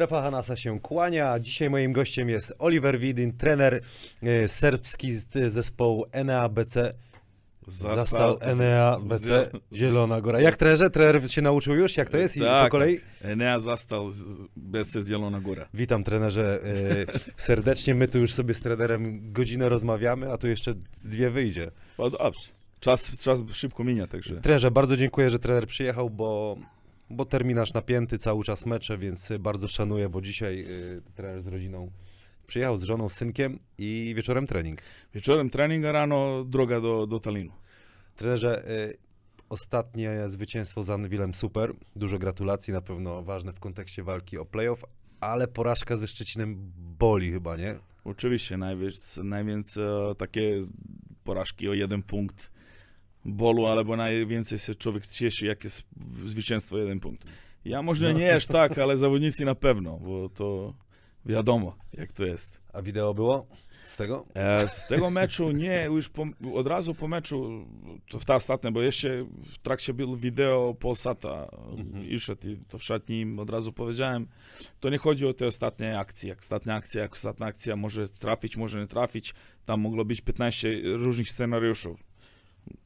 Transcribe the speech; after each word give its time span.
Strefa 0.00 0.22
Hanasa 0.22 0.56
się 0.56 0.80
kłania. 0.80 1.40
Dzisiaj 1.40 1.70
moim 1.70 1.92
gościem 1.92 2.28
jest 2.28 2.54
Oliver 2.58 2.98
Widin, 2.98 3.32
trener 3.36 3.80
e, 4.22 4.48
serbski 4.48 5.12
z 5.12 5.52
zespołu 5.52 6.04
Enea 6.12 6.48
BC. 6.48 6.94
Zastał 7.66 8.36
Enea 8.40 8.98
BC 9.00 9.50
Zielona 9.72 10.20
Góra. 10.20 10.40
Jak 10.40 10.56
trenerze? 10.56 10.90
Trener 10.90 11.30
się 11.32 11.42
nauczył 11.42 11.74
już, 11.74 11.96
jak 11.96 12.10
to 12.10 12.18
jest 12.18 12.36
i 12.36 12.40
Tak, 12.40 12.64
po 12.64 12.70
kolei? 12.70 13.00
Enea 13.22 13.58
zastał 13.58 14.10
z- 14.12 14.24
BC 14.56 15.00
Zielona 15.02 15.40
Góra. 15.40 15.68
Witam 15.74 16.04
trenerze 16.04 16.60
e, 16.64 17.18
serdecznie. 17.36 17.94
My 17.94 18.08
tu 18.08 18.18
już 18.18 18.32
sobie 18.34 18.54
z 18.54 18.60
trenerem 18.60 19.32
godzinę 19.32 19.68
rozmawiamy, 19.68 20.32
a 20.32 20.38
tu 20.38 20.48
jeszcze 20.48 20.74
dwie 21.04 21.30
wyjdzie. 21.30 21.70
No 21.98 22.10
dobrze. 22.10 22.40
Czas, 22.80 23.18
czas 23.18 23.38
szybko 23.52 23.84
minie, 23.84 24.06
także 24.06 24.40
Trenerze, 24.40 24.70
bardzo 24.70 24.96
dziękuję, 24.96 25.30
że 25.30 25.38
trener 25.38 25.66
przyjechał, 25.66 26.10
bo, 26.10 26.56
bo 27.10 27.24
terminarz 27.24 27.74
napięty, 27.74 28.18
cały 28.18 28.44
czas 28.44 28.66
mecze, 28.66 28.98
więc 28.98 29.32
bardzo 29.40 29.68
szanuję, 29.68 30.08
bo 30.08 30.20
dzisiaj 30.20 30.64
y, 30.68 31.02
trener 31.14 31.42
z 31.42 31.46
rodziną 31.46 31.90
przyjechał 32.46 32.78
z 32.78 32.82
żoną, 32.82 33.08
z 33.08 33.12
synkiem 33.12 33.58
i 33.78 34.12
wieczorem 34.16 34.46
trening. 34.46 34.82
wieczorem 35.14 35.50
trening, 35.50 35.84
a 35.84 35.92
rano 35.92 36.44
droga 36.44 36.80
do, 36.80 37.06
do 37.06 37.20
Talinu. 37.20 37.52
Trenerze, 38.16 38.70
y, 38.70 38.96
ostatnie 39.48 40.16
zwycięstwo 40.28 40.82
z 40.82 40.90
Anwilem 40.90 41.34
super, 41.34 41.72
dużo 41.96 42.18
gratulacji, 42.18 42.72
na 42.72 42.80
pewno 42.80 43.22
ważne 43.22 43.52
w 43.52 43.60
kontekście 43.60 44.02
walki 44.02 44.38
o 44.38 44.44
playoff, 44.44 44.84
ale 45.20 45.48
porażka 45.48 45.96
ze 45.96 46.08
Szczecinem 46.08 46.72
boli 46.98 47.32
chyba, 47.32 47.56
nie? 47.56 47.78
Oczywiście, 48.04 48.56
najwięcej, 48.56 49.24
najwięcej 49.24 49.84
takie 50.18 50.60
porażki 51.24 51.68
o 51.68 51.74
jeden 51.74 52.02
punkt 52.02 52.50
bolu, 53.24 53.66
albo 53.66 53.96
najwięcej 53.96 54.58
się 54.58 54.74
człowiek 54.74 55.06
cieszy, 55.06 55.46
jak 55.46 55.64
jest 55.64 55.82
zwycięstwo 56.26 56.78
jeden 56.78 57.00
punkt. 57.00 57.24
Ja 57.64 57.82
może 57.82 58.14
nie 58.14 58.34
aż 58.34 58.46
tak, 58.46 58.78
ale 58.78 58.96
zawodnicy 58.96 59.44
na 59.44 59.54
pewno, 59.54 59.98
bo 59.98 60.28
to 60.28 60.74
wiadomo, 61.26 61.76
jak 61.92 62.12
to 62.12 62.24
jest. 62.24 62.60
A 62.72 62.82
wideo 62.82 63.14
było 63.14 63.46
z 63.84 63.96
tego? 63.96 64.26
E, 64.34 64.68
Z 64.68 64.86
tego 64.86 65.10
meczu 65.10 65.50
nie, 65.50 65.84
już 65.84 66.08
po, 66.08 66.26
od 66.54 66.66
razu 66.66 66.94
po 66.94 67.08
meczu, 67.08 67.66
to 68.10 68.18
w 68.18 68.24
ta 68.24 68.34
ostatnia, 68.34 68.70
bo 68.72 68.82
jeszcze 68.82 69.24
w 69.24 69.58
trakcie 69.58 69.94
było 69.94 70.16
wideo 70.16 70.74
Polsata 70.74 71.48
Mhm. 71.78 72.04
išet 72.06 72.44
i 72.44 72.56
to 72.68 72.78
w 72.78 72.82
szatni 72.84 73.20
im 73.20 73.38
od 73.38 73.50
razu 73.50 73.72
powiedziałem, 73.72 74.26
to 74.80 74.90
nie 74.90 74.98
chodzi 74.98 75.26
o 75.26 75.34
te 75.34 75.46
ostatnie 75.46 75.98
akcje, 75.98 76.28
jak 76.28 76.38
ostatnia 76.38 76.74
akcja, 76.74 77.02
jak 77.02 77.12
ostatnia 77.12 77.46
akcja 77.46 77.76
może 77.76 78.08
trafić, 78.08 78.56
może 78.56 78.80
nie 78.80 78.86
trafić, 78.86 79.34
tam 79.64 79.80
mogło 79.80 80.04
być 80.04 80.20
15 80.20 80.80
różnych 80.84 81.28
scenariuszy. 81.28 81.94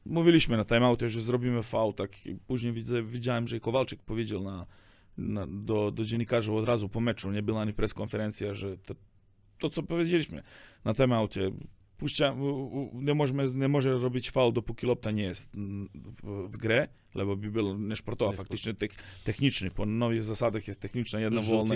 Mówiliśmy 0.05 0.57
na 0.57 0.65
timeoutie, 0.65 1.09
że 1.09 1.21
zrobimy 1.21 1.63
faul, 1.63 1.93
tak 1.93 2.25
i 2.25 2.35
później 2.35 2.73
widzę, 2.73 3.03
widziałem, 3.03 3.47
że 3.47 3.59
Kowalczyk 3.59 4.01
powiedział 4.03 4.43
na, 4.43 4.65
na, 5.17 5.47
do, 5.47 5.91
do 5.91 6.03
dziennikarzy 6.05 6.53
od 6.53 6.65
razu 6.65 6.89
po 6.89 6.99
meczu, 6.99 7.31
nie 7.31 7.43
była 7.43 7.61
ani 7.61 7.73
preskonferencja, 7.73 8.53
że 8.53 8.77
to, 8.77 8.95
to 9.59 9.69
co 9.69 9.83
powiedzieliśmy 9.83 10.43
na 10.85 10.93
timeoutie, 10.93 11.51
puścia, 11.97 12.35
nie, 12.93 13.13
możemy, 13.13 13.51
nie 13.53 13.67
może 13.67 13.97
robić 13.97 14.31
faul, 14.31 14.53
dopóki 14.53 14.87
lopta 14.87 15.11
nie 15.11 15.23
jest 15.23 15.55
w, 16.23 16.57
grę, 16.57 16.87
lebo 17.15 17.35
by 17.35 17.51
było 17.51 17.77
niesportowa, 17.77 18.31
Nie 18.31 18.37
faktycznie 18.37 18.73
tek, 18.73 18.91
techniczny, 19.23 19.71
po 19.71 19.85
nowych 19.85 20.23
zasadach 20.23 20.67
jest 20.67 20.79
techniczna, 20.79 21.19
jedna 21.19 21.41
wolna. 21.57 21.73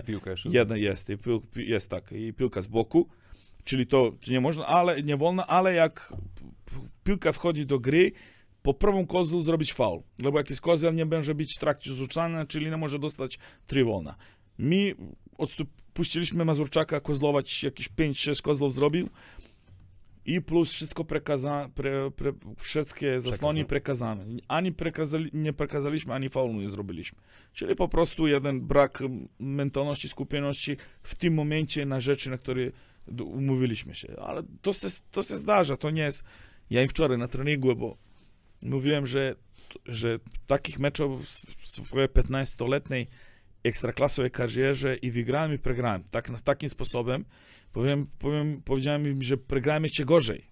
Jedna 0.53 0.78
jest, 0.78 1.09
i 1.09 1.17
pil, 1.17 1.41
pi- 1.53 1.69
jest 1.69 1.89
tak, 1.89 2.11
i 2.11 2.34
piłka 2.34 2.61
z 2.61 2.67
boku, 2.67 3.08
czyli 3.70 3.88
to 3.88 4.12
nie 4.28 4.42
można, 4.42 4.66
ale 4.66 5.03
nie 5.03 5.17
wolno, 5.17 5.45
ale 5.45 5.73
jak 5.73 6.14
piłka 7.03 7.31
wchodzi 7.31 7.66
do 7.66 7.80
gry, 7.80 8.12
po 8.62 8.73
prawym 8.73 9.08
kozlu 9.08 9.42
zrobić 9.42 9.73
faul, 9.73 10.02
lebo 10.23 10.38
jakiś 10.38 10.59
kozel 10.59 10.96
nie 10.96 11.06
będzie 11.06 11.35
być 11.35 11.56
w 11.56 11.59
trakcie 11.59 11.91
rzucania, 11.91 12.46
czyli 12.46 12.69
nie 12.69 12.78
może 12.78 13.00
dostać 13.00 13.40
trzy 13.68 13.84
wolna. 13.84 14.16
My 14.57 14.96
odstup, 15.38 15.69
puściliśmy 15.94 16.46
Mazurczaka 16.46 17.00
kozlować, 17.00 17.63
jakieś 17.63 17.90
5-6 17.90 18.41
kozlów 18.41 18.74
zrobił 18.74 19.09
i 20.25 20.41
plus 20.41 20.72
wszystko 20.72 21.03
prekaza, 21.03 21.69
pre, 21.75 22.12
pre, 22.12 22.34
wszystkie 22.57 23.22
zasłony 23.22 23.66
przekazane. 23.66 24.25
Ani 24.47 24.74
nie 25.34 25.53
przekazaliśmy, 25.53 26.13
ani 26.13 26.30
faulu 26.30 26.53
nie 26.53 26.69
zrobiliśmy. 26.69 27.19
Czyli 27.53 27.75
po 27.75 27.88
prostu 27.88 28.28
jeden 28.28 28.62
brak 28.62 29.03
mentalności, 29.40 30.09
skupioności 30.09 30.78
w 31.03 31.16
tym 31.16 31.34
momencie 31.34 31.86
na 31.86 32.00
rzeczy, 32.00 32.30
na 32.30 32.38
które 32.38 32.72
umówiliśmy 33.24 33.96
się. 33.96 34.16
Ale 34.22 34.44
to 34.62 34.74
się, 34.74 34.88
to 35.12 35.24
się 35.24 35.38
zdarza, 35.38 35.78
to 35.78 35.90
nie 35.90 36.02
jest... 36.02 36.24
Ja 36.70 36.81
im 36.81 36.90
wczoraj 36.90 37.18
na 37.18 37.28
treningu, 37.28 37.75
bo 37.75 37.97
mówiłem, 38.62 39.08
że, 39.08 39.36
że 39.86 40.20
takich 40.47 40.80
meczów 40.80 41.28
w 41.62 41.68
swojej 41.68 42.09
15-letniej 42.09 43.08
ekstraklasowej 43.64 44.31
karierze 44.31 44.96
i 44.96 45.12
wygrałem 45.12 45.53
i 45.53 45.59
przegrałem. 45.59 46.03
Tak, 46.12 46.42
takim 46.42 46.69
sposobem 46.69 47.25
powiem, 47.74 48.08
powiem, 48.19 48.62
powiedziałem 48.66 49.08
im, 49.08 49.24
że 49.24 49.38
przegrałem 49.38 49.84
jeszcze 49.84 50.06
gorzej. 50.06 50.50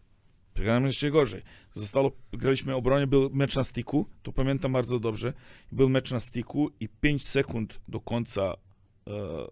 Przegrałem 0.53 0.85
jeszcze 0.85 1.11
gorzej. 1.11 1.41
Zostało, 1.73 2.11
graliśmy 2.31 2.75
obronie, 2.75 3.07
był 3.07 3.29
mecz 3.33 3.55
na 3.55 3.63
stiku, 3.63 4.09
to 4.23 4.31
pamiętam 4.33 4.73
bardzo 4.73 4.99
dobrze. 4.99 5.33
Był 5.71 5.89
mecz 5.89 6.11
na 6.11 6.19
stiku 6.19 6.69
i 6.79 6.89
5 6.89 7.27
sekund 7.27 7.79
do 7.87 7.99
końca 7.99 8.41
e, 8.43 9.11
e, 9.11 9.47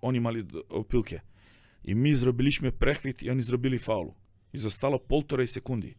oni 0.00 0.44
do- 0.44 0.66
o 0.68 0.84
piłkę. 0.84 1.20
i 1.84 1.94
mi 1.94 2.14
zrobiliśmy 2.14 2.72
prehvit 2.72 3.22
i 3.22 3.30
oni 3.30 3.42
zrobili 3.42 3.78
faulu. 3.78 4.14
I 4.52 4.58
zostalo 4.58 4.98
1,5 4.98 5.46
sekundi. 5.46 5.94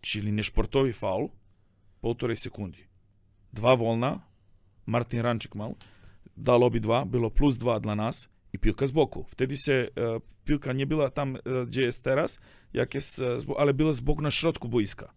Czyli 0.00 0.32
nešportovi 0.32 0.92
faul, 0.92 1.28
poltorej 2.00 2.36
sekundi. 2.36 2.86
Dva 3.52 3.76
volna, 3.76 4.20
Martin 4.86 5.20
Ranček 5.20 5.54
malo, 5.54 5.74
dal 6.36 6.62
obi 6.62 6.80
dva, 6.80 7.04
bilo 7.04 7.30
plus 7.30 7.58
dva 7.58 7.80
dla 7.80 7.94
nas 7.94 8.28
i 8.52 8.58
pilka 8.58 8.86
z 8.86 8.90
boku. 8.90 9.24
Wtedy 9.28 9.56
se 9.56 9.88
uh, 9.88 10.22
pilka 10.44 10.72
nie 10.72 10.86
była 10.86 11.10
tam, 11.10 11.36
e, 11.36 11.38
uh, 11.38 11.68
gdzie 11.68 11.82
jest 11.82 12.04
teraz, 12.04 12.38
jak 12.72 12.94
jest, 12.94 13.18
uh, 13.18 13.26
e, 13.26 13.58
ale 13.58 13.74
była 13.74 13.92
z 13.92 14.00
boku 14.00 14.22
na 14.22 14.30
środku 14.30 14.68
boiska. 14.68 15.12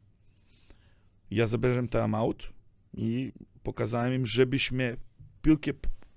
Ja 1.31 1.47
zabierzem 1.47 1.87
tam 1.87 2.15
out 2.15 2.53
i 2.93 3.31
pokazałem 3.63 4.13
im, 4.13 4.25
żebyśmy 4.25 4.97
piłkę 5.41 5.71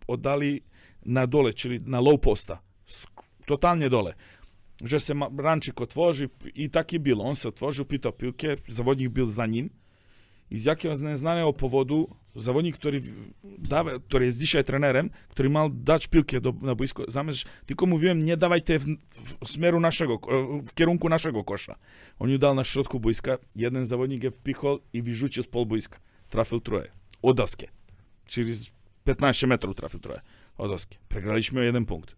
oddali 0.06 0.62
na 1.06 1.26
dole, 1.26 1.52
czyli 1.52 1.80
na 1.80 2.00
low 2.00 2.20
posta. 2.20 2.63
Totalnie 3.46 3.90
dole. 3.90 4.14
Się 4.98 5.14
ma- 5.14 5.30
Ranczyk 5.38 5.80
otworzy 5.80 6.28
i 6.54 6.70
tak 6.70 6.92
i 6.92 7.00
było. 7.00 7.24
On 7.24 7.34
się 7.34 7.48
otworzył, 7.48 7.84
pytał 7.84 8.12
piłkę, 8.12 8.48
zawodnik 8.68 9.08
był 9.08 9.26
za 9.26 9.46
nim. 9.46 9.70
I 10.50 10.58
z 10.58 10.64
jakiegoś 10.64 11.00
nieznanego 11.00 11.52
powodu 11.52 12.16
zawodnik, 12.36 12.76
który, 12.76 13.02
da, 13.44 13.84
który 14.08 14.26
jest 14.26 14.38
dzisiaj 14.38 14.64
trenerem, 14.64 15.10
który 15.28 15.50
miał 15.50 15.70
dać 15.70 16.06
piłkę 16.06 16.40
do, 16.40 16.52
na 16.52 16.74
boisko, 16.74 17.04
zamiast, 17.08 17.44
tylko 17.66 17.86
mówiłem, 17.86 18.24
nie 18.24 18.36
dawaj 18.36 18.62
te 18.62 18.78
w, 18.78 18.86
smeru 19.46 19.80
naszego, 19.80 20.18
w 20.66 20.74
kierunku 20.74 21.08
naszego 21.08 21.44
kosza. 21.44 21.76
On 22.18 22.30
ją 22.30 22.38
dał 22.38 22.54
na 22.54 22.64
środku 22.64 23.00
boiska, 23.00 23.38
jeden 23.56 23.86
zawodnik 23.86 24.22
je 24.22 24.30
wpichał 24.30 24.78
i 24.92 25.02
wyrzucił 25.02 25.42
z 25.42 25.46
pol 25.46 25.66
boiska. 25.66 25.98
Trafił 26.30 26.60
troje. 26.60 26.90
O 27.22 27.34
doskę. 27.34 27.66
Czyli 28.26 28.54
z 28.54 28.70
15 29.04 29.46
metrów 29.46 29.76
trafił 29.76 30.00
troje. 30.00 30.20
O 30.58 30.68
doskę. 30.68 30.96
Przegraliśmy 31.08 31.60
o 31.60 31.62
jeden 31.62 31.84
punkt. 31.84 32.16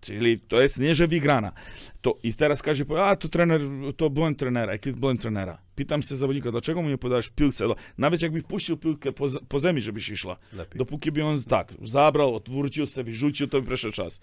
Czyli 0.00 0.38
to 0.38 0.60
jest 0.60 0.78
nie, 0.78 0.94
że 0.94 1.06
wygrana. 1.06 1.52
To, 2.00 2.18
I 2.22 2.34
teraz 2.34 2.62
każdy 2.62 2.84
powie, 2.84 3.02
a 3.02 3.16
to 3.16 3.28
trener, 3.28 3.60
to 3.96 4.10
błąd 4.10 4.38
trenera, 4.38 4.72
jaki 4.72 4.92
błąd 4.92 5.20
trenera. 5.20 5.58
Pytam 5.74 6.02
się 6.02 6.16
zawodnika, 6.16 6.50
dlaczego 6.50 6.82
mu 6.82 6.88
nie 6.88 6.98
podałeś 6.98 7.28
piłkę? 7.28 7.68
No, 7.68 7.76
Nawet 7.98 8.22
jakby 8.22 8.40
wpuścił 8.40 8.76
piłkę 8.76 9.12
po, 9.12 9.26
po 9.48 9.60
ziemi, 9.60 9.80
żeby 9.80 10.00
się 10.00 10.16
szła. 10.16 10.36
Lepiej. 10.52 10.78
Dopóki 10.78 11.12
by 11.12 11.24
on 11.24 11.42
tak, 11.42 11.74
zabrał, 11.82 12.34
odwrócił 12.36 12.86
się, 12.86 13.02
wyrzucił, 13.02 13.48
to 13.48 13.62
proszę 13.62 13.92
czas. 13.92 14.20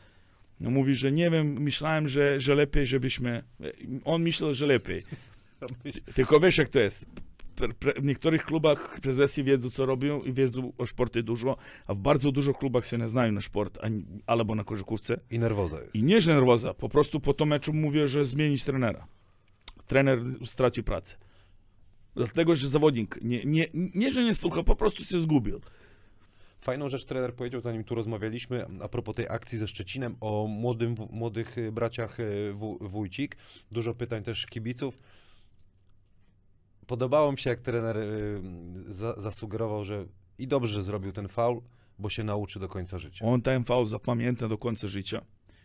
No 0.59 0.69
mówi, 0.69 0.95
że 0.95 1.11
nie 1.11 1.31
wiem, 1.31 1.61
myślałem, 1.61 2.09
że, 2.09 2.39
że 2.39 2.55
lepiej, 2.55 2.85
żebyśmy... 2.85 3.43
On 4.05 4.21
myślał, 4.21 4.53
że 4.53 4.65
lepiej. 4.65 5.03
Tylko 6.15 6.39
wiesz, 6.39 6.57
jak 6.57 6.69
to 6.69 6.79
jest. 6.79 7.05
W 7.95 8.03
niektórych 8.03 8.45
klubach 8.45 8.99
prezesi 9.01 9.43
wiedzą, 9.43 9.69
co 9.69 9.85
robią 9.85 10.21
i 10.21 10.33
wiedzą 10.33 10.73
o 10.77 10.85
sporty 10.85 11.23
dużo, 11.23 11.57
a 11.87 11.93
w 11.93 11.97
bardzo 11.97 12.31
dużo 12.31 12.53
klubach 12.53 12.85
się 12.85 12.97
nie 12.97 13.07
znają 13.07 13.31
na 13.31 13.41
sport, 13.41 13.79
ani, 13.81 14.05
albo 14.25 14.55
na 14.55 14.63
koszykówce. 14.63 15.19
I 15.31 15.39
nerwoza 15.39 15.79
jest. 15.81 15.95
I 15.95 16.03
nie, 16.03 16.21
że 16.21 16.33
nerwoza, 16.33 16.73
po 16.73 16.89
prostu 16.89 17.19
po 17.19 17.33
tym 17.33 17.47
meczu 17.47 17.73
mówię, 17.73 18.07
że 18.07 18.25
zmienić 18.25 18.63
trenera. 18.63 19.07
Trener 19.87 20.19
straci 20.45 20.83
pracę. 20.83 21.15
Dlatego, 22.15 22.55
że 22.55 22.69
zawodnik 22.69 23.19
nie, 23.21 23.45
nie, 23.45 23.65
nie 23.73 24.11
że 24.11 24.23
nie 24.23 24.33
słucha, 24.33 24.63
po 24.63 24.75
prostu 24.75 25.05
się 25.05 25.19
zgubił. 25.19 25.61
Fajną 26.61 26.89
rzecz 26.89 27.05
trener 27.05 27.33
powiedział, 27.33 27.61
zanim 27.61 27.83
tu 27.83 27.95
rozmawialiśmy, 27.95 28.65
a 28.81 28.87
propos 28.87 29.15
tej 29.15 29.27
akcji 29.29 29.57
ze 29.57 29.67
Szczecinem, 29.67 30.15
o 30.21 30.47
młodym, 30.47 30.95
młodych 31.11 31.55
braciach 31.71 32.17
Wó- 32.53 32.77
Wójcik. 32.89 33.37
Dużo 33.71 33.93
pytań 33.93 34.23
też 34.23 34.45
kibiców. 34.45 34.99
Podobało 36.87 37.31
mi 37.31 37.37
się, 37.39 37.49
jak 37.49 37.59
trener 37.59 37.97
y, 37.97 38.41
za, 38.87 39.21
zasugerował, 39.21 39.83
że 39.83 40.05
i 40.37 40.47
dobrze, 40.47 40.83
zrobił 40.83 41.11
ten 41.11 41.27
faul, 41.27 41.61
bo 41.99 42.09
się 42.09 42.23
nauczy 42.23 42.59
do 42.59 42.69
końca 42.69 42.97
życia. 42.97 43.25
On 43.25 43.41
ten 43.41 43.63
faul 43.63 43.87
zapamięta 43.87 44.47
do 44.47 44.57
końca 44.57 44.87
życia 44.87 45.21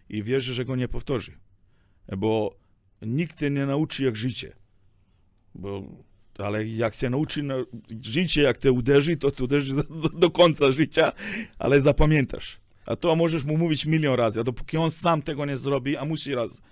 i 0.08 0.22
wierzy, 0.22 0.54
że 0.54 0.64
go 0.64 0.76
nie 0.76 0.88
powtórzy. 0.88 1.38
Bo 2.16 2.56
nikt 3.02 3.40
cię 3.40 3.50
nie 3.50 3.66
nauczy 3.66 4.04
jak 4.04 4.16
życie. 4.16 4.52
Bo, 5.54 5.82
ale 6.38 6.66
jak 6.66 6.94
się 6.94 7.10
nauczy 7.10 7.42
na, 7.42 7.54
życie, 8.02 8.42
jak 8.42 8.58
te 8.58 8.72
uderzy, 8.72 9.16
to 9.16 9.30
to 9.30 9.44
uderzy 9.44 9.74
do, 9.74 9.82
do, 10.08 10.30
końca 10.30 10.72
życia, 10.72 11.12
ale 11.58 11.80
zapamiętasz. 11.80 12.60
A 12.86 12.96
to 12.96 13.16
możesz 13.16 13.44
mu 13.44 13.58
mówić 13.58 13.86
milion 13.86 14.14
razy, 14.14 14.40
a 14.40 14.44
dopóki 14.44 14.76
on 14.76 14.90
sam 14.90 15.22
tego 15.22 15.46
nie 15.46 15.56
zrobi, 15.56 15.96
a 15.96 16.04
musi 16.04 16.34
raz 16.34 16.62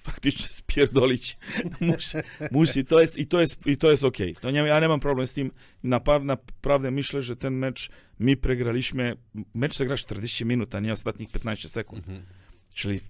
faktycznie 0.00 0.46
spierdolić, 0.48 1.38
musi, 1.80 2.18
musi 2.50 2.84
to 2.84 3.00
jest, 3.00 3.18
i 3.18 3.26
to 3.26 3.40
jest, 3.40 3.66
i 3.66 3.76
to 3.76 3.90
jest 3.90 4.04
okej. 4.04 4.36
To 4.40 4.50
nie, 4.50 4.58
ja 4.58 4.80
nie 4.80 4.88
mam 4.88 5.00
problem 5.00 5.26
z 5.26 5.32
tym. 5.32 5.50
Naprawdę, 5.82 6.26
naprawdę 6.26 6.90
myślę, 6.90 7.22
że 7.22 7.36
ten 7.36 7.54
mecz 7.54 7.90
my 8.18 8.36
przegraliśmy, 8.36 9.16
mecz 9.54 9.76
zagra 9.76 9.96
40 9.96 10.44
minut, 10.44 10.74
a 10.74 10.80
nie 10.80 10.92
ostatnich 10.92 11.30
15 11.30 11.68
sekund. 11.68 12.08
Mhm. 12.08 12.26
Czyli 12.74 13.00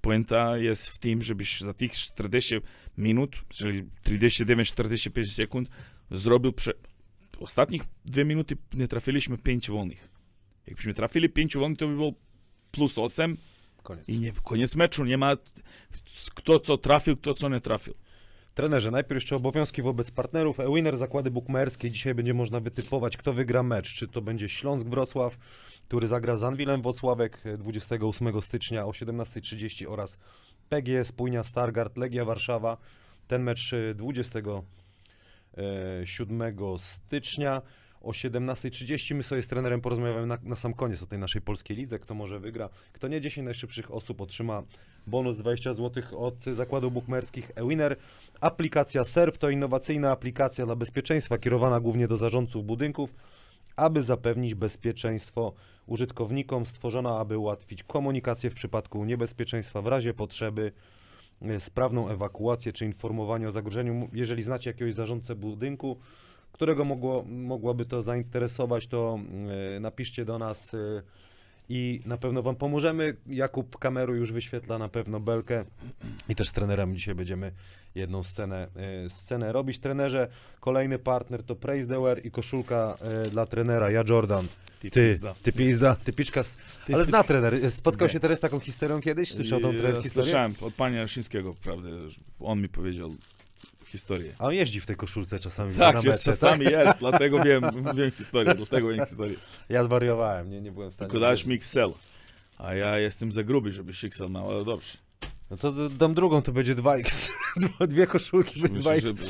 puenta 0.00 0.58
jest 0.58 0.90
w 0.90 0.98
tym, 0.98 1.22
żebyś 1.22 1.60
za 1.60 1.74
tych 1.74 1.92
40 1.92 2.54
minut, 2.98 3.44
czyli 3.48 3.84
39-45 4.06 5.26
sekund, 5.26 5.68
zrobił 6.10 6.52
prze... 6.52 6.72
Ostatnich 7.40 7.82
dwie 8.04 8.24
minuty 8.24 8.56
nie 8.74 8.88
trafiliśmy 8.88 9.38
5 9.38 9.70
wolnych. 9.70 10.08
Jakbyśmy 10.66 10.94
trafili 10.94 11.28
5 11.28 11.56
wolnych, 11.56 11.78
to 11.78 11.88
by 11.88 11.94
było 11.94 12.12
plus 12.70 12.98
8 12.98 13.36
Koniec. 13.82 14.08
i 14.08 14.20
nie, 14.20 14.32
koniec 14.44 14.76
meczu. 14.76 15.04
Nie 15.04 15.18
ma 15.18 15.36
kto 16.34 16.60
co 16.60 16.78
trafił, 16.78 17.16
kto 17.16 17.34
co 17.34 17.48
nie 17.48 17.60
trafił. 17.60 17.94
Trenerze, 18.54 18.90
najpierw 18.90 19.14
jeszcze 19.14 19.36
obowiązki 19.36 19.82
wobec 19.82 20.10
partnerów. 20.10 20.60
E-Winner, 20.60 20.96
zakłady 20.96 21.30
bukmacherskie. 21.30 21.90
Dzisiaj 21.90 22.14
będzie 22.14 22.34
można 22.34 22.60
wytypować, 22.60 23.16
kto 23.16 23.32
wygra 23.32 23.62
mecz. 23.62 23.94
Czy 23.94 24.08
to 24.08 24.22
będzie 24.22 24.48
Śląsk 24.48 24.86
Wrocław, 24.86 25.36
który 25.84 26.08
zagra 26.08 26.36
z 26.36 26.44
Anwilem 26.44 26.82
Włocławek 26.82 27.46
e, 27.46 27.58
28 27.58 28.42
stycznia 28.42 28.86
o 28.86 28.90
17.30 28.90 29.86
oraz 29.88 30.18
PGS 30.68 31.08
Spójnia 31.08 31.44
Stargard 31.44 31.96
Legia 31.96 32.24
Warszawa. 32.24 32.76
Ten 33.26 33.42
mecz 33.42 33.72
e, 33.72 33.94
27 33.94 36.56
stycznia 36.78 37.62
o 38.02 38.10
17.30. 38.10 39.14
My 39.14 39.22
sobie 39.22 39.42
z 39.42 39.46
trenerem 39.46 39.80
porozmawiamy 39.80 40.26
na, 40.26 40.38
na 40.42 40.56
sam 40.56 40.74
koniec 40.74 41.02
o 41.02 41.06
tej 41.06 41.18
naszej 41.18 41.42
polskiej 41.42 41.76
lidze, 41.76 41.98
kto 41.98 42.14
może 42.14 42.40
wygra. 42.40 42.68
Kto 42.92 43.08
nie 43.08 43.20
10 43.20 43.44
najszybszych 43.44 43.94
osób 43.94 44.20
otrzyma 44.20 44.62
bonus 45.06 45.36
20 45.36 45.74
zł 45.74 46.02
od 46.18 46.44
zakładów 46.44 46.92
bukmacherskich 46.92 47.50
eWinner. 47.54 47.96
Aplikacja 48.40 49.04
SERW 49.04 49.38
to 49.38 49.50
innowacyjna 49.50 50.10
aplikacja 50.10 50.66
dla 50.66 50.76
bezpieczeństwa 50.76 51.38
kierowana 51.38 51.80
głównie 51.80 52.08
do 52.08 52.16
zarządców 52.16 52.66
budynków, 52.66 53.14
aby 53.76 54.02
zapewnić 54.02 54.54
bezpieczeństwo 54.54 55.52
użytkownikom, 55.86 56.66
stworzona, 56.66 57.18
aby 57.18 57.38
ułatwić 57.38 57.82
komunikację 57.82 58.50
w 58.50 58.54
przypadku 58.54 59.04
niebezpieczeństwa 59.04 59.82
w 59.82 59.86
razie 59.86 60.14
potrzeby, 60.14 60.72
e, 61.42 61.60
sprawną 61.60 62.08
ewakuację 62.08 62.72
czy 62.72 62.84
informowanie 62.84 63.48
o 63.48 63.50
zagrożeniu. 63.50 64.08
Jeżeli 64.12 64.42
znacie 64.42 64.70
jakiegoś 64.70 64.94
zarządcę 64.94 65.34
budynku, 65.34 65.98
którego 66.52 66.84
mogło, 66.84 67.24
mogłoby 67.28 67.84
to 67.84 68.02
zainteresować, 68.02 68.86
to 68.86 69.18
e, 69.76 69.80
napiszcie 69.80 70.24
do 70.24 70.38
nas 70.38 70.74
e, 70.74 70.78
i 71.68 72.00
na 72.06 72.16
pewno 72.16 72.42
Wam 72.42 72.56
pomożemy. 72.56 73.16
Jakub 73.26 73.78
kameru 73.78 74.14
już 74.14 74.32
wyświetla 74.32 74.78
na 74.78 74.88
pewno 74.88 75.20
belkę 75.20 75.64
i 76.28 76.34
też 76.34 76.48
z 76.48 76.52
trenerem 76.52 76.96
dzisiaj 76.96 77.14
będziemy 77.14 77.52
jedną 77.94 78.22
scenę, 78.22 78.68
e, 78.76 79.10
scenę 79.10 79.52
robić. 79.52 79.78
Trenerze, 79.78 80.28
kolejny 80.60 80.98
partner 80.98 81.42
to 81.42 81.56
Praise 81.56 81.88
the 81.88 82.02
Wear 82.02 82.26
i 82.26 82.30
koszulka 82.30 82.98
dla 83.30 83.46
trenera, 83.46 83.90
ja 83.90 84.04
Jordan. 84.08 84.46
Ty, 84.80 84.90
pizda. 84.90 85.34
ty 85.42 85.52
pizda, 85.52 85.96
ty 86.04 86.12
piczka. 86.12 86.42
Ale 86.92 87.04
zna 87.04 87.22
trener. 87.22 87.70
Spotkał 87.70 88.08
się 88.08 88.20
teraz 88.20 88.38
z 88.38 88.40
taką 88.40 88.60
historią 88.60 89.00
kiedyś? 89.00 89.32
Słyszał 89.34 89.60
tą 89.60 89.72
tre- 89.72 89.94
Ja 89.94 90.02
historię? 90.02 90.10
Słyszałem 90.10 90.54
od 90.60 90.74
pana 90.74 90.96
Jaszyńskiego, 90.96 91.54
prawda, 91.62 91.88
on 92.40 92.62
mi 92.62 92.68
powiedział 92.68 93.10
historię. 93.92 94.34
A 94.38 94.46
on 94.46 94.54
jeździ 94.54 94.80
w 94.80 94.86
tej 94.86 94.96
koszulce 94.96 95.38
czasami 95.38 95.74
Tak, 95.76 95.94
na 95.96 96.02
mecze, 96.02 96.22
czasami 96.22 96.64
jest, 96.64 96.98
dlatego 96.98 97.42
wiem, 97.44 97.62
wiem 97.94 98.10
historię, 98.10 98.54
dlatego 98.54 98.88
wiem 98.88 99.06
historię. 99.06 99.34
Ja 99.68 99.84
zwariowałem, 99.84 100.50
nie, 100.50 100.60
nie 100.60 100.72
byłem 100.72 100.90
w 100.90 100.94
stanie. 100.94 101.08
Tylko 101.10 101.20
dałeś 101.20 101.46
mi 101.46 101.54
XL, 101.54 101.92
a 102.58 102.74
ja 102.74 102.98
jestem 102.98 103.32
za 103.32 103.42
gruby, 103.42 103.72
żeby 103.72 103.94
się 103.94 104.06
XL 104.06 104.30
miał, 104.30 104.50
ale 104.50 104.64
dobrze. 104.64 104.98
No 105.50 105.56
to 105.56 105.88
dam 105.88 106.14
drugą, 106.14 106.42
to 106.42 106.52
będzie 106.52 106.74
2x. 106.74 107.30
Dwie 107.88 108.06
koszulki, 108.06 108.62
Myślę, 108.62 108.80
2x. 109.00 109.24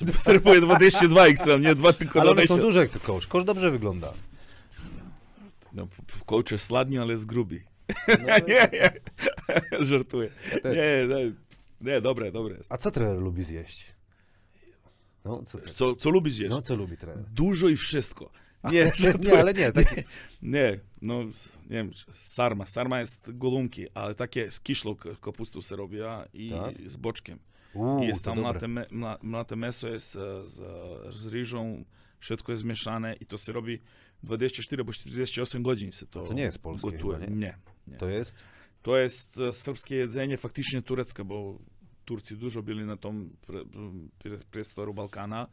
że 0.00 0.12
potrzebuję 0.12 0.60
22 0.60 1.26
XL, 1.26 1.60
nie 1.60 1.74
dwa 1.74 1.92
tylko 1.92 2.20
Ale 2.20 2.30
one 2.30 2.40
są 2.46 2.54
20. 2.54 2.66
duże 2.66 2.80
jak 2.80 2.90
kosz. 3.02 3.26
Kosz 3.26 3.44
dobrze 3.44 3.70
wygląda. 3.70 4.12
No, 5.72 5.88
coach 6.26 6.50
jest 6.50 6.64
sladni, 6.64 6.98
ale 6.98 7.12
jest 7.12 7.26
gruby. 7.26 7.60
No, 8.08 8.14
nie, 8.48 8.68
nie, 8.72 8.90
żartuję. 9.84 10.30
też. 10.62 10.76
Nie, 10.76 11.14
nie, 11.16 11.32
nie, 11.80 12.00
dobre, 12.00 12.32
dobre 12.32 12.56
jest. 12.56 12.72
A 12.72 12.76
co 12.76 12.90
trener 12.90 13.18
lubi 13.18 13.42
zjeść? 13.44 13.94
No, 15.24 15.42
co, 15.42 15.58
Co, 15.58 15.94
co 15.96 16.10
lubisz 16.10 16.38
jeść? 16.38 16.50
no, 16.50 16.62
co 16.62 16.76
lubi 16.76 16.96
trener? 16.96 17.24
Dużo 17.24 17.68
i 17.68 17.76
wszystko. 17.76 18.30
Nie, 18.64 18.70
Nie, 19.04 19.14
nie, 19.30 19.38
ale 19.40 19.52
nie. 19.54 19.72
Taki, 19.82 20.02
Nie, 20.42 20.80
no 21.02 21.24
nie 21.24 21.30
wiem, 21.76 21.90
sarma. 22.12 22.66
Sarma 22.66 23.00
jest 23.00 23.36
golunki, 23.38 23.86
ale 23.94 24.14
takie 24.14 24.50
z 24.50 24.60
kiszlą 24.60 24.94
k- 24.96 25.08
kapustą 25.22 25.60
się 25.60 25.76
robi 25.76 25.98
i 26.34 26.50
Tak? 26.50 26.90
z 26.90 26.96
boczkiem. 26.96 27.38
Uuu, 27.74 28.02
I 28.02 28.06
jest 28.06 28.24
tam 28.24 28.38
mlate, 28.38 28.66
mla- 28.66 29.18
mlate 29.22 29.56
meso 29.56 29.88
jest 29.88 30.16
e, 30.16 30.46
z, 30.46 30.60
e, 30.60 31.12
z 31.12 31.26
ryżą, 31.26 31.84
wszystko 32.18 32.52
jest 32.52 32.64
mieszane 32.64 33.14
i 33.14 33.26
to 33.26 33.36
się 33.38 33.52
robi 33.52 33.80
24 34.22 34.80
albo 34.80 34.92
48 34.92 35.62
godzin 35.62 35.92
się 35.92 36.06
to, 36.06 36.22
To 36.22 36.32
nie 36.32 36.42
jest 36.42 36.58
polskie 36.58 36.90
gotuje. 36.92 37.18
chyba, 37.18 37.30
nie? 37.30 37.36
nie, 37.36 37.58
nie. 37.86 37.96
To 37.96 38.08
jest? 38.08 38.36
To 38.82 38.96
jest 38.98 39.40
e, 39.40 39.52
serbskie 39.52 39.96
jedzenie, 39.96 40.36
faktycznie 40.36 40.82
tureckie, 40.82 41.24
bo 41.24 41.58
Turcy 42.10 42.36
dużo 42.36 42.62
byli 42.62 42.84
na 42.84 42.96
pre, 42.96 43.60
prostoru 44.50 44.94
Balkana, 44.94 45.46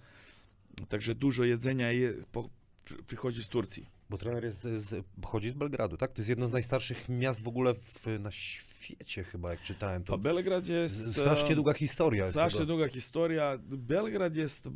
także 0.90 1.16
dużo 1.16 1.44
jedzenia 1.44 1.92
je, 1.92 2.14
po, 2.32 2.50
przy- 2.86 3.04
przychodzi 3.04 3.44
z 3.44 3.48
Turcji. 3.48 3.86
Bo 4.10 4.18
trener 4.18 4.44
jest 4.46 4.62
z, 4.62 5.06
pochodzi 5.22 5.50
z 5.50 5.54
Belgradu, 5.54 5.98
tak? 5.98 6.14
To 6.14 6.22
jest 6.22 6.30
jedno 6.30 6.48
z 6.48 6.52
najstarszych 6.52 7.10
miast 7.10 7.44
w 7.44 7.48
ogóle 7.48 7.74
w, 7.74 8.06
na 8.20 8.32
świecie 8.32 9.24
chyba, 9.24 9.52
jak 9.52 9.62
czytałem. 9.62 10.04
To 10.04 10.14
To 10.14 10.18
Belgrad 10.18 10.68
jest... 10.68 11.12
strasznie 11.12 11.56
długa 11.56 11.74
historia 11.74 12.30
Strasznie 12.30 12.66
długa 12.66 12.88
historia. 12.88 13.58
Belgrad 13.64 14.36
jest 14.36 14.66
e, 14.68 14.72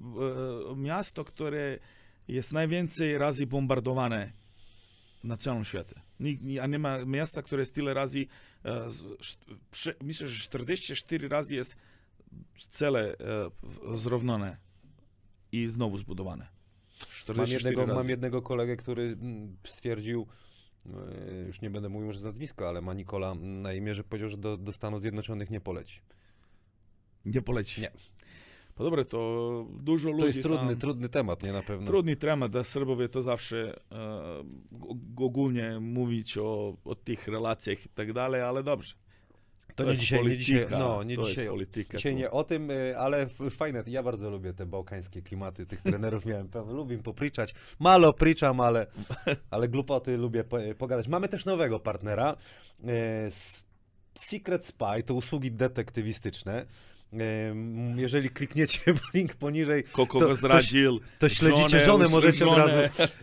miasto, 0.75 1.23
które 1.25 1.79
jest 2.27 2.53
najwięcej 2.53 3.17
razy 3.17 3.47
bombardowane 3.47 4.31
na 5.23 5.37
całym 5.37 5.65
świecie. 5.65 6.01
A 6.61 6.67
nie 6.67 6.79
ma 6.79 7.05
miasta, 7.05 7.41
które 7.41 7.61
jest 7.61 7.75
tyle 7.75 7.93
razy, 7.93 8.25
e, 8.65 8.87
myślę, 10.03 10.27
że 10.27 10.43
44 10.43 11.27
razy 11.27 11.55
jest 11.55 11.77
cele 12.69 13.17
e, 13.17 13.17
zrównane 13.97 14.57
i 15.51 15.67
znowu 15.67 15.97
zbudowane. 15.97 16.47
Mam 17.01 17.09
44 17.11 17.69
jednego, 17.69 17.81
razy. 17.81 17.93
mam 17.93 18.09
jednego 18.09 18.41
kolegę, 18.41 18.77
który 18.77 19.17
stwierdził, 19.67 20.27
e, 20.85 21.47
już 21.47 21.61
nie 21.61 21.69
będę 21.69 21.89
mówił 21.89 22.07
może 22.07 22.19
z 22.19 22.23
nazwiska, 22.23 22.69
ale 22.69 22.81
ma 22.81 22.93
Nikola 22.93 23.35
na 23.35 23.73
imię, 23.73 23.95
że 23.95 24.03
powiedział, 24.03 24.29
że 24.29 24.37
do, 24.37 24.57
do 24.57 24.71
Stanów 24.71 25.01
Zjednoczonych 25.01 25.49
nie 25.49 25.61
poleci. 25.61 25.99
Nie 27.25 27.41
poleci. 27.41 27.81
Nie. 27.81 27.91
Po 28.75 28.83
dobre, 28.83 29.05
to 29.05 29.65
dużo 29.79 30.09
ludzi 30.09 30.21
To 30.21 30.27
jest 30.27 30.41
trudny, 30.41 30.69
tam... 30.69 30.77
trudny 30.79 31.09
temat, 31.09 31.43
nie 31.43 31.53
na 31.53 31.61
pewno. 31.61 31.87
Trudny 31.87 32.15
temat 32.15 32.51
dla 32.51 32.63
Serbowie 32.63 33.09
to 33.09 33.21
zawsze 33.21 33.75
e, 33.91 34.43
ogólnie 35.17 35.79
mówić 35.79 36.37
o, 36.37 36.77
o 36.85 36.95
tych 36.95 37.27
relacjach 37.27 37.85
i 37.85 37.89
tak 37.89 38.13
dalej, 38.13 38.41
ale 38.41 38.63
dobrze. 38.63 38.95
To, 39.75 39.83
nie 39.83 39.89
jest 39.89 40.01
dzisiaj, 40.01 40.25
nie 40.25 40.37
dzisiaj, 40.37 40.55
polityka, 40.57 40.79
no, 40.79 41.03
nie 41.03 41.15
to 41.15 41.23
dzisiaj, 41.23 41.47
polityka. 41.47 41.97
dzisiaj 41.97 42.11
to- 42.13 42.17
nie 42.19 42.31
o 42.31 42.43
tym, 42.43 42.71
y, 42.71 42.97
ale 42.97 43.27
fajne, 43.51 43.83
ja 43.87 44.03
bardzo 44.03 44.29
lubię 44.29 44.53
te 44.53 44.65
bałkańskie 44.65 45.21
klimaty, 45.21 45.65
tych 45.65 45.81
trenerów 45.81 46.25
miałem 46.25 46.49
pełno, 46.55 46.73
lubię 46.73 46.95
im 46.95 47.03
popriczać, 47.03 47.53
malo 47.79 48.13
pričam, 48.13 48.59
ale, 48.59 48.87
ale 49.51 49.67
glupoty 49.69 50.17
lubię 50.17 50.43
po, 50.43 50.57
pogadać. 50.77 51.07
Mamy 51.07 51.27
też 51.29 51.45
nowego 51.45 51.79
partnera, 51.79 52.35
s- 53.27 53.63
Secret 54.15 54.65
Spy, 54.65 55.03
to 55.05 55.13
usługi 55.13 55.51
detektywistyczne. 55.51 56.65
Jeżeli 57.95 58.29
klikniecie 58.29 58.93
w 58.93 59.13
link 59.13 59.35
poniżej, 59.35 59.83
Kogo 59.83 60.19
to- 60.19 60.35
zdradził, 60.35 60.99
to 61.19 61.29
śledzicie 61.29 61.79
żonę, 61.79 62.07
możecie 62.09 62.47
od 62.47 62.57
razu 62.57 62.77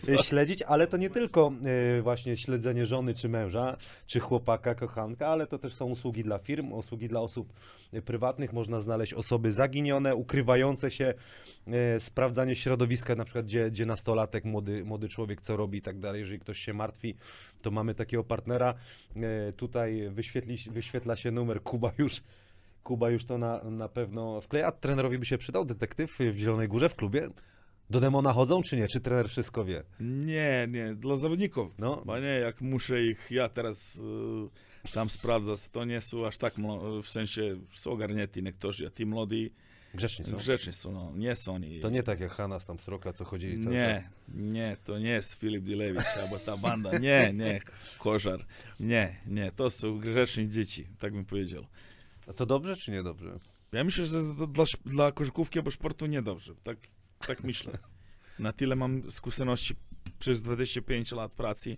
y, 0.08 0.22
śledzić, 0.28 0.62
ale 0.62 0.86
to 0.86 0.96
nie 0.96 1.10
tylko 1.10 1.52
y, 1.98 2.02
właśnie 2.02 2.36
śledzenie 2.36 2.86
żony 2.86 3.14
czy 3.14 3.28
męża, 3.28 3.76
czy 4.06 4.20
chłopaka, 4.20 4.74
kochanka, 4.74 5.28
ale 5.28 5.46
to 5.46 5.58
też 5.58 5.74
są 5.74 5.86
usługi 5.86 6.24
dla 6.24 6.38
firm, 6.38 6.72
usługi 6.72 7.08
dla 7.08 7.20
osób 7.20 7.52
prywatnych. 8.04 8.52
Można 8.52 8.80
znaleźć 8.80 9.14
osoby 9.14 9.52
zaginione, 9.52 10.14
ukrywające 10.14 10.90
się, 10.90 11.14
y, 11.96 12.00
sprawdzanie 12.00 12.56
środowiska, 12.56 13.14
na 13.14 13.24
przykład 13.24 13.44
gdzie, 13.46 13.70
gdzie 13.70 13.86
nastolatek, 13.86 14.44
młody, 14.44 14.84
młody 14.84 15.08
człowiek, 15.08 15.40
co 15.40 15.56
robi 15.56 15.78
i 15.78 15.82
tak 15.82 15.98
dalej. 15.98 16.20
Jeżeli 16.20 16.40
ktoś 16.40 16.58
się 16.58 16.74
martwi, 16.74 17.14
to 17.62 17.70
mamy 17.70 17.94
takiego 17.94 18.24
partnera. 18.24 18.74
Tutaj 19.56 20.08
wyświetli, 20.10 20.56
wyświetla 20.70 21.16
się 21.16 21.30
numer 21.30 21.62
Kuba 21.62 21.92
już. 21.98 22.22
Kuba 22.88 23.10
już 23.10 23.24
to 23.24 23.38
na, 23.38 23.64
na 23.64 23.88
pewno 23.88 24.40
wkleja. 24.40 24.72
Trenerowi 24.72 25.18
by 25.18 25.26
się 25.26 25.38
przydał 25.38 25.64
detektyw 25.64 26.18
w 26.18 26.36
Zielonej 26.38 26.68
Górze 26.68 26.88
w 26.88 26.94
klubie? 26.94 27.28
Do 27.90 28.00
demona 28.00 28.32
chodzą, 28.32 28.62
czy 28.62 28.76
nie? 28.76 28.88
Czy 28.88 29.00
trener 29.00 29.28
wszystko 29.28 29.64
wie? 29.64 29.82
Nie, 30.00 30.68
nie, 30.70 30.94
dla 30.94 31.16
zawodników. 31.16 31.74
No, 31.78 32.02
Bo 32.06 32.18
nie, 32.18 32.26
jak 32.26 32.60
muszę 32.60 33.02
ich 33.02 33.30
ja 33.30 33.48
teraz 33.48 34.00
e, 34.84 34.90
tam 34.90 35.10
sprawdzać, 35.10 35.68
to 35.68 35.84
nie 35.84 36.00
są 36.00 36.26
aż 36.26 36.38
tak, 36.38 36.54
w 37.02 37.08
sensie 37.08 37.56
są 37.72 37.90
ogarnięci 37.90 38.42
niektórzy, 38.42 38.86
a 38.86 38.90
ci 38.90 39.06
młodzi 39.06 39.52
Grzeczni 39.94 40.24
są. 40.24 40.36
Grzeczni 40.36 40.72
są, 40.72 40.92
no, 40.92 41.12
nie 41.16 41.36
są 41.36 41.54
oni. 41.54 41.80
To 41.80 41.90
nie 41.90 42.02
tak 42.02 42.20
jak 42.20 42.32
Hanas 42.32 42.64
tam 42.64 42.78
Sroka, 42.78 43.12
co 43.12 43.24
chodzili 43.24 43.64
cały 43.64 43.76
czas. 43.76 43.88
Nie, 43.88 44.10
nie, 44.34 44.76
to 44.84 44.98
nie 44.98 45.10
jest 45.10 45.34
Filip 45.34 45.64
Dilewicz 45.64 46.16
albo 46.22 46.38
ta 46.38 46.56
banda. 46.56 46.98
Nie, 46.98 47.32
nie, 47.34 47.60
Kożar. 47.98 48.46
Nie, 48.80 49.16
nie, 49.26 49.52
to 49.52 49.70
są 49.70 49.98
grzeczni 49.98 50.48
dzieci, 50.48 50.86
tak 50.98 51.12
bym 51.12 51.24
powiedział. 51.24 51.64
A 52.28 52.32
to 52.32 52.46
dobrze 52.46 52.76
czy 52.76 52.90
niedobrze? 52.90 53.38
Ja 53.72 53.84
myślę, 53.84 54.04
że 54.04 54.20
dla, 54.34 54.64
dla, 54.86 55.12
koszykówki 55.12 55.58
albo 55.58 55.70
sportu 55.70 56.06
niedobrze. 56.06 56.54
Tak, 56.62 56.78
tak 57.26 57.44
myślę. 57.44 57.78
Na 58.38 58.52
tyle 58.52 58.76
mam 58.76 59.10
skłonności 59.10 59.74
przez 60.18 60.42
25 60.42 61.12
lat 61.12 61.34
pracy, 61.34 61.76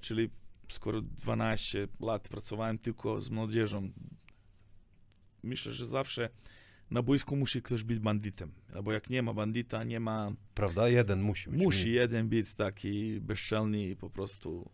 czyli 0.00 0.30
skoro 0.68 1.02
12 1.02 1.88
lat 2.00 2.28
pracowałem 2.28 2.78
tylko 2.78 3.22
z 3.22 3.30
młodzieżą. 3.30 3.90
Myślę, 5.42 5.72
że 5.72 5.86
zawsze 5.86 6.28
na 6.90 7.02
boisku 7.02 7.36
musi 7.36 7.62
ktoś 7.62 7.82
być 7.82 7.98
bandytem. 7.98 8.52
Albo 8.74 8.92
jak 8.92 9.10
nie 9.10 9.22
ma 9.22 9.34
bandita, 9.34 9.84
nie 9.84 10.00
ma... 10.00 10.32
Prawda? 10.54 10.88
Jeden 10.88 11.22
musi 11.22 11.50
być. 11.50 11.60
Musi 11.60 11.92
jeden 11.92 12.28
być 12.28 12.54
taki 12.54 13.20
bezczelny 13.20 13.88
i 13.88 13.96
po 13.96 14.10
prostu... 14.10 14.70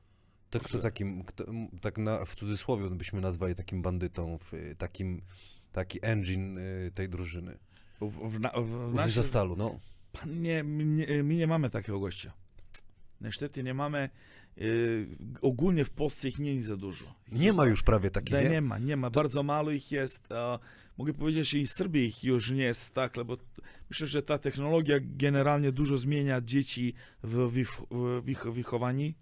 To 0.51 0.61
kto 0.61 0.79
takim, 0.79 1.25
kto, 1.25 1.45
tak 1.81 1.99
na, 1.99 2.25
w 2.25 2.35
cudzysłowie 2.35 2.91
byśmy 2.91 3.21
nazwali 3.21 3.55
takim 3.55 3.83
bandytą, 3.83 4.39
w, 4.39 4.55
y, 4.55 4.75
takim, 4.79 5.23
taki 5.73 5.99
engine 6.03 6.59
y, 6.59 6.93
tej 6.95 7.09
drużyny. 7.09 7.59
W, 8.01 8.31
w, 8.31 8.41
na- 8.41 8.53
w, 9.07 9.11
Zastalu, 9.11 9.57
no. 9.57 9.81
Nie, 10.27 10.65
my 10.65 10.85
nie, 10.85 11.23
my 11.23 11.35
nie 11.35 11.47
mamy 11.47 11.71
takiego 11.71 12.01
gościa. 12.01 12.33
Niestety 13.21 13.63
nie 13.63 13.75
mamy. 13.75 14.11
y, 14.59 15.07
ogólnie 15.41 15.85
w 15.85 15.91
Polsce 15.91 16.29
ich 16.29 16.39
nie 16.39 16.55
jest 16.55 16.69
za 16.69 16.77
dużo. 16.77 17.15
Nie 17.33 17.53
ma 17.53 17.67
już 17.67 17.83
prawie 17.83 18.11
takich, 18.11 18.35
nie? 18.35 18.49
nie 18.51 18.61
ma, 18.61 18.79
nie 18.79 18.97
ma. 18.97 19.11
Bardzo 19.11 19.43
mało 19.43 19.71
ich 19.71 19.93
jest. 19.93 20.33
A, 20.33 20.59
mogę 20.99 21.15
powiedzieć, 21.15 21.49
że 21.51 21.59
i 21.59 21.67
w 21.67 21.71
Serbii 21.71 22.07
ich 22.07 22.25
już 22.25 22.51
nie 22.51 22.63
jest 22.63 22.95
tak, 22.95 23.15
bo 23.27 23.37
myślę, 23.91 24.07
że 24.07 24.23
ta 24.23 24.39
technologia 24.39 24.97
generalnie 25.03 25.73
dużo 25.73 25.99
zmienia 25.99 26.41
dzieci 26.41 26.95
w, 27.23 27.37
w, 27.37 28.23
w 28.23 28.29
ich 28.29 28.45
wychowaniu. 28.45 29.13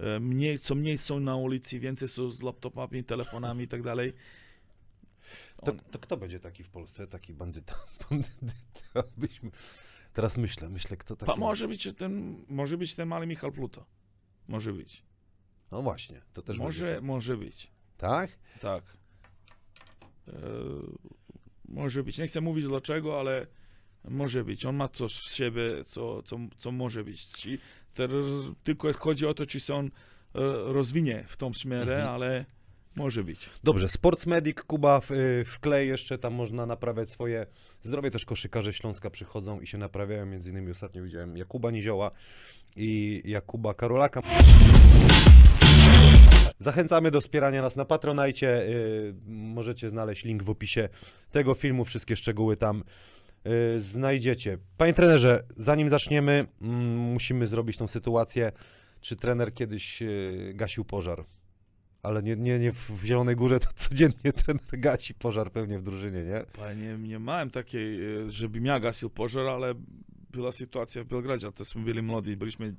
E, 0.00 0.20
Mniej, 0.20 0.58
co 0.58 0.74
mniej 0.74 0.98
są 0.98 1.20
na 1.20 1.36
ulicy, 1.36 1.78
więcej 1.80 2.08
są 2.08 2.30
z 2.30 2.42
laptopami, 2.42 3.04
telefonami 3.04 3.64
i 3.64 3.68
tak 3.68 3.82
dalej. 3.82 4.12
To, 5.64 5.72
to 5.90 5.98
kto 5.98 6.16
będzie 6.16 6.40
taki 6.40 6.64
w 6.64 6.68
Polsce, 6.68 7.06
taki 7.06 7.34
bandyta? 7.34 7.74
bandyta 8.10 9.12
byśmy... 9.16 9.50
Teraz 10.12 10.36
myślę, 10.36 10.68
myślę, 10.68 10.96
kto 10.96 11.16
taki... 11.16 11.32
Pa, 11.32 11.36
może 11.38 11.68
być 11.68 11.88
ten, 11.96 12.44
może 12.48 12.76
być 12.78 12.94
ten 12.94 13.08
mały 13.08 13.26
Michał 13.26 13.52
Pluto. 13.52 13.86
Może 14.48 14.72
być. 14.72 15.02
No 15.70 15.82
właśnie, 15.82 16.22
to 16.32 16.42
też 16.42 16.58
Może, 16.58 16.86
będzie. 16.86 17.00
może 17.00 17.36
być. 17.36 17.70
Tak? 17.96 18.30
Tak. 18.60 18.84
E, 20.28 20.32
może 21.64 22.02
być. 22.04 22.18
Nie 22.18 22.26
chcę 22.26 22.40
mówić 22.40 22.64
dlaczego, 22.66 23.20
ale 23.20 23.46
może 24.04 24.44
być. 24.44 24.66
On 24.66 24.76
ma 24.76 24.88
coś 24.88 25.14
z 25.14 25.34
siebie, 25.34 25.84
co, 25.84 26.22
co, 26.22 26.38
co 26.58 26.72
może 26.72 27.04
być. 27.04 27.24
Ci- 27.24 27.58
Teraz 27.96 28.24
tylko 28.64 28.92
chodzi 28.92 29.26
o 29.26 29.34
to, 29.34 29.46
czy 29.46 29.60
się 29.60 29.74
on 29.74 29.86
e, 29.86 29.90
rozwinie 30.72 31.24
w 31.26 31.36
tą 31.36 31.52
smerę, 31.54 31.94
Mhm. 31.96 32.08
ale 32.14 32.44
może 32.96 33.24
być. 33.24 33.50
Dobrze, 33.64 33.88
Sports 33.88 34.26
Medic, 34.26 34.62
Kuba 34.62 35.00
w, 35.00 35.10
y, 35.10 35.44
w 35.46 35.60
klej 35.60 35.88
jeszcze 35.88 36.18
tam 36.18 36.34
można 36.34 36.66
naprawiać 36.66 37.10
swoje 37.10 37.46
zdrowie. 37.82 38.10
Też 38.10 38.24
koszykarze 38.24 38.72
Śląska 38.72 39.10
przychodzą 39.10 39.60
i 39.60 39.66
się 39.66 39.78
naprawiają. 39.78 40.26
Między 40.26 40.50
innymi 40.50 40.70
ostatnio 40.70 41.02
widziałem 41.02 41.36
Jakuba 41.36 41.70
Nizioła 41.70 42.10
i 42.76 43.22
Jakuba 43.24 43.74
Karolaka. 43.74 44.22
Zachęcamy 46.58 47.10
do 47.10 47.20
wspierania 47.20 47.62
nas 47.62 47.76
na 47.76 47.84
Patronajcie. 47.84 48.62
y, 48.62 49.14
Możecie 49.28 49.90
znaleźć 49.90 50.24
link 50.24 50.42
w 50.42 50.50
opisie 50.50 50.88
tego 51.30 51.54
filmu. 51.54 51.84
Wszystkie 51.84 52.16
szczegóły 52.16 52.56
tam 52.56 52.84
znajdziecie. 53.78 54.58
Panie 54.76 54.92
trenerze, 54.92 55.44
zanim 55.56 55.90
zaczniemy, 55.90 56.46
mm, 56.62 56.96
musimy 56.98 57.46
zrobić 57.46 57.76
tą 57.76 57.86
sytuację. 57.86 58.52
Czy 59.00 59.16
trener 59.16 59.54
kiedyś 59.54 60.02
y, 60.02 60.52
gasił 60.54 60.84
pożar? 60.84 61.24
Ale 62.02 62.22
nie, 62.22 62.36
nie, 62.36 62.58
nie 62.58 62.72
w 62.72 63.02
Zielonej 63.04 63.36
Górze 63.36 63.60
to 63.60 63.68
codziennie 63.88 64.32
trener 64.32 64.62
gasi 64.72 65.14
pożar 65.14 65.52
pewnie 65.52 65.78
w 65.78 65.82
drużynie, 65.82 66.24
nie? 66.24 66.44
Panie, 66.52 66.98
nie 66.98 67.18
miałem 67.18 67.50
takiej, 67.50 68.16
e, 68.16 68.30
żebym 68.30 68.66
ja 68.66 68.80
gasił 68.80 69.10
pożar, 69.10 69.46
ale 69.46 69.74
była 70.30 70.52
sytuacja 70.52 71.04
w 71.04 71.06
Belgradzie, 71.06 71.52
tośmy 71.52 71.82
byli 71.82 72.02
młodzi, 72.02 72.36
byliśmy, 72.36 72.74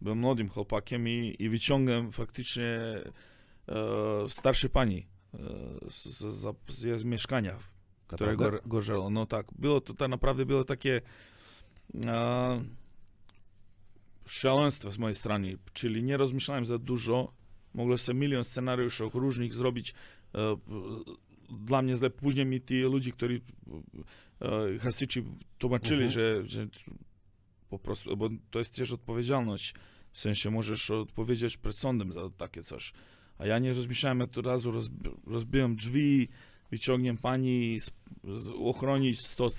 byłem 0.00 0.18
młodym 0.18 0.48
chłopakiem 0.48 1.08
i, 1.08 1.36
i 1.38 1.48
wyciągłem 1.48 2.12
faktycznie 2.12 2.64
e, 3.68 4.28
starszej 4.28 4.70
pani 4.70 5.06
e, 5.34 5.38
z, 5.90 6.04
z, 6.04 6.46
z, 6.68 7.00
z, 7.00 7.04
mieszkania, 7.04 7.58
Naprawdę? 8.12 8.58
gorzało. 8.66 9.10
No 9.10 9.26
tak, 9.26 9.46
było 9.58 9.80
to 9.80 9.94
tak 9.94 10.08
naprawdę 10.10 10.46
było 10.46 10.64
takie 10.64 11.00
e, 12.04 12.64
szaleństwo 14.26 14.90
z 14.90 14.98
mojej 14.98 15.14
strony, 15.14 15.58
czyli 15.72 16.02
nie 16.02 16.16
rozmyślałem 16.16 16.66
za 16.66 16.78
dużo, 16.78 17.32
mogłem 17.74 17.98
sobie 17.98 18.20
milion 18.20 18.44
scenariuszy 18.44 19.04
różnych 19.14 19.52
zrobić, 19.52 19.94
e, 20.34 20.56
dla 21.50 21.82
mnie 21.82 21.96
źle. 21.96 22.10
Później 22.10 22.46
mi 22.46 22.62
ci 22.62 22.80
ludzie, 22.82 23.12
którzy 23.12 23.40
e, 24.40 24.78
Hasyci 24.78 25.24
tłumaczyli, 25.58 26.04
Mhm. 26.04 26.10
że, 26.10 26.42
że 26.48 26.66
po 27.70 27.78
prostu, 27.78 28.16
bo 28.16 28.28
to 28.50 28.58
jest 28.58 28.74
też 28.74 28.92
odpowiedzialność. 28.92 29.74
W 30.12 30.20
sensie 30.20 30.50
możesz 30.50 30.90
odpowiedzieć 30.90 31.56
przed 31.56 31.76
sądem 31.76 32.12
za 32.12 32.30
takie 32.30 32.62
coś. 32.62 32.92
A 33.38 33.46
ja 33.46 33.58
nie 33.58 33.72
rozmyślałem, 33.72 34.18
ja 34.18 34.24
od 34.24 34.46
razu 34.46 34.70
roz, 34.70 34.90
rozbiłem 35.26 35.76
drzwi, 35.76 36.28
wyciągiem 36.72 37.16
pani, 37.16 37.80
z, 37.80 37.90
z, 38.24 39.34
to, 39.36 39.46
e, 39.46 39.50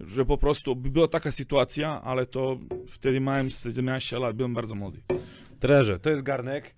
że 0.00 0.24
po 0.24 0.38
prostu 0.38 0.76
by 0.76 0.90
była 0.90 1.08
taka 1.08 1.32
sytuacja, 1.32 2.02
ale 2.02 2.26
to 2.26 2.58
wtedy 2.88 3.20
miałem 3.20 3.50
17 3.50 4.18
lat, 4.18 4.36
byłem 4.36 4.54
bardzo 4.54 4.74
młody. 4.74 4.98
Trenerze, 5.60 5.98
to 5.98 6.10
jest 6.10 6.22
garnek. 6.22 6.74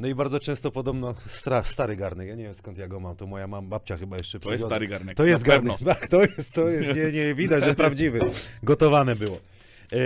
No 0.00 0.08
i 0.08 0.14
bardzo 0.14 0.40
często 0.40 0.70
podobno 0.70 1.14
stra, 1.26 1.64
stary 1.64 1.96
garnek. 1.96 2.28
Ja 2.28 2.34
nie 2.34 2.44
wiem 2.44 2.54
skąd 2.54 2.78
ja 2.78 2.88
go 2.88 3.00
mam. 3.00 3.16
To 3.16 3.26
moja 3.26 3.46
mam 3.46 3.68
babcia 3.68 3.96
chyba 3.96 4.16
jeszcze 4.16 4.40
To 4.40 4.52
jest 4.52 4.64
stary 4.64 4.88
garnek. 4.88 5.16
To 5.16 5.24
jest 5.24 5.44
garnek. 5.44 5.76
Tak, 5.84 6.06
to 6.06 6.22
jest, 6.22 6.52
to 6.52 6.68
jest. 6.68 6.98
Nie, 6.98 7.12
nie 7.12 7.34
widać, 7.34 7.64
że 7.64 7.74
prawdziwy. 7.74 8.20
Gotowane 8.62 9.16
było. 9.16 9.36
E, 9.92 9.98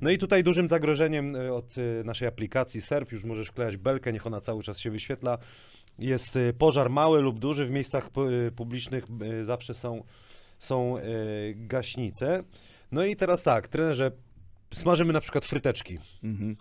No 0.00 0.10
i 0.10 0.18
tutaj 0.18 0.44
dużym 0.44 0.68
zagrożeniem 0.68 1.36
e, 1.36 1.52
od 1.52 1.74
naszej 2.04 2.28
aplikacji 2.28 2.80
Surf, 2.80 3.12
już 3.12 3.24
możesz 3.24 3.48
wklejać 3.48 3.76
belkę, 3.76 4.12
niech 4.12 4.26
ona 4.26 4.40
cały 4.40 4.62
czas 4.62 4.78
się 4.78 4.90
wyświetla. 4.90 5.38
Jest 5.98 6.36
e, 6.36 6.52
pożar 6.52 6.90
mały 6.90 7.20
lub 7.20 7.38
duży, 7.38 7.66
w 7.66 7.70
miejscach 7.70 8.08
e, 8.46 8.50
publicznych 8.50 9.04
e, 9.40 9.44
zawsze 9.44 9.74
są, 9.74 10.04
są 10.58 10.96
gaśnice. 11.54 12.44
No 12.92 13.04
i 13.04 13.16
teraz 13.16 13.42
tak, 13.42 13.68
trenerze, 13.68 14.12
smażymy 14.74 15.12
na 15.12 15.20
przykład 15.20 15.44
fryteczki. 15.44 15.98
Mhm. 16.24 16.56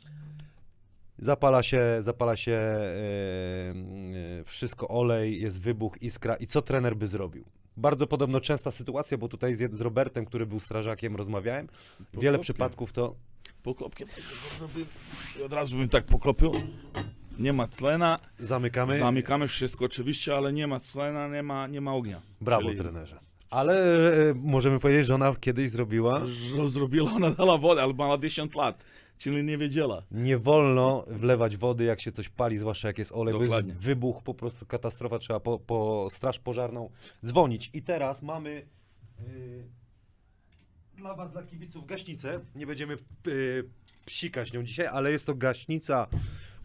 Zapala 1.19 1.63
się, 1.63 1.81
zapala 1.99 2.37
się 2.37 2.61
wszystko, 4.45 4.87
olej, 4.87 5.41
jest 5.41 5.61
wybuch, 5.61 6.01
iskra. 6.01 6.35
I 6.35 6.47
co 6.47 6.61
trener 6.61 6.95
by 6.95 7.07
zrobił? 7.07 7.45
Bardzo 7.77 8.07
podobno 8.07 8.39
częsta 8.39 8.71
sytuacja, 8.71 9.17
bo 9.17 9.27
tutaj 9.27 9.55
z, 9.55 9.75
z 9.75 9.81
Robertem, 9.81 10.25
który 10.25 10.45
był 10.45 10.59
strażakiem, 10.59 11.15
rozmawiałem. 11.15 11.67
Wiele 12.13 12.39
przypadków 12.39 12.93
to. 12.93 13.15
Poklopkiem. 13.63 14.07
Od 15.45 15.53
razu 15.53 15.77
bym 15.77 15.89
tak 15.89 16.03
poklopił. 16.03 16.51
Nie 17.39 17.53
ma 17.53 17.67
tlena, 17.67 18.19
Zamykamy. 18.39 18.97
zamykamy 18.97 19.47
wszystko 19.47 19.85
oczywiście, 19.85 20.35
ale 20.37 20.53
nie 20.53 20.67
ma 20.67 20.79
tlena, 20.79 21.27
nie 21.27 21.43
ma, 21.43 21.67
nie 21.67 21.81
ma 21.81 21.93
ognia. 21.93 22.21
Brawo, 22.41 22.63
Czyli 22.63 22.77
trenerze. 22.77 23.19
Ale 23.49 23.73
e, 24.29 24.33
możemy 24.35 24.79
powiedzieć, 24.79 25.05
że 25.07 25.15
ona 25.15 25.35
kiedyś 25.39 25.69
zrobiła. 25.69 26.21
że 26.25 26.69
Zrobiła 26.69 27.11
ona 27.11 27.29
dała 27.31 27.57
wodę, 27.57 27.81
ale 27.83 27.93
ma 27.93 28.17
10 28.17 28.55
lat, 28.55 28.85
czyli 29.17 29.43
nie 29.43 29.57
wiedziała. 29.57 30.03
Nie 30.11 30.37
wolno 30.37 31.05
wlewać 31.07 31.57
wody, 31.57 31.83
jak 31.83 32.01
się 32.01 32.11
coś 32.11 32.29
pali, 32.29 32.57
zwłaszcza 32.57 32.87
jak 32.87 32.97
jest 32.97 33.11
olej, 33.11 33.33
Dokładnie. 33.39 33.69
jest 33.73 33.81
wybuch, 33.83 34.23
po 34.23 34.33
prostu 34.33 34.65
katastrofa, 34.65 35.19
trzeba 35.19 35.39
po, 35.39 35.59
po 35.59 36.07
straż 36.11 36.39
pożarną 36.39 36.89
dzwonić. 37.25 37.69
I 37.73 37.81
teraz 37.81 38.21
mamy 38.21 38.65
yy, 39.19 39.63
dla 40.97 41.15
Was, 41.15 41.31
dla 41.31 41.43
kibiców, 41.43 41.85
gaśnicę. 41.85 42.39
Nie 42.55 42.67
będziemy 42.67 42.97
yy, 43.25 43.69
psikać 44.05 44.53
nią 44.53 44.63
dzisiaj, 44.63 44.87
ale 44.87 45.11
jest 45.11 45.25
to 45.25 45.35
gaśnica 45.35 46.07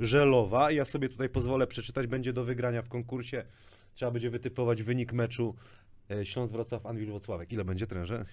żelowa. 0.01 0.71
Ja 0.71 0.85
sobie 0.85 1.09
tutaj 1.09 1.29
pozwolę 1.29 1.67
przeczytać, 1.67 2.07
będzie 2.07 2.33
do 2.33 2.45
wygrania 2.45 2.83
w 2.83 2.89
konkursie. 2.89 3.45
Trzeba 3.95 4.11
będzie 4.11 4.31
wytypować 4.31 4.83
wynik 4.83 5.13
meczu 5.13 5.55
yy, 6.09 6.27
Śląsk-Wrocław, 6.27 6.83
Anwil-Włocławek. 6.83 7.53
Ile 7.53 7.65
będzie, 7.65 7.87
trenerze? 7.87 8.25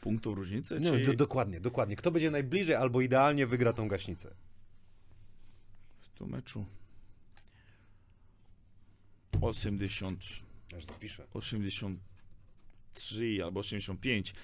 Punktów 0.00 0.36
różnicy? 0.36 0.80
No, 0.80 0.90
czy... 0.90 1.06
do, 1.06 1.12
dokładnie, 1.12 1.60
dokładnie. 1.60 1.96
Kto 1.96 2.10
będzie 2.10 2.30
najbliżej 2.30 2.74
albo 2.74 3.00
idealnie 3.00 3.46
wygra 3.46 3.72
tą 3.72 3.88
gaśnicę? 3.88 4.34
W 6.00 6.08
tym 6.08 6.28
meczu 6.28 6.66
80, 9.40 10.24
Aż 10.76 10.84
zapiszę. 10.84 11.26
83 11.34 13.44
albo 13.44 13.60
85 13.60 14.34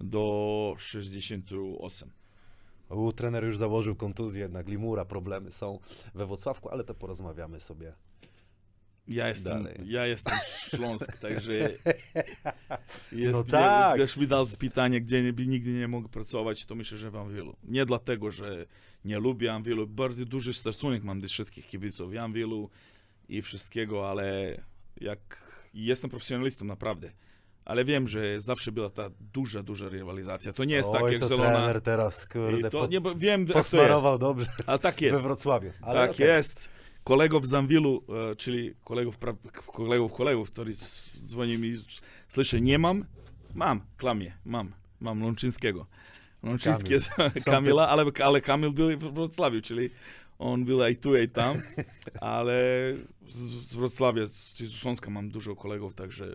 do 0.00 0.74
68. 0.78 2.10
U, 2.90 3.12
trener 3.12 3.44
już 3.44 3.56
założył 3.56 3.96
kontuzję, 3.96 4.40
jednak 4.40 4.68
Limura, 4.68 5.04
problemy 5.04 5.52
są 5.52 5.78
we 6.14 6.26
Wrocławku, 6.26 6.68
ale 6.68 6.84
to 6.84 6.94
porozmawiamy 6.94 7.60
sobie 7.60 7.92
Ja 9.08 9.28
jestem, 9.28 9.62
Dalej. 9.62 9.78
ja 9.84 10.06
jestem 10.06 10.38
Śląsk, 10.68 11.18
także 11.28 11.54
jest, 13.12 13.38
No 13.38 13.44
tak. 13.44 13.96
Gdyż 13.96 14.16
mi 14.16 14.26
dał 14.26 14.46
pytanie, 14.58 15.00
gdzie 15.00 15.32
nigdy 15.32 15.72
nie 15.72 15.88
mogę 15.88 16.08
pracować, 16.08 16.66
to 16.66 16.74
myślę, 16.74 16.98
że 16.98 17.10
w 17.10 17.16
Anwilu. 17.16 17.56
Nie 17.62 17.86
dlatego, 17.86 18.30
że 18.30 18.66
nie 19.04 19.18
lubię 19.18 19.52
Anwilu. 19.52 19.86
Bardzo 19.86 20.24
duży 20.24 20.54
stosunek 20.54 21.02
mam 21.04 21.20
do 21.20 21.28
wszystkich 21.28 21.66
kibiców 21.66 22.14
Anwilu 22.16 22.70
i 23.28 23.42
wszystkiego, 23.42 24.10
ale 24.10 24.56
jak 25.00 25.50
jestem 25.74 26.10
profesjonalistą 26.10 26.64
naprawdę. 26.64 27.12
Ale 27.64 27.84
wiem, 27.84 28.08
że 28.08 28.40
zawsze 28.40 28.72
była 28.72 28.90
ta 28.90 29.10
duża, 29.32 29.62
duża 29.62 29.88
rywalizacja. 29.88 30.52
To 30.52 30.64
nie 30.64 30.74
jest 30.74 30.92
tak 30.92 31.02
Oj, 31.02 31.12
jak 31.12 31.20
to 31.20 31.28
Zielona. 31.28 31.50
trener 31.50 31.80
teraz, 31.80 32.26
kurde, 32.26 32.68
I 32.68 32.70
to, 32.70 32.86
nie, 32.86 33.00
bo 33.00 33.14
wiem, 33.14 33.46
posmarował 33.46 34.18
dobrze 34.18 34.46
Ale 34.66 34.78
tak 34.78 34.94
we 35.00 35.06
jest. 35.06 35.22
Wrocławiu. 35.22 35.70
Ale 35.82 36.00
tak 36.00 36.10
okej. 36.10 36.26
jest. 36.26 36.68
Kolegów 37.04 37.46
z 37.46 37.54
Anwilu, 37.54 38.04
e, 38.32 38.36
czyli 38.36 38.74
kolegów, 38.84 39.18
kolegów, 39.66 40.12
kolegów, 40.12 40.50
którzy 40.50 40.74
z- 40.74 41.10
dzwoni 41.24 41.58
mi, 41.58 41.74
słyszę, 42.28 42.60
nie 42.60 42.78
mam, 42.78 43.04
mam, 43.54 43.80
klamie, 43.96 44.32
mam, 44.44 44.72
mam 45.00 45.18
jest 46.90 47.10
Są 47.44 47.50
Kamila, 47.50 47.88
ale, 47.88 48.04
ale 48.24 48.40
Kamil 48.40 48.70
był 48.70 48.98
w 48.98 49.14
Wrocławiu, 49.14 49.60
czyli 49.62 49.90
on 50.38 50.64
był 50.64 50.86
i 50.86 50.96
tu, 50.96 51.16
i 51.16 51.28
tam, 51.28 51.56
ale 52.20 52.62
z, 53.28 53.74
Wrocławia, 53.74 54.26
z 54.26 54.54
z 54.58 54.72
Śląska 54.72 55.10
mam 55.10 55.30
dużo 55.30 55.56
kolegów, 55.56 55.94
także 55.94 56.34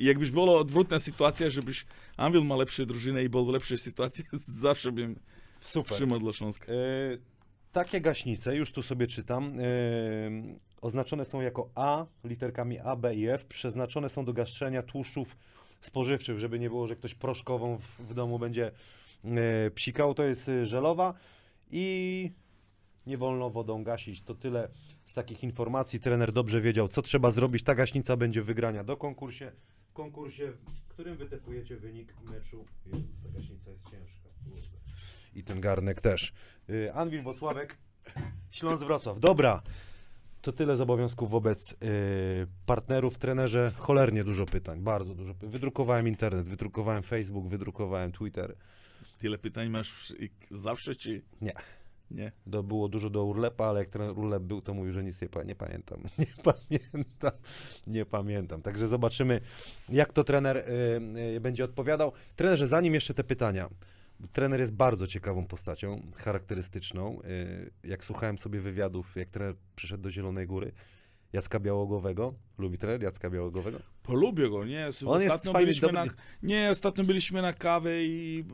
jakbyś 0.00 0.30
była 0.30 0.58
odwrotna 0.58 0.98
sytuacja, 0.98 1.50
żebyś 1.50 1.86
Anwil 2.16 2.44
ma 2.44 2.56
lepsze 2.56 2.86
drużynę 2.86 3.24
i 3.24 3.28
był 3.28 3.46
w 3.46 3.48
lepszej 3.48 3.78
sytuacji, 3.78 4.24
zawsze 4.66 4.92
bym 4.92 5.20
Super. 5.60 5.96
trzymał 5.96 6.18
dla 6.18 6.32
Śląska. 6.32 6.72
E, 6.72 6.76
takie 7.72 8.00
gaśnice, 8.00 8.56
już 8.56 8.72
tu 8.72 8.82
sobie 8.82 9.06
czytam, 9.06 9.60
e, 9.60 9.64
oznaczone 10.80 11.24
są 11.24 11.40
jako 11.40 11.70
A, 11.74 12.06
literkami 12.24 12.78
A, 12.78 12.96
B 12.96 13.14
i 13.14 13.28
F, 13.28 13.44
przeznaczone 13.44 14.08
są 14.08 14.24
do 14.24 14.32
gaszenia 14.32 14.82
tłuszczów 14.82 15.36
spożywczych, 15.80 16.38
żeby 16.38 16.58
nie 16.58 16.68
było, 16.68 16.86
że 16.86 16.96
ktoś 16.96 17.14
proszkową 17.14 17.78
w, 17.78 18.00
w 18.00 18.14
domu 18.14 18.38
będzie 18.38 18.70
e, 19.24 19.70
psikał. 19.70 20.14
To 20.14 20.22
jest 20.22 20.50
żelowa 20.62 21.14
i 21.70 22.30
nie 23.06 23.18
wolno 23.18 23.50
wodą 23.50 23.84
gasić. 23.84 24.22
To 24.22 24.34
tyle 24.34 24.68
z 25.04 25.14
takich 25.14 25.44
informacji. 25.44 26.00
Trener 26.00 26.32
dobrze 26.32 26.60
wiedział, 26.60 26.88
co 26.88 27.02
trzeba 27.02 27.30
zrobić. 27.30 27.62
Ta 27.62 27.74
gaśnica 27.74 28.16
będzie 28.16 28.42
wygrania 28.42 28.84
do 28.84 28.96
konkursie. 28.96 29.52
W 29.94 29.96
konkursie, 29.96 30.52
w 30.52 30.88
którym 30.88 31.16
wytypujecie 31.16 31.76
wynik 31.76 32.14
meczu. 32.30 32.64
Jezu, 32.86 33.02
ta 33.22 33.28
gaśnica 33.38 33.70
jest 33.70 33.82
ciężka. 33.90 34.28
Kurde. 34.44 34.78
I 35.34 35.44
ten 35.44 35.60
garnek 35.60 36.00
też. 36.00 36.32
Y, 36.70 36.92
Anwil 36.94 37.22
Wocławek, 37.22 37.76
Śląsk 38.50 38.84
Wrocław. 38.84 39.20
Dobra. 39.20 39.62
To 40.42 40.52
tyle 40.52 40.76
z 40.76 40.80
obowiązków 40.80 41.30
wobec 41.30 41.72
y, 41.72 41.76
partnerów. 42.66 43.18
Trenerze, 43.18 43.72
cholernie 43.78 44.24
dużo 44.24 44.46
pytań, 44.46 44.80
bardzo 44.80 45.14
dużo. 45.14 45.34
py- 45.34 45.48
Wydrukowałem 45.48 46.08
internet, 46.08 46.48
wydrukowałem 46.48 47.02
Facebook, 47.02 47.48
wydrukowałem 47.48 48.12
Twitter. 48.12 48.54
Tyle 49.18 49.38
pytań 49.38 49.68
masz 49.68 50.10
i- 50.20 50.30
zawsze, 50.50 50.94
czy 50.94 51.22
Nie. 51.40 51.52
Nie? 52.10 52.32
Do, 52.46 52.62
było 52.62 52.88
dużo 52.88 53.10
do 53.10 53.24
Urlepa, 53.24 53.64
ale 53.66 53.80
jak 53.80 53.88
ten 53.88 54.02
Urlep 54.02 54.42
był, 54.42 54.60
to 54.60 54.74
mówił, 54.74 54.92
że 54.92 55.04
nic 55.04 55.22
nie, 55.22 55.28
pa- 55.28 55.42
nie 55.42 55.54
pamiętam. 55.54 56.00
Nie 56.18 56.26
pamiętam. 56.44 57.30
Nie 57.86 58.06
pamiętam. 58.06 58.62
Także 58.62 58.88
zobaczymy, 58.88 59.40
jak 59.88 60.12
to 60.12 60.24
trener 60.24 60.56
y, 60.56 60.62
y, 61.36 61.40
będzie 61.40 61.64
odpowiadał. 61.64 62.12
Trenerze, 62.36 62.66
zanim 62.66 62.94
jeszcze 62.94 63.14
te 63.14 63.24
pytania. 63.24 63.68
Trener 64.32 64.60
jest 64.60 64.72
bardzo 64.72 65.06
ciekawą 65.06 65.46
postacią, 65.46 66.02
charakterystyczną. 66.16 67.20
Y, 67.22 67.70
jak 67.88 68.04
słuchałem 68.04 68.38
sobie 68.38 68.60
wywiadów, 68.60 69.16
jak 69.16 69.28
trener 69.30 69.54
przyszedł 69.76 70.02
do 70.02 70.10
Zielonej 70.10 70.46
Góry, 70.46 70.72
Jacka 71.32 71.60
Białogowego. 71.60 72.34
Lubi 72.58 72.78
trener 72.78 73.02
Jacka 73.02 73.30
Białogowego? 73.30 73.78
Polubię 74.02 74.50
go, 74.50 74.64
nie? 74.64 74.80
On 75.06 75.22
jest 75.22 75.34
ostatnio 75.34 75.52
fajny, 75.52 75.66
byliśmy 75.66 75.88
dobry. 75.92 76.06
na, 76.10 76.14
Nie, 76.42 76.70
ostatnio 76.70 77.04
byliśmy 77.04 77.42
na 77.42 77.52
kawę 77.52 78.04
i 78.04 78.44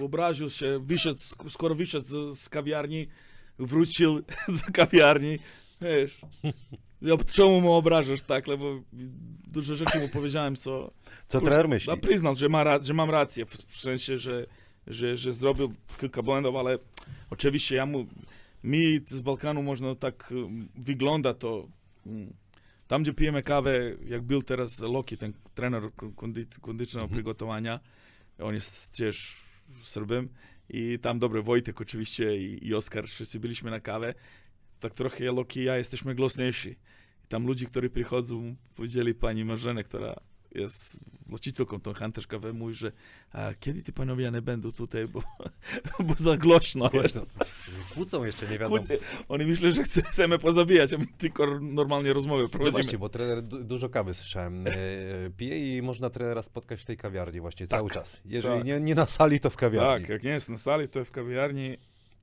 obraził 0.00 0.50
się, 0.50 0.78
wyszedł, 0.84 1.18
sk- 1.20 1.50
skoro 1.50 1.74
wyszedł 1.74 2.06
z, 2.32 2.38
z 2.40 2.48
kawiarni, 2.48 3.06
wrócił 3.58 4.22
z 4.58 4.62
kawiarni, 4.72 5.38
wiesz. 5.80 6.20
Ja, 7.02 7.14
czemu 7.32 7.60
mu 7.60 7.72
obrażasz 7.72 8.22
tak, 8.22 8.44
bo 8.46 8.80
dużo 9.46 9.74
rzeczy 9.74 9.98
mu 10.00 10.08
powiedziałem, 10.08 10.56
co... 10.56 10.90
Co 11.28 11.40
trener 11.40 11.68
myśli? 11.68 11.90
No, 11.90 11.96
przyznał, 11.96 12.36
że, 12.36 12.48
ma, 12.48 12.82
że 12.82 12.94
mam 12.94 13.10
rację, 13.10 13.46
w 13.46 13.80
sensie, 13.80 14.18
że, 14.18 14.46
że, 14.86 15.16
że 15.16 15.32
zrobił 15.32 15.74
kilka 16.00 16.22
błędów, 16.22 16.56
ale 16.56 16.78
oczywiście 17.30 17.76
ja 17.76 17.86
mu, 17.86 18.06
mi 18.64 19.00
z 19.06 19.20
Balkanu 19.20 19.62
można 19.62 19.94
tak 19.94 20.32
wygląda 20.74 21.34
to, 21.34 21.68
tam 22.88 23.02
gdzie 23.02 23.12
pijemy 23.14 23.42
kawę, 23.42 23.96
jak 24.06 24.22
był 24.22 24.42
teraz 24.42 24.80
Loki, 24.80 25.16
ten 25.16 25.32
trener 25.54 25.82
kondy- 26.16 26.60
kondycznego 26.60 27.04
Mhm. 27.04 27.10
przygotowania, 27.18 27.80
on 28.38 28.54
jest 28.54 28.96
też 28.96 29.36
Serbem 29.82 30.28
i 30.68 30.98
tam 30.98 31.18
dobry 31.18 31.42
Wojtek 31.42 31.80
oczywiście 31.80 32.38
i, 32.38 32.66
i 32.66 32.74
Oskar, 32.74 33.08
wszyscy 33.08 33.40
byliśmy 33.40 33.70
na 33.70 33.80
kawę, 33.80 34.14
tak 34.80 34.94
trochę 34.94 35.24
Loki 35.24 35.60
i 35.60 35.64
ja 35.64 35.76
jesteśmy 35.76 36.14
głośniejsi. 36.14 36.70
I 37.24 37.28
tam 37.28 37.46
ludzie, 37.46 37.66
którzy 37.66 37.90
przychodzą, 37.90 38.56
powiedzieli 38.76 39.14
pani 39.14 39.44
Marzenę, 39.44 39.84
która 39.84 40.20
jest 40.54 41.00
właścicielką 41.26 41.80
tą 41.80 41.92
Hunter's 41.92 42.26
Cafe, 42.26 42.52
mówi, 42.52 42.74
że 42.74 42.92
a 43.32 43.50
kiedy 43.60 43.82
ty 43.82 43.92
panowie 43.92 44.30
nie 44.30 44.42
będą 44.42 44.72
tutaj, 44.72 45.08
bo, 45.08 45.22
bo 46.06 46.14
za 46.16 46.36
głośno 46.36 46.90
jest. 46.92 47.14
Głośno. 47.14 47.44
Kłócą 47.94 48.24
jeszcze, 48.24 48.46
nie 48.48 48.58
wiadomo. 48.58 48.82
Oni 49.28 49.46
myślą, 49.46 49.70
że 49.70 49.82
chce- 49.82 50.02
chcemy 50.02 50.38
pozabijać, 50.38 50.92
a 50.92 50.98
my 50.98 51.06
tylko 51.18 51.60
normalnie 51.60 52.12
rozmowę 52.12 52.42
No 52.42 52.48
prowadzimy. 52.48 52.82
właśnie, 52.82 52.98
bo 52.98 53.08
trener 53.08 53.42
du- 53.42 53.64
dużo 53.64 53.88
kawy 53.88 54.14
słyszałem. 54.14 54.66
E, 54.66 54.70
pije 55.36 55.76
i 55.78 55.82
można 55.82 56.10
trenera 56.10 56.42
spotkać 56.42 56.82
w 56.82 56.84
tej 56.84 56.96
kawiarni 56.96 57.40
właśnie 57.40 57.66
cały 57.66 57.90
czas. 57.90 58.20
Jeżeli 58.24 58.56
tak. 58.56 58.64
nie, 58.64 58.80
nie 58.80 58.94
na 58.94 59.06
sali, 59.06 59.40
to 59.40 59.50
w 59.50 59.56
kawiarni. 59.56 60.00
tak, 60.04 60.08
jak 60.08 60.22
nie 60.22 60.30
jest 60.30 60.48
na 60.48 60.58
sali, 60.58 60.88
to 60.88 61.04
w 61.04 61.10
kawiarni. 61.10 61.76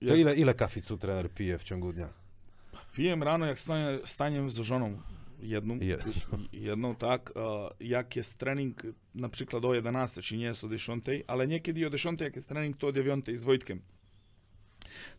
To 0.08 0.16
ile, 0.16 0.36
ile 0.36 0.54
kaficu 0.54 0.98
trener 0.98 1.30
pije 1.32 1.58
w 1.58 1.64
ciągu 1.64 1.94
dnia? 1.94 2.10
Piję 2.94 3.16
rano, 3.16 3.46
jak 3.46 3.60
stanie, 3.60 4.00
staniemy 4.06 4.50
z 4.50 4.56
żoną 4.56 5.00
jedną, 5.42 5.80
jedną 6.54 6.96
tak, 6.96 7.34
e, 7.36 7.70
jak 7.80 8.16
jest 8.16 8.38
trening 8.38 8.82
na 9.16 9.30
przykład 9.30 9.66
o 9.66 9.74
11, 9.74 10.22
czy 10.22 10.38
nie 10.38 10.46
jest 10.46 10.64
o 10.64 10.70
10, 10.70 11.06
ale 11.28 11.48
niekiedy 11.48 11.88
o 11.88 11.90
10, 11.90 12.22
jak 12.22 12.36
jest 12.36 12.50
trening, 12.50 12.78
to 12.78 12.88
o 12.88 12.92
9 12.92 13.26
z 13.36 13.44
Wojtkiem. 13.44 13.82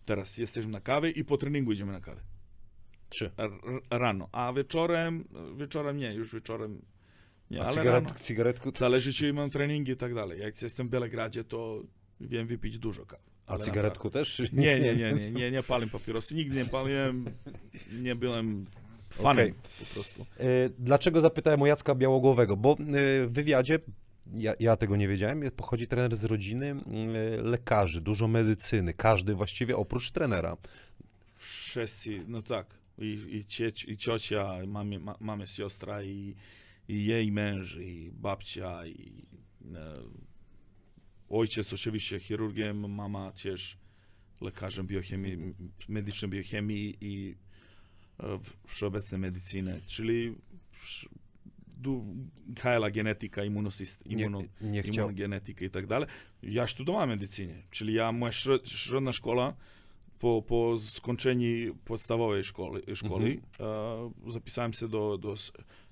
Teraz 0.04 0.38
jesteśmy 0.38 0.72
na 0.72 0.80
kawie 0.80 1.10
i 1.10 1.24
po 1.24 1.36
treningu 1.36 1.72
idziemy 1.72 1.92
na 1.92 2.00
kawę. 2.00 2.20
Trzy. 3.08 3.30
Rano, 3.90 4.28
a 4.32 4.52
wieczorem, 4.52 5.24
wieczorem 5.56 5.96
nie, 5.96 6.14
już 6.14 6.34
wieczorem 6.34 6.82
nie, 7.50 7.60
A 7.60 7.64
ale 7.64 7.74
cygaret, 7.74 8.04
rano. 8.04 8.18
cygaretku? 8.20 8.70
Zależy, 8.76 9.12
czy 9.12 9.32
mam 9.32 9.50
treningi 9.50 9.92
i 9.92 9.96
tak 9.96 10.14
dalej. 10.14 10.40
Jak 10.40 10.62
jestem 10.62 10.86
w 10.86 10.90
Belegradzie, 10.90 11.44
to 11.44 11.82
wiem 12.20 12.46
wypić 12.46 12.78
dużo 12.78 13.06
kawy. 13.06 13.22
A 13.46 13.58
cygaretku 13.58 14.10
też? 14.10 14.42
Nie, 14.52 14.80
nie, 14.80 14.96
nie, 14.96 15.12
nie, 15.12 15.30
nie, 15.30 15.50
nie 15.50 15.62
palim 15.62 15.88
papierosy. 15.88 16.34
Nigdy 16.34 16.56
nie 16.56 16.64
paliłem, 16.64 17.24
nie 17.92 18.14
byłem 18.14 18.66
fanem 19.22 19.46
Okej. 19.46 19.54
po 19.78 19.94
prostu. 19.94 20.26
E, 20.38 20.44
Dlaczego 20.78 21.20
zapytałem 21.20 21.62
o 21.62 21.66
Jacka 21.66 21.94
Białogłowego? 21.94 22.56
Bo 22.56 22.72
e, 22.72 22.76
w 23.26 23.32
wywiadzie, 23.32 23.78
ja, 24.34 24.54
ja 24.60 24.76
tego 24.76 24.96
nie 24.96 25.08
wiedziałem, 25.08 25.50
pochodzi 25.56 25.86
trener 25.86 26.16
z 26.16 26.24
rodziny 26.24 26.66
e, 26.70 27.42
lekarzy, 27.42 28.00
dużo 28.00 28.28
medycyny, 28.28 28.94
każdy 28.94 29.34
właściwie 29.34 29.76
oprócz 29.76 30.10
trenera. 30.10 30.56
Wszyscy, 31.36 32.24
no 32.28 32.42
tak. 32.42 32.66
I, 32.98 33.26
i, 33.30 33.44
cieć, 33.44 33.84
i 33.84 33.96
ciocia, 33.96 34.62
i 34.62 34.66
mamie, 34.66 34.98
ma, 34.98 35.16
mamy 35.20 35.46
siostra, 35.46 36.02
i, 36.02 36.34
i 36.88 37.04
jej 37.04 37.32
męż, 37.32 37.76
i 37.76 38.10
babcia, 38.12 38.86
i 38.86 39.26
e, 39.74 39.96
ojciec 41.28 41.72
oczywiście 41.72 42.20
chirurgiem, 42.20 42.94
mama 42.94 43.32
też 43.32 43.78
lekarzem 44.40 44.86
biochemii, 44.86 45.54
medycznej 45.88 46.30
biochemii 46.30 46.96
i 47.00 47.36
wszechobecnej 48.66 49.20
medycyny, 49.20 49.80
czyli 49.86 50.34
du, 51.76 52.04
hajla 52.58 52.90
genetyka, 52.90 53.44
immunosyst, 53.44 54.06
Nie, 54.06 54.24
immuno, 54.24 54.42
nie 54.60 54.80
immunogenetyka 54.80 55.64
i 55.64 55.70
tak 55.70 55.86
dalej. 55.86 56.08
Ja 56.42 56.66
studiowałem 56.66 57.08
medycynie, 57.08 57.62
czyli 57.70 57.94
ja, 57.94 58.12
moja 58.12 58.32
średnia 58.64 59.12
szkoła, 59.12 59.54
po, 60.18 60.42
po 60.42 60.78
skończeniu 60.78 61.74
podstawowej 61.74 62.44
szkoły, 62.44 62.82
szkoły 62.94 63.40
e, 63.60 64.30
zapisałem 64.32 64.72
się 64.72 64.88
do, 64.88 65.18
do 65.18 65.34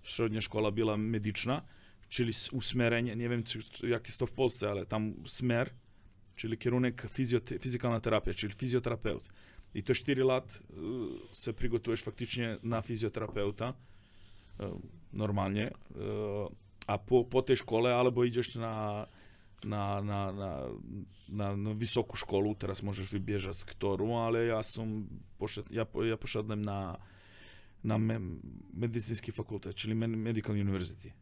średnia 0.02 0.40
szkoła 0.40 0.70
była 0.70 0.96
medyczna, 0.96 1.62
czyli 2.08 2.32
usmerenie, 2.52 3.16
nie 3.16 3.28
wiem 3.28 3.42
czy, 3.42 3.62
czy, 3.62 3.88
jak 3.88 4.06
jest 4.06 4.18
to 4.18 4.26
w 4.26 4.32
Polsce, 4.32 4.70
ale 4.70 4.86
tam 4.86 5.14
smer, 5.26 5.70
czyli 6.36 6.58
kierunek 6.58 7.02
fizjote- 7.02 7.58
fizykalna 7.58 8.00
terapia, 8.00 8.34
czyli 8.34 8.54
fizjoterapeut. 8.54 9.28
I 9.74 9.83
to 9.83 9.94
4 9.94 10.24
lat 10.24 10.62
e, 11.33 11.35
się 11.35 11.52
przygotujesz 11.52 12.02
faktycznie 12.02 12.59
na 12.62 12.83
fizjoterapeuta, 12.83 13.74
e, 14.61 14.78
normalnie, 15.12 15.70
a 16.87 16.98
po, 16.98 17.24
po 17.24 17.42
tej 17.42 17.57
szkole 17.57 17.96
albo 17.96 18.24
idziesz 18.24 18.54
na 18.54 19.07
na, 19.64 20.02
na, 20.02 20.33
na, 20.33 20.64
na, 21.28 21.57
na 21.57 21.74
wysoką 21.74 22.16
szkołę, 22.16 22.54
teraz 22.59 22.83
możesz 22.83 23.11
wybierać 23.11 23.64
którą, 23.64 24.18
ale 24.18 24.46
ja 24.46 24.61
poszedł, 25.38 25.74
ja, 25.74 25.87
ja 26.09 26.16
poszedłem 26.16 26.64
na, 26.64 26.98
na 27.85 27.98
me, 27.98 28.20
fakultet, 29.33 29.74
czyli 29.74 29.94
Medical 29.94 30.57
University. 30.57 31.12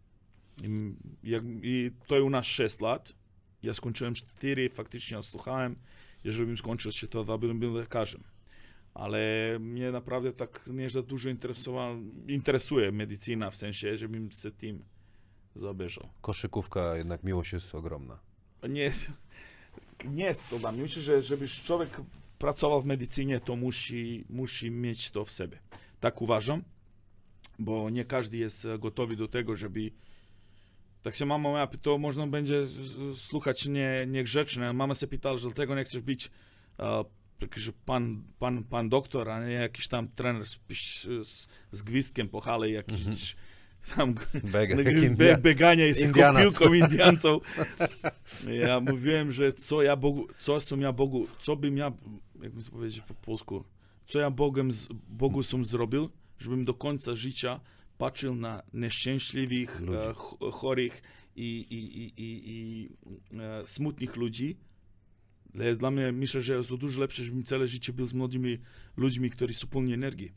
I, 0.62 0.94
jak, 1.22 1.42
I 1.62 1.90
to 2.06 2.24
u 2.24 2.30
nas 2.30 2.46
6 2.46 2.80
lat. 2.80 3.14
Ja 3.62 3.74
skończyłem 3.74 4.14
4, 4.14 4.70
faktycznie 4.70 5.18
odsłuchałem. 5.18 5.76
Jeżeli 6.24 6.46
bym 6.46 6.58
skończył 6.58 6.92
się 6.92 7.08
to, 7.08 7.24
to 7.24 7.38
bym 7.38 7.58
był 7.58 7.74
lekarzem. 7.74 8.24
Ale 8.96 9.18
mnie 9.60 9.92
naprawdę 9.92 10.32
tak 10.32 10.60
nie 10.72 10.90
za 10.90 11.02
dużo 11.02 11.28
interesuje 12.28 12.92
medycyna, 12.92 13.50
w 13.50 13.56
sensie, 13.56 13.96
żebym 13.96 14.30
się 14.30 14.50
tym 14.50 14.84
zabierzał. 15.54 16.08
Koszykówka, 16.20 16.96
jednak 16.96 17.24
miłość 17.24 17.52
jest 17.52 17.74
ogromna. 17.74 18.18
Nie, 18.68 18.92
nie 20.04 20.24
jest 20.24 20.48
to 20.50 20.58
dla 20.58 20.72
mnie. 20.72 20.82
Myślę, 20.82 21.02
że 21.02 21.22
żeby 21.22 21.48
człowiek 21.48 22.00
pracował 22.38 22.82
w 22.82 22.86
medycynie, 22.86 23.40
to 23.40 23.56
musi, 23.56 24.24
musi 24.28 24.70
mieć 24.70 25.10
to 25.10 25.24
w 25.24 25.32
sobie. 25.32 25.58
Tak 26.00 26.22
uważam, 26.22 26.62
bo 27.58 27.90
nie 27.90 28.04
każdy 28.04 28.36
jest 28.36 28.66
gotowy 28.78 29.16
do 29.16 29.28
tego, 29.28 29.56
żeby 29.56 29.90
tak 31.02 31.14
się 31.14 31.26
mama 31.26 31.50
moja 31.50 31.66
to 31.66 31.98
można 31.98 32.26
będzie 32.26 32.62
słuchać 33.16 33.66
nie, 33.66 34.06
niegrzeczne. 34.06 34.72
Mama 34.72 34.94
się 34.94 35.06
pytała, 35.06 35.38
że 35.38 35.48
dlatego 35.48 35.74
nie 35.74 35.84
chcesz 35.84 36.00
być 36.00 36.30
uh, 36.78 36.86
pan, 37.84 38.22
pan, 38.38 38.64
pan 38.64 38.88
doktor, 38.88 39.30
a 39.30 39.46
nie 39.46 39.52
jakiś 39.52 39.88
tam 39.88 40.08
trener 40.08 40.46
z, 40.46 40.58
z, 41.24 41.48
z 41.72 41.82
gwizdkiem 41.82 42.28
po 42.28 42.40
hale, 42.40 42.70
jakiś 42.70 43.06
mm 43.06 43.16
-hmm. 43.16 43.36
tam 43.96 44.14
Bega, 44.44 44.76
be, 45.18 45.36
biegania 45.38 45.86
i 45.86 45.94
z 45.94 45.98
piłką 45.98 46.72
Indiancą. 46.72 47.40
Ja 48.64 48.80
mówiłem, 48.80 49.32
że 49.32 49.52
co 49.52 49.82
ja 49.82 49.96
Bogu, 49.96 50.26
co 50.38 50.60
som 50.60 50.80
ja 50.80 50.92
Bogu, 50.92 51.26
co 51.38 51.56
bym 51.56 51.76
ja, 51.76 51.92
jak 52.42 52.52
bym 52.52 52.64
powiedzieć 52.64 53.00
po 53.00 53.14
polsku, 53.14 53.64
co 54.06 54.18
ja 54.18 54.30
Bogiem, 54.30 54.70
Bogu 55.08 55.42
som 55.42 55.64
zrobił, 55.64 56.08
żebym 56.38 56.64
do 56.64 56.74
końca 56.74 57.14
życia 57.14 57.60
patrzył 57.98 58.34
na 58.34 58.62
nieszczęśliwych, 58.74 59.82
e, 59.82 60.14
chorych 60.50 61.02
i, 61.36 61.66
i, 61.70 61.98
i, 61.98 62.12
i, 62.16 62.42
i 62.46 62.88
e, 63.38 63.66
smutnych 63.66 64.16
ludzi. 64.16 64.56
Dla 65.76 65.90
mnie 65.90 66.12
myślę, 66.12 66.40
że 66.42 66.56
jest 66.56 66.68
to 66.68 66.76
dużo 66.76 67.00
lepsze, 67.00 67.24
żebym 67.24 67.44
całe 67.44 67.66
życie 67.66 67.92
był 67.92 68.06
z 68.06 68.12
młodymi 68.12 68.58
ludźmi, 68.96 69.30
którzy 69.30 69.54
są 69.54 69.66
pełni 69.66 69.92
energii. 69.92 70.32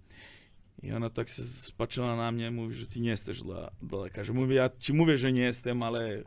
I 0.83 0.91
ona 0.91 1.09
tak 1.09 1.29
się 1.29 1.43
patrzyła 1.77 2.15
na 2.15 2.31
mnie 2.31 2.47
i 2.47 2.51
mówi, 2.51 2.73
że 2.73 2.87
ty 2.87 2.99
nie 2.99 3.09
jesteś 3.09 3.41
dla, 3.41 3.71
dla 3.81 3.99
lekarza. 3.99 4.33
Mówię, 4.33 4.55
ja 4.55 4.69
ci 4.79 4.93
mówię, 4.93 5.17
że 5.17 5.31
nie 5.31 5.41
jestem, 5.41 5.83
ale 5.83 6.23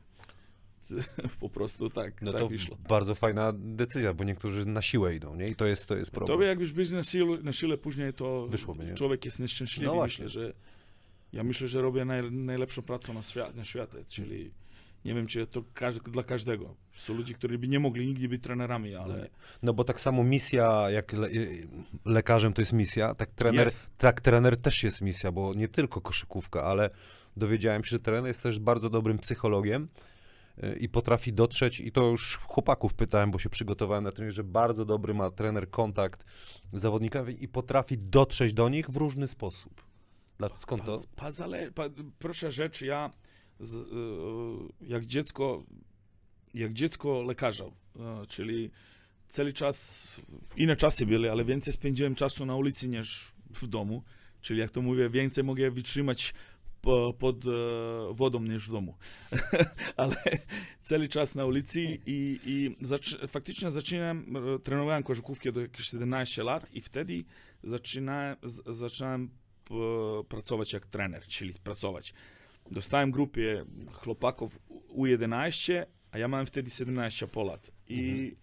po 1.40 1.48
prostu 1.48 1.90
tak, 1.90 2.22
no 2.22 2.32
tak 2.32 2.40
to 2.40 2.48
wyszło. 2.48 2.76
bardzo 2.88 3.14
fajna 3.14 3.52
decyzja, 3.56 4.14
bo 4.14 4.24
niektórzy 4.24 4.66
na 4.66 4.82
siłę 4.82 5.14
idą, 5.14 5.36
nie? 5.36 5.46
I 5.46 5.54
to 5.54 5.66
jest, 5.66 5.86
to 5.86 5.96
jest 5.96 6.10
problem. 6.10 6.36
Tobie 6.36 6.46
jakbyś 6.46 6.72
był 6.72 6.84
na 6.92 7.02
siłę, 7.02 7.38
na 7.42 7.52
siłę 7.52 7.78
później, 7.78 8.12
to 8.12 8.46
Wyszłoby, 8.46 8.94
człowiek 8.94 9.24
jest 9.24 9.40
nieszczęśliwy. 9.40 9.86
No 9.86 10.02
myślę, 10.02 10.28
że 10.28 10.52
ja 11.32 11.44
myślę, 11.44 11.68
że 11.68 11.82
robię 11.82 12.04
naj, 12.04 12.32
najlepszą 12.32 12.82
pracę 12.82 13.12
na, 13.12 13.22
świat, 13.22 13.54
na 13.54 13.64
świecie, 13.64 14.04
czyli 14.08 14.50
nie 15.04 15.14
wiem, 15.14 15.26
czy 15.26 15.46
to 15.46 15.62
dla 16.04 16.22
każdego. 16.22 16.74
Są 16.94 17.14
ludzie, 17.14 17.34
którzy 17.34 17.58
by 17.58 17.68
nie 17.68 17.80
mogli 17.80 18.06
nigdy 18.06 18.28
być 18.28 18.42
trenerami, 18.42 18.94
ale... 18.94 19.18
No, 19.18 19.24
no 19.62 19.74
bo 19.74 19.84
tak 19.84 20.00
samo 20.00 20.24
misja, 20.24 20.90
jak 20.90 21.12
le, 21.12 21.28
lekarzem 22.04 22.52
to 22.52 22.62
jest 22.62 22.72
misja, 22.72 23.14
tak 23.14 23.30
trener, 23.30 23.64
jest. 23.64 23.90
tak 23.98 24.20
trener 24.20 24.56
też 24.56 24.82
jest 24.82 25.00
misja, 25.00 25.32
bo 25.32 25.54
nie 25.54 25.68
tylko 25.68 26.00
koszykówka, 26.00 26.64
ale 26.64 26.90
dowiedziałem 27.36 27.84
się, 27.84 27.90
że 27.90 27.98
trener 27.98 28.26
jest 28.26 28.42
też 28.42 28.58
bardzo 28.58 28.90
dobrym 28.90 29.18
psychologiem 29.18 29.88
y, 30.64 30.76
i 30.80 30.88
potrafi 30.88 31.32
dotrzeć, 31.32 31.80
i 31.80 31.92
to 31.92 32.04
już 32.04 32.36
chłopaków 32.36 32.94
pytałem, 32.94 33.30
bo 33.30 33.38
się 33.38 33.50
przygotowałem 33.50 34.04
na 34.04 34.12
trening, 34.12 34.34
że 34.34 34.44
bardzo 34.44 34.84
dobry 34.84 35.14
ma 35.14 35.30
trener 35.30 35.70
kontakt 35.70 36.24
z 36.72 36.80
zawodnikami 36.80 37.44
i 37.44 37.48
potrafi 37.48 37.98
dotrzeć 37.98 38.54
do 38.54 38.68
nich 38.68 38.90
w 38.90 38.96
różny 38.96 39.28
sposób. 39.28 39.82
Skąd 40.56 40.84
to? 40.84 41.02
Pa, 41.16 41.28
pa, 41.74 41.88
pa, 41.88 41.94
proszę 42.18 42.52
rzecz, 42.52 42.82
ja 42.82 43.10
z, 43.62 43.74
e, 43.74 44.86
jak 44.86 45.06
dziecko, 45.06 45.64
jak 46.54 46.72
dziecko 46.72 47.22
lekarza, 47.22 47.64
e, 47.64 48.26
czyli 48.28 48.70
cały 49.28 49.52
czas, 49.52 50.20
inne 50.56 50.76
czasy 50.76 51.06
były, 51.06 51.30
ale 51.30 51.44
więcej 51.44 51.72
spędziłem 51.72 52.14
czasu 52.14 52.46
na 52.46 52.56
ulicy 52.56 52.88
niż 52.88 53.32
w 53.50 53.66
domu, 53.66 54.02
czyli 54.40 54.60
jak 54.60 54.70
to 54.70 54.82
mówię, 54.82 55.10
więcej 55.10 55.44
mogę 55.44 55.70
wytrzymać 55.70 56.34
po, 56.80 57.14
pod 57.18 57.46
e, 57.46 57.50
wodą 58.12 58.40
niż 58.40 58.68
w 58.68 58.72
domu. 58.72 58.94
ale 59.96 60.16
cały 60.80 61.08
czas 61.08 61.34
na 61.34 61.44
ulicy 61.44 61.80
i, 62.06 62.40
i 62.46 62.76
zaczy, 62.86 63.28
faktycznie 63.28 63.70
zaczynałem, 63.70 64.34
trenowałem 64.62 65.02
koszykówkę 65.02 65.52
do 65.52 65.60
jakieś 65.60 65.86
17 65.86 66.42
lat 66.42 66.74
i 66.74 66.80
wtedy 66.80 67.24
zaczynałem, 67.64 68.36
zaczynałem 68.66 69.30
pracować 70.28 70.72
jak 70.72 70.86
trener, 70.86 71.22
czyli 71.22 71.54
pracować. 71.54 72.14
Dostałem 72.70 73.10
grupie 73.10 73.64
chłopaków 73.92 74.58
U11, 74.88 75.84
a 76.10 76.18
ja 76.18 76.28
miałem 76.28 76.46
wtedy 76.46 76.70
17 76.70 77.26
po 77.26 77.44
lat. 77.44 77.70
I 77.88 78.10
mhm. 78.10 78.36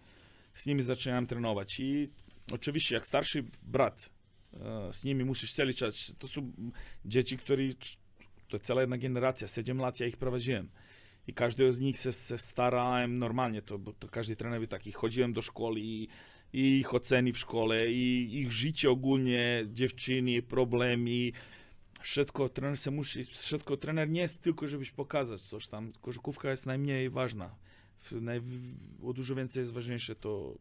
z 0.54 0.66
nimi 0.66 0.82
zaczynałem 0.82 1.26
trenować. 1.26 1.80
I 1.80 2.10
oczywiście, 2.52 2.94
jak 2.94 3.06
starszy 3.06 3.44
brat, 3.62 4.10
e, 4.54 4.92
z 4.92 5.04
nimi 5.04 5.24
musisz 5.24 5.52
cały 5.52 5.74
czas. 5.74 6.14
To 6.18 6.28
są 6.28 6.52
dzieci, 7.04 7.36
które. 7.36 7.62
To 8.48 8.58
cała 8.58 8.80
jedna 8.80 8.98
generacja, 8.98 9.46
7 9.48 9.78
lat 9.78 10.00
ja 10.00 10.06
ich 10.06 10.16
prowadziłem. 10.16 10.70
I 11.26 11.34
każdy 11.34 11.72
z 11.72 11.80
nich 11.80 11.98
się, 11.98 12.12
się 12.12 12.38
starałem 12.38 13.18
normalnie, 13.18 13.62
to, 13.62 13.78
bo 13.78 13.92
to 13.92 14.08
każdy 14.08 14.36
trener 14.36 14.68
taki. 14.68 14.92
Chodziłem 14.92 15.32
do 15.32 15.42
szkoły 15.42 15.80
i 15.80 16.08
i 16.52 16.78
ich 16.78 16.94
oceny 16.94 17.32
w 17.32 17.38
szkole, 17.38 17.90
i 17.90 18.38
ich 18.38 18.52
życie 18.52 18.90
ogólnie, 18.90 19.66
dziewczyny, 19.72 20.42
problemy. 20.42 21.30
Wszystko 22.00 22.48
trener 22.48 22.76
se 22.76 22.90
musi, 22.90 23.24
wszystko 23.24 23.76
trener 23.76 24.08
nie 24.08 24.20
jest 24.20 24.42
tylko, 24.42 24.68
żebyś 24.68 24.90
pokazać 24.90 25.40
coś 25.40 25.68
tam. 25.68 25.92
Koszykówka 26.00 26.50
jest 26.50 26.66
najmniej 26.66 27.10
ważna. 27.10 27.56
Naj, 28.12 28.42
o 29.02 29.12
dużo 29.12 29.34
więcej 29.34 29.60
jest 29.60 29.72
ważniejsze 29.72 30.14
to, 30.14 30.54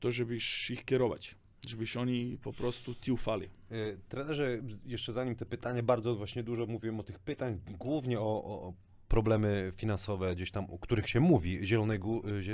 to 0.00 0.10
żebyś 0.10 0.70
ich 0.70 0.84
kierować 0.84 1.36
żebyś 1.68 1.96
oni 1.96 2.38
po 2.42 2.52
prostu 2.52 2.94
ci 2.94 3.12
ufali. 3.12 3.48
E, 3.70 3.96
trenerze, 4.08 4.62
jeszcze 4.86 5.12
zanim 5.12 5.36
te 5.36 5.46
pytanie, 5.46 5.82
bardzo 5.82 6.14
właśnie 6.14 6.42
dużo 6.42 6.66
mówiłem 6.66 7.00
o 7.00 7.02
tych 7.02 7.18
pytań, 7.18 7.60
głównie 7.78 8.20
o, 8.20 8.44
o 8.44 8.74
problemy 9.10 9.72
finansowe 9.76 10.34
gdzieś 10.34 10.50
tam, 10.50 10.64
o 10.70 10.78
których 10.78 11.08
się 11.08 11.20
mówi 11.20 11.66
Zielonej 11.66 11.98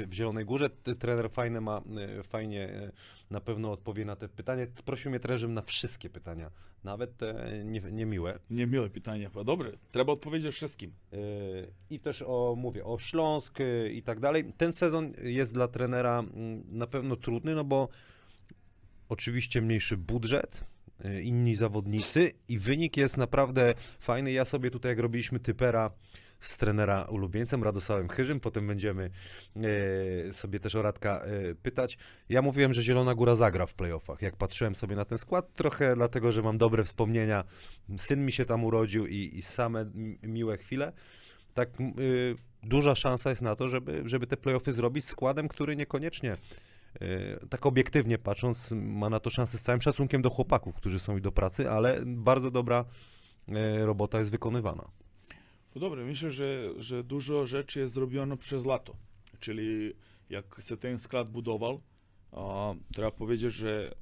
w 0.06 0.12
Zielonej 0.12 0.44
Górze. 0.44 0.70
Trener 0.98 1.30
fajne 1.30 1.60
ma, 1.60 1.82
e, 2.18 2.22
fajnie 2.22 2.68
e, 2.68 2.92
na 3.30 3.40
pewno 3.40 3.72
odpowie 3.72 4.04
na 4.04 4.16
te 4.16 4.28
pytania. 4.28 4.66
Prosił 4.84 5.10
mnie 5.10 5.20
trenerem 5.20 5.54
na 5.54 5.62
wszystkie 5.62 6.10
pytania, 6.10 6.50
nawet 6.84 7.16
te 7.16 7.60
nie, 7.64 7.80
niemiłe. 7.80 8.38
Niemiłe 8.50 8.90
pytania, 8.90 9.30
bo 9.30 9.44
dobrze, 9.44 9.72
trzeba 9.92 10.12
odpowiedzieć 10.12 10.54
wszystkim. 10.54 10.92
E, 11.12 11.16
I 11.90 12.00
też 12.00 12.22
o, 12.26 12.54
mówię, 12.58 12.84
o 12.84 12.98
Śląsk 12.98 13.58
i 13.92 14.02
tak 14.02 14.20
dalej. 14.20 14.52
Ten 14.56 14.72
sezon 14.72 15.12
jest 15.22 15.54
dla 15.54 15.68
trenera 15.68 16.24
na 16.68 16.86
pewno 16.86 17.16
trudny, 17.16 17.54
no 17.54 17.64
bo 17.64 17.88
oczywiście 19.08 19.62
mniejszy 19.62 19.96
budżet, 19.96 20.64
inni 21.22 21.56
zawodnicy 21.56 22.32
i 22.48 22.58
wynik 22.58 22.96
jest 22.96 23.16
naprawdę 23.16 23.74
fajny. 23.98 24.32
Ja 24.32 24.44
sobie 24.44 24.70
tutaj, 24.70 24.92
jak 24.92 24.98
robiliśmy 24.98 25.40
typera, 25.40 25.90
z 26.48 26.56
trenera 26.56 27.04
ulubieńcem 27.04 27.62
Radosławem 27.62 28.08
Chyżym, 28.08 28.40
potem 28.40 28.66
będziemy 28.66 29.10
e, 29.56 30.32
sobie 30.32 30.60
też 30.60 30.74
o 30.74 30.82
Radka 30.82 31.20
e, 31.20 31.54
pytać. 31.54 31.98
Ja 32.28 32.42
mówiłem, 32.42 32.74
że 32.74 32.82
Zielona 32.82 33.14
Góra 33.14 33.34
zagra 33.34 33.66
w 33.66 33.74
playoffach. 33.74 34.22
Jak 34.22 34.36
patrzyłem 34.36 34.74
sobie 34.74 34.96
na 34.96 35.04
ten 35.04 35.18
skład, 35.18 35.52
trochę 35.52 35.96
dlatego, 35.96 36.32
że 36.32 36.42
mam 36.42 36.58
dobre 36.58 36.84
wspomnienia. 36.84 37.44
Syn 37.96 38.24
mi 38.24 38.32
się 38.32 38.44
tam 38.44 38.64
urodził 38.64 39.06
i, 39.06 39.38
i 39.38 39.42
same 39.42 39.90
miłe 40.22 40.58
chwile. 40.58 40.92
Tak 41.54 41.80
y, 41.80 42.36
duża 42.62 42.94
szansa 42.94 43.30
jest 43.30 43.42
na 43.42 43.56
to, 43.56 43.68
żeby, 43.68 44.02
żeby 44.04 44.26
te 44.26 44.36
playoffy 44.36 44.72
zrobić 44.72 45.04
składem, 45.04 45.48
który 45.48 45.76
niekoniecznie 45.76 46.36
e, 47.00 47.46
tak 47.50 47.66
obiektywnie 47.66 48.18
patrząc, 48.18 48.70
ma 48.72 49.10
na 49.10 49.20
to 49.20 49.30
szansę 49.30 49.58
z 49.58 49.62
całym 49.62 49.82
szacunkiem 49.82 50.22
do 50.22 50.30
chłopaków, 50.30 50.74
którzy 50.74 50.98
są 50.98 51.16
i 51.16 51.20
do 51.20 51.32
pracy, 51.32 51.70
ale 51.70 52.00
bardzo 52.06 52.50
dobra 52.50 52.84
robota 53.84 54.18
jest 54.18 54.30
wykonywana. 54.30 54.88
No 55.76 55.80
dobra, 55.80 56.04
myślę, 56.04 56.30
że, 56.30 56.72
że 56.78 57.04
dużo 57.04 57.46
rzeczy 57.46 57.80
jest 57.80 57.94
zrobiono 57.94 58.36
przez 58.36 58.64
lato. 58.66 58.96
Czyli 59.40 59.92
jak 60.30 60.60
się 60.68 60.76
ten 60.76 60.98
skład 60.98 61.30
budował, 61.30 61.80
a, 62.32 62.74
trzeba 62.92 63.10
powiedzieć, 63.10 63.52
że 63.52 63.94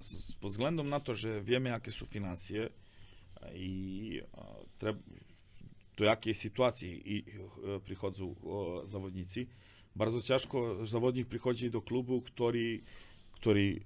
z, 0.00 0.32
pod 0.32 0.50
względem 0.50 0.88
na 0.88 1.00
to, 1.00 1.14
że 1.14 1.42
wiemy, 1.42 1.70
jakie 1.70 1.92
są 1.92 2.06
finanse 2.06 2.54
i 3.54 4.20
a, 4.32 4.44
do 5.96 6.04
jakiej 6.04 6.34
sytuacji 6.34 7.12
i, 7.16 7.24
e, 7.76 7.80
przychodzą 7.80 8.34
zawodnicy, 8.84 9.46
bardzo 9.96 10.22
ciężko 10.22 10.86
zawodnik 10.86 11.28
przychodzi 11.28 11.70
do 11.70 11.82
klubu, 11.82 12.22
który 12.22 12.78
który, 13.40 13.80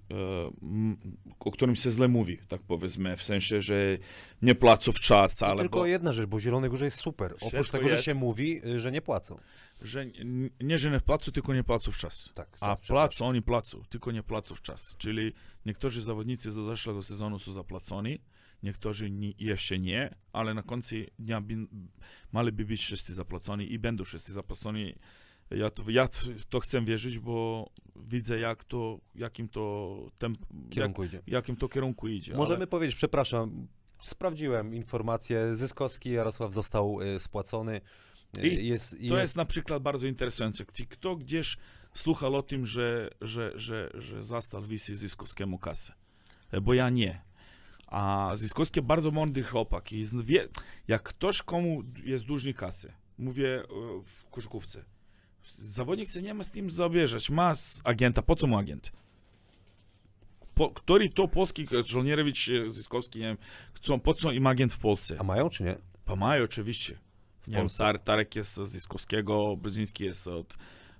o 1.40 1.50
którym 1.50 1.76
się 1.76 1.90
źle 1.90 2.08
mówi, 2.08 2.38
tak 2.48 2.62
powiedzmy, 2.62 3.16
w 3.16 3.22
sensie, 3.22 3.62
że 3.62 3.98
nie 4.42 4.54
płacą 4.54 4.92
w 4.92 5.00
czas, 5.00 5.42
ale... 5.42 5.60
Tylko 5.60 5.86
jedna 5.86 6.12
rzecz, 6.12 6.26
bo 6.26 6.40
Zielonej 6.40 6.70
Górze 6.70 6.84
jest 6.84 7.00
super. 7.00 7.34
Oprócz 7.40 7.70
tego, 7.70 7.84
jest, 7.84 7.96
że 7.96 8.02
się 8.02 8.14
mówi, 8.14 8.66
y, 8.66 8.80
że 8.80 8.92
nie 8.92 9.02
płacą. 9.02 9.38
Że 9.82 10.06
nie, 10.60 10.78
że 10.78 10.90
nie 10.90 11.00
płacą, 11.00 11.32
tylko 11.32 11.54
nie 11.54 11.64
płacą 11.64 11.92
w 11.92 11.96
czas. 11.96 12.30
Tak, 12.34 12.56
A 12.60 12.76
płacą, 12.76 13.26
oni 13.26 13.42
płacą, 13.42 13.82
tylko 13.88 14.12
nie 14.12 14.22
płacą 14.22 14.54
w 14.54 14.62
czas. 14.62 14.94
Czyli 14.98 15.32
niektórzy 15.66 16.02
zawodnicy 16.02 16.52
z 16.52 16.54
zeszłego 16.54 17.02
sezonu 17.02 17.38
są 17.38 17.52
zapłaconi, 17.52 18.20
niektórzy 18.62 19.10
nie, 19.10 19.32
jeszcze 19.38 19.78
nie, 19.78 20.14
ale 20.32 20.54
na 20.54 20.62
końcu 20.62 20.96
dnia 21.18 21.40
by, 21.40 21.54
maliby 22.32 22.64
być 22.64 22.80
wszyscy 22.80 23.14
zapłaceni 23.14 23.72
i 23.72 23.78
będą 23.78 24.04
wszyscy 24.04 24.32
zapłaceni. 24.32 24.94
Ja 25.50 25.70
to, 25.70 25.90
ja 25.90 26.08
to 26.48 26.60
chcę 26.60 26.84
wierzyć, 26.84 27.18
bo 27.18 27.68
widzę, 27.96 28.38
jak 28.38 28.64
to, 28.64 29.00
jakim 29.14 29.48
to 29.48 29.96
temp, 30.18 30.36
Kierunku 30.70 31.02
jak, 31.02 31.12
idzie. 31.12 31.22
jakim 31.26 31.56
to 31.56 31.68
kierunku 31.68 32.08
idzie. 32.08 32.34
Możemy 32.34 32.56
ale... 32.56 32.66
powiedzieć, 32.66 32.96
przepraszam, 32.96 33.66
sprawdziłem 34.02 34.74
informację, 34.74 35.54
Zyskowski 35.54 36.10
Jarosław 36.10 36.52
został 36.52 37.00
y, 37.00 37.20
spłacony. 37.20 37.80
Y, 38.38 38.48
I 38.48 38.66
jest, 38.66 38.96
to 39.08 39.18
jest... 39.18 39.36
na 39.36 39.44
przykład 39.44 39.82
bardzo 39.82 40.06
interesujące. 40.06 40.64
Kto 40.64 41.16
gdzieś 41.16 41.56
słuchał 41.94 42.34
o 42.34 42.42
tym, 42.42 42.66
że, 42.66 43.10
że, 43.20 43.52
że, 43.54 43.90
że 43.94 44.22
zastał 44.22 44.62
wisi 44.62 44.96
Zyskowskiemu 44.96 45.58
kasę? 45.58 45.92
E, 46.50 46.60
bo 46.60 46.74
ja 46.74 46.90
nie. 46.90 47.22
A 47.86 48.32
Zyskowski 48.34 48.82
bardzo 48.82 49.10
mądry 49.10 49.42
chłopak 49.42 49.92
i 49.92 50.04
wie, 50.24 50.48
jak 50.88 51.02
ktoś 51.02 51.42
komu 51.42 51.82
jest 52.04 52.24
dłużny 52.24 52.54
kasy, 52.54 52.92
mówię 53.18 53.60
e, 53.60 53.66
w 54.04 54.30
koszykówce, 54.30 54.84
zawodnik 55.46 56.08
się 56.08 56.22
nie 56.22 56.34
ma 56.34 56.44
z 56.44 56.50
tym 56.50 56.70
zabierzeć, 56.70 57.30
ma 57.30 57.54
agenta, 57.84 58.22
po 58.22 58.36
co 58.36 58.46
mu 58.46 58.58
agent? 58.58 58.92
Po, 60.54 60.70
który 60.70 61.08
to 61.08 61.28
polski 61.28 61.66
żołnierowicz 61.86 62.50
Zyskowski, 62.70 63.18
nie 63.18 63.24
wiem, 63.24 63.36
chcą, 63.74 64.00
po 64.00 64.14
co 64.14 64.32
im 64.32 64.46
agent 64.46 64.72
w 64.72 64.78
Polsce? 64.78 65.16
A 65.20 65.22
mają 65.22 65.50
czy 65.50 65.62
nie? 65.62 65.76
Pa 66.04 66.16
mają 66.16 66.44
oczywiście. 66.44 66.98
W 67.42 67.48
nie 67.48 67.66
Tar, 67.78 68.00
Tarek 68.00 68.36
jest 68.36 68.54
z 68.54 68.68
Zyskowskiego, 68.68 69.56
Brzeziński 69.56 70.04
jest 70.04 70.28
od, 70.28 70.56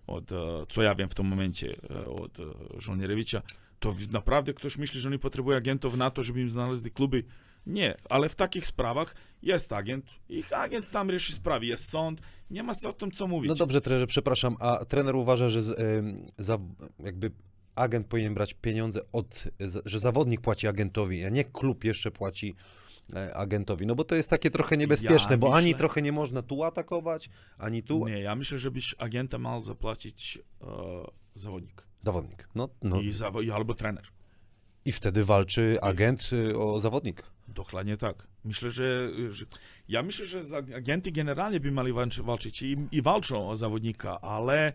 od, 0.07 0.33
e, 0.33 0.37
co 0.69 0.83
ja 0.83 0.95
wiem 0.95 1.09
w 1.09 1.15
tym 1.15 1.27
momencie, 1.27 1.77
od 2.07 2.39
żołnierowicza 2.79 3.43
to 3.85 3.95
naprawdę 4.11 4.55
ktoś 4.55 4.79
myśli, 4.79 5.01
że 5.01 5.11
nie 5.11 5.19
potrzebuje 5.19 5.57
agentów 5.57 5.97
na 5.97 6.11
to, 6.11 6.23
żeby 6.23 6.41
im 6.41 6.51
znaleźli 6.51 6.91
kluby. 6.91 7.25
Nie, 7.67 7.95
ale 8.11 8.29
w 8.29 8.35
takich 8.35 8.67
sprawach 8.67 9.15
jest 9.43 9.73
agent, 9.73 10.11
ich 10.29 10.53
agent 10.53 10.91
tam 10.91 11.11
rieszy 11.11 11.33
sprawy, 11.33 11.67
jest 11.67 11.91
sąd, 11.91 12.21
nie 12.51 12.63
ma 12.63 12.73
o 12.87 12.93
tym 12.93 13.11
co 13.11 13.27
mówić. 13.27 13.49
No 13.49 13.55
dobrze, 13.55 13.81
trenerze, 13.81 14.07
przepraszam, 14.07 14.57
a 14.61 14.85
trener 14.85 15.17
uważa, 15.17 15.49
że 15.49 15.63
z, 15.63 15.77
za, 16.39 16.59
jakby 16.99 17.31
agent 17.75 18.07
powinien 18.07 18.35
brać 18.35 18.55
pieniądze 18.55 19.01
od, 19.13 19.45
że 19.87 19.99
zawodnik 19.99 20.41
płaci 20.41 20.69
agentowi, 20.69 21.25
a 21.25 21.29
nie 21.29 21.45
klub 21.45 21.85
jeszcze 21.85 22.11
płaci 22.11 22.55
e, 23.15 23.35
agentowi, 23.37 23.87
no 23.87 23.95
bo 23.95 24.05
to 24.05 24.17
jest 24.17 24.31
takie 24.31 24.51
trochę 24.51 24.77
niebezpieczne, 24.77 25.31
ja 25.31 25.39
bo 25.39 25.47
myślę... 25.47 25.59
ani 25.59 25.75
trochę 25.75 26.03
nie 26.03 26.13
można 26.13 26.43
tu 26.43 26.65
atakować, 26.65 27.31
ani 27.59 27.83
tu... 27.83 28.07
Nie, 28.07 28.21
ja 28.21 28.35
myślę, 28.35 28.59
żebyś 28.59 28.95
agenta 28.99 29.39
miał 29.39 29.63
zapłacić 29.63 30.39
uh, 30.61 30.69
zawodnik. 31.35 31.87
Zawodnik. 32.01 32.49
No, 32.55 32.69
no. 32.83 33.01
I, 33.01 33.13
zawo- 33.13 33.45
I 33.45 33.51
albo 33.51 33.75
trener. 33.75 34.05
I 34.85 34.93
wtedy 34.93 35.25
walczy 35.25 35.79
agent 35.83 36.31
I... 36.33 36.55
o 36.55 36.81
zawodnika. 36.81 37.34
Dokładnie 37.49 37.97
tak. 37.97 38.27
Myślę, 38.45 38.71
że, 38.71 39.11
że, 39.31 39.47
ja 39.89 40.03
myślę, 40.03 40.27
że 40.27 40.57
agenty 40.77 41.13
generalnie 41.13 41.61
by 41.61 41.71
mieli 41.71 41.93
walczyć 42.23 42.63
i, 42.63 42.77
i 42.93 43.03
walczą 43.03 43.49
o 43.51 43.57
zawodnika, 43.57 44.21
ale 44.21 44.69
y, 44.69 44.73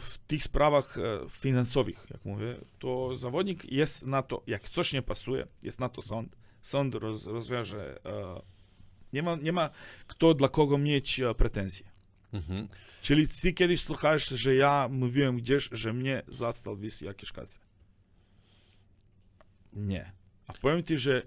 w 0.00 0.18
tych 0.26 0.42
sprawach 0.42 0.98
e, 0.98 1.28
finansowych, 1.28 2.06
jak 2.10 2.24
mówię, 2.24 2.56
to 2.78 3.16
zawodnik 3.16 3.72
jest 3.72 4.06
na 4.06 4.22
to, 4.22 4.42
jak 4.46 4.68
coś 4.68 4.92
nie 4.92 5.02
pasuje, 5.02 5.46
jest 5.62 5.80
na 5.80 5.88
to 5.88 6.02
sąd. 6.02 6.36
Sąd 6.62 6.94
roz, 6.94 7.26
rozwiąże. 7.26 8.00
E, 8.04 8.40
nie 9.12 9.22
ma, 9.22 9.36
nie 9.36 9.52
ma 9.52 9.70
kto 10.06 10.34
dla 10.34 10.48
kogo 10.48 10.78
mieć 10.78 11.20
e, 11.20 11.34
pretensje. 11.34 11.90
Mhm. 12.32 12.68
Czyli 13.02 13.28
ty 13.28 13.52
kiedyś 13.52 13.80
słuchasz, 13.80 14.28
że 14.28 14.54
ja 14.54 14.88
mówiłem 14.90 15.36
gdzieś, 15.36 15.68
że 15.72 15.92
mnie 15.92 16.22
zastał 16.28 16.76
wis 16.76 17.00
jakieś 17.00 17.32
kasy. 17.32 17.58
Nie. 19.72 20.19
A 20.58 20.60
powiem 20.62 20.84
ci, 20.84 20.98
że, 20.98 21.22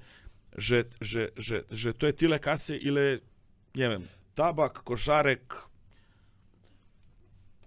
że, 0.58 0.84
że, 1.02 1.30
że, 1.38 1.64
że 1.72 1.94
to 1.94 2.06
jest 2.06 2.18
tyle 2.18 2.40
kasy, 2.40 2.78
ile, 2.78 3.20
nie 3.76 3.90
wiem, 3.90 4.08
tabak, 4.36 4.84
koszarek. 4.84 5.56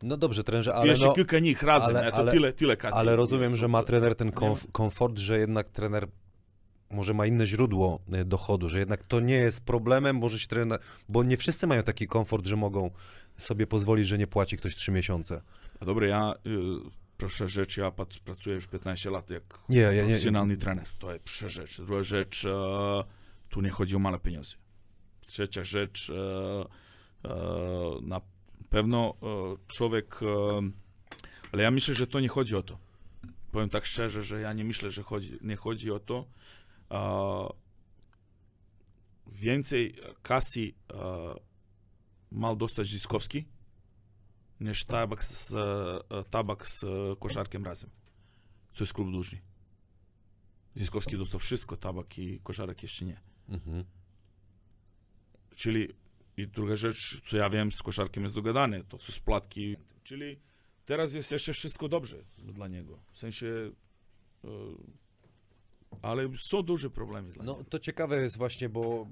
No 0.03 0.17
dobrze, 0.17 0.45
trenerze, 0.45 0.75
ale 0.75 0.89
Jeszcze 0.89 1.07
no, 1.07 1.13
kilka 1.13 1.39
nich 1.39 1.63
razem, 1.63 1.97
ale, 1.97 2.11
to 2.11 2.17
ale, 2.17 2.33
tyle, 2.33 2.53
tyle 2.53 2.77
kasy. 2.77 2.97
Ale 2.99 3.17
rozumiem, 3.17 3.57
że 3.57 3.69
ma 3.69 3.83
trener 3.83 4.15
ten 4.15 4.33
komf 4.33 4.67
komfort, 4.73 5.19
że 5.19 5.39
jednak 5.39 5.69
trener 5.69 6.09
może 6.91 7.15
ma 7.15 7.27
inne 7.27 7.47
źródło 7.47 8.01
e, 8.13 8.25
dochodu, 8.25 8.69
że 8.69 8.79
jednak 8.79 9.03
to 9.03 9.21
nie 9.21 9.35
jest 9.35 9.65
problemem, 9.65 10.17
może 10.17 10.39
się 10.39 10.47
trener, 10.47 10.81
bo 11.09 11.23
nie 11.23 11.37
wszyscy 11.37 11.67
mają 11.67 11.83
taki 11.83 12.07
komfort, 12.07 12.47
że 12.47 12.57
mogą 12.57 12.91
sobie 13.37 13.67
pozwolić, 13.67 14.09
że 14.09 14.19
nie 14.19 14.27
płaci 14.27 14.57
ktoś 14.57 14.75
3 14.75 14.93
miesiące. 14.93 15.43
A 15.81 15.85
dobra, 15.85 16.07
ja 16.07 16.35
proszę 17.19 17.49
rzecz, 17.49 17.77
ja 17.77 17.93
pracuję 18.25 18.55
już 18.55 18.67
15 18.67 19.11
lat 19.11 19.31
jak 19.31 19.43
nie, 19.69 19.79
ja, 19.79 20.05
profesjonalny 20.05 20.55
nie, 20.55 20.61
trener. 20.61 20.87
To 20.99 21.13
jest 21.13 21.25
pierwsza 21.25 21.49
rzecz. 21.49 21.81
Druga 21.81 22.03
rzecz, 22.03 22.45
e, 22.45 23.05
tu 23.49 23.61
nie 23.61 23.71
chodzi 23.71 23.97
o 23.97 23.99
małe 23.99 24.19
pieniądze. 24.19 24.57
Trzecia 25.27 25.65
rzecz, 25.65 26.11
e, 26.11 26.65
e, 27.25 27.37
na 28.03 28.21
pewno 28.71 29.15
człowiek, 29.67 30.21
ale 31.53 31.63
ja 31.63 31.71
myślę, 31.71 31.95
że 31.95 32.07
to 32.07 32.21
nie 32.21 32.29
chodzi 32.29 32.57
o 32.57 32.63
to. 32.63 32.79
Powiem 33.53 33.69
tak 33.69 33.87
szczerze, 33.87 34.23
że 34.23 34.41
ja 34.41 34.53
nie 34.53 34.65
myślę, 34.65 34.91
że 34.91 35.03
chodzi, 35.03 35.39
nie 35.41 35.57
chodzi 35.57 35.91
o 35.93 36.01
to. 36.01 36.27
więcej 39.27 39.95
kasy 40.23 40.73
mal 42.31 42.57
dostać 42.57 42.87
Zyskowski 42.87 43.45
niż 44.61 44.85
tabak 44.85 45.25
z, 45.25 45.55
tabak 46.31 46.69
z 46.69 46.85
koszarkiem 47.19 47.65
razem. 47.65 47.91
Co 48.73 48.85
jest 48.85 48.93
klub 48.93 49.11
dłużny. 49.11 49.41
Zyskowski 50.75 51.19
dostał 51.19 51.41
wszystko, 51.41 51.77
tabak 51.77 52.19
i 52.19 52.41
koszarek 52.41 52.83
jeszcze 52.83 53.05
nie. 53.05 53.21
Mhm. 53.49 53.85
Czyli 55.55 55.89
i 56.37 56.47
druga 56.49 56.77
rzecz, 56.77 57.21
co 57.27 57.37
ja 57.37 57.51
wiem, 57.51 57.73
z 57.73 57.83
koszarkiem 57.83 58.23
jest 58.23 58.35
dogadane, 58.35 58.85
to 58.85 58.99
są 58.99 59.13
spłatki. 59.13 59.77
Czyli 60.03 60.41
teraz 60.85 61.15
jest 61.15 61.33
jeszcze 61.33 61.53
wszystko 61.53 61.89
dobrze 61.89 62.25
dla 62.39 62.69
niego. 62.69 62.99
W 63.13 63.19
sensie, 63.19 63.71
ale 66.03 66.29
są 66.37 66.63
duże 66.63 66.91
problemy 66.91 67.33
dla 67.33 67.45
no, 67.45 67.53
niego. 67.53 67.65
To 67.65 67.79
ciekawe 67.79 68.23
jest 68.23 68.39
właśnie, 68.39 68.69
bo 68.69 69.07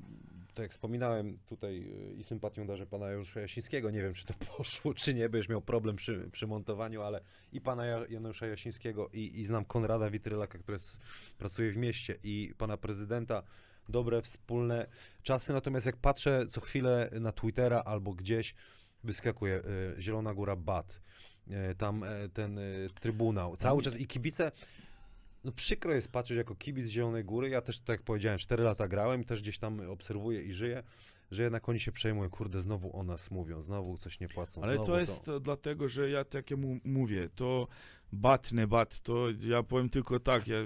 tak 0.55 0.63
jak 0.63 0.73
wspominałem 0.73 1.39
tutaj 1.47 1.77
y, 1.77 2.15
i 2.15 2.25
sympatią 2.25 2.67
darzę 2.67 2.87
pana 2.87 3.11
Janusza 3.11 3.41
Jasińskiego, 3.41 3.91
nie 3.91 4.03
wiem 4.03 4.15
czy 4.15 4.27
to 4.27 4.35
poszło 4.57 4.95
czy 4.95 5.15
nie, 5.15 5.29
będziesz 5.29 5.49
miał 5.49 5.61
problem 5.61 5.97
przy, 5.97 6.29
przy 6.33 6.47
montowaniu, 6.47 7.03
ale 7.03 7.21
i 7.53 7.61
pana 7.61 7.87
Janusza 7.87 8.47
Jasińskiego 8.47 9.09
i, 9.13 9.41
i 9.41 9.47
znam 9.47 9.65
Konrada 9.65 10.11
Witrylaka, 10.11 10.59
który 10.59 10.77
jest, 10.77 10.99
pracuje 11.39 11.73
w 11.73 11.77
mieście 11.77 12.19
i 12.23 12.55
pana 12.59 12.77
prezydenta, 12.77 13.43
dobre 13.89 14.23
wspólne 14.23 14.87
czasy, 15.23 15.53
natomiast 15.53 15.87
jak 15.87 15.97
patrzę 15.97 16.47
co 16.47 16.61
chwilę 16.61 17.11
na 17.21 17.33
Twittera 17.33 17.83
albo 17.85 18.13
gdzieś, 18.13 18.55
wyskakuje 19.05 19.63
y, 19.99 20.03
Zielona 20.03 20.35
Góra 20.35 20.57
Bat, 20.57 21.01
y, 21.71 21.75
tam 21.75 22.03
y, 22.03 22.29
ten 22.29 22.59
trybunał, 23.01 23.57
cały 23.57 23.83
czas 23.83 24.01
i 24.01 24.07
kibice 24.07 24.53
no 25.45 25.53
przykro 25.53 25.95
jest 25.95 26.09
patrzeć 26.09 26.37
jako 26.37 26.55
kibic 26.55 26.89
Zielonej 26.89 27.25
Góry. 27.25 27.49
Ja 27.49 27.61
też, 27.61 27.79
tak 27.79 27.89
jak 27.89 28.03
powiedziałem, 28.03 28.39
4 28.39 28.63
lata 28.63 28.89
grałem 28.89 29.25
też 29.25 29.43
gdzieś 29.43 29.59
tam 29.59 29.91
obserwuję 29.91 30.43
i 30.43 30.53
żyję, 30.53 30.83
że 31.31 31.43
jednak 31.43 31.69
oni 31.69 31.81
się 31.81 31.93
przejmują, 31.93 32.31
kurde, 32.31 32.61
znowu 32.61 32.97
o 32.99 33.03
nas 33.03 33.31
mówią, 33.31 33.63
znowu 33.63 33.97
coś 33.97 34.21
nie 34.21 34.29
płacą. 34.29 34.63
Ale 34.63 34.79
to 34.79 35.01
jest 35.01 35.25
to... 35.25 35.41
dlatego, 35.41 35.89
że 35.89 36.11
ja 36.11 36.25
takiemu 36.25 36.79
mówię, 36.85 37.29
to 37.35 37.69
bat, 38.13 38.53
nie 38.53 38.67
bat, 38.67 39.01
to 39.01 39.27
ja 39.47 39.63
powiem 39.63 39.89
tylko 39.89 40.21
tak, 40.21 40.49
ja 40.49 40.57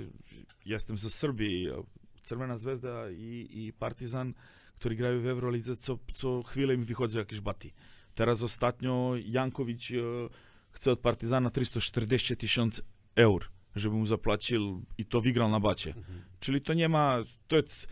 jestem 0.67 0.99
ze 0.99 1.11
Serbii, 1.11 1.69
Czerwona 2.23 2.57
Zvezda 2.57 3.11
i, 3.11 3.49
i 3.51 3.73
Partizan, 3.73 4.35
który 4.77 4.97
grają 4.97 5.21
w 5.21 5.27
Eurolidze, 5.27 5.77
co, 5.77 5.99
co 6.14 6.43
chwilę 6.43 6.77
mi 6.77 6.85
wychodzą 6.85 7.19
jakieś 7.19 7.41
baty. 7.41 7.71
Teraz 8.14 8.43
ostatnio 8.43 9.12
Jankowicz 9.25 9.91
e, 9.91 9.95
chce 10.71 10.93
od 10.93 11.01
Partizana 11.01 11.51
340 11.51 12.37
tysięcy 12.37 12.83
euro 13.17 13.58
żeby 13.79 13.97
mu 13.97 14.07
zapłacił 14.07 14.85
i 14.99 15.05
to 15.05 15.21
wygrał 15.21 15.51
na 15.51 15.61
bacie. 15.61 15.91
Mhm. 15.91 16.23
Czyli 16.41 16.61
to 16.61 16.75
nie 16.75 16.88
ma, 16.88 17.19
to 17.49 17.57
jest 17.57 17.88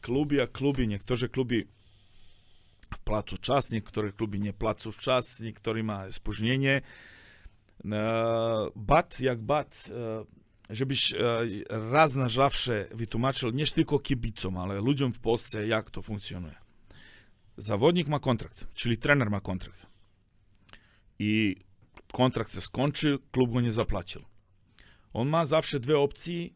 kluby 0.00 0.34
jak 0.34 0.52
kluby, 0.52 0.86
niektóre 0.86 1.28
kluby 1.28 1.66
płacą 3.04 3.36
czas, 3.36 3.70
niektóre 3.70 4.12
kluby 4.12 4.38
nie 4.38 4.52
płacą 4.52 4.92
czas, 4.92 5.40
niektóre 5.40 5.82
ma 5.82 6.10
spóźnienie. 6.10 6.82
E, 7.84 8.70
bat 8.76 9.20
jak 9.20 9.42
bat, 9.42 9.90
e, 9.90 10.24
żebyś 10.70 11.14
e, 11.14 11.18
raz 11.68 12.14
na 12.14 12.28
zawsze 12.28 12.88
wytłumaczył 12.90 13.50
nie 13.50 13.66
tylko 13.66 13.98
kibicom, 13.98 14.58
ale 14.58 14.80
ludziom 14.80 15.12
w 15.12 15.18
Polsce, 15.18 15.66
jak 15.66 15.90
to 15.90 16.02
funkcjonuje. 16.02 16.54
Zawodnik 17.56 18.08
ma 18.08 18.20
kontrakt, 18.20 18.66
czyli 18.74 18.98
trener 18.98 19.30
ma 19.30 19.40
kontrakt. 19.40 19.86
I 21.18 21.56
kontrakt 22.12 22.54
się 22.54 22.60
skończy, 22.60 23.18
klub 23.32 23.52
go 23.52 23.60
nie 23.60 23.72
zapłacił. 23.72 24.24
On 25.14 25.28
ma 25.28 25.44
zawsze 25.44 25.80
dwie 25.80 25.98
opcje, 25.98 26.48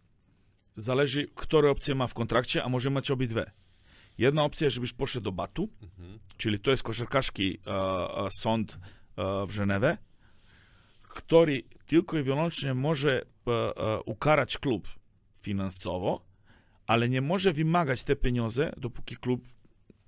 zależy, 0.76 1.28
które 1.34 1.70
opcje 1.70 1.94
ma 1.94 2.06
w 2.06 2.14
kontrakcie, 2.14 2.64
a 2.64 2.68
może 2.68 2.90
mieć 2.90 3.10
obydwie. 3.10 3.50
Jedna 4.18 4.44
opcja, 4.44 4.70
żebyś 4.70 4.92
poszedł 4.92 5.24
do 5.24 5.32
Batu, 5.32 5.68
mhm. 5.82 6.18
czyli 6.36 6.58
to 6.58 6.70
jest 6.70 6.82
koszarkarski 6.82 7.58
e, 7.66 7.70
e, 7.70 8.28
sąd 8.40 8.78
e, 9.16 9.46
w 9.46 9.50
Żenewę, 9.50 9.98
który 11.02 11.62
tylko 11.86 12.18
i 12.18 12.22
wyłącznie 12.22 12.74
może 12.74 13.22
e, 13.22 13.50
e, 13.50 14.00
ukarać 14.02 14.58
klub 14.58 14.88
finansowo, 15.42 16.24
ale 16.86 17.08
nie 17.08 17.20
może 17.20 17.52
wymagać 17.52 18.02
te 18.02 18.16
pieniądze, 18.16 18.72
dopóki 18.76 19.16
klub 19.16 19.48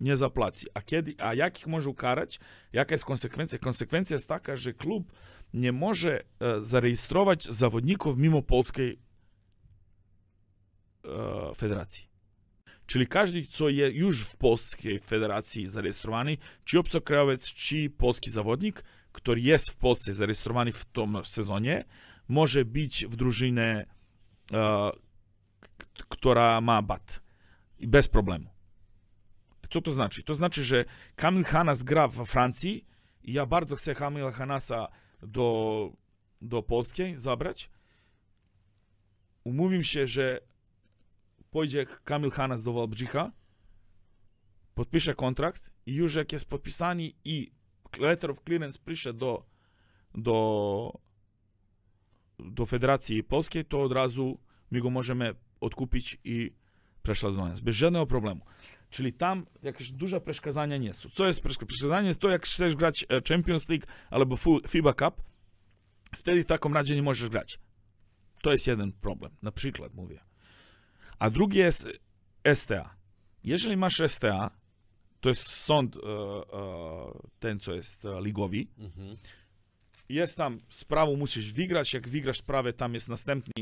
nie 0.01 0.17
zapłaci. 0.17 0.67
A 0.75 0.83
kiedy, 0.83 1.15
a 1.19 1.35
jak 1.35 1.61
ich 1.61 1.67
może 1.67 1.91
ukarać? 1.91 2.41
Jaka 2.73 2.95
jest 2.95 3.05
konsekwencja? 3.05 3.59
Konsekwencja 3.59 4.15
jest 4.15 4.29
taka, 4.29 4.57
że 4.57 4.73
klub 4.73 5.13
nie 5.55 5.73
może 5.73 6.21
e, 6.21 6.25
zarejestrować 6.61 7.45
zawodników 7.45 8.19
mimo 8.19 8.43
polskiej 8.43 8.99
e, 11.05 11.55
federacji. 11.55 12.11
Czyli 12.87 13.07
każdy, 13.07 13.47
co 13.47 13.69
jest 13.69 13.97
już 13.97 14.25
w 14.25 14.37
polskiej 14.37 15.01
federacji 15.01 15.69
zarejestrowany, 15.69 16.37
czy 16.65 16.79
obcokrajowiec, 16.79 17.47
czy 17.47 17.91
polski 17.91 18.31
zawodnik, 18.31 18.85
który 19.13 19.41
jest 19.41 19.71
w 19.71 19.77
Polsce 19.77 20.13
zarejestrowany 20.13 20.73
w 20.73 20.85
tym 20.85 21.25
sezonie, 21.25 21.85
może 22.29 22.65
być 22.65 23.07
w 23.07 23.17
drużynie, 23.17 23.87
która 26.09 26.61
ma 26.61 26.83
bat. 26.83 27.23
Bez 27.81 28.09
problemu. 28.09 28.51
Co 29.71 29.81
to 29.81 29.93
znaczy? 29.93 30.23
To 30.23 30.35
znaczy, 30.35 30.65
że 30.65 30.85
Kamil 31.17 31.45
Hanas 31.45 31.83
gra 31.83 32.09
w 32.09 32.27
Francji 32.27 32.87
i 33.23 33.33
ja 33.33 33.47
bardzo 33.47 33.77
chcę 33.77 33.95
Kamila 33.95 34.31
Hanasa 34.31 34.89
do, 35.23 35.93
do 36.43 36.63
Polskiej 36.63 37.17
zabrać. 37.17 37.71
Umówił 39.45 39.85
się, 39.85 40.07
że 40.07 40.41
pójdzie 41.51 41.87
Kamil 42.05 42.31
Hanas 42.31 42.63
do 42.63 42.73
Wałbrzycha, 42.73 43.33
podpisze 44.75 45.15
kontrakt 45.15 45.71
i 45.87 45.95
już 45.95 46.15
jak 46.15 46.33
jest 46.33 46.45
podpisany 46.45 47.13
i 47.25 47.51
letter 47.99 48.31
of 48.31 48.41
clearance 48.45 48.79
przyszedł 48.85 49.19
do, 49.19 49.45
do, 50.15 51.01
do 52.39 52.67
Federacji 52.67 53.25
Polskiej, 53.25 53.65
to 53.65 53.83
od 53.83 53.93
razu 53.93 54.39
my 54.71 54.81
go 54.81 54.91
możemy 54.91 55.35
odkupić 55.61 56.19
i 56.25 56.53
prześladować. 57.03 57.61
Bez 57.61 57.77
żadnego 57.77 58.07
problemu. 58.07 58.45
Czyli 58.91 59.13
tam 59.13 59.47
jakieś 59.63 59.93
duże 59.93 60.21
przeszkadzania 60.21 60.77
nie 60.77 60.95
są. 60.95 61.09
Co 61.09 61.27
jest 61.27 61.41
przeszkadzanie? 61.41 62.15
To 62.15 62.31
jak 62.31 62.47
chcesz 62.47 62.77
grać 62.77 63.07
e, 63.09 63.21
Champions 63.29 63.69
League 63.69 63.87
albo 64.11 64.37
FIBA 64.69 64.93
Cup, 64.93 65.23
wtedy 66.17 66.43
w 66.43 66.47
takim 66.47 66.75
razie 66.75 66.95
nie 66.95 67.03
możesz 67.03 67.29
grać. 67.29 67.59
To 68.43 68.53
jest 68.53 68.67
jeden 68.67 68.93
problem. 68.93 69.33
Na 69.43 69.53
przykład 69.53 69.95
mówię. 69.95 70.21
A 71.19 71.31
drugi 71.31 71.59
jest 71.59 71.89
STA. 72.55 72.97
Jeżeli 73.45 73.77
masz 73.77 74.03
STA, 74.07 74.51
to 75.21 75.29
jest 75.29 75.49
sąd 75.49 75.97
e, 75.97 76.01
e, 76.01 76.43
ten, 77.39 77.61
co 77.61 77.75
jest 77.75 78.05
ligowy, 78.21 78.67
mhm 78.79 79.17
jest 80.11 80.37
tam 80.37 80.61
sprawą, 80.69 81.17
musisz 81.17 81.53
wygrać. 81.53 81.95
Jak 81.95 82.09
wygrasz 82.09 82.39
sprawę, 82.39 82.73
tam 82.73 82.95
jest 82.95 83.09
następny 83.09 83.53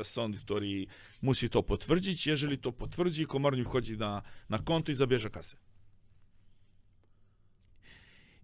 e, 0.00 0.04
sąd, 0.04 0.40
który 0.40 0.86
musi 1.22 1.50
to 1.50 1.62
potwierdzić. 1.62 2.26
Jeżeli 2.26 2.58
to 2.58 2.72
potwierdzi, 2.72 3.26
komornik 3.26 3.68
wchodzi 3.68 3.98
na, 3.98 4.22
na 4.48 4.58
konto 4.58 4.92
i 4.92 4.94
zabierze 4.94 5.30
kasę. 5.30 5.56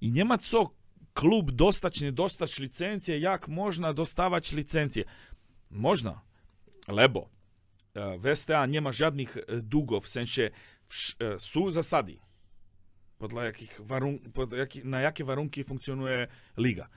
I 0.00 0.12
nie 0.12 0.24
ma 0.24 0.38
co 0.38 0.74
klub 1.14 1.52
dostać, 1.52 2.00
nie 2.00 2.12
dostać 2.12 2.58
licencję, 2.58 3.18
jak 3.18 3.48
można 3.48 3.94
dostawać 3.94 4.52
licencję. 4.52 5.04
Można, 5.70 6.20
lebo 6.88 7.28
e, 7.94 8.18
w 8.18 8.36
STA 8.36 8.66
nie 8.66 8.80
ma 8.80 8.92
żadnych 8.92 9.36
e, 9.36 9.42
długów, 9.62 10.04
w 10.04 10.08
sensie 10.08 10.50
e, 11.20 11.38
są 11.40 11.70
zasady, 11.70 12.18
pod 13.18 13.32
jakich 13.32 13.80
warun- 13.80 14.30
pod 14.32 14.50
na 14.84 15.00
jakie 15.00 15.24
warunki 15.24 15.64
funkcjonuje 15.64 16.26
liga. 16.56 16.88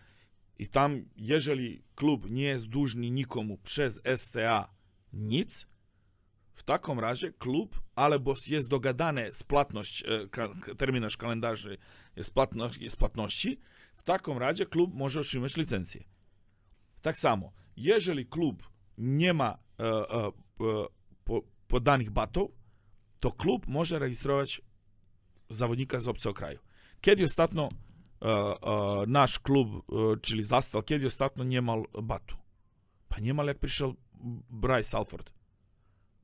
I 0.59 0.67
tam, 0.67 1.05
jeżeli 1.15 1.83
klub 1.95 2.29
nie 2.29 2.43
jest 2.43 2.65
dłużny 2.65 3.09
nikomu 3.09 3.57
przez 3.57 4.01
STA 4.15 4.69
nic, 5.13 5.67
w 6.53 6.63
takim 6.63 6.99
razie 6.99 7.31
klub 7.31 7.81
albo 7.95 8.35
jest 8.47 8.67
dogadane 8.67 9.31
spłatność, 9.31 10.03
e, 10.05 10.75
terminarz 10.75 11.17
kalendarzy 11.17 11.77
jest, 12.15 12.33
płatność, 12.33 12.77
jest 12.77 12.97
płatności, 12.97 13.59
w 13.95 14.03
takim 14.03 14.37
razie 14.37 14.65
klub 14.65 14.93
może 14.93 15.19
otrzymać 15.19 15.57
licencję. 15.57 16.03
Tak 17.01 17.17
samo, 17.17 17.51
jeżeli 17.75 18.25
klub 18.25 18.69
nie 18.97 19.33
ma 19.33 19.57
e, 19.79 19.83
e, 19.85 20.31
po, 21.23 21.41
podanych 21.67 22.11
batów, 22.11 22.51
to 23.19 23.31
klub 23.31 23.67
może 23.67 23.99
rejestrować 23.99 24.61
zawodnika 25.49 25.99
z 25.99 26.07
obcego 26.07 26.33
kraju. 26.33 26.59
Kiedy 27.01 27.23
ostatnio 27.23 27.69
nasz 29.07 29.39
klub, 29.39 29.85
czyli 30.21 30.43
Zastal, 30.43 30.83
kiedy 30.83 31.07
ostatnio 31.07 31.43
nie 31.43 31.61
miał 31.61 31.85
batu. 32.03 32.35
Pa 33.09 33.19
nie 33.19 33.33
mal 33.33 33.47
jak 33.47 33.59
przyszedł 33.59 33.95
Bryce 34.49 34.97
Alford. 34.97 35.33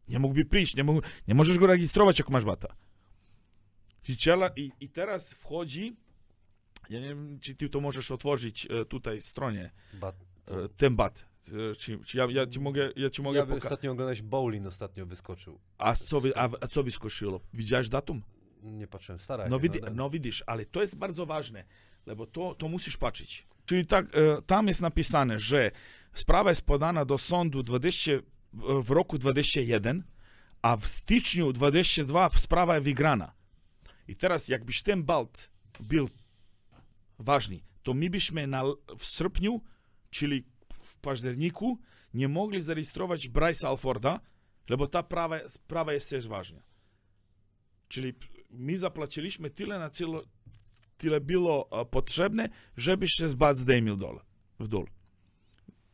Nie 0.07 0.19
mógłby 0.19 0.45
przyjść, 0.45 0.75
nie, 0.75 0.83
mógł, 0.83 1.01
nie 1.27 1.35
możesz 1.35 1.57
go 1.57 1.67
rejestrować, 1.67 2.19
jak 2.19 2.29
masz 2.29 2.45
bata. 2.45 2.75
I, 4.07 4.61
i, 4.61 4.71
I 4.79 4.89
teraz 4.89 5.33
wchodzi, 5.33 5.95
ja 6.89 6.99
nie 6.99 7.07
wiem, 7.07 7.39
czy 7.39 7.55
ty 7.55 7.69
to 7.69 7.81
możesz 7.81 8.11
otworzyć 8.11 8.67
tutaj 8.89 9.21
stronie, 9.21 9.71
bat. 9.93 10.15
ten 10.77 10.95
bat. 10.95 11.25
Czy, 11.77 11.99
czy 12.05 12.17
ja, 12.17 12.27
ja, 12.29 12.47
ci 12.47 12.59
mogę, 12.59 12.91
ja 12.95 13.09
ci 13.09 13.21
mogę 13.21 13.39
ja 13.39 13.45
poka- 13.45 13.63
ostatnio 13.63 13.91
oglądać 13.91 14.21
Bowling 14.21 14.67
ostatnio 14.67 15.05
wyskoczył. 15.05 15.59
A 15.77 15.95
co, 15.95 16.21
a, 16.35 16.49
a 16.61 16.67
co 16.67 16.83
wyskoczyło? 16.83 17.39
Widziałeś 17.53 17.89
datum? 17.89 18.21
Nie 18.63 18.87
patrzyłem, 18.87 19.19
stara. 19.19 19.49
No, 19.49 19.59
widi- 19.59 19.95
no 19.95 20.09
widzisz, 20.09 20.43
ale 20.47 20.65
to 20.65 20.81
jest 20.81 20.95
bardzo 20.95 21.25
ważne, 21.25 21.65
bo 22.17 22.27
to, 22.27 22.55
to 22.55 22.67
musisz 22.67 22.97
patrzeć. 22.97 23.47
Czyli 23.65 23.85
tak, 23.85 24.05
e, 24.05 24.41
tam 24.41 24.67
jest 24.67 24.81
napisane, 24.81 25.39
że 25.39 25.71
sprawa 26.13 26.49
jest 26.49 26.61
podana 26.61 27.05
do 27.05 27.17
sądu 27.17 27.63
20, 27.63 28.11
w 28.83 28.89
roku 28.89 29.17
21, 29.17 30.03
a 30.61 30.77
w 30.77 30.87
styczniu 30.87 31.53
22 31.53 32.29
sprawa 32.35 32.75
jest 32.75 32.85
wygrana. 32.85 33.33
I 34.07 34.15
teraz, 34.15 34.47
jakbyś 34.47 34.81
ten 34.81 35.03
balt 35.03 35.49
był 35.79 36.09
ważny, 37.19 37.59
to 37.83 37.93
my 37.93 38.09
byśmy 38.09 38.47
na, 38.47 38.63
w 38.99 39.03
sierpniu, 39.03 39.61
czyli 40.09 40.43
w 40.83 40.95
październiku, 40.95 41.79
nie 42.13 42.27
mogli 42.27 42.61
zarejestrować 42.61 43.27
Bryce 43.27 43.67
Alforda, 43.67 44.19
bo 44.77 44.87
ta 44.87 45.03
prawa, 45.03 45.49
sprawa 45.49 45.93
jest 45.93 46.09
też 46.09 46.27
ważna. 46.27 46.61
Czyli 47.87 48.13
my 48.53 48.77
zapłaciliśmy 48.77 49.49
tyle, 49.49 49.79
na 49.79 49.89
tyle, 49.89 50.21
tyle 50.97 51.21
było 51.21 51.85
potrzebne, 51.85 52.49
żeby 52.77 53.07
się 53.07 53.29
zbać 53.29 53.57
zdejmił 53.57 53.97
dole, 53.97 54.19
w 54.59 54.67
dół. 54.67 54.87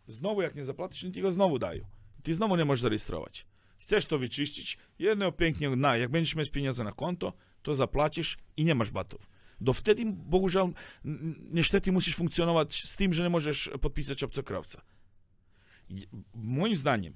Znowu 0.08 0.42
jak 0.42 0.56
nie 0.56 0.64
zapłacisz, 0.64 1.04
oni 1.04 1.14
ci 1.14 1.22
go 1.22 1.32
znowu 1.32 1.60
dają. 1.60 1.86
Ty 2.24 2.34
znowu 2.34 2.56
nie 2.56 2.66
możesz 2.66 2.82
zarejestrować. 2.82 3.46
Chcesz 3.78 4.06
to 4.06 4.20
wyczyścić, 4.20 4.78
jedno 5.00 5.32
pięknie, 5.32 5.70
na, 5.70 5.98
jak 5.98 6.12
będziesz 6.12 6.36
mieć 6.36 6.50
pieniądze 6.50 6.84
na 6.84 6.92
konto, 6.92 7.34
to 7.62 7.74
zapłacisz 7.74 8.38
i 8.58 8.66
nie 8.66 8.76
masz 8.76 8.92
batów. 8.92 9.30
Do 9.62 9.74
wtedy, 9.74 10.04
bohużel, 10.06 10.74
niestety 11.52 11.92
musisz 11.92 12.16
funkcjonować 12.16 12.84
z 12.84 12.96
tym, 12.96 13.14
że 13.14 13.24
nie 13.24 13.30
możesz 13.30 13.70
podpisać 13.82 14.24
obcokrajowca. 14.24 14.82
Moim 16.34 16.76
zdaniem, 16.76 17.16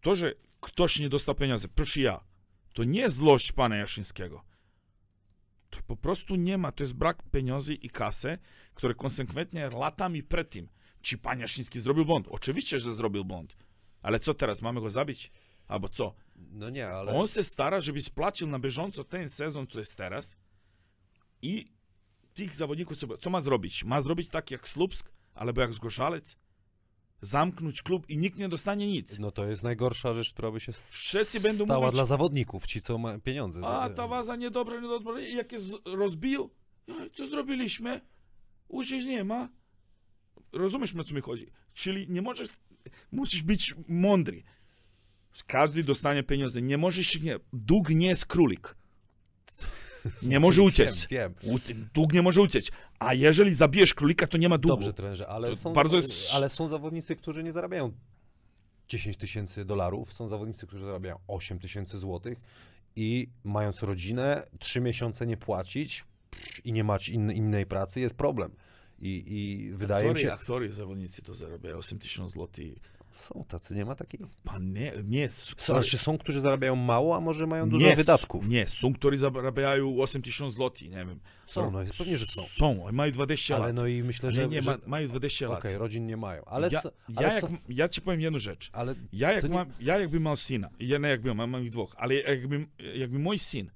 to, 0.00 0.14
że 0.14 0.34
ktoś 0.60 1.00
nie 1.00 1.08
dostał 1.08 1.34
pieniędzy, 1.34 1.68
proszę 1.68 2.00
ja, 2.00 2.24
to 2.72 2.84
nie 2.84 3.10
złość 3.10 3.52
pana 3.52 3.76
Jaszyńskiego. 3.76 4.44
To 5.76 5.82
po 5.86 5.96
prostu 5.96 6.36
nie 6.36 6.58
ma. 6.58 6.72
To 6.72 6.82
jest 6.82 6.94
brak 6.94 7.22
pieniędzy 7.30 7.74
i 7.74 7.90
kasy, 7.90 8.38
które 8.74 8.94
konsekwentnie 8.94 9.70
latami 9.70 10.22
przed 10.22 10.50
tym, 10.50 10.68
czy 11.02 11.18
pan 11.18 11.40
Jaszyński 11.40 11.80
zrobił 11.80 12.04
błąd. 12.04 12.28
Oczywiście, 12.30 12.80
że 12.80 12.94
zrobił 12.94 13.24
błąd. 13.24 13.56
Ale 14.02 14.18
co 14.18 14.34
teraz? 14.34 14.62
Mamy 14.62 14.80
go 14.80 14.90
zabić? 14.90 15.30
Albo 15.68 15.88
co? 15.88 16.14
No 16.36 16.70
nie, 16.70 16.88
ale... 16.88 17.12
On 17.12 17.26
się 17.26 17.42
stara, 17.42 17.80
żeby 17.80 18.02
spłacił 18.02 18.46
na 18.48 18.58
bieżąco 18.58 19.04
ten 19.04 19.28
sezon, 19.28 19.66
co 19.66 19.78
jest 19.78 19.96
teraz 19.96 20.36
i 21.42 21.72
tych 22.34 22.54
zawodników, 22.54 22.96
co, 22.96 23.18
co 23.18 23.30
ma 23.30 23.40
zrobić? 23.40 23.84
Ma 23.84 24.00
zrobić 24.00 24.28
tak 24.28 24.50
jak 24.50 24.68
Slupsk, 24.68 25.12
albo 25.34 25.60
jak 25.60 25.72
Zgorzalec? 25.72 26.36
Zamknąć 27.20 27.82
klub 27.82 28.10
i 28.10 28.16
nikt 28.16 28.38
nie 28.38 28.48
dostanie 28.48 28.86
nic. 28.86 29.18
No 29.18 29.30
to 29.30 29.46
jest 29.46 29.62
najgorsza 29.62 30.14
rzecz, 30.14 30.32
która 30.32 30.50
by 30.50 30.60
się 30.60 30.72
Wszyscy 30.72 31.40
będą 31.40 31.64
stała 31.64 31.80
mówić, 31.80 31.94
dla 31.94 32.04
zawodników, 32.04 32.66
ci 32.66 32.80
co 32.80 32.98
mają 32.98 33.20
pieniądze. 33.20 33.60
A 33.66 33.90
ta 33.90 34.06
waza 34.06 34.36
niedobra, 34.36 34.80
niedobra, 34.80 35.20
jak 35.20 35.52
je 35.52 35.58
rozbił, 35.84 36.50
co 37.14 37.26
zrobiliśmy? 37.26 38.00
Użyć 38.68 39.04
nie 39.04 39.24
ma. 39.24 39.48
Rozumiesz, 40.52 40.96
o 40.96 41.04
co 41.04 41.14
mi 41.14 41.20
chodzi? 41.20 41.46
Czyli 41.74 42.06
nie 42.08 42.22
możesz, 42.22 42.48
musisz 43.12 43.42
być 43.42 43.74
mądry. 43.88 44.42
Każdy 45.46 45.84
dostanie 45.84 46.22
pieniądze. 46.22 46.62
Nie 46.62 46.78
możesz, 46.78 47.20
nie, 47.20 47.38
dług 47.52 47.90
nie 47.90 48.06
jest 48.06 48.26
królik. 48.26 48.76
Nie 50.22 50.40
może 50.40 50.62
uciec. 50.62 51.06
Wiem, 51.08 51.34
wiem. 51.42 51.88
Dług 51.94 52.12
nie 52.12 52.22
może 52.22 52.42
uciec. 52.42 52.70
A 52.98 53.14
jeżeli 53.14 53.54
zabijesz 53.54 53.94
królika, 53.94 54.26
to 54.26 54.38
nie 54.38 54.48
ma 54.48 54.58
długu. 54.58 54.76
Dobrze, 54.76 54.92
trenerze, 54.92 55.28
ale 55.28 55.56
są, 55.56 55.72
bardzo 55.72 55.96
jest... 55.96 56.34
ale 56.34 56.50
są 56.50 56.68
zawodnicy, 56.68 57.16
którzy 57.16 57.42
nie 57.42 57.52
zarabiają 57.52 57.92
10 58.88 59.16
tysięcy 59.16 59.64
dolarów, 59.64 60.12
są 60.12 60.28
zawodnicy, 60.28 60.66
którzy 60.66 60.84
zarabiają 60.84 61.18
8 61.28 61.58
tysięcy 61.58 61.98
złotych 61.98 62.40
i 62.96 63.28
mając 63.44 63.82
rodzinę, 63.82 64.46
3 64.58 64.80
miesiące 64.80 65.26
nie 65.26 65.36
płacić 65.36 66.04
i 66.64 66.72
nie 66.72 66.84
mać 66.84 67.08
in, 67.08 67.30
innej 67.30 67.66
pracy, 67.66 68.00
jest 68.00 68.14
problem. 68.14 68.56
I, 68.98 69.24
i 69.26 69.70
wydaje 69.72 70.00
aktory, 70.00 70.14
mi 70.14 70.20
się... 70.20 70.32
Aktory, 70.32 70.72
zawodnicy 70.72 71.22
to 71.22 71.34
zarabiają 71.34 71.76
8 71.76 71.98
tysięcy 71.98 72.32
złotych 72.32 72.74
Są 73.14 73.44
tacy, 73.48 73.74
nie 73.74 73.84
ma 73.84 73.94
takich? 73.94 74.20
Pan 74.44 74.72
nie, 74.72 74.92
nie. 75.04 75.28
Są, 75.28 75.80
czy 75.82 75.98
są, 75.98 76.18
którzy 76.18 76.40
zarabiają 76.40 76.76
mało, 76.76 77.16
a 77.16 77.20
może 77.20 77.46
mają 77.46 77.68
dużo 77.68 77.86
nie, 77.86 77.96
wydatków? 77.96 78.48
Nie, 78.48 78.66
są, 78.66 78.94
którzy 78.94 79.18
zarabiają 79.18 79.96
8 79.98 80.22
tysięcy 80.22 80.54
złotych, 80.54 80.90
nie 80.90 80.96
wiem. 80.96 81.20
Są, 81.46 81.70
no 81.70 81.78
pewnie, 81.98 82.18
że 82.18 82.26
są. 82.26 82.42
Są, 82.42 82.92
mają 82.92 83.12
20 83.12 83.56
ale 83.56 83.66
lat. 83.66 83.76
no 83.76 83.86
i 83.86 84.02
myślę, 84.02 84.30
że... 84.30 84.42
Nie, 84.42 84.48
nie, 84.48 84.62
że... 84.62 84.70
ma, 84.70 84.78
mają 84.86 85.08
20 85.08 85.48
lat. 85.48 85.58
Okej, 85.58 85.70
okay, 85.70 85.78
rodzin 85.78 86.06
nie 86.06 86.16
mają, 86.16 86.44
ale... 86.44 86.68
Ja, 86.72 86.80
ja, 87.08 87.16
ale 87.16 87.26
jak, 87.26 87.40
so... 87.40 87.48
ja 87.68 87.88
ci 87.88 88.00
powiem 88.00 88.20
jedną 88.20 88.38
rzecz. 88.38 88.70
Ale 88.72 88.94
ja, 89.12 89.32
jak 89.32 89.42
nie... 89.42 89.48
mam, 89.48 89.72
ja 89.80 89.98
jakbym 89.98 90.22
miał 90.22 90.36
syna, 90.36 90.70
ja 90.80 90.98
nie 90.98 91.08
jakbym, 91.08 91.36
mam, 91.36 91.50
mam 91.50 91.64
ich 91.64 91.70
dwóch, 91.70 91.94
ale 91.98 92.14
jakby, 92.14 92.66
jakby 92.94 93.18
mój 93.18 93.38
syn 93.38 93.70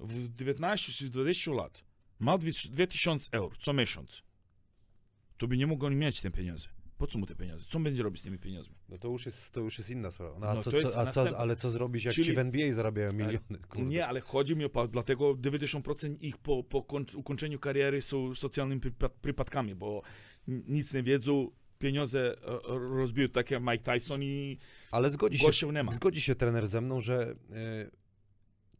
w 0.00 0.34
19 0.34 0.92
czy 0.92 1.10
20 1.10 1.52
lat 1.52 1.84
miał 2.20 2.38
2000 2.70 3.28
euro 3.32 3.56
co 3.60 3.72
miesiąc, 3.72 4.22
to 5.38 5.46
by 5.46 5.56
nie 5.56 5.66
mógł 5.66 5.90
mieć 5.90 6.20
te 6.20 6.30
pieniądze. 6.30 6.68
Po 6.98 7.06
co 7.06 7.18
mu 7.18 7.26
te 7.26 7.34
pieniądze? 7.34 7.64
Co 7.68 7.80
będzie 7.80 8.02
robić 8.02 8.20
z 8.20 8.24
tymi 8.24 8.38
pieniędzmi? 8.38 8.74
No 8.88 8.98
to 8.98 9.08
już 9.08 9.26
jest, 9.26 9.50
to 9.50 9.60
już 9.60 9.78
jest 9.78 9.90
inna 9.90 10.10
sprawa. 10.10 10.38
No, 10.38 10.46
a 10.48 10.54
No 10.54 10.62
co, 10.62 10.70
co, 10.70 10.78
a 11.00 11.04
następne. 11.04 11.32
co, 11.32 11.38
ale 11.38 11.56
co 11.56 11.70
zrobić, 11.70 12.04
jak 12.04 12.14
Czyli- 12.14 12.26
ci 12.26 12.32
w 12.32 12.38
NBA 12.38 12.72
zarabiają 12.72 13.12
miliony? 13.12 13.38
Kurde. 13.68 13.86
Nie, 13.88 14.06
ale 14.06 14.20
chodzi 14.20 14.56
mi 14.56 14.64
o, 14.64 14.88
dlatego 14.88 15.34
90% 15.34 16.16
ich 16.22 16.36
po, 16.38 16.62
po 16.64 16.80
koń- 16.82 17.16
ukończeniu 17.16 17.58
kariery 17.58 18.00
są 18.00 18.34
socjalnymi 18.34 18.80
przypa- 18.80 19.10
przypadkami, 19.22 19.74
bo 19.74 20.02
nic 20.48 20.94
nie 20.94 21.02
wiedzą, 21.02 21.50
pieniądze 21.78 22.34
e, 22.42 22.46
e, 22.48 22.58
rozbiją 22.78 23.28
tak 23.28 23.50
jak 23.50 23.62
Mike 23.62 23.92
Tyson 23.92 24.22
i 24.22 24.58
Ale 24.90 25.10
zgodzi 25.10 25.38
się, 25.38 25.72
nie 25.72 25.82
ma. 25.82 25.92
zgodzi 25.92 26.20
się 26.20 26.34
trener 26.34 26.68
ze 26.68 26.80
mną, 26.80 27.00
że 27.00 27.34
y, 27.50 27.90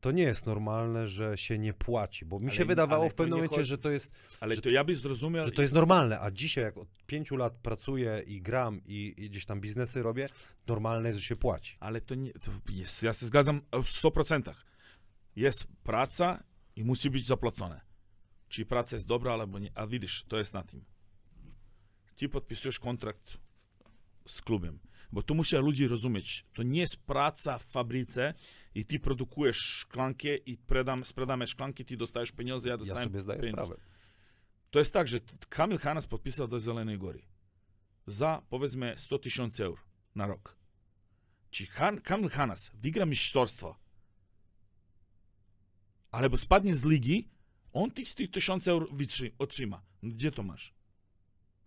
to 0.05 0.11
nie 0.11 0.23
jest 0.23 0.47
normalne, 0.47 1.09
że 1.09 1.39
się 1.39 1.59
nie 1.59 1.73
płaci, 1.75 2.25
bo 2.25 2.39
mi 2.41 2.47
Ale- 2.47 2.57
się 2.57 2.65
wydawało 2.65 3.09
w 3.11 3.15
pewnym 3.15 3.37
momencie, 3.37 3.57
chodzi- 3.57 3.69
że 3.69 3.79
to 3.79 3.91
jest 3.91 4.13
Ale 4.41 4.55
że- 4.57 4.63
to 4.63 4.71
ja 4.71 4.85
bym 4.85 4.97
zrozumiał, 4.97 5.45
że 5.45 5.51
to 5.53 5.63
jest 5.63 5.75
normalne, 5.75 6.21
a 6.21 6.31
dzisiaj 6.31 6.65
jak 6.65 6.77
od 6.77 6.89
pięciu 7.07 7.37
lat 7.37 7.53
pracuję 7.57 8.23
i 8.27 8.43
gram 8.43 8.81
i, 8.87 9.15
i 9.19 9.31
gdzieś 9.31 9.47
tam 9.47 9.61
biznesy 9.61 10.03
robię, 10.03 10.27
normalne 10.67 11.09
jest, 11.09 11.21
że 11.21 11.27
się 11.27 11.37
płaci. 11.37 11.77
ale 11.81 12.01
to 12.01 12.15
nie, 12.15 12.33
to 12.33 12.51
jest, 12.69 13.03
ja 13.03 13.13
się 13.13 13.27
zgadzam 13.27 13.61
w 13.73 13.89
100%. 13.89 14.55
Jest 15.37 15.67
praca 15.85 16.43
i 16.77 16.85
musi 16.85 17.11
być 17.11 17.27
zapłacone. 17.27 17.81
Czy 18.49 18.67
praca 18.67 18.97
jest 18.97 19.07
dobra 19.07 19.33
albo 19.33 19.59
nie, 19.59 19.71
a 19.75 19.87
widzisz, 19.87 20.25
to 20.29 20.39
jest 20.39 20.55
na 20.55 20.63
tym. 20.63 20.85
Ty 22.17 22.29
podpisujesz 22.29 22.79
kontrakt 22.79 23.39
z 24.27 24.43
klubem, 24.43 24.79
bo 25.15 25.23
tu 25.23 25.35
muszą 25.35 25.61
ludzie 25.61 25.89
rozumieć, 25.89 26.45
to 26.55 26.63
nie 26.63 26.81
jest 26.81 26.97
praca 26.97 27.59
w 27.59 27.65
fabryce 27.65 28.35
i 28.75 28.85
ty 28.85 29.01
produkujesz 29.01 29.57
szklankę 29.57 30.37
i 30.37 30.57
predam, 30.57 31.05
sprzedamy 31.05 31.47
szklanki, 31.47 31.85
ty 31.85 31.97
dostajesz 31.97 32.33
pieniądze, 32.33 32.69
ja 32.69 32.73
Ja 32.73 32.79
dostaję 32.79 33.05
sobie 33.05 33.21
zdaję 33.21 33.41
pieniądze. 33.41 33.65
sprawę. 33.65 33.83
To 34.71 34.79
jest 34.79 34.93
tak, 34.93 35.09
że 35.09 35.21
Kamil 35.49 35.79
Hanas 35.79 36.07
podpisał 36.07 36.49
do 36.49 36.61
Zelenej 36.61 36.99
Góry 36.99 37.23
za 38.07 38.43
powiedzmy 38.49 38.95
100 38.97 39.19
tysięcy 39.19 39.65
euro 39.65 39.83
na 40.15 40.27
rok. 40.27 40.57
Czy 41.51 41.67
Han, 41.67 42.01
Kamil 42.01 42.29
Hanas 42.29 42.71
wygra 42.75 43.07
mistrzostwo, 43.07 43.77
albo 46.11 46.37
spadnie 46.37 46.75
z 46.75 46.85
ligi, 46.85 47.29
on 47.73 47.91
tych 47.91 48.09
100 48.09 48.23
tysięcy 48.33 48.71
euro 48.71 48.87
otrzyma. 49.39 49.83
No 50.03 50.11
gdzie 50.11 50.31
to 50.33 50.43
masz? 50.43 50.75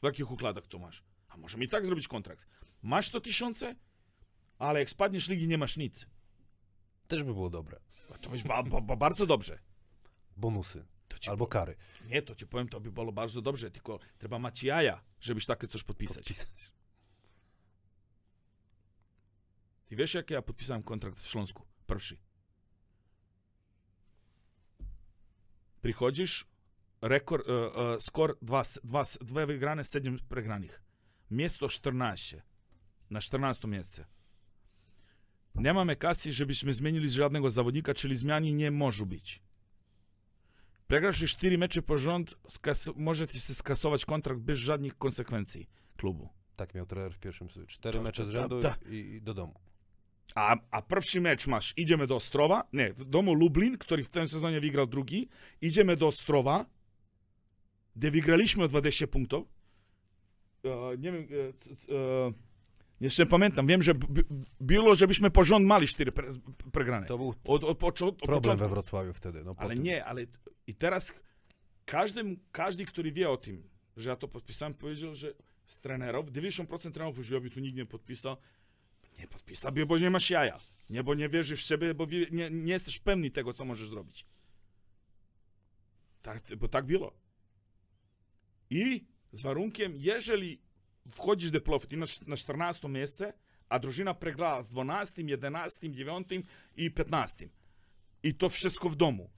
W 0.02 0.06
jakich 0.06 0.32
układach 0.32 0.68
to 0.68 0.80
masz? 0.80 1.04
A 1.38 1.40
możemy 1.40 1.66
i 1.66 1.68
tak 1.68 1.86
zrobić 1.86 2.08
kontrakt. 2.08 2.48
Masz 2.84 3.08
100 3.08 3.22
tysięcy, 3.22 3.76
ale 4.60 4.80
jak 4.80 4.90
spadniesz 4.90 5.30
ligi, 5.30 5.48
nie 5.48 5.58
masz 5.58 5.78
nic. 5.78 6.08
Też 7.08 7.24
by 7.24 7.34
było 7.34 7.50
dobre. 7.50 7.80
A 8.14 8.18
To 8.18 8.30
będzie 8.30 8.48
ba, 8.48 8.64
ba, 8.64 8.82
ba, 8.82 8.96
bardzo 8.96 9.26
dobrze. 9.26 9.60
Bonusy 10.38 10.86
albo 11.26 11.48
kary. 11.48 11.76
Nie, 12.06 12.22
to 12.22 12.36
ci 12.36 12.48
powiem, 12.48 12.70
to 12.70 12.80
by 12.80 12.92
było 12.92 13.12
bardzo 13.12 13.42
dobrze, 13.42 13.72
tylko 13.72 14.00
trzeba 14.18 14.40
mać 14.40 14.64
jaja, 14.64 15.04
żebyś 15.22 15.46
takie 15.46 15.68
coś 15.68 15.84
podpisać. 15.84 16.16
Podpisać. 16.28 16.72
Ty 19.88 19.96
wiesz, 19.96 20.14
jak 20.14 20.30
ja 20.30 20.42
podpisałem 20.42 20.84
kontrakt 20.84 21.20
w 21.20 21.28
Śląsku? 21.28 21.66
Pierwszy. 21.88 22.18
Przychodzisz, 25.82 26.46
rekord, 27.02 27.50
e, 27.50 27.94
e, 27.94 28.02
skor 28.02 28.38
2, 28.42 28.64
2, 28.84 29.04
2 29.22 29.46
wygrane, 29.46 29.84
7 29.84 30.20
przegranych. 30.30 30.87
Miejsce 31.32 31.68
14. 31.68 32.42
Na 33.10 33.22
14 33.22 33.68
miejsce. 33.68 34.06
Nie 35.56 35.74
mamy 35.74 35.96
kasy, 35.96 36.32
żebyśmy 36.34 36.74
zmienili 36.74 37.10
żadnego 37.10 37.50
zawodnika, 37.50 37.94
czyli 37.94 38.16
zmiany 38.16 38.54
nie 38.54 38.72
może 38.72 39.06
być. 39.06 39.42
Przegrasz 40.88 41.24
4 41.32 41.58
mecze 41.58 41.82
po 41.82 41.98
rząd, 41.98 42.36
się 43.34 43.54
skasować 43.54 44.06
kontrakt 44.06 44.42
bez 44.42 44.58
żadnych 44.58 44.98
konsekwencji 44.98 45.70
klubu. 45.98 46.30
Tak 46.56 46.74
miał 46.76 46.86
trener 46.86 47.14
w 47.14 47.20
pierwszym 47.20 47.48
sezonie. 47.50 47.68
Cztery 47.68 47.98
Ta- 47.98 48.04
mecze 48.04 48.26
z 48.26 48.30
rzędu 48.30 48.62
ta- 48.62 48.78
i, 48.90 48.96
i 48.96 49.22
do 49.22 49.34
domu. 49.34 49.54
A, 50.36 50.56
a 50.72 50.82
pierwszy 50.82 51.22
mecz 51.22 51.48
masz, 51.48 51.74
idziemy 51.78 52.08
do 52.08 52.16
Ostrowa, 52.16 52.64
nie, 52.74 52.94
do 52.94 53.06
domu 53.06 53.34
Lublin, 53.34 53.78
który 53.78 54.04
w 54.04 54.10
tym 54.10 54.28
sezonie 54.28 54.62
wygrał 54.62 54.88
drugi, 54.88 55.30
idziemy 55.62 55.98
do 55.98 56.08
Ostrowa, 56.08 56.66
gdzie 57.96 58.12
wygraliśmy 58.12 58.64
o 58.64 58.68
20 58.68 59.08
punktów. 59.08 59.57
E, 60.66 60.98
nie 60.98 61.12
wiem, 61.12 61.28
e, 61.32 61.96
e, 61.96 62.34
jeszcze 63.02 63.26
pamiętam, 63.26 63.68
wiem, 63.68 63.82
że 63.82 63.94
było, 64.62 64.96
żebyśmy 64.96 65.32
porząd 65.32 65.66
mali 65.66 65.88
4 65.88 66.12
pre, 66.12 66.28
pregrane. 66.72 67.08
To 67.08 67.18
był 67.18 67.34
Od, 67.44 67.64
od, 67.64 67.78
poczu- 67.80 68.08
od 68.08 68.18
problem 68.18 68.42
początku. 68.42 68.64
we 68.66 68.70
Wrocławiu 68.70 69.14
wtedy. 69.14 69.44
No, 69.44 69.56
po 69.56 69.62
Ale 69.62 69.74
tym. 69.74 69.84
nie, 69.84 70.06
ale 70.06 70.26
i 70.68 70.76
teraz 70.76 71.14
każdy, 71.86 72.38
każdy, 72.52 72.86
który 72.86 73.12
wie 73.12 73.30
o 73.30 73.38
tym, 73.38 73.70
że 73.98 74.10
ja 74.10 74.16
to 74.16 74.28
podpisałem, 74.28 74.74
powiedział, 74.74 75.16
że 75.16 75.34
z 75.66 75.80
trenerów, 75.80 76.26
90% 76.32 76.92
trenerów 76.92 77.18
już 77.18 77.30
robi, 77.30 77.52
tu 77.52 77.60
nikt 77.60 77.78
nie 77.78 77.86
podpisał. 77.86 78.38
Nie 79.20 79.28
podpisał, 79.28 79.72
bo 79.88 79.98
nie 79.98 80.10
masz 80.10 80.30
jaja. 80.30 80.60
Nie, 80.90 81.04
bo 81.04 81.14
nie 81.16 81.30
wierzysz 81.30 81.60
w 81.64 81.68
siebie, 81.68 81.94
bo 81.94 82.06
nie, 82.32 82.50
nie 82.50 82.74
jesteś 82.74 83.00
pewny 83.00 83.30
tego, 83.32 83.54
co 83.54 83.66
możesz 83.66 83.90
zrobić. 83.90 84.26
Tak, 86.22 86.42
bo 86.58 86.68
tak 86.68 86.86
było. 86.86 87.14
I 88.70 89.06
z 89.32 89.42
warunkiem, 89.42 89.94
jeżeli 89.96 90.62
wchodzisz 91.10 91.52
do 91.52 91.62
playoff, 91.62 91.88
ty 91.88 91.98
na, 91.98 92.06
na 92.28 92.38
14 92.38 92.90
miejsce, 92.90 93.34
a 93.70 93.80
drużyna 93.80 94.14
przegrała 94.14 94.64
z 94.64 94.70
12, 94.70 95.22
11, 95.22 95.92
9 95.92 96.28
i 96.78 96.92
15. 96.92 97.50
I 98.24 98.34
to 98.34 98.50
wszystko 98.50 98.90
w 98.90 98.96
domu. 98.96 99.30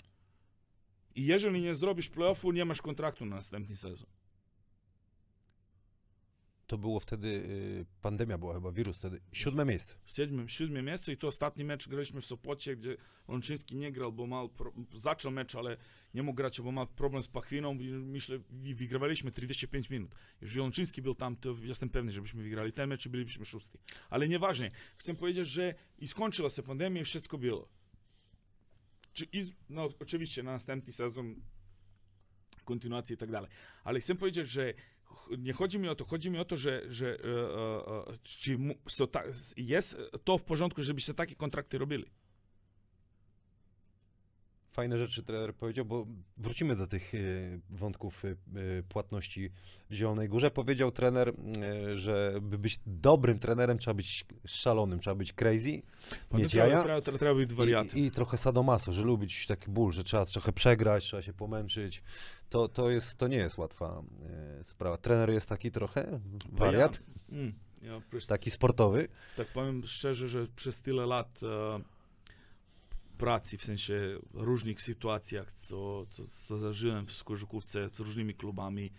I 1.16 1.26
jeżeli 1.26 1.62
nie 1.62 1.76
zrobisz 1.76 2.10
playoffu, 2.10 2.52
nie 2.52 2.66
masz 2.66 2.82
kontraktu 2.82 3.26
na 3.26 3.36
następny 3.36 3.76
sezon. 3.76 4.10
To 6.70 6.78
było 6.78 7.00
wtedy, 7.00 7.28
y, 7.28 7.86
pandemia 8.02 8.38
była 8.38 8.54
chyba, 8.54 8.72
wirus 8.72 8.98
wtedy. 8.98 9.20
Siódme 9.32 9.66
miejsce. 9.66 9.96
W 10.06 10.12
siódmym, 10.12 10.50
siódmym 10.50 10.90
i 11.14 11.18
to 11.18 11.28
ostatni 11.28 11.64
mecz 11.64 11.90
graliśmy 11.90 12.22
w 12.22 12.26
Sopocie, 12.26 12.76
gdzie 12.76 12.98
Łączyński 13.28 13.76
nie 13.76 13.92
grał, 13.92 14.14
bo 14.14 14.28
mal, 14.28 14.50
pro, 14.50 14.74
zaczął 14.94 15.32
mecz, 15.32 15.56
ale 15.56 15.78
nie 16.14 16.24
mógł 16.24 16.38
grać, 16.38 16.62
bo 16.62 16.72
ma 16.72 16.86
problem 16.86 17.24
z 17.24 17.28
pachwiną 17.28 17.80
i 17.80 17.88
myślę, 17.92 18.40
wy- 18.50 18.76
wygrywaliśmy 18.76 19.32
35 19.32 19.90
minut. 19.90 20.16
Jeżeli 20.42 20.62
Łączyński 20.62 21.02
był 21.02 21.16
tam, 21.16 21.36
to 21.36 21.56
jestem 21.62 21.90
pewny, 21.90 22.12
żebyśmy 22.12 22.44
wygrali 22.44 22.74
ten 22.74 22.90
mecz 22.90 23.06
i 23.06 23.10
bylibyśmy 23.10 23.46
szósty. 23.46 23.78
Ale 24.10 24.28
nieważne. 24.28 24.72
Chcę 24.98 25.16
powiedzieć, 25.16 25.48
że 25.48 25.74
i 26.00 26.08
skończyła 26.08 26.50
się 26.50 26.64
pandemia 26.64 27.02
i 27.02 27.06
wszystko 27.06 27.38
było. 27.38 27.70
Czy, 29.14 29.26
i, 29.34 29.54
no 29.70 29.90
oczywiście 30.00 30.44
na 30.44 30.52
następny 30.52 30.94
sezon 30.94 31.36
kontynuację 32.66 33.14
i 33.14 33.18
tak 33.18 33.32
dalej. 33.32 33.50
Ale 33.84 34.00
chcę 34.00 34.16
powiedzieć, 34.16 34.50
że 34.50 34.74
nie 35.38 35.54
chodzi 35.54 35.80
mi 35.80 35.90
o 35.90 35.96
to, 35.96 36.06
chodzi 36.06 36.32
mi 36.32 36.40
o 36.40 36.46
to, 36.46 36.58
że, 36.58 36.82
że 36.88 37.08
e, 37.08 37.14
e, 37.14 38.14
e, 38.14 38.18
czy 38.24 38.58
są 38.90 39.08
ta, 39.08 39.24
jest 39.58 39.98
to 40.24 40.38
w 40.38 40.44
porządku, 40.44 40.84
żebyście 40.84 41.14
takie 41.14 41.36
kontrakty 41.36 41.78
robili. 41.78 42.06
Fajne 44.80 44.98
rzeczy 44.98 45.24
trener 45.24 45.56
powiedział, 45.56 45.86
bo 45.86 46.08
wrócimy 46.38 46.76
do 46.76 46.88
tych 46.88 47.14
y, 47.14 47.60
wątków 47.70 48.26
y, 48.26 48.38
y, 48.58 48.84
płatności 48.90 49.52
w 49.90 49.94
Zielonej 49.94 50.30
Górze. 50.30 50.52
Powiedział 50.52 50.92
trener, 50.92 51.34
że 51.96 52.40
by 52.42 52.58
być 52.58 52.80
dobrym 52.86 53.40
trenerem 53.40 53.78
trzeba 53.78 53.94
być 53.94 54.26
szalonym, 54.46 55.00
trzeba 55.00 55.16
być 55.16 55.34
crazy, 55.34 55.82
mieć 56.34 56.52
trzeba, 56.52 56.68
jaja 56.68 56.78
być 56.78 56.86
i, 57.94 58.04
i 58.04 58.12
trochę 58.12 58.38
sadomaso, 58.38 58.92
że 58.92 59.02
lubić 59.02 59.48
taki 59.48 59.72
ból, 59.72 59.92
że 59.92 60.04
trzeba 60.04 60.26
trochę 60.26 60.52
przegrać, 60.52 61.04
trzeba 61.04 61.22
się 61.24 61.34
pomęczyć. 61.34 62.04
To, 62.50 62.68
to, 62.68 62.90
jest, 62.90 63.16
to 63.16 63.28
nie 63.28 63.38
jest 63.38 63.58
łatwa 63.58 64.04
sprawa. 64.64 64.98
Trener 64.98 65.30
jest 65.30 65.50
taki 65.50 65.72
trochę 65.72 66.20
wariat, 66.52 67.02
Ja, 67.30 67.38
mm, 67.38 67.54
ja 67.82 68.02
taki 68.28 68.52
sportowy. 68.52 69.08
tak 69.38 69.48
powiem 69.48 69.84
szczerze, 69.86 70.28
że 70.28 70.48
przez 70.56 70.82
tyle 70.82 71.06
lat 71.06 71.40
e, 71.44 71.99
pracy, 73.20 73.58
w 73.58 73.64
sensie 73.64 74.20
różnych 74.34 74.82
sytuacjach, 74.82 75.52
co, 75.52 76.06
co, 76.10 76.24
co 76.26 76.58
zażyłem 76.58 77.06
w 77.06 77.12
Skorzykówce 77.12 77.90
z 77.90 78.00
różnymi 78.00 78.34
klubami 78.34 78.92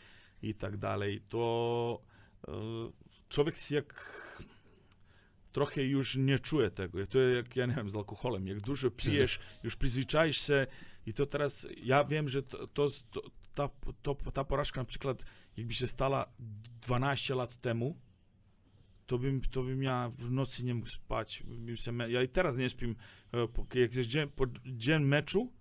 i 0.43 0.55
tak 0.55 0.77
dalej, 0.77 1.21
to 1.29 2.03
e, 2.49 2.53
człowiek 3.29 3.71
jak 3.71 4.21
trochę 5.53 5.85
już 5.85 6.17
nie 6.17 6.39
czuje 6.39 6.71
tego. 6.71 7.07
To 7.07 7.19
jak, 7.19 7.57
ja 7.57 7.67
nie 7.67 7.75
wiem, 7.75 7.91
z 7.91 7.97
alkoholem. 7.97 8.47
Jak 8.47 8.61
dużo 8.61 8.91
pijesz, 8.91 9.41
już 9.63 9.77
przyzwyczaisz 9.77 10.47
się 10.47 10.67
i 11.07 11.13
to 11.13 11.27
teraz, 11.27 11.69
ja 11.83 12.05
wiem, 12.05 12.29
że 12.29 12.43
to, 12.43 12.67
to, 12.67 12.89
to, 13.11 13.23
ta, 13.55 13.69
to, 14.03 14.15
ta 14.15 14.45
porażka 14.45 14.81
na 14.81 14.85
przykład, 14.85 15.25
jakby 15.57 15.75
się 15.75 15.87
stała 15.87 16.33
12 16.81 17.35
lat 17.35 17.57
temu, 17.57 17.99
to 19.11 19.19
bym, 19.19 19.41
to 19.41 19.63
bym 19.63 19.83
ja 19.83 20.11
w 20.19 20.31
nocy 20.31 20.65
nie 20.65 20.75
mógł 20.75 20.89
spać. 20.89 21.43
Ja 22.09 22.23
i 22.23 22.29
teraz 22.29 22.57
nie 22.57 22.69
śpim, 22.69 22.97
e, 23.35 23.81
jak 23.81 23.95
jest 23.95 24.09
dzień, 24.09 24.29
po 24.29 24.47
dzień 24.67 25.05
meczu, 25.05 25.53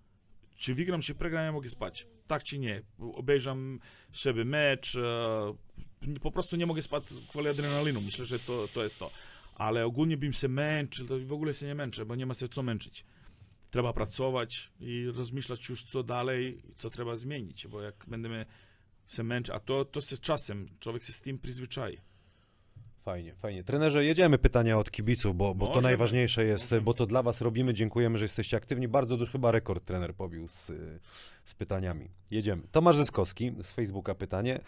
czy 0.56 0.74
wygram, 0.74 1.00
czy 1.00 1.14
przegram, 1.14 1.44
ja 1.44 1.52
mogę 1.52 1.68
spać. 1.68 2.06
Tak 2.26 2.44
czy 2.44 2.58
nie. 2.58 2.82
Obejrzam 2.98 3.80
sobie 4.12 4.44
mecz, 4.44 4.96
e, 4.96 6.20
po 6.20 6.30
prostu 6.30 6.56
nie 6.56 6.66
mogę 6.66 6.82
spać 6.82 7.04
kwoli 7.28 7.48
adrenalinu. 7.48 8.00
Myślę, 8.00 8.24
że 8.24 8.38
to, 8.38 8.68
to 8.74 8.82
jest 8.82 8.98
to. 8.98 9.10
Ale 9.54 9.86
ogólnie 9.86 10.16
bym 10.16 10.32
się 10.32 10.48
męczył, 10.48 11.06
to 11.06 11.18
w 11.18 11.32
ogóle 11.32 11.54
się 11.54 11.66
nie 11.66 11.74
męczę, 11.74 12.06
bo 12.06 12.14
nie 12.14 12.26
ma 12.26 12.34
się 12.34 12.48
co 12.48 12.62
męczyć. 12.62 13.04
Trzeba 13.70 13.92
pracować 13.92 14.72
i 14.80 15.06
rozmyślać 15.06 15.68
już 15.68 15.84
co 15.84 16.02
dalej, 16.02 16.62
co 16.78 16.90
trzeba 16.90 17.16
zmienić, 17.16 17.66
bo 17.66 17.82
jak 17.82 18.04
będziemy 18.08 18.46
się 19.08 19.22
męczyć, 19.22 19.54
a 19.54 19.60
to, 19.60 19.84
to 19.84 20.00
z 20.00 20.20
czasem, 20.20 20.68
człowiek 20.80 21.02
się 21.02 21.12
z 21.12 21.20
tym 21.20 21.38
przyzwyczai. 21.38 22.09
Fajnie, 23.04 23.34
fajnie. 23.34 23.64
Trenerze, 23.64 24.04
jedziemy 24.04 24.38
pytania 24.38 24.78
od 24.78 24.90
kibiców, 24.90 25.36
bo, 25.36 25.54
bo 25.54 25.66
to 25.66 25.80
najważniejsze 25.80 26.44
jest, 26.44 26.64
możemy. 26.64 26.80
bo 26.80 26.94
to 26.94 27.06
dla 27.06 27.22
was 27.22 27.40
robimy. 27.40 27.74
Dziękujemy, 27.74 28.18
że 28.18 28.24
jesteście 28.24 28.56
aktywni. 28.56 28.88
Bardzo 28.88 29.16
duży 29.16 29.32
chyba 29.32 29.50
rekord 29.50 29.84
trener 29.84 30.14
pobił 30.14 30.48
z, 30.48 30.72
z 31.44 31.54
pytaniami. 31.54 32.08
Jedziemy. 32.30 32.62
Tomasz 32.72 32.96
Zyskowski 32.96 33.52
z 33.62 33.70
Facebooka 33.70 34.14
pytanie. 34.14 34.60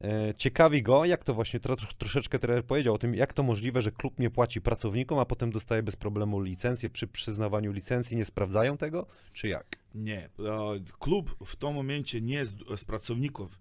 E, 0.00 0.34
Ciekawi 0.36 0.82
go, 0.82 1.04
jak 1.04 1.24
to 1.24 1.34
właśnie 1.34 1.60
tro, 1.60 1.76
troszeczkę 1.76 2.38
trener 2.38 2.64
powiedział 2.64 2.94
o 2.94 2.98
tym, 2.98 3.14
jak 3.14 3.32
to 3.32 3.42
możliwe, 3.42 3.82
że 3.82 3.92
klub 3.92 4.18
nie 4.18 4.30
płaci 4.30 4.60
pracownikom, 4.60 5.18
a 5.18 5.24
potem 5.24 5.52
dostaje 5.52 5.82
bez 5.82 5.96
problemu 5.96 6.40
licencję. 6.40 6.90
Przy 6.90 7.06
przyznawaniu 7.06 7.72
licencji 7.72 8.16
nie 8.16 8.24
sprawdzają 8.24 8.76
tego, 8.76 9.06
czy 9.32 9.48
jak? 9.48 9.76
Nie, 9.94 10.18
e, 10.18 10.30
klub 10.98 11.36
w 11.46 11.56
tym 11.56 11.74
momencie 11.74 12.20
nie 12.20 12.34
jest 12.34 12.54
z 12.76 12.84
pracowników, 12.84 13.58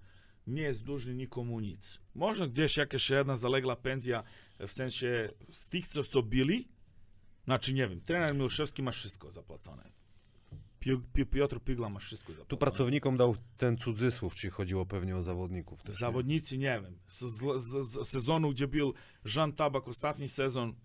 nie 0.47 0.61
jest 0.61 0.83
dłużny 0.83 1.15
nikomu 1.15 1.59
nic. 1.59 1.99
Może 2.15 2.49
gdzieś 2.49 2.77
jakaś 2.77 3.09
jedna 3.09 3.37
zaległa 3.37 3.75
pensja, 3.75 4.23
w 4.59 4.71
sensie 4.71 5.29
z 5.51 5.67
tych, 5.67 5.87
co, 5.87 6.03
co 6.03 6.23
byli, 6.23 6.67
znaczy 7.43 7.73
nie 7.73 7.87
wiem, 7.87 8.01
trener 8.01 8.35
Milszewski 8.35 8.83
ma 8.83 8.91
wszystko 8.91 9.31
zapłacone. 9.31 9.91
Pi, 10.79 10.97
Pi, 11.13 11.25
Piotr 11.25 11.59
Pigla 11.59 11.89
ma 11.89 11.99
wszystko 11.99 12.33
zapłacone. 12.33 12.49
Tu 12.49 12.57
pracownikom 12.57 13.17
dał 13.17 13.35
ten 13.57 13.77
cudzysłów, 13.77 14.35
czyli 14.35 14.51
chodziło 14.51 14.85
pewnie 14.85 15.15
o 15.15 15.23
zawodników. 15.23 15.83
Też, 15.83 15.95
nie? 15.95 15.99
Zawodnicy, 15.99 16.57
nie 16.57 16.81
wiem, 16.83 16.99
z, 17.07 17.19
z, 17.19 17.85
z, 17.91 18.07
sezonu, 18.07 18.49
gdzie 18.49 18.67
był 18.67 18.93
Jean 19.35 19.53
Tabak, 19.53 19.87
ostatni 19.87 20.27
sezon, 20.27 20.75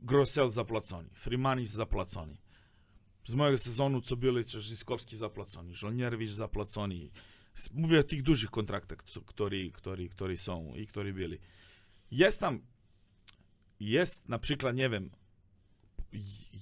Grosel 0.00 0.50
zapłacony, 0.50 1.08
Frimanis 1.14 1.70
zapłacony. 1.70 2.36
Z 3.24 3.34
mojego 3.34 3.58
sezonu, 3.58 4.00
co 4.00 4.16
byli, 4.16 4.44
czy 4.44 4.60
Zyskowski 4.60 5.16
zapłacony, 5.16 5.74
Żołnierowicz 5.74 6.30
zapłacony. 6.30 7.10
Mówię 7.72 7.98
o 8.00 8.02
tych 8.02 8.22
dużych 8.22 8.50
kontraktach, 8.50 8.98
które, 9.26 9.70
które, 9.72 10.08
które 10.08 10.36
są 10.36 10.74
i 10.74 10.86
które 10.86 11.12
byli. 11.12 11.38
Jest 12.10 12.40
tam, 12.40 12.60
jest 13.80 14.28
na 14.28 14.38
przykład, 14.38 14.76
nie 14.76 14.88
wiem, 14.88 15.10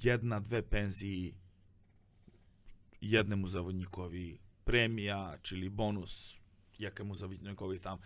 jedna, 0.04 0.40
dwie 0.40 0.62
pensji 0.62 1.34
jednemu 3.02 3.48
zawodnikowi, 3.48 4.38
premia, 4.64 5.38
czyli 5.42 5.70
bonus 5.70 6.36
jakiemu 6.78 7.14
zawodnikowi 7.14 7.80
tam. 7.80 7.98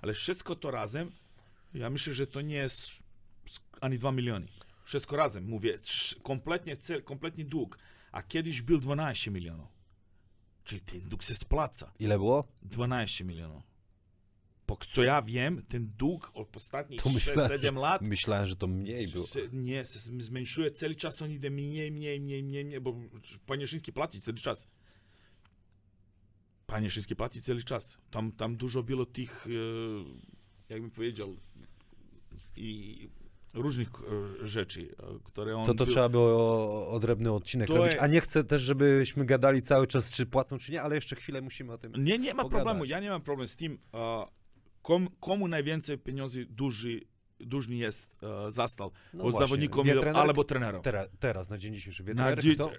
Ale 0.00 0.14
wszystko 0.14 0.56
to 0.56 0.70
razem, 0.70 1.10
ja 1.74 1.90
myślę, 1.90 2.14
że 2.14 2.26
to 2.26 2.40
nie 2.40 2.56
jest 2.56 2.90
ani 3.80 3.98
2 3.98 4.12
miliony. 4.12 4.46
Wszystko 4.84 5.16
razem, 5.16 5.44
mówię, 5.44 5.78
kompletnie, 6.22 6.76
kompletnie 7.04 7.44
dług. 7.44 7.78
A 8.12 8.22
kiedyś 8.22 8.62
był 8.62 8.78
12 8.78 9.30
milionów. 9.30 9.73
Czyli 10.64 10.80
ten 10.80 11.00
dług 11.00 11.22
się 11.22 11.34
spłaca. 11.34 11.92
Ile 11.98 12.18
było? 12.18 12.44
12 12.62 13.24
milionów. 13.24 13.62
Po 14.66 14.76
co 14.76 15.02
ja 15.02 15.22
wiem, 15.22 15.62
ten 15.68 15.92
dług 15.98 16.30
od 16.34 16.56
ostatnich 16.56 17.00
To 17.02 17.10
myślałem, 17.10 17.50
6-7 17.60 17.76
lat 17.80 18.02
Myślałem, 18.02 18.46
że 18.48 18.56
to 18.56 18.66
mniej 18.66 19.08
było. 19.08 19.26
se- 19.26 19.48
nie, 19.52 19.84
zmniejszuje 19.84 20.70
cały 20.70 20.94
czas, 20.94 21.22
on 21.22 21.30
idzie 21.30 21.50
mniej, 21.50 21.92
mniej, 21.92 22.20
mniej, 22.20 22.42
mniej, 22.42 22.64
mniej, 22.64 22.80
bo 22.80 22.94
panie 23.46 23.66
Szyński 23.66 23.92
płaci 23.92 24.20
cały 24.20 24.38
czas. 24.38 24.66
Panie 26.66 26.90
Szyński 26.90 27.16
płaci 27.16 27.42
cały 27.42 27.62
czas. 27.62 27.98
Tam, 28.10 28.32
tam 28.32 28.56
dużo 28.56 28.82
było 28.82 29.06
tych, 29.06 29.46
e, 29.46 29.50
jakbym 30.68 30.90
powiedział, 30.90 31.36
i 32.56 33.08
różnych 33.54 33.88
e, 34.42 34.46
rzeczy, 34.46 34.94
e, 35.02 35.18
które 35.24 35.56
on... 35.56 35.66
To 35.66 35.74
to 35.74 35.84
był- 35.84 35.92
trzeba 35.92 36.08
było 36.08 36.88
odrębny 36.90 37.32
odcinek 37.32 37.68
To 37.68 37.76
robić. 37.76 37.92
je- 37.94 38.00
A 38.00 38.06
nie 38.06 38.20
chcę 38.20 38.44
też, 38.44 38.62
żebyśmy 38.62 39.24
gadali 39.24 39.62
cały 39.62 39.86
czas, 39.86 40.12
czy 40.12 40.26
płacą, 40.26 40.58
czy 40.58 40.72
nie, 40.72 40.82
ale 40.82 40.94
jeszcze 40.94 41.16
chwilę 41.16 41.40
musimy 41.42 41.72
o 41.72 41.78
tym. 41.78 41.92
Nie, 42.04 42.18
nie 42.18 42.34
ma 42.34 42.42
pogadać. 42.42 42.64
problemu, 42.64 42.84
ja 42.84 43.00
nie 43.00 43.10
mam 43.10 43.22
problem 43.22 43.48
z 43.48 43.56
tym. 43.56 43.78
e, 43.94 44.26
Kom, 44.82 45.08
komu 45.20 45.48
najwięcej 45.48 45.98
pieniędzy 45.98 46.46
duży, 46.46 47.00
dłużny 47.40 47.74
jest 47.76 48.18
e, 48.22 48.50
zastal? 48.50 48.90
No 49.14 49.24
od 49.24 49.34
zawodników 49.38 49.82
trener? 49.86 50.16
albo 50.16 50.44
trenerów. 50.44 50.82
Teraz, 50.84 51.08
teraz, 51.20 51.48
na 51.50 51.58
dzień 51.58 51.74
dzisiejszy. 51.74 52.04
Wie 52.04 52.14
Na 52.14 52.36
dzi- 52.36 52.54
kto, 52.54 52.70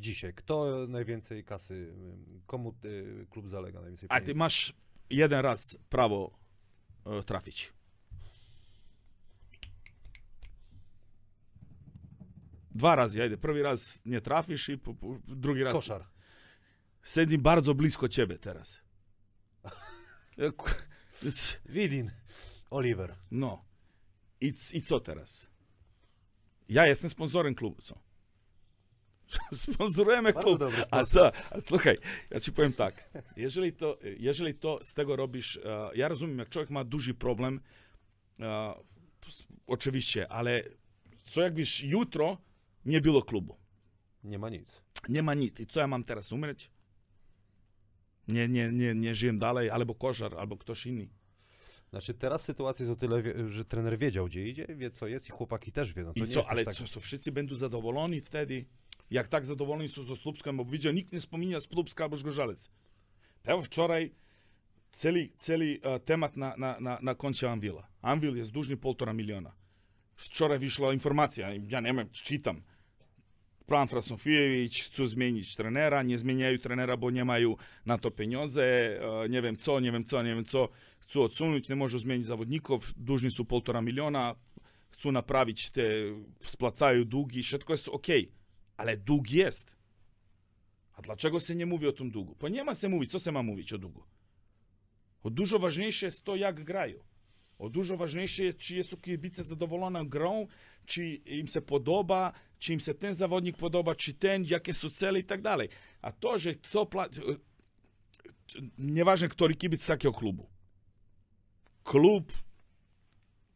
dzisiaj, 0.00 0.34
kto 0.34 0.86
najwięcej 0.88 1.44
kasy, 1.44 1.94
komu 2.46 2.74
y, 2.84 3.26
klub 3.30 3.48
zalega 3.48 3.80
najwięcej 3.80 4.06
A 4.10 4.14
pieniędzy? 4.14 4.32
ty 4.32 4.38
masz 4.38 4.72
jeden 5.10 5.40
raz 5.40 5.78
prawo 5.88 6.38
e, 7.06 7.22
trafić. 7.22 7.72
Dwa 12.76 12.96
razy, 12.96 13.26
idę. 13.26 13.36
Prvi 13.36 13.62
raz 13.62 14.00
nie 14.06 14.20
trafisz 14.20 14.68
i 14.68 14.78
po, 14.78 14.94
po, 14.94 15.18
drugi 15.28 15.62
raz... 15.62 15.74
Koszar. 15.74 16.04
Siedzi 17.04 17.38
bardzo 17.38 17.74
blisko 17.74 18.08
ciebie 18.08 18.38
teraz. 18.38 18.80
Widin. 21.66 22.10
Oliver. 22.70 23.16
No. 23.30 23.64
I, 24.40 24.52
I 24.72 24.82
co 24.82 25.00
teraz? 25.00 25.50
Ja 26.68 26.86
jestem 26.86 27.10
sponsorem 27.10 27.54
klubu, 27.54 27.82
co? 27.82 27.98
Sponsorujemy 29.72 30.32
klub. 30.32 30.62
A 30.90 31.04
co? 31.04 31.32
A 31.50 31.60
słuchaj, 31.60 31.98
ja 32.30 32.40
ci 32.40 32.52
powiem 32.52 32.72
tak. 32.72 33.10
Jeżeli 33.36 33.72
to, 33.72 33.98
jeżeli 34.18 34.54
to 34.54 34.78
z 34.82 34.94
tego 34.94 35.16
robisz, 35.16 35.56
e, 35.56 35.90
ja 35.94 36.08
rozumiem, 36.08 36.38
jak 36.38 36.48
człowiek 36.48 36.70
ma 36.70 36.84
duży 36.84 37.14
problem, 37.14 37.60
e, 38.40 38.74
oczywiście, 39.66 40.28
ale 40.28 40.62
co 41.24 41.42
jakbyś 41.42 41.80
jutro 41.80 42.45
nie 42.86 43.00
było 43.00 43.22
klubu? 43.22 43.56
Nie 44.24 44.38
ma 44.38 44.48
nic. 44.48 44.82
Nie 45.08 45.22
ma 45.22 45.34
nic. 45.34 45.60
I 45.60 45.66
co 45.66 45.80
ja 45.80 45.86
mam 45.86 46.02
teraz 46.02 46.32
umrzeć? 46.32 46.70
Nie, 48.28 48.48
nie, 48.48 48.72
nie, 48.72 48.94
nie 48.94 49.14
żyję 49.14 49.32
dalej, 49.32 49.70
albo 49.70 49.94
koszar, 49.94 50.34
albo 50.38 50.56
ktoś 50.56 50.86
inny. 50.86 51.08
Znaczy 51.90 52.14
teraz 52.14 52.44
sytuacja 52.44 52.86
jest 52.86 52.92
o 52.92 53.00
tyle, 53.00 53.22
że 53.50 53.64
trener 53.64 53.98
wiedział, 53.98 54.26
gdzie 54.26 54.48
idzie, 54.48 54.66
wie 54.76 54.90
co 54.90 55.06
jest 55.06 55.28
i 55.28 55.32
chłopaki 55.32 55.72
też 55.72 55.94
wiedzą. 55.94 56.14
To 56.14 56.24
I 56.24 56.28
co, 56.28 56.48
ale 56.48 56.64
tak... 56.64 56.74
co, 56.74 56.84
co, 56.84 57.00
wszyscy 57.00 57.32
będą 57.32 57.54
zadowoleni 57.54 58.20
wtedy? 58.20 58.64
Jak 59.10 59.28
tak 59.28 59.46
zadowoleni 59.46 59.88
są 59.88 60.02
ze 60.02 60.16
Słupskiem, 60.16 60.56
bo 60.56 60.64
widzę, 60.64 60.94
nikt 60.94 61.12
nie 61.12 61.20
wspomina 61.20 61.60
Słupska 61.60 62.04
albo 62.04 62.16
Zgorzelec. 62.16 62.70
Ja 63.44 63.62
wczoraj 63.62 64.14
cały, 64.90 65.28
cały 65.38 65.78
e, 65.82 66.00
temat 66.00 66.36
na, 66.36 66.56
na, 66.56 66.80
na, 66.80 66.98
na 67.02 67.14
koncie 67.14 67.50
Anvila. 67.50 67.88
Anvil 68.02 68.36
jest 68.36 68.50
dłużny 68.50 68.76
półtora 68.76 69.12
miliona. 69.12 69.52
Wczoraj 70.16 70.58
wyszła 70.58 70.92
informacja, 70.92 71.54
ja 71.54 71.80
nie 71.80 71.94
wiem, 71.94 72.10
czytam. 72.10 72.62
Pan 73.66 73.88
Frasofijewicz 73.88 74.84
chce 74.84 75.06
zmienić 75.06 75.56
trenera, 75.56 76.02
nie 76.02 76.18
zmieniają 76.18 76.58
trenera, 76.58 76.96
bo 76.96 77.10
nie 77.10 77.24
mają 77.24 77.56
na 77.86 77.98
to 77.98 78.10
pieniądze, 78.10 78.64
e, 79.24 79.28
nie 79.28 79.42
wiem 79.42 79.56
co, 79.56 79.80
nie 79.80 79.92
wiem 79.92 80.04
co, 80.04 80.22
nie 80.22 80.34
wiem 80.34 80.44
co. 80.44 80.68
Chcą 80.98 81.22
odsunąć, 81.22 81.68
nie 81.68 81.76
może 81.76 81.98
zmienić 81.98 82.26
zawodników, 82.26 82.94
dłużni 82.96 83.30
są 83.30 83.44
półtora 83.44 83.82
miliona, 83.82 84.34
chcą 84.90 85.12
naprawić 85.12 85.70
te, 85.70 85.82
spłacają 86.40 87.04
długi, 87.04 87.42
wszystko 87.42 87.72
jest 87.72 87.88
ok, 87.88 88.06
ale 88.76 88.96
dług 88.96 89.30
jest. 89.30 89.76
A 90.92 91.02
dlaczego 91.02 91.40
się 91.40 91.54
nie 91.54 91.66
mówi 91.66 91.86
o 91.86 91.92
tym 91.92 92.10
długu? 92.10 92.36
Bo 92.40 92.48
nie 92.48 92.64
ma 92.64 92.74
się 92.74 92.88
mówić, 92.88 93.10
co 93.10 93.18
się 93.18 93.32
ma 93.32 93.42
mówić 93.42 93.72
o 93.72 93.78
długu? 93.78 94.04
O 95.22 95.30
dużo 95.30 95.58
ważniejsze 95.58 96.06
jest 96.06 96.24
to, 96.24 96.36
jak 96.36 96.64
grają. 96.64 96.98
O 97.58 97.68
dużo 97.70 97.96
ważniejsze 97.96 98.44
jest, 98.44 98.58
czy 98.58 98.76
jest 98.76 99.02
kibice 99.02 99.44
zadowolone 99.44 100.06
grą, 100.06 100.46
czy 100.86 101.06
im 101.14 101.46
się 101.46 101.60
podoba, 101.60 102.32
czy 102.58 102.72
im 102.72 102.80
się 102.80 102.94
ten 102.94 103.14
zawodnik 103.14 103.56
podoba, 103.56 103.94
czy 103.94 104.14
ten, 104.14 104.44
jakie 104.44 104.74
są 104.74 104.90
cele 104.90 105.18
i 105.18 105.24
tak 105.24 105.42
dalej. 105.42 105.68
A 106.02 106.12
to, 106.12 106.38
że 106.38 106.54
kto 106.54 106.86
płaci... 106.86 107.20
Nieważne, 108.78 109.28
który 109.28 109.54
kibic 109.54 109.82
z 109.82 109.88
jakiego 109.88 110.14
klubu. 110.14 110.46
Klub 111.84 112.32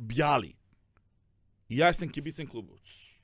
biali. 0.00 0.56
Ja 1.70 1.88
jestem 1.88 2.10
kibicem 2.10 2.46
klubu. 2.46 2.76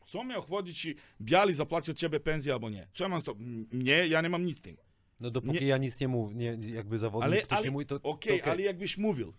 Co 0.06 0.24
mnie 0.24 0.38
obchodzi, 0.38 0.74
czy 0.74 0.94
biali 1.20 1.54
zapłaci 1.54 1.90
od 1.90 1.96
ciebie 1.96 2.20
pensję 2.20 2.52
albo 2.52 2.70
nie? 2.70 2.88
Co 2.94 3.04
ja 3.04 3.08
mam 3.08 3.20
z 3.20 3.24
to? 3.24 3.34
Nie, 3.72 4.06
ja 4.06 4.20
nie 4.20 4.28
mam 4.28 4.44
nic 4.44 4.58
z 4.58 4.60
tym. 4.60 4.76
No 5.20 5.30
dopóki 5.30 5.60
Nie- 5.60 5.66
ja 5.66 5.78
nic 5.78 6.00
nie 6.00 6.08
mówię, 6.08 6.34
nie, 6.34 6.68
jakby 6.74 6.98
zawodnik 6.98 7.32
Ale, 7.32 7.42
ktoś 7.42 7.58
ale 7.58 7.64
nie 7.64 7.70
mówi, 7.70 7.86
to, 7.86 7.94
okej, 7.94 8.04
to, 8.04 8.42
okej. 8.42 8.52
ale 8.52 8.62
jakbyś 8.62 8.98
mówił. 8.98 9.34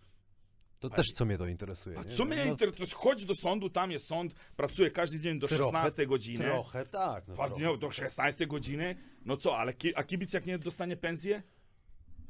To 0.80 0.89
też 0.89 1.05
co 1.15 1.25
mnie 1.25 1.38
to 1.38 1.47
interesuje. 1.47 1.99
A 1.99 2.03
nie? 2.03 2.09
co 2.09 2.25
mnie 2.25 2.45
no, 2.45 2.51
interesuje? 2.51 2.88
Chodź 2.95 3.25
do 3.25 3.34
sądu, 3.41 3.69
tam 3.69 3.91
jest 3.91 4.07
sąd, 4.07 4.34
pracuje 4.55 4.91
każdy 4.91 5.19
dzień 5.19 5.39
do 5.39 5.47
Trochę- 5.47 5.63
16 5.63 6.07
godziny. 6.07 6.45
Trochę 6.45 6.86
tak. 6.86 7.28
No, 7.28 7.36
trochę. 7.36 7.78
do 7.78 7.91
16 7.91 8.47
godziny. 8.47 8.95
No 9.25 9.38
co, 9.38 9.57
ale 9.57 9.73
ki, 9.73 9.95
a 9.95 10.03
kibic 10.03 10.34
jak 10.34 10.45
nie 10.45 10.59
dostanie 10.59 10.97
pensję? 10.97 11.43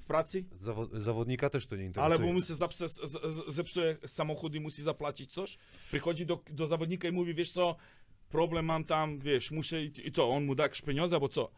pracy, 0.08 0.45
Zawo- 0.62 1.00
zawodnika 1.02 1.50
też 1.50 1.68
to 1.68 1.76
nie 1.76 1.86
interesuje. 1.86 2.20
albo 2.20 2.34
mu 2.34 2.41
się 2.41 2.54
zepsuje 3.48 3.98
samochód 4.06 4.56
i 4.56 4.60
musi 4.60 4.82
zapłacić 4.84 5.34
coś. 5.34 5.58
Przychodzi 5.88 6.26
do, 6.26 6.43
do 6.50 6.68
zawodnika 6.68 7.08
i 7.08 7.12
mówi, 7.12 7.34
wiesz 7.34 7.52
co, 7.52 7.76
problem 8.30 8.66
mam 8.66 8.84
tam, 8.84 9.20
wiesz, 9.20 9.52
muszę 9.52 9.84
i, 9.84 10.08
i 10.08 10.12
co, 10.12 10.30
on 10.30 10.45
mu 10.45 10.56
da 10.56 10.70
pieniądze, 10.86 11.16
albo 11.16 11.30
co? 11.30 11.52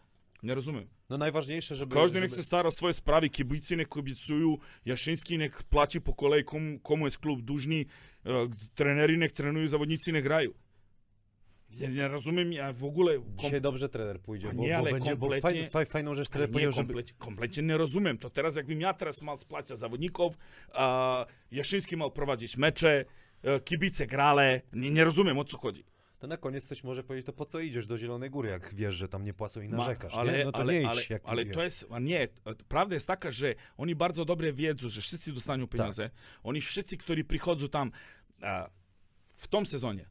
Nie 0.43 0.55
rozumiem. 0.55 0.87
No 1.09 1.17
najważniejsze, 1.17 1.75
żeby... 1.75 1.95
Każdy 1.95 2.07
żeby... 2.17 2.27
niech 2.27 2.35
się 2.35 2.43
stara 2.43 2.67
o 2.67 2.71
swoje 2.71 2.93
sprawy, 2.93 3.29
kibicy 3.29 3.77
niech 3.77 3.89
kibicują, 3.89 4.57
Jaszyński 4.85 5.37
niech 5.37 5.63
płaci 5.63 6.01
po 6.01 6.13
kolei, 6.13 6.43
komu, 6.43 6.79
komu 6.79 7.05
jest 7.05 7.17
klub 7.17 7.41
dłużny, 7.41 7.85
e, 8.25 8.47
trenery 8.75 9.17
niech 9.17 9.31
trenują, 9.31 9.67
zawodnicy 9.67 10.11
niech 10.11 10.23
grają. 10.23 10.51
Ja 11.71 11.89
nie 11.89 12.07
rozumiem, 12.07 12.53
ja 12.53 12.73
w 12.73 12.85
ogóle... 12.85 13.15
Kom, 13.15 13.37
Dzisiaj 13.37 13.61
dobrze 13.61 13.89
trener 13.89 14.19
pójdzie, 14.19 14.53
bo, 14.53 14.63
nie, 14.63 14.69
bo 14.69 14.77
ale 14.77 14.91
będzie, 14.91 15.15
bo 15.15 15.27
kompletnie- 15.27 15.61
faj, 15.61 15.69
faj, 15.69 15.85
fajną 15.85 16.13
rzecz 16.13 16.29
trener 16.29 16.49
nie, 16.49 16.53
powiedział, 16.53 16.71
żeby... 16.71 17.03
kompletnie 17.17 17.63
nie 17.63 17.77
rozumiem. 17.77 18.17
To 18.17 18.29
teraz 18.29 18.55
jakbym 18.55 18.81
ja 18.81 18.93
teraz 18.93 19.21
mal 19.21 19.37
spłacić 19.37 19.77
zawodników, 19.77 20.37
a 20.73 21.25
Jaszyński 21.51 21.97
mal 21.97 22.11
prowadzić 22.11 22.57
mecze, 22.57 23.05
e, 23.43 23.59
kibice 23.59 24.07
grale, 24.07 24.61
nie, 24.73 24.91
nie 24.91 25.03
rozumiem 25.03 25.37
o 25.37 25.43
co 25.43 25.57
chodzi. 25.57 25.83
To 26.19 26.27
na 26.27 26.37
koniec 26.37 26.65
ktoś 26.65 26.83
może 26.83 27.03
powiedzieć, 27.03 27.25
to 27.25 27.33
po 27.33 27.45
co 27.45 27.59
idziesz 27.59 27.87
do 27.87 27.97
Zielonej 27.97 28.29
Góry, 28.29 28.49
jak 28.49 28.73
wiesz, 28.73 28.95
że 28.95 29.09
tam 29.09 29.23
nie 29.23 29.33
płacą 29.33 29.61
i 29.61 29.69
Ma- 29.69 29.77
narzekasz, 29.77 30.13
ale, 30.13 30.37
nie? 30.37 30.45
No 30.45 30.51
to 30.51 30.57
ale, 30.57 30.73
nie 30.73 30.79
idź, 30.79 30.87
ale, 30.87 31.01
jak 31.09 31.21
ale 31.25 31.45
to 31.45 31.63
jest, 31.63 31.85
nie, 32.01 32.27
prawda 32.67 32.95
jest 32.95 33.07
taka, 33.07 33.31
że 33.31 33.55
oni 33.77 33.95
bardzo 33.95 34.25
dobrze 34.25 34.53
wiedzą, 34.53 34.89
że 34.89 35.01
wszyscy 35.01 35.33
dostaną 35.33 35.67
pieniądze. 35.67 36.09
Oni 36.43 36.61
wszyscy, 36.61 36.97
którzy 36.97 37.23
przychodzą 37.23 37.69
tam 37.69 37.91
a, 38.41 38.69
w 39.35 39.47
tym 39.47 39.65
sezonie, 39.65 40.09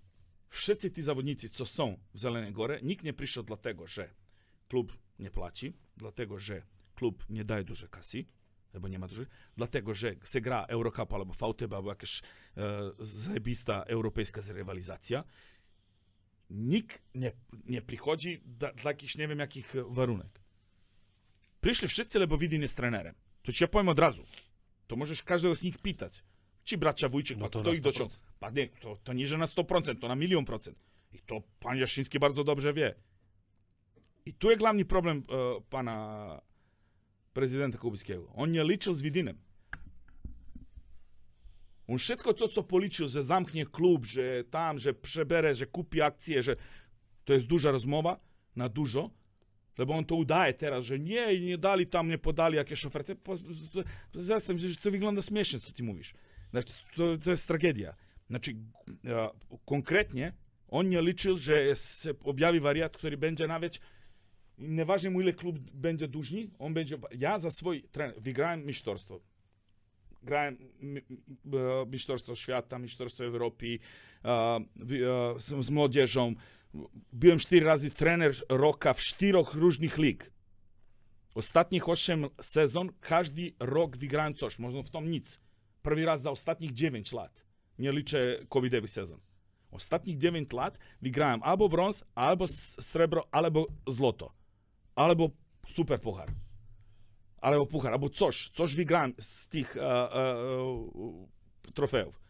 wszyscy 0.49 0.91
ci 0.91 1.03
zawodnicy, 1.03 1.49
co 1.49 1.67
są 1.67 1.99
w 2.15 2.19
Zielonej 2.19 2.53
Górze, 2.53 2.81
nikt 2.83 3.05
nie 3.05 3.13
przyszedł 3.13 3.47
dlatego, 3.47 3.87
że 3.87 4.11
klub 4.69 4.99
nie 5.19 5.31
płaci, 5.31 5.73
dlatego, 5.97 6.39
że 6.39 6.63
klub 6.95 7.25
nie 7.31 7.45
daje 7.45 7.65
dużo 7.65 7.89
kasy, 7.89 8.25
albo 8.75 8.89
nie 8.89 8.99
ma 8.99 9.09
dużo, 9.09 9.23
dlatego, 9.57 9.95
że 9.95 10.15
się 10.25 10.41
gra 10.41 10.65
Eurocup 10.65 11.13
albo 11.13 11.33
VTB, 11.35 11.73
albo 11.73 11.91
jakaś 11.91 12.23
e, 12.57 12.63
zajebista 12.99 13.83
europejska 13.83 14.41
rywalizacja. 14.49 15.25
Nikt 16.51 17.03
nie, 17.15 17.33
nie 17.65 17.83
przychodzi 17.83 18.41
dla, 18.45 18.73
dla 18.73 18.91
jakichś 18.91 19.17
nie 19.17 19.29
wiem 19.29 19.39
jakich 19.39 19.75
warunek. 19.89 20.41
Przyszli 21.61 21.89
wszyscy, 21.89 22.27
bo 22.27 22.39
Widin 22.39 22.63
jest 22.63 22.77
trenerem. 22.77 23.15
To 23.43 23.53
ci 23.53 23.65
ja 23.65 23.69
powiem 23.69 23.89
od 23.89 23.99
razu. 23.99 24.25
To 24.87 24.97
możesz 24.97 25.23
każdego 25.23 25.57
z 25.57 25.63
nich 25.63 25.79
pytać. 25.79 26.25
Ci 26.65 26.79
bracia 26.79 27.09
Wójcik, 27.09 27.39
No 27.39 27.49
to 27.49 27.61
kto 27.61 27.73
ich 27.73 27.81
dociągnął? 27.81 28.19
Panie, 28.41 28.69
to, 28.81 28.97
to 29.05 29.13
nie, 29.13 29.27
że 29.27 29.39
na 29.39 29.47
100%, 29.47 29.99
to 29.99 30.09
na 30.09 30.17
milion 30.17 30.45
procent. 30.45 30.79
I 31.13 31.19
to 31.19 31.43
pan 31.61 31.79
Jaszyński 31.79 32.19
bardzo 32.19 32.45
dobrze 32.45 32.75
wie. 32.75 32.95
I 34.27 34.35
tu 34.35 34.51
jest 34.51 34.63
główny 34.63 34.85
problem 34.85 35.19
e, 35.19 35.61
pana 35.71 36.41
prezydenta 37.33 37.79
Kubickiego. 37.79 38.33
On 38.35 38.53
nie 38.53 38.65
liczył 38.65 38.95
z 38.95 39.03
Widinem. 39.03 39.39
On 41.89 41.99
wszystko 41.99 42.35
to, 42.35 42.49
co 42.49 42.63
policzył, 42.63 43.09
że 43.09 43.23
zamknie 43.23 43.67
klub, 43.67 44.07
że 44.07 44.45
tam, 44.51 44.79
że 44.79 44.95
przebere, 44.95 45.55
że 45.55 45.67
kupi 45.67 46.03
akcje, 46.03 46.43
że 46.43 46.57
to 47.25 47.33
jest 47.33 47.47
duża 47.47 47.71
rozmowa 47.71 48.21
na 48.57 48.69
dużo, 48.69 49.11
bo 49.87 49.95
on 49.95 50.05
to 50.05 50.15
udaje 50.15 50.55
teraz, 50.55 50.85
że 50.85 50.99
nie, 50.99 51.41
nie 51.41 51.59
dali 51.59 51.87
tam, 51.87 52.09
nie 52.09 52.19
podali 52.19 52.57
jakieś 52.57 52.87
oferty. 52.87 53.17
Zastanawiam 54.15 54.63
się, 54.63 54.69
że 54.69 54.77
to 54.77 54.91
wygląda 54.91 55.23
śmiesznie, 55.23 55.61
co 55.61 55.73
ty 55.73 55.83
mówisz. 55.83 56.15
Znaczy, 56.51 56.73
to, 56.97 57.19
to 57.19 57.31
jest 57.31 57.49
tragedia. 57.49 57.95
Znaczy, 58.31 58.57
e, 59.05 59.31
konkretnie 59.65 60.33
on 60.69 60.89
nie 60.89 61.03
liczył, 61.03 61.37
że 61.37 61.77
się 61.77 62.11
objawi 62.25 62.61
wariat, 62.61 62.97
który 62.97 63.17
będzie 63.17 63.47
nawet 63.47 63.81
Nieważne 64.59 65.11
mu 65.11 65.21
ile 65.21 65.33
klub 65.33 65.59
będzie 65.59 66.09
dłużny, 66.09 66.51
on 66.59 66.75
będzie. 66.75 66.99
Ja 67.19 67.39
za 67.39 67.51
swój 67.51 67.85
wygrałem 68.17 68.67
mistrzostwo. 68.67 69.21
Grałem 70.29 70.59
mi- 70.81 71.03
mi- 71.09 71.19
mistrzostwo 71.87 72.35
świata, 72.35 72.79
mistrzostwo 72.79 73.25
Europy 73.25 73.79
z, 75.37 75.71
młodzieżą. 75.71 76.35
Byłem 77.13 77.39
cztery 77.39 77.67
razy 77.67 77.91
trener 77.91 78.35
roka 78.49 78.95
w 78.95 79.01
czterech 79.01 79.55
różnych 79.55 79.99
lig. 79.99 80.31
Ostatnich 81.35 81.89
osiem 81.89 82.27
sezon, 82.41 82.91
każdy 83.01 83.53
rok 83.61 83.97
wygrałem 83.97 84.35
coś, 84.35 84.59
można 84.59 84.83
w 84.83 84.91
tom 84.91 85.11
nic. 85.11 85.41
Prvi 85.83 86.05
raz 86.05 86.23
za 86.23 86.31
ostatnich 86.31 86.73
9 86.73 87.13
lat. 87.13 87.45
Nie 87.79 87.93
liczę 87.93 88.39
covidowy 88.49 88.89
sezon. 88.89 89.21
Ostatnich 89.71 90.19
9 90.19 90.53
lat 90.53 90.79
wygrałem 91.03 91.43
albo 91.43 91.69
brąz, 91.69 92.05
albo 92.15 92.49
srebro, 92.81 93.29
albo 93.31 93.67
złoto. 93.87 94.33
Albo 94.95 95.31
super 95.69 96.01
puchar. 96.01 96.29
Albo 97.41 97.67
puchar, 97.67 97.93
albo 97.93 98.11
coś. 98.11 98.51
Coś 98.55 98.75
wygrałem 98.75 99.15
z 99.21 99.49
tych 99.49 99.77
e, 99.77 99.81
e, 99.81 100.15
e, 100.15 101.73
trofeów. 101.75 102.21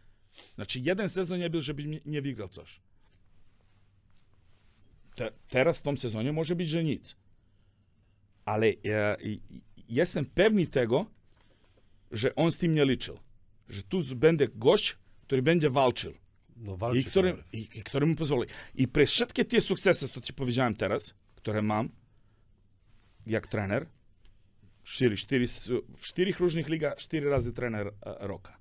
Znaczy 0.55 0.81
jeden 0.81 1.09
sezon 1.09 1.39
nie 1.39 1.51
był, 1.51 1.61
żebym 1.61 2.01
nie- 2.07 2.23
wygrał 2.23 2.49
coś. 2.49 2.81
Te, 5.15 5.31
teraz 5.49 5.79
w 5.79 5.83
tym 5.83 5.97
sezonie 5.97 6.33
może 6.33 6.57
być, 6.57 6.69
że 6.69 6.85
nic. 6.85 7.17
Ale 8.45 8.67
e, 8.67 9.17
jestem 9.89 10.25
pewny 10.25 10.67
tego, 10.67 11.07
że 12.11 12.35
on 12.35 12.53
z 12.53 12.59
tym 12.59 12.75
nie 12.75 12.85
liczył. 12.85 13.19
Że 13.69 13.83
tu 13.83 14.03
będzie 14.17 14.49
gość, 14.49 14.97
który 15.23 15.43
będzie 15.43 15.71
walczył. 15.71 16.15
No 16.57 16.77
walczy 16.77 17.01
I, 17.01 17.05
który, 17.05 17.45
i, 17.53 17.59
I 17.75 17.83
który 17.83 18.07
mi 18.07 18.17
pozwoli. 18.17 18.49
I 18.75 18.89
przez 18.89 19.11
wszystkie 19.11 19.45
te 19.45 19.61
sukcesy, 19.61 20.09
co 20.09 20.21
ci 20.21 20.33
powiedziałem 20.33 20.75
teraz, 20.75 21.15
które 21.37 21.63
mam, 21.63 21.89
jak 23.27 23.47
trener, 23.47 23.87
cztery, 24.93 25.17
cztery, 25.17 25.45
s- 25.45 25.71
w 25.97 26.01
czterech 26.01 26.39
różnych 26.39 26.69
ligach, 26.69 26.97
cztery 26.97 27.31
razy 27.31 27.53
trener 27.53 27.87
e, 27.87 27.93
roka. 28.27 28.59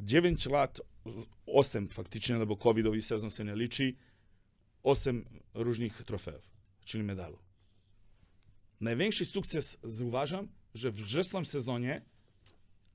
9 0.00 0.46
lat, 0.46 0.80
8 1.46 1.88
faktycznie, 1.88 2.36
no 2.38 2.46
bo 2.46 2.56
covidowy 2.56 3.02
sezon 3.02 3.30
się 3.30 3.44
nie 3.44 3.56
liczy, 3.56 3.94
8 4.82 5.24
różnych 5.54 6.02
trofeów, 6.04 6.50
czyli 6.84 7.04
medalu. 7.04 7.38
Największy 8.80 9.24
sukces 9.24 9.78
zauważam, 9.82 10.48
że 10.74 10.90
w 10.90 10.94
wrzesnym 10.94 11.46
sezonie 11.46 12.02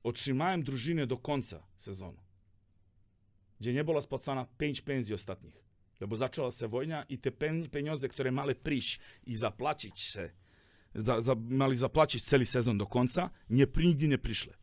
otrzymałem 0.02 0.62
drużynę 0.62 1.06
do 1.06 1.16
końca 1.16 1.66
sezonu 1.76 2.20
gdzie 3.60 3.72
nie 3.72 3.84
była 3.84 4.00
spłacana 4.00 4.46
pięć 4.58 4.80
pensji 4.80 5.14
ostatnich. 5.14 5.64
Bo 6.08 6.16
zaczęła 6.16 6.50
się 6.52 6.68
wojna 6.68 7.02
i 7.08 7.18
te 7.18 7.30
pieniądze, 7.72 8.08
które 8.08 8.32
miały 8.32 8.54
przyjść 8.54 9.00
i 9.26 9.36
zapłacić 9.36 10.00
się, 10.00 10.30
za, 10.94 11.20
za, 11.20 11.34
mieli 11.34 11.76
zapłacić 11.76 12.24
cały 12.24 12.46
sezon 12.46 12.78
do 12.78 12.86
końca, 12.86 13.30
nie, 13.50 13.66
nigdy 13.76 14.08
nie 14.08 14.18
przyszły. 14.18 14.54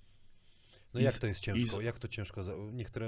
No 0.94 1.00
jak 1.00 1.18
to 1.18 1.28
jest 1.28 1.40
ciężko? 1.40 1.82
Jak 1.82 2.00
to 2.00 2.08
ciężko? 2.08 2.42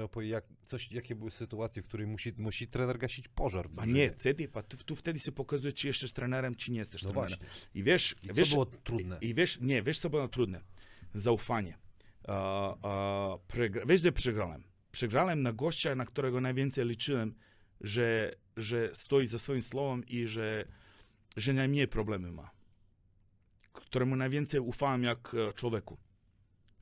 Opowie, 0.04 0.28
jak, 0.28 0.44
coś, 0.66 0.92
jakie 0.92 1.14
były 1.14 1.30
sytuacje, 1.30 1.82
w 1.82 1.86
której 1.86 2.06
musi, 2.06 2.32
musi 2.38 2.68
trener 2.68 2.98
gasić 2.98 3.28
pożar 3.28 3.70
w 3.70 3.72
A 3.72 3.82
drużynie? 3.82 4.00
nie, 4.04 4.10
wtedy, 4.10 4.48
pa, 4.48 4.62
tu, 4.62 4.76
tu 4.76 4.96
wtedy 4.96 5.18
się 5.18 5.32
pokazuje, 5.32 5.72
czy 5.72 5.86
jesteś 5.86 6.12
trenerem, 6.12 6.54
czy 6.54 6.72
nie 6.72 6.78
jesteś 6.78 7.02
No 7.02 7.10
trenerem. 7.10 7.38
właśnie. 7.38 7.56
I 7.74 7.82
wiesz, 7.82 8.16
I 8.22 8.26
co 8.26 8.34
wiesz, 8.34 8.50
było 8.50 8.66
trudne? 8.66 9.18
I 9.20 9.34
wiesz, 9.34 9.60
nie, 9.60 9.82
wiesz 9.82 9.98
co 9.98 10.10
było 10.10 10.28
trudne? 10.28 10.60
Zaufanie. 11.14 11.78
Uh, 12.22 12.28
uh, 12.28 12.82
pregra- 13.48 13.86
wiesz, 13.86 14.00
gdzie 14.00 14.12
przegrałem? 14.12 14.64
Przegrałem 14.92 15.42
na 15.42 15.52
gościa, 15.52 15.94
na 15.94 16.04
którego 16.04 16.40
najwięcej 16.40 16.86
liczyłem, 16.86 17.34
że, 17.80 18.34
że 18.56 18.90
stoi 18.94 19.26
za 19.26 19.38
swoim 19.38 19.62
słowem 19.62 20.06
i 20.06 20.26
że, 20.26 20.64
że 21.36 21.52
najmniej 21.52 21.88
problemy 21.88 22.32
ma. 22.32 22.50
Któremu 23.72 24.16
najwięcej 24.16 24.60
ufałem 24.60 25.02
jak 25.04 25.34
e, 25.34 25.52
człowieku. 25.52 25.96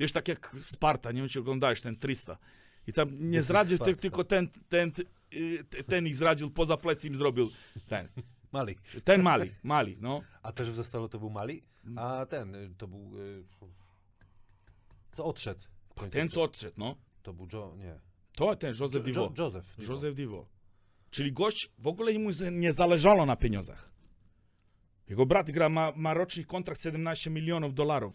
Wiesz, 0.00 0.12
tak 0.12 0.28
jak 0.28 0.56
Sparta, 0.62 1.12
nie 1.12 1.20
wiem, 1.20 1.28
czy 1.28 1.40
oglądałeś 1.40 1.80
ten 1.80 1.96
300. 1.98 2.38
I 2.86 2.92
tam 2.92 3.30
nie 3.30 3.42
zdradził, 3.42 3.76
Sparta? 3.76 4.00
tylko 4.00 4.24
ten, 4.24 4.48
ten, 4.68 4.92
y, 5.34 5.84
ten 5.86 6.06
ich 6.06 6.16
zdradził, 6.16 6.50
poza 6.50 6.76
plecy 6.76 7.08
im 7.08 7.16
zrobił 7.16 7.50
ten. 7.88 8.08
Mali. 8.52 8.76
Ten 9.04 9.22
Mali, 9.22 9.50
Mali, 9.62 9.96
no. 10.00 10.22
A 10.42 10.52
też 10.52 10.70
w 10.70 10.74
zestawu 10.74 11.08
to 11.08 11.18
był 11.18 11.30
Mali, 11.30 11.62
a 11.96 12.26
ten 12.26 12.54
y, 12.54 12.70
to 12.78 12.88
był... 12.88 13.18
y, 13.18 13.44
To 15.16 15.24
odszedł. 15.24 15.60
Ten, 16.10 16.28
co 16.28 16.42
odszedł, 16.42 16.74
no. 16.78 16.96
To 17.22 17.32
był 17.32 17.48
Joe, 17.52 17.76
nie. 17.76 18.00
To 18.36 18.56
ten 18.56 18.74
Joseph 18.80 19.06
Jo- 19.06 19.12
Divo. 19.12 19.32
Jo- 19.38 19.44
Joseph. 19.44 19.76
Divo. 19.76 19.92
Joseph 19.92 20.14
Divo. 20.16 20.46
Czyli 21.10 21.32
gość, 21.32 21.70
w 21.78 21.86
ogóle 21.86 22.18
mu 22.18 22.30
nie 22.52 22.72
zależało 22.72 23.26
na 23.26 23.36
pieniądzach. 23.36 23.90
Jego 25.10 25.26
brat 25.26 25.50
gra, 25.50 25.68
ma, 25.68 25.92
ma 25.96 26.14
roczny 26.14 26.44
kontrakt 26.44 26.82
17 26.82 27.30
milionów 27.30 27.74
dolarów. 27.74 28.14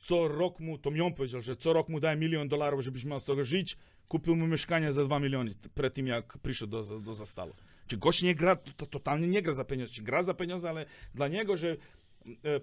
Co 0.00 0.28
rok 0.28 0.60
mu, 0.60 0.78
to 0.78 0.90
mi 0.90 1.00
on 1.00 1.14
powiedział, 1.14 1.42
że 1.42 1.56
co 1.56 1.72
rok 1.72 1.88
mu 1.88 2.00
daje 2.00 2.16
milion 2.16 2.48
dolarów, 2.48 2.80
żebyś 2.80 3.04
miał 3.04 3.20
z 3.20 3.24
tego 3.24 3.44
żyć. 3.44 3.76
Kupił 4.08 4.36
mu 4.36 4.46
mieszkanie 4.46 4.92
za 4.92 5.04
2 5.04 5.18
miliony 5.20 5.54
przed 5.74 5.94
tym, 5.94 6.06
jak 6.06 6.38
przyszedł 6.38 6.70
do, 6.70 7.00
do 7.00 7.14
zastawu. 7.14 7.54
Czy 7.86 7.96
gość 7.96 8.22
nie 8.22 8.34
gra, 8.34 8.56
to, 8.56 8.86
totalnie 8.86 9.28
nie 9.28 9.42
gra 9.42 9.54
za 9.54 9.64
pieniądze. 9.64 9.94
Czy 9.94 10.02
gra 10.02 10.22
za 10.22 10.34
pieniądze, 10.34 10.68
ale 10.70 10.86
dla 11.14 11.28
niego, 11.28 11.56
że 11.56 11.76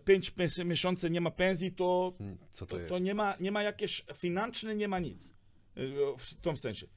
5 0.05 0.33
miesięcy 0.65 1.09
nie 1.09 1.21
ma 1.21 1.31
pensji, 1.31 1.71
to 1.71 2.13
Mm, 2.19 2.37
Co 2.51 2.65
to 2.65 2.77
to, 2.79 2.85
to 2.87 2.99
nie, 2.99 3.15
ma, 3.15 3.35
nie 3.39 3.51
ma 3.51 3.63
jakieś 3.63 4.05
financzne, 4.13 4.75
nie 4.75 4.87
ma 4.87 4.99
nic. 4.99 5.33
Y, 5.77 5.91
W 6.17 6.33
tym 6.41 6.57
sensie. 6.57 6.87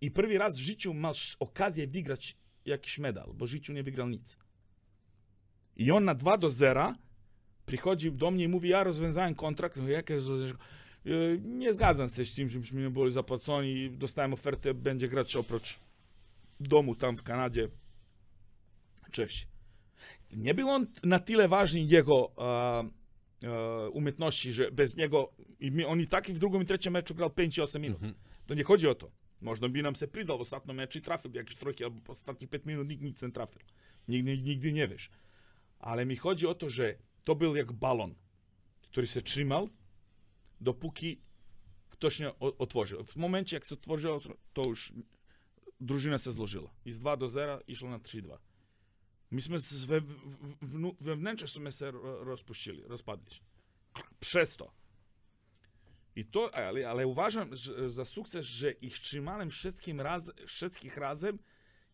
I 0.00 0.10
pierwszy 0.10 0.38
raz 0.38 0.56
w 0.56 0.60
życiu 0.60 0.94
masz 0.94 1.36
okazję 1.40 1.86
wygrać 1.86 2.36
jakiś 2.64 2.98
medal, 2.98 3.30
bo 3.34 3.46
w 3.46 3.48
życiu 3.48 3.72
nie 3.72 3.82
wygrał 3.82 4.08
nic. 4.08 4.38
I 5.76 5.90
on 5.90 6.04
na 6.04 6.14
2 6.14 6.38
do 6.38 6.50
0 6.50 6.94
Przychodzi 7.66 8.12
do 8.12 8.30
mnie 8.30 8.44
i 8.44 8.48
mówi, 8.48 8.68
ja 8.68 8.84
rozwiązałem 8.84 9.34
kontrakt. 9.34 9.76
No 9.76 9.88
jakie? 9.88 10.14
E, 10.14 10.20
Nie 11.42 11.72
zgadzam 11.72 12.08
się 12.08 12.24
z 12.24 12.34
tym, 12.34 12.48
żebyśmy 12.48 12.82
nie 12.82 12.90
byli 12.90 13.12
zapłaceni. 13.12 13.90
Dostałem 13.90 14.32
ofertę, 14.32 14.74
będzie 14.74 15.08
grać 15.08 15.36
oprócz 15.36 15.80
domu 16.60 16.94
tam 16.94 17.16
w 17.16 17.22
Kanadzie. 17.22 17.68
Cześć. 19.10 19.48
Nie 20.32 20.54
był 20.54 20.70
on 20.70 20.86
na 21.04 21.18
tyle 21.18 21.48
ważny 21.48 21.80
jego 21.80 22.32
e, 22.38 23.48
e, 23.48 23.88
umiejętności, 23.90 24.52
że 24.52 24.72
bez 24.72 24.96
niego 24.96 25.32
i 25.60 25.84
on 25.84 26.00
i 26.00 26.06
tak 26.06 26.28
i 26.28 26.32
w 26.32 26.38
drugim 26.38 26.62
i 26.62 26.66
trzecim 26.66 26.92
meczu 26.92 27.14
grał 27.14 27.30
5 27.30 27.58
i 27.58 27.62
8 27.62 27.82
minut. 27.82 27.98
To 28.46 28.54
nie 28.54 28.64
chodzi 28.64 28.88
o 28.88 28.94
to. 28.94 29.10
Można 29.40 29.68
by 29.68 29.82
nam 29.82 29.94
się 29.94 30.08
przydał 30.08 30.38
w 30.38 30.40
ostatnim 30.40 30.76
meczu 30.76 30.98
i 30.98 31.02
trafił 31.02 31.30
jakieś 31.34 31.56
trójki, 31.56 31.84
albo 31.84 32.12
ostatnich 32.12 32.50
5 32.50 32.64
minut 32.64 32.88
nikt 32.88 33.02
nic 33.02 33.22
nie 33.22 33.32
trafił. 33.32 33.60
Nigdy, 34.08 34.38
nigdy 34.38 34.72
nie 34.72 34.88
wiesz. 34.88 35.10
Ale 35.78 36.06
mi 36.06 36.16
chodzi 36.16 36.46
o 36.46 36.54
to, 36.54 36.70
że 36.70 36.98
to 37.24 37.34
był 37.34 37.56
jak 37.56 37.72
balon, 37.72 38.14
który 38.82 39.06
się 39.06 39.22
trzymał, 39.22 39.68
dopóki 40.60 41.20
ktoś 41.88 42.20
nie 42.20 42.38
otworzył. 42.38 43.04
W 43.04 43.16
momencie, 43.16 43.56
jak 43.56 43.64
się 43.64 43.74
otworzył, 43.74 44.20
to 44.52 44.62
już 44.64 44.92
drużyna 45.80 46.18
się 46.18 46.32
złożyła. 46.32 46.70
I 46.84 46.92
z 46.92 46.98
2 46.98 47.16
do 47.16 47.28
0 47.28 47.60
i 47.66 47.76
szło 47.76 47.90
na 47.90 47.98
3-2. 47.98 48.38
Myśmy 49.30 49.56
we, 49.86 50.00
wewnętrznie 51.00 51.48
sobie 51.48 51.72
się 51.72 51.90
ro- 51.90 52.24
rozpuścili, 52.24 52.82
rozpadli. 52.82 53.36
Przez 54.20 54.56
to. 54.56 54.72
I 56.16 56.24
to, 56.24 56.54
ale, 56.54 56.88
ale 56.88 57.06
uważam 57.06 57.56
że, 57.56 57.90
za 57.90 58.04
sukces, 58.04 58.46
że 58.46 58.72
ich 58.72 58.98
trzymałem 58.98 59.50
wszystkim 59.50 60.00
raz, 60.00 60.32
wszystkich 60.46 60.96
razem 60.96 61.38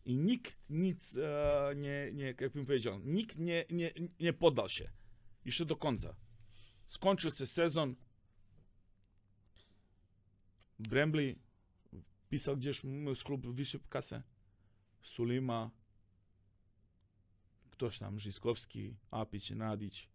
i 0.05 0.15
nikt 0.17 0.69
nic 0.69 1.17
e, 1.17 1.73
nie, 1.75 2.09
nie, 2.13 2.25
jak 2.41 2.53
bym 2.53 2.65
powiedział, 2.65 2.99
nikt 2.99 3.37
nie, 3.37 3.65
nie, 3.71 3.91
nie 4.19 4.33
poddał 4.33 4.69
się. 4.69 4.89
Jeszcze 5.45 5.65
do 5.65 5.75
końca. 5.75 6.15
Skończył 6.87 7.31
się 7.31 7.45
sezon. 7.45 7.95
Brembly 10.79 11.35
pisał 12.29 12.57
gdzieś 12.57 12.81
z 13.15 13.23
klubu 13.23 13.53
wysyp 13.53 13.87
kasę. 13.89 14.23
Sulima, 15.01 15.71
ktoś 17.71 17.99
tam, 17.99 18.19
Żyskowski, 18.19 18.95
Apić, 19.11 19.51
Nadić. 19.51 20.09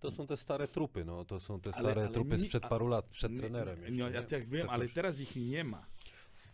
To 0.00 0.10
są 0.10 0.26
te 0.26 0.36
stare 0.36 0.68
trupy, 0.68 1.04
no. 1.04 1.24
To 1.24 1.40
są 1.40 1.60
te 1.60 1.70
Ale- 1.74 1.82
stare 1.84 2.02
ale 2.02 2.12
trupy 2.14 2.30
nie- 2.30 2.38
sprzed 2.38 2.62
paru 2.62 2.86
lat, 2.88 3.06
przed 3.08 3.32
Nie- 3.32 3.38
trenerem. 3.40 3.80
jeszcze, 3.82 3.96
No, 3.96 4.10
ja 4.10 4.20
nie? 4.20 4.26
tak 4.26 4.46
wiem, 4.46 4.66
Tak 4.66 4.74
ale 4.74 4.88
teraz 4.88 5.20
ich 5.20 5.36
nie 5.36 5.64
ma. 5.64 5.86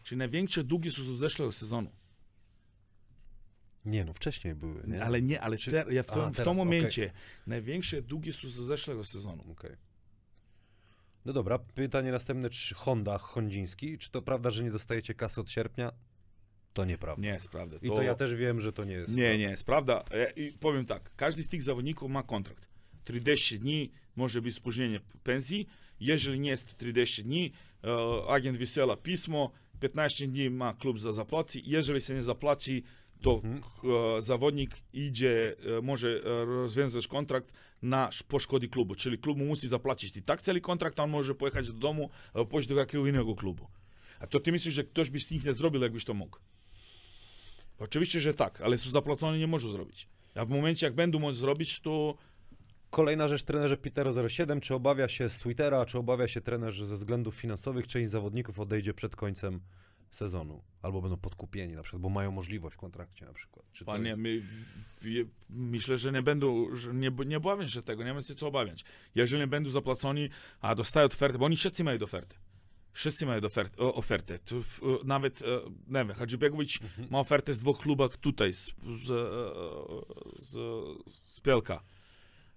Czyli 0.05 0.19
największe 0.19 0.65
długi 0.65 0.91
są 0.91 1.03
z 1.03 1.19
zeszłego 1.19 1.53
sezonu. 1.53 1.91
Nie, 3.85 4.05
no 4.05 4.13
wcześniej 4.13 4.55
były, 4.55 4.83
nie? 4.87 5.05
Ale 5.05 5.23
nie, 5.23 5.41
ale 5.41 5.57
Czy- 5.57 5.71
ter, 5.71 5.93
ja 5.93 6.03
w, 6.03 6.11
A, 6.11 6.15
tym, 6.15 6.33
w 6.33 6.37
tym 6.37 6.57
momencie 6.57 7.13
największe 7.47 8.03
długi 8.03 8.33
są 8.33 8.49
z 8.49 8.53
zeszłego 8.53 9.05
sezonu. 9.05 9.45
Okej. 9.53 9.77
No 11.25 11.33
dobra, 11.33 11.59
pytanie 11.59 12.13
następne, 12.13 12.51
czy 12.51 12.75
Honda, 12.75 13.19
Hondziński, 13.19 13.99
czy 13.99 14.11
to 14.11 14.23
prawda, 14.23 14.51
że 14.51 14.65
nie 14.65 14.71
dostajecie 14.71 15.15
kasy 15.15 15.41
od 15.41 15.51
sierpnia? 15.51 15.93
To 16.73 16.85
nieprawda. 16.85 17.23
Nie 17.23 17.29
jest 17.29 17.49
prawda. 17.49 17.77
I 17.83 17.89
to 17.89 18.03
ja 18.03 18.15
też 18.15 18.35
wiem, 18.35 18.61
że 18.61 18.73
to 18.73 18.85
nie 18.85 18.95
jest. 18.95 19.15
Nie, 19.15 19.39
nie, 19.39 19.45
jest 19.45 19.67
prawda. 19.67 20.05
Ja, 20.11 20.31
I 20.31 20.53
powiem 20.53 20.85
tak, 20.85 21.11
każdy 21.17 21.43
z 21.43 21.49
tych 21.49 21.63
zawodników 21.63 22.11
ma 22.11 22.23
kontrakt. 22.23 22.69
30 23.05 23.59
dni 23.59 23.91
może 24.17 24.43
być 24.43 24.55
spóźnienie 24.55 25.01
pensji. 25.23 25.67
Jeżeli 26.01 26.41
nie 26.41 26.51
jest 26.51 26.77
30 26.77 27.25
dni, 27.25 27.53
e, 27.85 28.29
agent 28.29 28.59
wysyła 28.59 28.97
pismo, 28.97 29.53
15 29.85 30.27
dni 30.27 30.51
ma 30.51 30.75
klub 30.75 31.01
za 31.01 31.13
zapłaci. 31.13 31.63
Jeżeli 31.67 32.01
się 32.01 32.15
nie 32.15 32.23
zapłaci, 32.23 32.83
to 33.21 33.43
e, 34.19 34.23
zawodnik 34.23 34.71
idzie, 34.93 35.57
e, 35.79 35.83
może 35.83 36.09
e, 36.09 36.45
rozwiązać 36.45 37.07
kontrakt 37.07 37.53
na 37.83 38.11
po 38.29 38.39
klubu. 38.71 38.95
Czyli 38.95 39.19
klub 39.19 39.39
mu 39.39 39.45
musi 39.45 39.69
zapłacić 39.69 40.17
i 40.17 40.23
tak 40.23 40.43
cały 40.43 40.61
kontrakt, 40.61 41.01
on 41.01 41.11
może 41.11 41.35
pojechać 41.35 41.67
do 41.67 41.73
domu 41.73 42.11
pójść 42.51 42.69
do 42.69 42.75
jakiego 42.75 43.07
innego 43.07 43.35
klubu. 43.35 43.67
A 44.21 44.27
to 44.27 44.41
ty 44.41 44.53
myślisz, 44.53 44.75
że 44.75 44.85
ktoś 44.85 45.11
by 45.11 45.21
z 45.21 45.31
nich 45.31 45.45
nie 45.45 45.53
zrobił, 45.53 45.83
jakbyś 45.83 46.05
to 46.05 46.15
mógł? 46.15 46.39
Oczywiście, 47.79 48.21
że 48.21 48.35
tak, 48.35 48.61
ale 48.61 48.79
są 48.79 48.91
zapłacone 48.91 49.39
nie 49.39 49.47
może 49.47 49.71
zrobić. 49.71 50.09
A 50.35 50.45
w 50.45 50.49
momencie, 50.49 50.87
jak 50.87 50.95
będą 50.95 51.19
móc 51.19 51.37
zrobić, 51.37 51.81
to 51.81 52.15
Kolejna 52.95 53.29
rzecz, 53.29 53.43
trenerze 53.43 53.77
Pitero07, 53.77 54.61
czy 54.61 54.75
obawia 54.75 55.09
się 55.09 55.29
z 55.29 55.39
Twittera, 55.39 55.87
czy 55.87 55.99
obawia 55.99 56.29
się 56.29 56.41
trener, 56.41 56.73
że 56.73 56.87
ze 56.87 56.97
względów 56.97 57.35
finansowych 57.35 57.87
część 57.87 58.11
zawodników 58.11 58.61
odejdzie 58.61 58.95
przed 58.95 59.17
końcem 59.17 59.61
sezonu? 60.11 60.63
Albo 60.83 61.03
będą 61.03 61.17
podkupieni 61.17 61.75
na 61.75 61.83
przykład, 61.83 62.03
bo 62.03 62.09
mają 62.09 62.31
możliwość 62.33 62.77
w 62.77 62.79
kontrakcie 62.79 63.27
na 63.27 63.33
przykład. 63.33 63.67
Czy 63.73 63.85
panie, 63.85 64.09
jest- 64.11 64.21
my, 64.23 64.43
je- 65.03 65.25
myślę, 65.51 65.99
że 65.99 66.13
nie 66.13 66.23
będą, 66.23 66.77
że 66.77 66.95
nie, 66.95 67.11
nie 67.27 67.37
obawiam 67.37 67.69
się 67.69 67.83
tego, 67.83 68.05
nie 68.05 68.15
ma 68.15 68.23
się 68.23 68.35
co 68.35 68.47
obawiać. 68.49 68.85
Jeżeli 69.15 69.41
nie 69.41 69.47
będą 69.47 69.71
zapłaconi, 69.71 70.29
a 70.61 70.75
dostają 70.75 71.07
ofertę, 71.07 71.39
bo 71.39 71.45
oni 71.45 71.57
wszyscy 71.57 71.85
mają 71.85 71.99
ofertę. 72.01 72.37
Wszyscy 72.93 73.27
mają 73.27 73.41
ofertę. 73.43 73.79
O, 73.83 73.95
ofertę. 73.95 74.39
Tu, 74.39 74.63
w, 74.63 74.83
o, 74.83 75.01
nawet, 75.05 75.43
e, 75.43 75.45
nie 75.87 76.05
wiem, 76.05 76.13
Hadżibekowicz 76.13 76.81
ma 77.11 77.21
ofertę 77.21 77.53
z 77.53 77.59
dwóch 77.59 77.79
klubach 77.79 78.17
tutaj, 78.17 78.53
z, 78.53 78.73
z, 79.05 79.11
e, 79.11 80.43
z, 80.43 80.53
z 81.25 81.41
Pielka. 81.41 81.83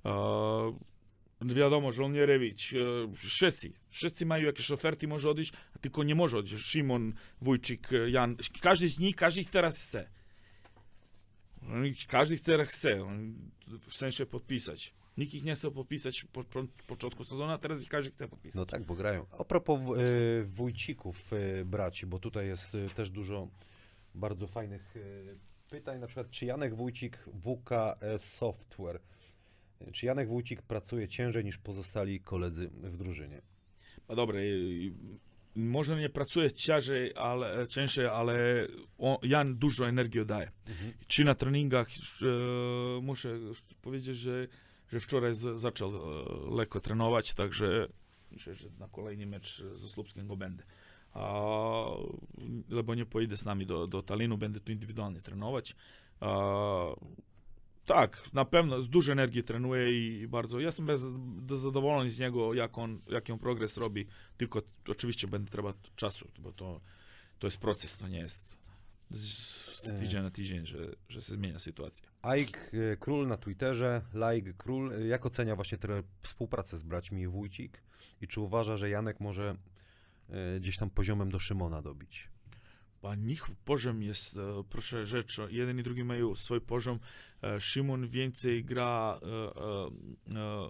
E, 0.08 1.54
wiadomo, 1.56 1.92
Żołnierewicz, 1.92 2.74
e, 2.74 2.78
wszyscy, 3.16 3.72
wszyscy 3.90 4.26
mają 4.26 4.46
jakieś 4.46 4.72
oferty, 4.72 5.08
może 5.08 5.30
odejść, 5.30 5.54
tylko 5.82 6.04
nie 6.04 6.16
może 6.16 6.38
odejść. 6.38 6.66
Szymon, 6.66 7.14
Wójcik, 7.42 7.94
e, 7.94 8.10
Jan, 8.10 8.36
każdy 8.62 8.90
z 8.90 9.00
nich, 9.00 9.16
każdy 9.16 9.42
ich 9.42 9.50
teraz 9.50 9.78
chce. 9.84 10.10
Oni- 11.74 11.96
Każdy 12.08 12.40
teraz 12.40 12.70
chce, 12.70 13.04
oni 13.04 13.34
w 13.90 13.96
sensie 13.96 14.26
podpisać. 14.26 14.94
Nikt 15.18 15.34
ich 15.34 15.44
nie 15.44 15.56
chce 15.56 15.72
podpisać 15.72 16.24
po, 16.34 16.44
po 16.44 16.64
początku 16.88 17.24
sezonu, 17.24 17.52
a 17.52 17.58
teraz 17.58 17.84
ich 17.84 17.90
każdy 17.90 18.12
chce 18.12 18.28
podpisać. 18.28 18.56
No 18.56 18.66
tak, 18.66 18.84
bo 18.86 18.96
grają. 18.96 19.26
A 19.40 19.44
propos 19.44 19.80
y, 19.98 20.44
Wójcików 20.46 21.32
braci, 21.66 22.06
bo 22.06 22.20
tutaj 22.20 22.48
jest 22.48 22.78
też 22.96 23.10
dużo 23.10 23.48
bardzo 24.16 24.48
fajnych 24.48 24.94
pytań, 25.70 26.00
na 26.00 26.08
przykład 26.08 26.30
czy 26.32 26.46
Janek 26.46 26.76
Wójcik 26.76 27.18
WKS 27.44 28.34
Software, 28.34 29.00
czy 29.94 30.06
Janek 30.06 30.28
Wójcik 30.28 30.62
pracuje 30.62 31.08
ciężej 31.08 31.46
niż 31.46 31.58
pozostali 31.58 32.20
koledzy 32.20 32.70
w 32.70 32.98
drużynie? 32.98 33.42
No 34.10 34.16
dobra, 34.16 34.40
może 35.58 36.00
nie 36.00 36.10
pracuje 36.10 36.52
ciężej, 36.52 37.14
ale, 37.16 37.68
ciężej, 37.68 38.08
ale 38.08 38.68
on, 38.98 39.18
Jan 39.24 39.58
dużo 39.58 39.88
energii 39.88 40.26
daje. 40.26 40.52
Czy 41.08 41.24
na 41.24 41.36
treningach, 41.36 41.88
e, 41.88 43.02
muszę 43.02 43.40
powiedzieć, 43.82 44.18
że, 44.18 44.48
że 44.92 45.00
wczoraj 45.00 45.34
z, 45.34 45.60
zaczął 45.60 45.96
e, 45.96 46.56
lekko 46.56 46.80
trenować, 46.80 47.34
także 47.34 47.88
myślę, 48.32 48.56
że 48.56 48.70
na 48.80 48.88
kolejny 48.88 49.26
mecz 49.26 49.64
ze 49.74 49.90
Słupskiem 49.90 50.28
go 50.28 50.36
będę. 50.36 50.64
A, 51.14 51.44
lebo 52.70 52.96
nie 52.96 53.06
pojedę 53.06 53.38
z 53.38 53.46
nami 53.46 53.66
do, 53.66 53.88
do 53.88 54.04
Talinu, 54.04 54.38
będę 54.38 54.60
tu 54.60 54.72
indywidualnie 54.72 55.22
trenować. 55.22 55.76
A, 56.20 56.30
tak, 57.88 58.24
na 58.34 58.46
pewno 58.46 58.82
z 58.82 58.90
dużo 58.90 59.12
energii 59.12 59.44
trenuje 59.44 59.92
i 59.92 60.28
bardzo. 60.28 60.60
Ja 60.60 60.66
jestem 60.66 60.86
bez, 60.86 61.02
zadowolony 61.62 62.10
z 62.10 62.20
niego, 62.20 62.54
jak 62.54 62.78
on, 62.78 63.02
jaki 63.10 63.32
on 63.32 63.40
progres 63.40 63.78
robi. 63.78 64.08
Tylko 64.38 64.62
oczywiście 64.88 65.28
będzie 65.28 65.52
trzeba 65.52 65.74
czasu, 65.96 66.28
bo 66.40 66.52
to, 66.52 66.82
to 67.40 67.48
jest 67.48 67.58
proces, 67.58 67.98
to 67.98 68.08
nie 68.08 68.20
jest 68.20 68.58
z, 69.10 69.24
z 69.76 70.00
tydzień 70.00 70.24
na 70.24 70.32
tydzień, 70.32 70.66
że, 70.66 70.78
że 71.10 71.22
się 71.22 71.34
zmienia 71.34 71.60
sytuacja. 71.60 72.10
Aik 72.22 72.74
y, 72.74 72.98
Król 73.00 73.28
na 73.28 73.38
Twitterze, 73.38 74.02
Like 74.14 74.54
Król, 74.54 74.92
jak 75.08 75.26
ocenia 75.26 75.56
właśnie 75.56 75.78
tę 75.78 76.04
współpracę 76.22 76.78
z 76.78 76.84
braćmi 76.84 77.28
Wójcik 77.28 77.84
i 78.22 78.28
czy 78.28 78.42
uważa, 78.42 78.78
że 78.78 78.90
Janek 78.90 79.20
może 79.20 79.56
y, 80.30 80.60
gdzieś 80.60 80.78
tam 80.78 80.90
poziomem 80.90 81.30
do 81.30 81.40
Szymona 81.40 81.82
dobić? 81.82 82.30
A 83.04 83.16
nich 83.16 83.46
poziom 83.66 84.02
jest, 84.04 84.38
e, 84.38 84.64
proszę 84.70 85.06
rzecz, 85.06 85.40
jeden 85.50 85.80
i 85.80 85.84
drugi 85.84 86.04
mają 86.04 86.36
swój 86.36 86.62
poziom. 86.62 87.00
E, 87.44 87.62
Szymon 87.62 88.08
więcej 88.08 88.66
gra, 88.66 89.20
e, 89.24 89.28
e, 90.36 90.40
e, 90.40 90.68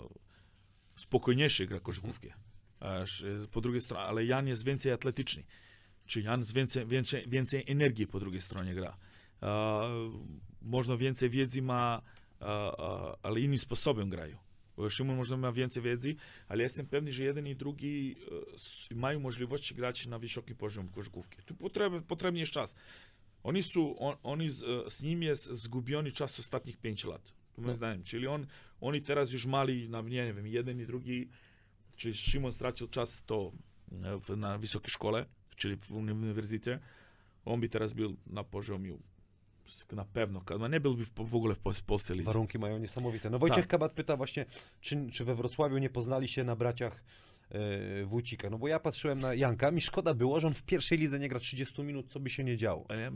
spokojniejszy 0.95 1.67
gra 1.67 1.79
koszykówkę. 1.79 2.33
E, 2.81 3.01
sz- 3.01 3.47
Po 3.47 3.61
drugiej 3.61 3.81
stronie, 3.81 4.03
ale 4.03 4.25
Jan 4.25 4.47
jest 4.47 4.65
więcej 4.65 4.91
atletyczny. 4.91 5.43
Czy 6.05 6.21
Jan 6.21 6.45
z 6.45 6.51
więcej, 6.51 6.85
więcej, 6.87 7.23
więcej 7.27 7.63
energii 7.67 8.07
po 8.07 8.19
drugiej 8.19 8.41
stronie 8.41 8.75
gra. 8.75 8.97
E, 9.41 9.81
można 10.61 10.97
więcej 10.97 11.29
wiedzy 11.29 11.61
ma, 11.61 12.01
e, 12.41 12.45
e, 12.45 13.15
ale 13.23 13.39
innym 13.39 13.59
sposobem 13.59 14.09
grają. 14.09 14.37
Szymon 14.89 15.15
może 15.15 15.37
ma 15.37 15.51
więcej 15.51 15.83
wiedzy, 15.83 16.15
ale 16.47 16.63
jestem 16.63 16.85
pewny, 16.85 17.11
że 17.11 17.23
jeden 17.23 17.47
i 17.47 17.55
drugi 17.55 18.15
e, 18.91 18.95
mają 18.95 19.19
możliwość 19.19 19.73
grać 19.73 20.07
na 20.07 20.19
wysokim 20.19 20.55
poziomie 20.55 20.89
koszykówki. 20.89 21.37
Tu 21.45 21.55
potrzebny, 21.55 22.01
potrzebny 22.01 22.39
jest 22.39 22.51
czas. 22.51 22.75
Oni, 23.43 23.63
są, 23.63 23.97
on, 23.97 24.15
oni 24.23 24.49
z, 24.49 24.63
e, 24.63 24.89
z 24.89 25.03
nim 25.03 25.23
jest 25.23 25.45
zgubiony 25.45 26.11
czas 26.11 26.39
ostatnich 26.39 26.77
5 26.77 27.03
lat. 27.05 27.33
Moim 27.57 27.67
No. 27.67 27.75
zdaniem. 27.75 28.03
Czyli 28.03 28.27
on, 28.27 28.47
oni 28.81 29.01
teraz 29.01 29.31
już 29.31 29.45
mali, 29.45 29.89
na, 29.89 30.01
nie 30.01 30.33
wiem, 30.33 30.47
jeden 30.47 30.79
i 30.81 30.85
drugi, 30.85 31.29
czyli 31.95 32.13
Szymon 32.13 32.51
stracił 32.51 32.87
czas 32.87 33.23
to 33.25 33.51
e, 34.31 34.35
na 34.35 34.57
wysokiej 34.57 34.89
szkole, 34.91 35.25
czyli 35.55 35.75
w 35.75 35.91
uniwersytecie. 35.91 36.79
On 37.45 37.59
by 37.59 37.69
teraz 37.69 37.93
był 37.93 38.17
na 38.27 38.43
poziomie 38.43 38.97
Na 39.91 40.05
pewno. 40.05 40.41
No 40.59 40.67
nie 40.67 40.79
byłby 40.79 41.05
w, 41.05 41.11
w 41.17 41.35
ogóle 41.35 41.55
w, 41.55 41.83
Polsce 41.85 42.15
lidze. 42.15 42.25
Warunki 42.25 42.59
mają 42.59 42.77
niesamowite. 42.77 43.29
No 43.29 43.39
Wojciech 43.39 43.59
Tak. 43.59 43.67
Kabat 43.67 43.91
pyta 43.91 44.17
właśnie, 44.17 44.45
czy, 44.81 45.11
czy 45.11 45.25
we 45.25 45.35
Wrocławiu 45.35 45.77
nie 45.77 45.89
poznali 45.89 46.27
się 46.27 46.43
na 46.43 46.55
braciach 46.55 47.03
e, 47.49 48.05
Wójcika. 48.05 48.49
No 48.49 48.57
bo 48.57 48.67
ja 48.67 48.79
patrzyłem 48.79 49.19
na 49.19 49.33
Janka, 49.33 49.71
mi 49.71 49.81
szkoda 49.81 50.13
było, 50.13 50.39
że 50.39 50.47
on 50.47 50.53
w 50.53 50.63
pierwszej 50.63 50.97
lidze 50.97 51.19
nie 51.19 51.29
gra 51.29 51.39
30 51.39 51.83
minut, 51.83 52.09
co 52.09 52.19
by 52.19 52.29
się 52.29 52.43
nie 52.43 52.57
działo. 52.57 52.85
Ale, 52.89 53.11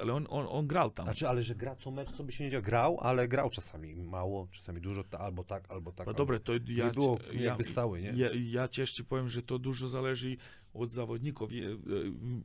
ale 0.00 0.12
on, 0.12 0.26
on, 0.30 0.46
on 0.50 0.66
grał 0.66 0.90
tam. 0.90 1.06
Znaczy, 1.06 1.28
ale 1.28 1.42
że 1.42 1.54
gra 1.54 1.76
co 1.76 1.90
mecz, 1.90 2.12
co 2.12 2.24
by 2.24 2.32
się 2.32 2.44
nie 2.44 2.50
działo. 2.50 2.62
Grał, 2.62 2.98
ale 3.00 3.28
grał 3.28 3.50
czasami 3.50 3.96
mało, 3.96 4.48
czasami 4.52 4.80
dużo, 4.80 5.04
albo 5.18 5.44
tak, 5.44 5.70
albo 5.70 5.92
tak. 5.92 6.06
No 6.06 6.10
albo... 6.10 6.18
dobre, 6.18 6.40
to 6.40 6.52
ja, 6.52 6.86
nie 6.86 6.92
było 6.92 7.18
ja, 7.32 7.42
jakby 7.42 7.64
stały, 7.64 8.02
nie? 8.02 8.12
Ja, 8.16 8.28
ja 8.50 8.68
też 8.68 8.92
ci 8.92 9.04
powiem, 9.04 9.28
że 9.28 9.42
to 9.42 9.58
dużo 9.58 9.88
zależy 9.88 10.36
od 10.78 10.90
zawodników. 10.92 11.52
Ja- 11.52 11.68
e, 11.68 11.74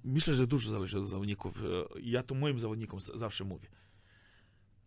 Myślę, 0.03 0.33
że 0.33 0.47
dużo 0.47 0.71
zależy 0.71 0.99
od 0.99 1.07
zawodników. 1.07 1.57
E, 1.57 1.99
Ja 2.01 2.23
to 2.23 2.35
moim 2.35 2.59
zawodnikom 2.59 2.99
zawsze 2.99 3.43
mówię. 3.43 3.67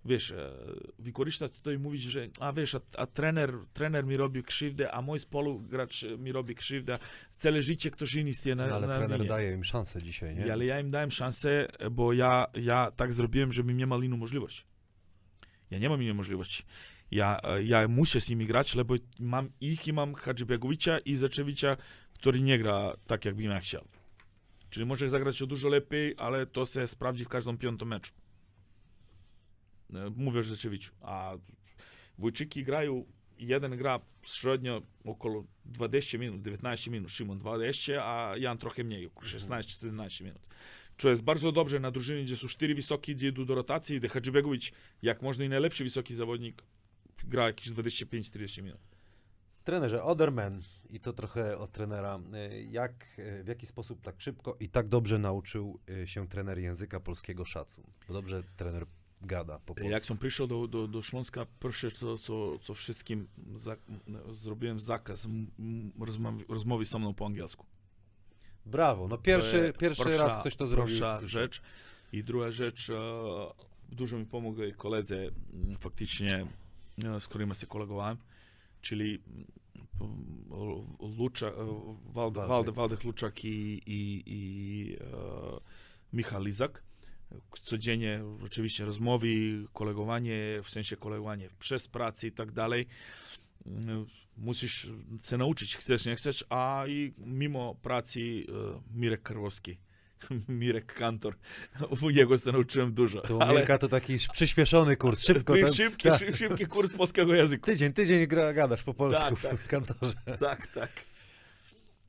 Wiesz, 0.06 0.30
e, 0.30 0.52
wykorzystać 0.98 1.52
i 1.74 1.78
mówić, 1.78 2.02
że 2.02 2.28
a 2.40 2.52
wiesz, 2.52 2.74
a, 2.74 2.80
a 2.96 3.06
trener, 3.06 3.54
trener 3.72 4.06
mi 4.06 4.16
robi 4.16 4.42
krzywdę, 4.42 4.92
a 4.92 5.02
mój 5.02 5.18
spolugracz 5.18 6.04
mi 6.18 6.32
robi 6.32 6.54
krzywdę. 6.54 6.98
Całe 7.36 7.62
życie 7.62 7.90
ktoś 7.90 8.14
inny 8.14 8.28
jest 8.28 8.46
na, 8.46 8.54
No, 8.54 8.74
ale 8.74 8.86
na 8.86 8.96
trener 8.96 9.18
linie. 9.18 9.28
daje 9.28 9.52
im 9.52 9.64
szansę 9.64 10.02
dzisiaj, 10.02 10.34
nie? 10.36 10.52
Ale 10.52 10.64
ja 10.64 10.80
im 10.80 10.90
dałem 10.90 11.10
szansę, 11.10 11.68
bo 11.90 12.12
ja, 12.12 12.46
ja 12.54 12.90
tak 12.90 13.12
zrobiłem, 13.12 13.52
żebym 13.52 13.76
nie 13.76 13.86
miał 13.86 14.02
inną 14.02 14.16
możliwość. 14.16 14.66
Ja 15.70 15.78
nie 15.78 15.88
mam 15.88 16.02
innej 16.02 16.14
możliwości. 16.14 16.62
Ja, 17.10 17.40
ja 17.64 17.88
muszę 17.88 18.20
z 18.20 18.30
nimi 18.30 18.46
grać, 18.46 18.74
lebo 18.74 18.94
mam 19.18 19.50
ich 19.60 19.88
i 19.88 19.92
mam 19.92 20.14
Hadżibegowicza 20.14 20.98
i 20.98 21.14
Zaczewicza, 21.16 21.76
który 22.24 22.40
nie 22.40 22.58
gra 22.58 22.96
tak, 23.06 23.24
jakbym 23.24 23.44
ja 23.50 23.60
chciał. 23.60 23.84
Czyli 24.70 24.86
może 24.86 25.10
zagrać 25.10 25.42
o 25.42 25.46
dużo 25.46 25.68
lepiej, 25.68 26.14
ale 26.18 26.46
to 26.46 26.66
się 26.66 26.86
sprawdzi 26.86 27.24
w 27.24 27.28
każdym 27.28 27.58
piątym 27.58 27.88
meczu. 27.88 28.12
E, 29.94 30.10
Mówię 30.16 30.40
o 30.40 30.42
Zaczewiczu. 30.42 30.92
A 31.00 31.36
Wójczyki 32.18 32.64
grają, 32.64 33.04
jeden 33.38 33.76
gra 33.76 34.00
średnio 34.22 34.82
około 35.04 35.44
20 35.64 36.18
minut, 36.18 36.42
19 36.42 36.90
minut, 36.90 37.10
Szymon 37.10 37.38
20, 37.38 38.04
a 38.04 38.36
Jan 38.36 38.58
trochę 38.58 38.84
mniej, 38.84 39.06
około 39.06 39.26
16-17 39.26 40.24
minut. 40.24 40.42
Co 40.98 41.10
jest 41.10 41.22
bardzo 41.22 41.52
dobrze 41.52 41.80
na 41.80 41.90
drużynie, 41.90 42.24
gdzie 42.24 42.36
są 42.36 42.48
cztery 42.48 42.74
wysoki, 42.74 43.14
gdzie 43.16 43.28
idą 43.28 43.44
do 43.44 43.54
rotacji, 43.54 43.98
gdzie 43.98 44.08
Hadżibegowicz, 44.08 44.72
jak 45.02 45.22
można 45.22 45.44
i 45.44 45.48
najlepszy 45.48 45.84
wysoki 45.84 46.14
zawodnik, 46.14 46.62
gra 47.24 47.46
jakieś 47.46 47.70
25-40 47.70 48.62
minut. 48.62 48.80
Trenerze, 49.64 50.02
Oderman, 50.02 50.62
i 50.90 51.00
to 51.00 51.12
trochę 51.12 51.58
od 51.58 51.70
trenera, 51.70 52.20
e, 52.32 52.62
jak, 52.62 52.92
e, 53.18 53.44
w 53.44 53.48
jaki 53.48 53.66
sposób 53.66 54.00
tak 54.00 54.20
szybko 54.20 54.56
i 54.60 54.68
tak 54.68 54.88
dobrze 54.88 55.18
nauczył 55.18 55.78
e, 56.02 56.06
się 56.06 56.28
trener 56.28 56.58
języka 56.58 57.00
polskiego 57.00 57.44
szacun? 57.44 57.84
Bo 58.08 58.14
dobrze 58.14 58.42
trener 58.56 58.86
gada 59.22 59.58
po 59.58 59.74
polsku. 59.74 59.90
Jak 59.90 60.04
som 60.04 60.18
prišiel 60.18 60.48
do, 60.48 60.68
do, 60.68 60.88
do 60.88 61.02
Šlonska, 61.02 61.46
prvé, 61.60 61.90
co, 61.90 62.18
co, 62.18 62.58
co 62.58 62.74
wszystkim 62.74 63.28
za, 63.54 63.76
zrobiłem 64.30 64.80
zakaz 64.80 65.28
rozmowy, 66.00 66.44
rozmowy 66.48 66.86
so 66.86 66.98
mną 66.98 67.14
po 67.14 67.26
angielsku. 67.26 67.66
Brawo, 68.66 69.08
no 69.08 69.18
pierwszy, 69.18 69.56
je 69.56 69.72
pierwszy 69.72 70.16
raz 70.16 70.36
ktoś 70.36 70.56
to 70.56 70.66
zrobił. 70.66 70.98
Prvša 70.98 71.20
rzecz. 71.26 71.62
I 72.12 72.24
druga 72.24 72.50
rzecz, 72.50 72.90
e, 72.90 72.94
dużo 73.88 74.18
mi 74.18 74.26
pomogli 74.26 74.72
koledzy 74.72 75.30
faktycznie, 75.78 76.46
e, 77.04 77.20
z 77.20 77.28
którymi 77.28 77.54
się 77.54 77.66
kolegowałem, 77.66 78.16
czyli 78.80 79.22
Luča, 81.18 81.46
e, 81.46 81.52
Walde, 82.12 82.40
Waldek. 82.40 82.48
Walde, 82.48 82.72
Waldek 82.72 83.04
Luczak 83.04 83.44
i, 83.44 83.82
i, 83.86 84.22
i 84.26 84.96
e, 85.00 85.06
Michał 86.12 86.42
Lizak. 86.42 86.82
Codziennie 87.62 88.24
oczywiście 88.44 88.84
rozmowy, 88.84 89.26
kolegowanie, 89.72 90.60
w 90.62 90.70
sensie 90.70 90.96
kolegowanie 90.96 91.48
przez 91.58 91.88
pracę 91.88 92.26
i 92.26 92.32
tak 92.32 92.52
dalej. 92.52 92.86
Musisz 94.36 94.92
się 95.20 95.36
nauczyć, 95.36 95.76
chcesz, 95.76 96.06
nie 96.06 96.16
chcesz, 96.16 96.44
a 96.48 96.84
i 96.88 97.12
mimo 97.18 97.74
pracy 97.74 98.20
e, 98.20 98.98
Mirek 98.98 99.22
Karłowski, 99.22 99.78
Mirek 100.48 100.94
Kantor, 100.94 101.36
u 102.02 102.10
niego 102.10 102.38
się 102.38 102.52
nauczyłem 102.52 102.94
dużo. 102.94 103.20
To 103.20 103.36
u 103.36 103.48
Mirka 103.48 103.78
to 103.78 103.88
taki 103.88 104.18
przyspieszony 104.32 104.96
kurs, 104.96 105.22
szybko. 105.22 105.54
Szybki, 105.76 106.08
tak. 106.08 106.18
szyb, 106.18 106.36
szybki 106.36 106.66
kurs 106.66 106.92
polskiego 106.92 107.34
języka. 107.34 107.66
Tydzień, 107.66 107.92
tydzień 107.92 108.26
gra, 108.26 108.52
gadasz 108.52 108.82
po 108.82 108.94
polsku 108.94 109.22
Tak, 109.22 109.38
w 109.38 109.42
tak. 109.42 109.66
kantorze. 109.66 110.14
Tak, 110.40 110.66
tak. 110.66 110.90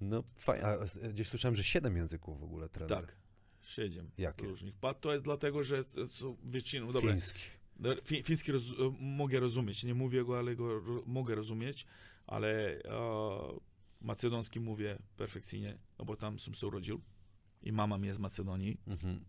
No 0.01 0.23
fajnie, 0.35 0.65
a 0.65 0.73
e, 1.01 1.09
gdzieś 1.09 1.27
słyszałem, 1.27 1.55
że 1.55 1.63
siedem 1.63 1.97
języków 1.97 2.39
w 2.39 2.43
ogóle 2.43 2.69
trener. 2.69 3.05
Tak. 3.05 3.15
Siedem 3.61 4.11
Jakie? 4.17 4.45
różnych. 4.47 4.73
To 5.01 5.13
jest 5.13 5.23
dlatego, 5.23 5.63
że 5.63 5.83
są 6.07 6.37
většinou, 6.43 6.91
dobra, 6.91 7.11
Fiński. 7.11 7.39
Fi, 8.05 8.23
fiński 8.23 8.51
roz, 8.51 8.63
mogę 8.99 9.39
rozumieć, 9.39 9.83
nie 9.83 9.93
mówię 9.93 10.23
go, 10.23 10.39
ale 10.39 10.55
go 10.55 10.79
ro, 10.79 11.03
mogę 11.05 11.35
rozumieć, 11.35 11.85
ale 12.27 12.79
e, 12.79 12.81
macedonski 14.01 14.59
mówię 14.59 14.97
perfekcyjnie, 15.17 15.77
no 15.99 16.05
bo 16.05 16.15
tam 16.15 16.39
sam 16.39 16.53
się 16.53 16.67
urodził 16.67 17.01
i 17.65 17.71
mama 17.71 17.97
mi 17.97 18.07
jest 18.07 18.17
z 18.17 18.21
Macedonii. 18.21 18.77
Mhm. 18.87 19.25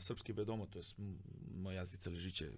Serbski 0.00 0.34
wiadomo, 0.34 0.66
to 0.66 0.78
jest 0.78 0.98
m- 0.98 1.18
moje 1.54 1.76
język 1.76 2.00
całe 2.00 2.16
życie. 2.16 2.50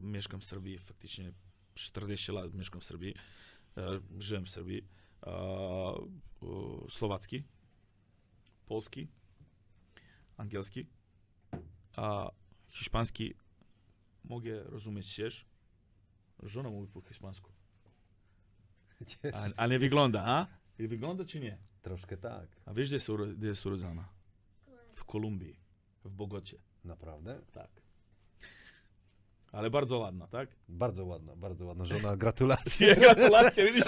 Mieszkam 0.00 0.40
w 0.40 0.44
Serbii, 0.44 0.78
faktycznie 0.78 1.32
40 1.74 2.32
lat 2.32 2.54
mieszkam 2.54 2.80
w 2.80 2.84
Serbii, 2.84 3.14
e, 3.76 4.00
żyłem 4.18 4.44
w 4.46 4.50
Serbii. 4.50 4.84
E, 5.26 5.30
e, 5.30 5.96
słowacki, 6.90 7.42
polski, 8.66 9.08
angielski, 10.36 10.86
a 11.96 12.30
hiszpański 12.68 13.34
mogę 14.24 14.62
rozumieć 14.64 15.16
też. 15.16 15.46
Żona 16.42 16.70
mówi 16.70 16.88
po 16.92 17.00
hiszpańsku. 17.00 17.52
A, 19.34 19.48
a 19.56 19.66
nie 19.66 19.78
wygląda, 19.78 20.24
a? 20.26 20.46
I 20.78 20.88
wygląda 20.88 21.24
czy 21.24 21.40
nie? 21.40 21.58
Troszkę 21.86 22.16
tak. 22.16 22.46
A 22.64 22.74
wiesz, 22.74 22.86
gdzie 22.88 22.96
jest, 22.96 23.10
gdzie 23.36 23.46
jest 23.46 23.66
urodzona? 23.66 24.08
W 24.92 25.04
Kolumbii, 25.04 25.56
w 26.04 26.10
Bogocie. 26.10 26.58
Naprawdę? 26.84 27.40
Tak. 27.52 27.70
Ale 29.52 29.70
bardzo 29.70 29.98
ładna, 29.98 30.26
tak? 30.26 30.48
Bardzo 30.68 31.04
ładna, 31.04 31.36
bardzo 31.36 31.66
ładna 31.66 31.84
żona. 31.84 32.16
Gratulacje. 32.16 32.96
Gratulacje, 33.06 33.64
widzisz? 33.66 33.84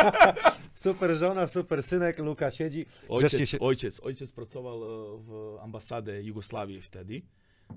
Super 0.74 1.16
żona, 1.16 1.46
super 1.46 1.82
synek. 1.82 2.18
Luka 2.18 2.50
siedzi. 2.50 2.84
Ojciec, 3.08 3.48
się... 3.48 3.58
ojciec, 3.58 4.00
ojciec 4.00 4.32
pracował 4.32 4.84
e, 4.84 5.18
w 5.18 5.58
ambasadzie 5.60 6.22
Jugosławii 6.22 6.82
wtedy. 6.82 7.22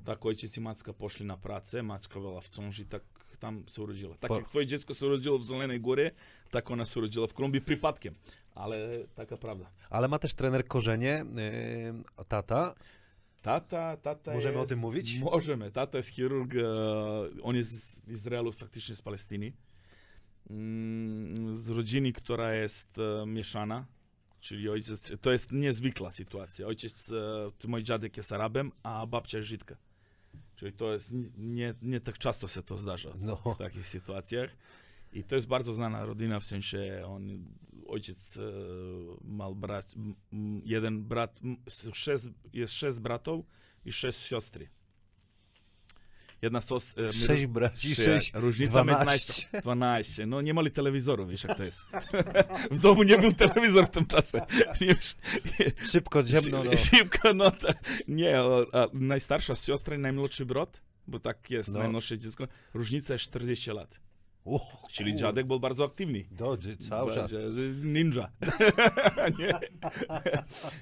Tak 0.06 0.26
ojciec 0.26 0.58
i 0.58 0.62
matka 0.62 0.93
poszli 0.93 1.26
na 1.26 1.38
pracę, 1.38 1.84
matka 1.84 2.20
była 2.20 2.41
w 2.41 2.49
ciąży, 2.49 2.86
tak 2.86 3.03
tam 3.39 3.64
się 3.68 3.82
urodziła. 3.82 4.18
Tak 4.18 4.30
Po- 4.30 4.38
jak 4.38 4.49
twoje 4.49 4.66
dziecko 4.66 4.93
się 4.93 5.06
urodziło 5.06 5.39
w 5.39 5.43
Zelenej 5.43 5.82
Górze, 5.82 6.12
tak 6.51 6.72
ona 6.72 6.86
się 6.86 6.99
urodziła 6.99 7.28
w 7.28 7.34
Kolumbii 7.34 7.62
przypadkiem. 7.62 8.16
Ale 8.56 8.89
taka 9.16 9.38
prawda. 9.38 9.72
Ale 9.89 10.08
ma 10.08 10.20
też 10.20 10.34
trener 10.34 10.68
korzenie, 10.68 11.26
yy, 12.18 12.26
tata. 12.28 12.76
Tata, 13.41 13.97
tata 13.97 14.34
Możemy 14.34 14.56
o 14.56 14.60
jest, 14.60 14.70
tym 14.70 14.80
mówić? 14.80 15.20
Możemy. 15.20 15.72
Tata 15.72 15.97
jest 15.97 16.10
chirurg, 16.10 16.56
e, 16.56 16.62
on 17.43 17.56
jest 17.56 17.72
z 17.72 18.10
Izraelu, 18.10 18.51
faktycznie 18.51 18.95
z 18.95 19.01
Palestyny. 19.01 19.53
Mm, 20.49 21.56
Z 21.56 21.70
rodziny, 21.70 22.14
która 22.14 22.53
jest 22.53 22.97
e, 22.97 23.26
mieszana, 23.26 23.86
czyli 24.39 24.70
ojciec, 24.70 25.14
to 25.22 25.32
jest 25.32 25.51
niezwykła 25.51 26.12
sytuacja. 26.12 26.68
Ojciec, 26.68 27.12
e, 27.64 27.68
mój 27.68 27.84
dziadek 27.84 28.18
jest 28.18 28.32
Arabem, 28.32 28.72
a 28.84 29.06
babcia 29.08 29.38
jest 29.38 29.49
Żydka. 29.49 29.76
Czyli 30.56 30.74
to 30.74 30.93
jest, 30.93 31.14
nie, 31.38 31.74
nie 31.82 31.99
tak 31.99 32.18
często 32.18 32.47
się 32.47 32.64
to 32.64 32.78
zdarza 32.78 33.10
No, 33.20 33.36
w 33.36 33.58
takich 33.58 33.88
sytuacjach. 33.88 34.49
I 35.16 35.24
to 35.24 35.36
jest 35.36 35.47
bardzo 35.47 35.74
znana 35.74 36.05
rodzina, 36.05 36.39
w 36.39 36.45
sensie 36.45 37.03
on, 37.07 37.45
ojciec 37.88 38.38
e, 38.38 38.41
miał 39.24 39.55
brat, 39.55 39.93
jeden 40.63 41.03
brat, 41.03 41.39
sześć, 41.93 42.24
jest 42.53 42.74
sześć 42.74 42.99
bratów 42.99 43.45
i 43.86 43.91
sześć 43.91 44.20
siostry. 44.20 44.70
Jedna 46.41 46.61
sos... 46.61 46.97
e, 46.97 47.13
sześć 47.13 47.45
braci, 47.45 47.95
Sze- 47.95 48.03
sześć, 48.03 48.32
Różnica 48.34 48.84
między 48.84 48.95
dwanaście. 49.03 49.61
12. 49.61 50.26
No 50.26 50.41
nie 50.41 50.53
mieli 50.53 50.72
telewizorów, 50.72 51.30
wiesz 51.30 51.43
jak 51.43 51.57
to 51.57 51.63
jest. 51.63 51.80
w 52.72 52.80
domu 52.80 53.03
nie 53.03 53.18
był 53.18 53.34
telewizor 53.34 53.88
w 53.88 53.91
tym 53.91 54.05
czasie. 54.05 54.41
Szybko, 55.91 56.24
ciemno. 56.24 56.63
No. 56.63 56.72
Szybko, 56.91 57.34
no 57.34 57.51
to, 57.51 57.68
nie, 58.07 58.41
o, 58.41 58.66
a 58.74 58.88
najstarsza 58.93 59.55
siostra 59.55 59.95
i 59.95 59.99
najmłodszy 59.99 60.45
brat, 60.45 60.82
bo 61.07 61.20
tak 61.20 61.51
jest, 61.51 61.70
No. 61.72 61.80
najmłodsze 61.80 62.18
dziecko, 62.18 62.47
różnica 62.74 63.13
jest 63.13 63.26
40 63.26 63.72
lat. 63.72 64.05
O, 64.45 64.87
Czyli 64.91 65.11
kur- 65.11 65.19
dziadek 65.19 65.47
był 65.47 65.59
bardzo 65.59 65.85
aktywny. 65.85 66.23
Do, 66.31 66.57
dzie- 66.57 66.77
cały 66.77 67.13
czas. 67.13 67.31
Ninja. 67.83 68.29
nie, 69.39 69.59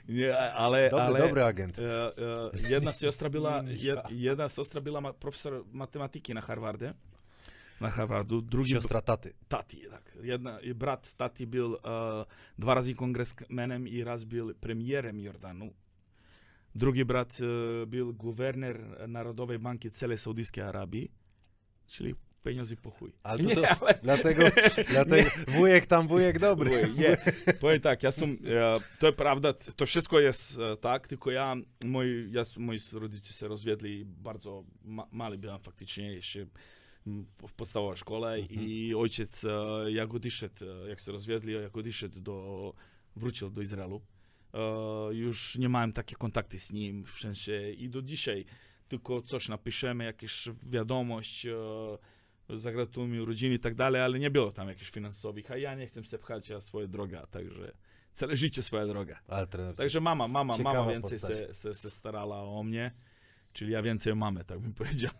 nie, 0.19 0.37
ale... 0.39 0.89
Dobry, 0.89 1.05
ale 1.05 1.19
dobry 1.19 1.43
agent. 1.43 1.79
e, 1.79 2.17
e, 2.17 2.69
jedna 2.69 2.93
siostra 2.93 3.29
była, 3.29 3.63
jedna 4.11 4.49
siostra 4.49 4.81
była 4.81 5.13
profesor 5.13 5.63
matematyki 5.71 6.33
na 6.33 6.41
Harvardzie. 6.41 6.93
Na 7.81 7.89
Harvardu. 7.89 8.41
Drugi 8.41 8.71
Siostra 8.71 9.01
taty. 9.01 9.33
Tati, 9.47 9.81
tak. 9.91 10.17
Jedna, 10.23 10.59
brat 10.75 11.13
Tati 11.13 11.47
był 11.47 11.75
e, 11.75 11.79
dwa 12.59 12.73
razy 12.73 12.95
kongresmenem 12.95 13.87
i 13.87 14.03
raz 14.03 14.23
był 14.23 14.53
premierem 14.55 15.19
Jordanu. 15.19 15.73
Drugi 16.75 17.05
brat 17.05 17.37
był 17.87 18.13
guwerner 18.13 19.09
Narodowej 19.09 19.59
Banki 19.59 19.91
Całej 19.91 20.17
Saudyjskiej 20.17 20.63
Arabii, 20.63 21.11
czyli 21.87 22.15
pieniądze 22.43 22.75
po 22.75 22.91
chuj. 22.91 23.13
Ale 23.23 23.43
Nie, 23.43 23.55
to, 23.55 23.69
ale- 23.69 23.99
dlatego, 24.03 24.43
dlatego 24.89 25.29
wujek 25.47 25.85
tam, 25.85 26.07
wujek 26.07 26.39
dobry. 26.39 26.69
Były, 26.69 26.93
Nie, 26.93 27.17
powiem 27.61 27.81
tak, 27.81 28.03
ja 28.03 28.11
sam, 28.11 28.37
to 28.99 29.07
jest 29.07 29.17
prawda, 29.17 29.53
to 29.53 29.85
wszystko 29.85 30.19
jest 30.19 30.59
e, 30.59 30.77
tak, 30.77 31.07
tylko 31.07 31.31
ja, 31.31 31.55
moi, 31.85 32.31
ja, 32.31 32.43
moi 32.57 32.77
rodzice 32.93 33.33
się 33.33 33.47
rozwiedli 33.47 34.05
bardzo 34.05 34.63
ma, 34.83 35.07
mały 35.11 35.37
byłem 35.37 35.59
faktycznie, 35.59 36.13
jeszcze 36.13 36.45
mm, 37.07 37.25
w 37.47 37.53
podstawowej 37.53 37.97
szkole 37.97 38.39
i 38.39 38.95
ojciec, 38.95 39.45
e, 39.45 39.91
jak 39.91 40.13
odszedł, 40.13 40.65
e, 40.85 40.89
jak 40.89 40.99
się 40.99 41.11
rozwiedli, 41.11 41.53
jak 41.53 41.77
odszedł 41.77 42.19
do, 42.19 42.73
wrócił 43.15 43.49
do 43.49 43.61
Izraelu, 43.61 44.01
już 45.11 45.57
nie 45.57 45.69
miałem 45.69 45.93
takie 45.93 46.15
kontakty 46.15 46.59
z 46.59 46.71
nim, 46.71 47.05
w 47.05 47.19
sensie 47.19 47.71
i 47.71 47.89
do 47.89 48.01
dzisiaj 48.01 48.45
tylko 48.87 49.21
coś 49.21 49.49
napiszemy, 49.49 50.03
jakieś 50.03 50.49
wiadomość, 50.63 51.47
e, 52.49 52.57
zagratulujmy 52.57 53.25
rodziny 53.25 53.55
i 53.55 53.59
tak 53.59 53.75
dalej, 53.75 54.01
ale 54.01 54.19
nie 54.19 54.31
było 54.31 54.51
tam 54.51 54.67
jakichś 54.67 54.91
finansowych, 54.91 55.51
a 55.51 55.57
ja 55.57 55.75
nie 55.75 55.87
chcę 55.87 56.03
się 56.03 56.17
pchać 56.17 56.49
na 56.49 56.61
swoje 56.61 56.87
droga, 56.87 57.25
także 57.27 57.71
całe 58.13 58.35
życie 58.35 58.63
swoja 58.63 58.87
droga. 58.87 59.19
Ale 59.27 59.47
trener, 59.47 59.75
Także 59.75 60.01
mama, 60.01 60.27
mama, 60.27 60.57
mama 60.57 60.87
więcej 60.87 61.19
se, 61.19 61.53
se, 61.53 61.73
se 61.73 61.89
starała 61.89 62.43
o 62.43 62.63
mnie, 62.63 62.91
czyli 63.53 63.71
ja 63.71 63.81
więcej 63.81 64.13
o 64.13 64.15
mamę, 64.15 64.45
tak 64.45 64.59
bym 64.59 64.73
powiedział. 64.83 65.11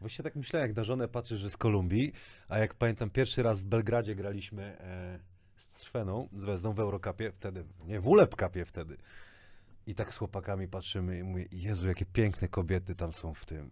Właśnie 0.00 0.22
tak 0.22 0.36
myślałem, 0.36 0.68
jak 0.68 0.76
na 0.76 0.84
żonę 0.84 1.08
patrzę, 1.08 1.36
że 1.36 1.50
z 1.50 1.56
Kolumbii, 1.56 2.12
a 2.48 2.58
jak 2.58 2.74
pamiętam, 2.74 3.10
pierwszy 3.10 3.42
raz 3.42 3.62
w 3.62 3.64
Belgradzie 3.64 4.14
graliśmy 4.14 4.62
e, 4.62 5.18
z 5.56 5.74
Trzweną, 5.74 6.28
z 6.32 6.44
Wezdą 6.44 6.72
w 6.72 6.80
Eurocupie, 6.80 7.32
wtedy, 7.32 7.64
nie, 7.84 8.00
w 8.00 8.08
Ulep 8.08 8.36
Cupie 8.36 8.64
wtedy. 8.64 8.96
I 9.86 9.94
tak 9.94 10.14
z 10.14 10.16
chłopakami 10.16 10.68
patrzymy 10.68 11.18
i 11.18 11.22
mówię, 11.22 11.46
Jezu, 11.52 11.86
jakie 11.86 12.06
piękne 12.06 12.48
kobiety 12.48 12.94
tam 12.94 13.12
są 13.12 13.34
w 13.34 13.44
tym. 13.44 13.70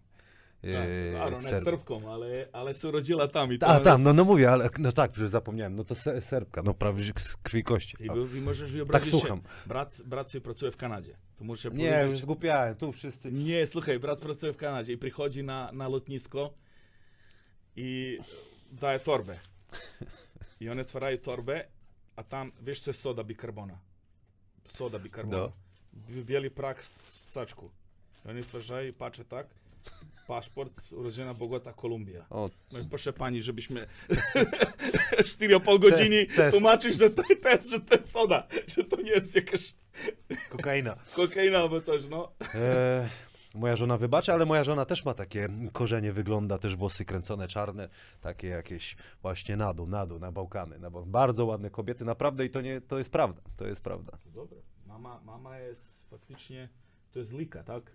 E, 0.73 1.13
Tak, 1.19 1.27
ona 1.27 1.39
w 1.41 1.51
jest. 1.53 1.65
Serbką, 1.65 2.13
ale, 2.13 2.49
ale 2.53 2.75
się 2.75 2.89
urodziła 2.89 3.29
tam 3.29 3.53
i 3.53 3.59
A, 3.61 3.81
tam, 3.81 4.03
no, 4.03 4.13
no 4.13 4.25
mówię, 4.25 4.51
ale 4.51 4.71
no 4.79 4.93
tak, 4.93 5.13
przecież 5.13 5.31
zapomniałem, 5.31 5.75
no 5.77 5.85
to 5.85 5.95
se, 5.95 6.21
Serbka, 6.21 6.63
no 6.63 6.75
prawie 6.75 7.05
z 7.19 7.37
krwi 7.37 7.59
i 7.59 7.65
kości. 7.65 7.97
I, 8.01 8.07
i 8.39 8.41
możesz 8.41 8.69
tak 8.71 8.77
wyobrazić 8.77 9.11
słucham. 9.11 9.43
brat, 9.67 10.03
brat 10.05 10.31
sobie 10.31 10.43
pracuje 10.43 10.71
w 10.71 10.77
Kanadzie. 10.77 11.17
To 11.37 11.45
muszę 11.45 11.71
Nie, 11.71 11.91
powiedzieć. 11.91 12.11
już 12.11 12.21
zgłupiałem, 12.21 12.75
tu 12.75 12.93
wszyscy... 12.93 13.33
Nie, 13.33 13.67
słuchaj, 13.67 13.99
brat 13.99 14.21
pracuje 14.21 14.53
w 14.53 14.57
Kanadzie 14.57 14.93
i 14.93 14.99
przychodzi 14.99 15.43
na, 15.43 15.73
na 15.73 15.89
lotnisko 15.89 16.55
i 17.77 18.19
daje 18.73 18.99
torbę. 19.01 19.39
I 20.61 20.69
one 20.69 20.83
otwierają 20.83 21.19
torbę, 21.19 21.65
a 22.17 22.23
tam, 22.23 22.53
wiesz 22.63 22.81
co 22.81 22.91
jest 22.91 23.01
soda 23.01 23.25
bikarbona? 23.25 23.79
Soda 24.65 24.99
bikarbona. 24.99 25.43
No. 25.43 25.53
B- 25.93 26.25
Biały 26.25 26.51
prak 26.51 26.85
z 26.85 27.21
saczku. 27.31 27.71
I 28.25 28.29
oni 28.29 28.41
otwierają 28.41 28.89
i 28.89 28.93
patrzą 28.93 29.25
tak. 29.25 29.47
Paszport, 30.27 30.93
urodzona 30.93 31.35
Bogota, 31.35 31.73
Kolumbia. 31.73 32.27
O, 32.31 32.51
No 32.73 32.79
i 32.79 32.85
proszę 32.85 33.13
pani, 33.13 33.43
żebyśmy 33.43 33.87
4,5 35.23 35.79
godziny 35.81 36.27
Te- 36.27 36.51
tłumaczyć, 36.51 36.97
że 36.99 37.11
to 37.11 37.23
jest, 37.45 37.71
że 37.71 37.81
to 37.81 37.95
jest 37.95 38.11
soda, 38.13 38.47
że 38.67 38.85
to 38.85 39.01
nie 39.01 39.11
jest 39.11 39.35
jakaś 39.35 39.75
kokaina. 40.49 40.97
kokaina 41.17 41.59
albo 41.59 41.81
coś, 41.81 42.03
no. 42.11 42.33
E, 42.55 43.09
moja 43.55 43.77
żona 43.77 43.97
wybaczy, 43.99 44.33
ale 44.33 44.45
moja 44.45 44.65
żona 44.65 44.85
też 44.85 45.05
ma 45.05 45.15
takie 45.15 45.49
korzenie, 45.73 46.13
wygląda 46.13 46.59
też 46.59 46.77
włosy 46.77 47.05
kręcone 47.05 47.49
czarne, 47.49 47.89
takie 48.21 48.49
jakieś 48.49 48.97
właśnie 49.23 49.57
na 49.57 49.75
dół, 49.75 49.87
na 49.87 50.07
dół, 50.07 50.19
na 50.19 50.33
Bałkany. 50.33 50.79
Na 50.79 50.91
Bał... 50.91 51.07
Bardzo 51.07 51.45
ładne 51.47 51.71
kobiety, 51.71 52.05
naprawdę 52.05 52.45
i 52.45 52.51
to, 52.51 52.61
nie, 52.61 52.81
to 52.81 52.99
jest 52.99 53.11
prawda, 53.11 53.43
to 53.57 53.67
jest 53.67 53.81
prawda. 53.81 54.19
Dobra. 54.27 54.59
Mama, 54.87 55.21
mama 55.25 55.59
jest 55.59 56.11
faktycznie, 56.11 56.69
to 57.13 57.19
jest 57.19 57.33
Lika, 57.33 57.63
tak? 57.65 57.91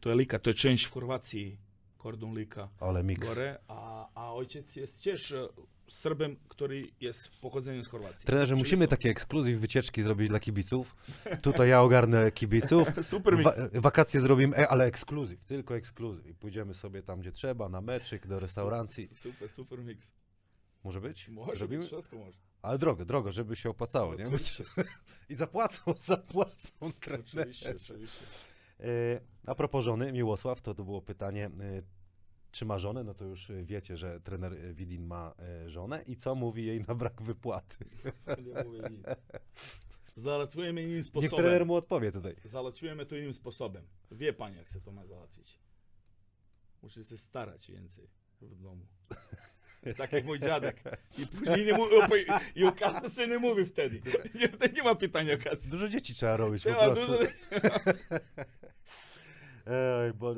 To 0.00 0.08
jest 0.08 0.18
Lika, 0.20 0.38
to 0.38 0.50
jest 0.50 0.58
część 0.60 0.84
w 0.84 0.90
Chorwacji, 0.90 1.58
kordon 1.98 2.38
Lika. 2.38 2.68
Ale 2.80 3.02
miks. 3.04 3.28
Gore, 3.28 3.58
a, 3.68 4.08
a 4.14 4.34
ojciec 4.34 4.76
jest 4.76 5.04
też 5.04 5.32
e, 5.32 5.48
Serbem, 5.88 6.36
który 6.48 6.82
jest 7.00 7.28
pochodzeniem 7.40 7.84
z 7.84 7.88
Chorwacji. 7.88 8.26
Trenerze, 8.26 8.56
musimy 8.56 8.84
są- 8.84 8.88
takie 8.90 9.10
ekskluzyw 9.10 9.58
wycieczki 9.60 10.02
zrobić 10.02 10.28
dla 10.28 10.40
kibiców. 10.40 10.96
Tutaj 11.42 11.68
ja 11.68 11.82
ogarnę 11.82 12.30
kibiców. 12.32 12.88
Super 13.10 13.42
Wa- 13.42 13.52
wakacje 13.74 14.20
zrobimy, 14.20 14.56
e, 14.56 14.68
ale 14.68 14.84
ekskluzyw, 14.84 15.44
tylko 15.44 15.76
ekskluzyw. 15.76 16.26
I 16.26 16.34
pójdziemy 16.34 16.74
sobie 16.74 17.02
tam, 17.02 17.20
gdzie 17.20 17.32
trzeba, 17.32 17.68
na 17.68 17.80
meczyk, 17.80 18.26
do 18.26 18.40
restauracji. 18.40 19.08
Super, 19.14 19.50
super 19.50 19.78
mix. 19.84 20.12
Może 20.84 21.00
być? 21.00 21.28
Może 21.28 21.56
Zrobimy? 21.56 21.80
być, 21.82 21.92
wszystko 21.92 22.16
może. 22.16 22.38
Ale 22.62 22.78
drogo, 22.78 23.04
drogo, 23.04 23.32
żeby 23.32 23.56
się 23.56 23.70
opłacało, 23.70 24.14
nie? 24.14 24.22
Oczywiście, 24.22 24.64
I 25.30 25.34
zapłacą, 25.34 25.94
zapłacą 26.00 26.92
trenerzy. 27.00 27.40
oczywiście, 27.40 27.70
oczywiście. 27.92 28.24
E, 28.80 29.20
A 29.46 29.54
propos 29.54 29.84
żony, 29.84 30.12
Miłosław, 30.12 30.60
to 30.62 30.74
to 30.74 30.84
było 30.84 31.02
pytanie, 31.02 31.46
e, 31.46 31.82
czy 32.52 32.64
ma 32.64 32.78
żonę? 32.78 33.04
No 33.04 33.14
to 33.14 33.24
już 33.24 33.50
e, 33.50 33.64
wiecie, 33.64 33.96
że 33.96 34.20
trener 34.20 34.74
Widin 34.74 35.06
ma 35.06 35.34
żonę 35.66 36.02
i 36.06 36.16
co 36.16 36.34
mówi 36.34 36.66
jej 36.66 36.80
na 36.88 36.94
brak 36.94 37.22
wypłaty. 37.22 37.84
Nie 38.46 38.64
mówię 38.64 38.82
nic. 38.90 39.06
Załatwujemy 40.14 40.82
innym 40.82 40.96
Niech 40.96 41.04
sposobem. 41.04 41.44
trener 41.44 41.66
mu 41.66 41.74
odpowie 41.74 42.12
tutaj. 42.12 42.36
Załatwiamy 42.44 43.06
to 43.06 43.16
innym 43.16 43.34
sposobem. 43.34 43.84
Wie 44.10 44.32
pani, 44.32 44.56
jak 44.56 44.68
się 44.68 44.80
to 44.80 44.92
ma 44.92 45.06
załatwić. 45.06 45.58
Muszę 46.82 47.04
się 47.04 47.16
starać 47.16 47.70
więcej 47.70 48.08
w 48.40 48.62
domu. 48.62 48.86
Tak 49.96 50.12
jak 50.12 50.24
mój 50.24 50.38
dziadek. 50.38 50.82
I 51.18 51.26
później 51.26 51.66
nie 51.66 51.72
mówi, 51.72 51.94
i 52.54 52.64
o 52.64 52.72
kasy 52.72 53.16
się 53.16 53.28
nie 53.28 53.38
mówi 53.38 53.66
wtedy. 53.66 54.00
Nie, 54.34 54.48
nie 54.72 54.82
ma 54.82 54.94
pytania 54.94 55.34
o 55.34 55.38
kasy. 55.38 55.70
Dużo 55.70 55.88
dzieci 55.88 56.14
trzeba 56.14 56.36
robić 56.36 56.62
po 56.62 56.70
Nie 56.70 56.76
ma 56.76 56.82
prostu. 56.82 57.06
dużo... 57.06 57.18
Ej, 59.66 60.12
bo... 60.14 60.34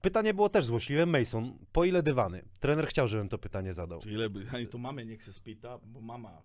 Pytanie 0.00 0.34
było 0.34 0.48
też 0.48 0.64
złośliwe. 0.64 1.06
Mason, 1.06 1.58
po 1.72 1.84
ile 1.84 2.02
dywany? 2.02 2.42
Trener 2.60 2.88
chciał, 2.88 3.08
żebym 3.08 3.28
to 3.28 3.38
pytanie 3.38 3.74
zadał. 3.74 4.00
To 4.00 4.08
ile 4.08 4.30
by, 4.30 4.46
ani 4.52 4.66
to 4.66 4.78
mamy 4.78 5.06
niech 5.06 5.22
się 5.22 5.32
spita, 5.32 5.78
bo 5.78 6.00
mama 6.00 6.42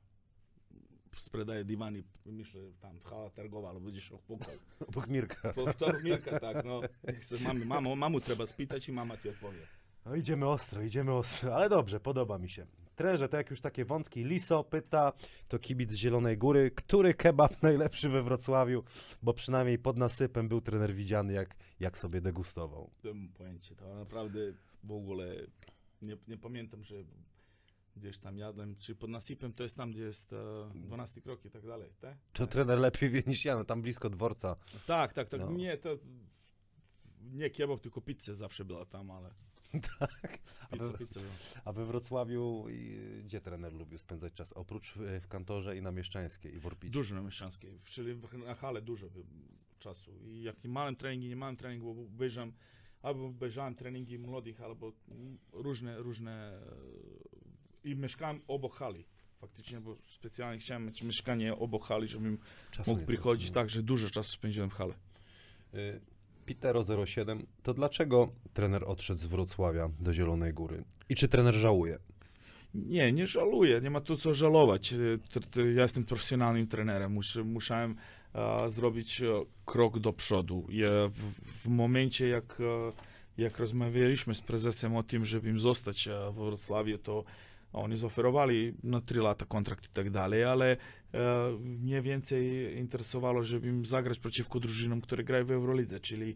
sprzedaje 1.17 1.65
dywany, 1.65 2.03
myślę, 2.25 2.61
tam 2.81 2.99
hala 2.99 3.29
targowa, 3.29 3.69
albo 3.69 3.79
będziesz 3.79 4.11
opukał. 4.11 4.53
Obok 4.87 5.07
Mirka. 5.07 5.53
To 5.53 5.93
Mirka, 6.03 6.39
tak, 6.39 6.65
no. 6.65 6.81
Niech 7.07 7.25
se 7.25 7.37
mamy, 7.37 7.65
mamo, 7.65 7.95
mamu 7.95 8.19
trzeba 8.19 8.45
spytać 8.45 8.89
i 8.89 8.91
mama 8.91 9.17
ci 9.17 9.29
odpowie. 9.29 9.67
No 10.05 10.15
idziemy 10.15 10.47
ostro, 10.47 10.81
idziemy 10.81 11.13
ostro, 11.13 11.55
ale 11.55 11.69
dobrze, 11.69 11.99
podoba 11.99 12.37
mi 12.37 12.49
się. 12.49 12.65
Trenerze, 12.95 13.29
to 13.29 13.37
jak 13.37 13.49
już 13.49 13.61
takie 13.61 13.85
wątki, 13.85 14.23
Liso 14.23 14.63
pyta, 14.63 15.13
to 15.47 15.59
kibic 15.59 15.91
z 15.91 15.95
Zielonej 15.95 16.37
Góry, 16.37 16.71
który 16.71 17.13
kebab 17.13 17.61
najlepszy 17.63 18.09
we 18.09 18.23
Wrocławiu, 18.23 18.83
bo 19.21 19.33
przynajmniej 19.33 19.79
pod 19.79 19.97
nasypem 19.97 20.47
był 20.49 20.61
trener 20.61 20.93
widziany, 20.95 21.33
jak, 21.33 21.55
jak 21.79 21.97
sobie 21.97 22.21
degustował. 22.21 22.89
Nie 23.03 23.13
mam 23.13 23.29
pojęcia, 23.29 23.75
to 23.75 23.95
naprawdę 23.95 24.39
w 24.83 24.91
ogóle 24.91 25.35
nie, 26.01 26.17
nie 26.27 26.37
pamiętam, 26.37 26.83
że 26.83 26.95
gdzieś 27.95 28.17
tam 28.17 28.37
jadłem, 28.37 28.75
czy 28.75 28.95
pod 28.95 29.09
nasypem 29.09 29.53
to 29.53 29.63
jest 29.63 29.77
tam, 29.77 29.91
gdzie 29.91 30.01
jest 30.01 30.33
e, 30.33 30.69
12 30.75 31.21
krok 31.21 31.45
i 31.45 31.49
tak 31.49 31.65
dalej, 31.65 31.89
tak? 32.01 32.17
To 32.33 32.47
trener 32.47 32.79
lepiej 32.79 33.09
wie 33.09 33.23
niż 33.27 33.45
ja, 33.45 33.55
no 33.55 33.63
tam 33.65 33.81
blisko 33.81 34.09
dworca. 34.09 34.55
Tak, 34.85 35.13
tak, 35.13 35.29
tak, 35.29 35.39
No. 35.41 35.51
nie, 35.51 35.77
to 35.77 35.89
nie 37.21 37.49
kebab, 37.49 37.79
tylko 37.79 38.01
pizza 38.01 38.33
zawsze 38.33 38.65
była 38.65 38.85
tam, 38.85 39.11
ale 39.11 39.29
Tak. 39.99 40.39
A 40.71 40.75
we, 40.75 40.85
była. 40.85 41.25
a 41.65 41.71
we 41.73 41.85
Wrocławiu 41.85 42.65
i, 42.69 42.97
gdzie 43.23 43.41
trener 43.41 43.73
lubił 43.73 43.97
spędzać 43.97 44.33
czas? 44.33 44.53
Oprócz 44.53 44.93
w, 44.95 45.27
kantorze 45.27 45.77
i 45.77 45.81
na 45.81 45.91
Mieszczańskiej 45.91 46.55
i 46.55 46.59
w 46.59 46.67
Orpicie. 46.67 46.93
Dużo 46.93 47.15
na 47.15 47.21
Mieszczańskiej, 47.21 47.79
czyli 47.83 48.21
na 48.45 48.55
hale 48.55 48.81
dużo 48.81 49.07
czasu. 49.79 50.11
I 50.21 50.43
jak 50.43 50.63
nie 50.63 50.69
miałem 50.69 50.95
treningi, 50.95 51.29
nie 51.29 51.35
miałem 51.35 51.57
treningu, 51.57 51.95
bo 51.95 52.01
obejrzałem, 52.01 52.53
albo 53.01 53.25
obejrzałem 53.25 53.75
treningi 53.75 54.19
młodych, 54.19 54.61
albo 54.61 54.93
różne, 55.53 55.97
różne 55.97 56.59
i 57.83 57.95
mieszkałem 57.95 58.41
obok 58.47 58.75
hali. 58.75 59.05
Faktycznie, 59.37 59.79
bo 59.81 59.97
specjalnie 60.07 60.59
chciałem 60.59 60.85
mieć 60.85 61.03
mieszkanie 61.03 61.55
obok 61.55 61.85
hali, 61.85 62.07
żebym 62.07 62.37
Czasu 62.71 62.91
mógł 62.91 63.05
przychodzić, 63.05 63.51
było. 63.51 63.61
tak, 63.61 63.69
że 63.69 63.83
dużo 63.83 64.09
czasu 64.09 64.31
spędziłem 64.31 64.69
w 64.69 64.73
hale. 64.73 64.93
Y, 66.49 66.55
Pitero07, 66.55 67.39
to 67.63 67.73
dlaczego 67.73 68.31
trener 68.53 68.83
odszedł 68.87 69.21
z 69.21 69.25
Wrocławia 69.25 69.89
do 69.99 70.13
Zielonej 70.13 70.53
Góry? 70.53 70.83
I 71.09 71.15
czy 71.15 71.27
trener 71.27 71.53
żałuje? 71.53 71.99
Nie, 72.73 73.11
nie 73.11 73.27
żaluję, 73.27 73.81
nie 73.81 73.89
ma 73.89 74.01
tu 74.01 74.17
co 74.17 74.33
żałować. 74.33 74.93
E, 74.93 74.97
Ja 75.75 75.81
jestem 75.81 76.03
profesjonalnym 76.03 76.67
trenerem, 76.67 77.17
musiałem 77.45 77.95
e, 78.35 78.69
zrobić 78.69 79.21
e, 79.21 79.25
krok 79.65 79.99
do 79.99 80.13
przodu. 80.13 80.67
W, 81.09 81.31
w 81.63 81.67
momencie, 81.67 82.27
jak, 82.27 82.57
jak 83.37 83.59
rozmawialiśmy 83.59 84.35
z 84.35 84.41
prezesem 84.41 84.95
o 84.95 85.03
tym, 85.03 85.25
żeby 85.25 85.49
im 85.49 85.59
zostać 85.59 86.09
w 86.31 86.35
Wrocławiu, 86.35 86.97
to 86.97 87.23
oni 87.73 87.97
zaoferowali 87.97 88.73
na 88.83 89.01
3 89.01 89.19
lata 89.19 89.45
kontrakt 89.45 89.85
i 89.85 89.89
tak 89.93 90.09
dalej, 90.09 90.43
ale 90.43 90.77
mnie 91.59 92.01
więcej 92.01 92.75
interesowało, 92.77 93.43
żeby 93.43 93.67
im 93.67 93.85
zagrać 93.85 94.19
przeciwko 94.19 94.59
drużynom, 94.59 95.01
które 95.01 95.23
grają 95.23 95.45
w 95.45 95.51
Eurolidze, 95.51 95.99
czyli 95.99 96.35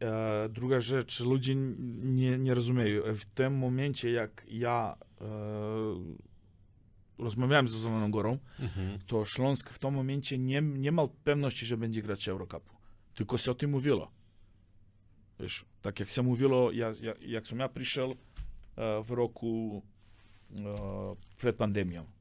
e, 0.00 0.48
druga 0.48 0.80
rzecz, 0.80 1.20
ludzie 1.20 1.54
nie, 1.54 2.38
nie 2.38 2.54
rozumieją. 2.54 3.02
W 3.14 3.24
tym 3.24 3.58
momencie, 3.58 4.10
jak 4.10 4.46
ja 4.48 4.96
e, 5.20 5.26
rozmawiałem 7.18 7.68
z 7.68 7.82
Zieloną 7.82 8.10
Górą, 8.10 8.38
to 9.06 9.24
Śląsk 9.24 9.70
w 9.70 9.78
tym 9.78 9.94
momencie 9.94 10.38
nie, 10.38 10.62
nie 10.62 10.92
miał 10.92 11.08
pewności, 11.08 11.66
że 11.66 11.76
będzie 11.76 12.02
grać 12.02 12.28
Eurocupu. 12.28 12.76
tylko 13.14 13.38
się 13.38 13.50
o 13.50 13.54
tym 13.54 13.70
mówiło. 13.70 14.10
Wiesz, 15.40 15.64
tak 15.82 16.00
jak 16.00 16.08
się 16.08 16.22
mówiło, 16.22 16.72
ja, 16.72 16.92
ja, 17.02 17.14
jak 17.20 17.46
som 17.46 17.58
ja 17.58 17.68
uh, 18.06 19.06
w 19.06 19.10
roku 19.10 19.82
przed 21.36 21.56
pandemią 21.56 22.15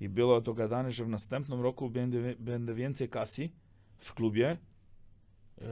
i 0.00 0.08
było 0.08 0.40
dogadane, 0.40 0.92
że 0.92 1.04
w 1.04 1.08
następnym 1.08 1.60
roku 1.60 1.90
będzie, 1.90 2.34
będzie 2.38 2.74
więcej 2.74 3.08
kasy 3.08 3.50
w 3.98 4.14
klubie 4.14 4.56
uh, 5.56 5.66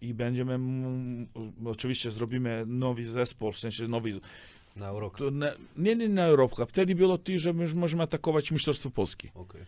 i 0.00 0.14
będziemy, 0.14 0.58
oczywiście 1.66 2.10
zrobimy 2.10 2.64
nowy 2.66 3.04
zespół, 3.04 3.52
w 3.52 3.58
sensie 3.58 3.88
nowy, 3.88 4.20
Na 4.76 4.86
Eurocup. 4.88 5.18
to 5.18 5.30
nie, 5.76 5.96
nie, 5.96 6.08
na 6.08 6.24
Europę, 6.24 6.66
wtedy 6.66 6.94
było 6.94 7.18
to, 7.18 7.32
że 7.36 7.52
my 7.52 7.74
możemy 7.74 8.02
atakować 8.02 8.50
Mistrzostwo 8.50 8.90
Polski. 8.90 9.30
Okej. 9.34 9.62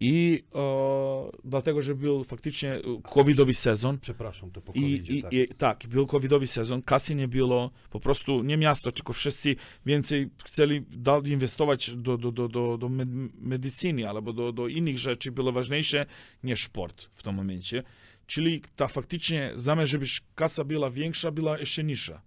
I 0.00 0.44
e, 0.54 1.30
dlatego, 1.44 1.82
że 1.82 1.94
był 1.94 2.24
faktycznie 2.24 2.74
e, 2.74 2.80
covidowy 3.02 3.54
sezon. 3.54 3.98
Przepraszam, 3.98 4.50
to 4.50 4.60
po 4.60 4.72
I, 4.72 4.74
COVID-zie, 4.74 5.12
i, 5.12 5.22
tak. 5.22 5.32
i 5.32 5.48
tak, 5.48 5.86
był 5.86 6.06
covidowy 6.06 6.46
sezon, 6.46 6.82
kasy 6.82 7.14
nie 7.14 7.28
było, 7.28 7.70
po 7.90 8.00
prostu 8.00 8.42
nie 8.42 8.56
miasto, 8.56 8.92
tylko 8.92 9.12
wszyscy 9.12 9.56
więcej 9.86 10.30
chcieli 10.44 10.82
dalej 10.90 11.32
inwestować 11.32 11.90
do, 11.96 12.18
do, 12.18 12.32
do, 12.32 12.48
do, 12.48 12.78
do 12.78 12.88
med- 12.88 13.30
medycyny 13.40 14.08
albo 14.08 14.32
do, 14.32 14.52
do 14.52 14.68
innych 14.68 14.98
rzeczy, 14.98 15.32
było 15.32 15.52
ważniejsze 15.52 16.06
niż 16.44 16.64
sport 16.64 17.08
w 17.14 17.22
tym 17.22 17.34
momencie. 17.34 17.82
Czyli 18.26 18.62
ta 18.76 18.88
faktycznie, 18.88 19.52
zamiast 19.56 19.90
żeby 19.90 20.06
kasa 20.34 20.64
była 20.64 20.90
większa, 20.90 21.30
była 21.30 21.58
jeszcze 21.58 21.84
niższa. 21.84 22.22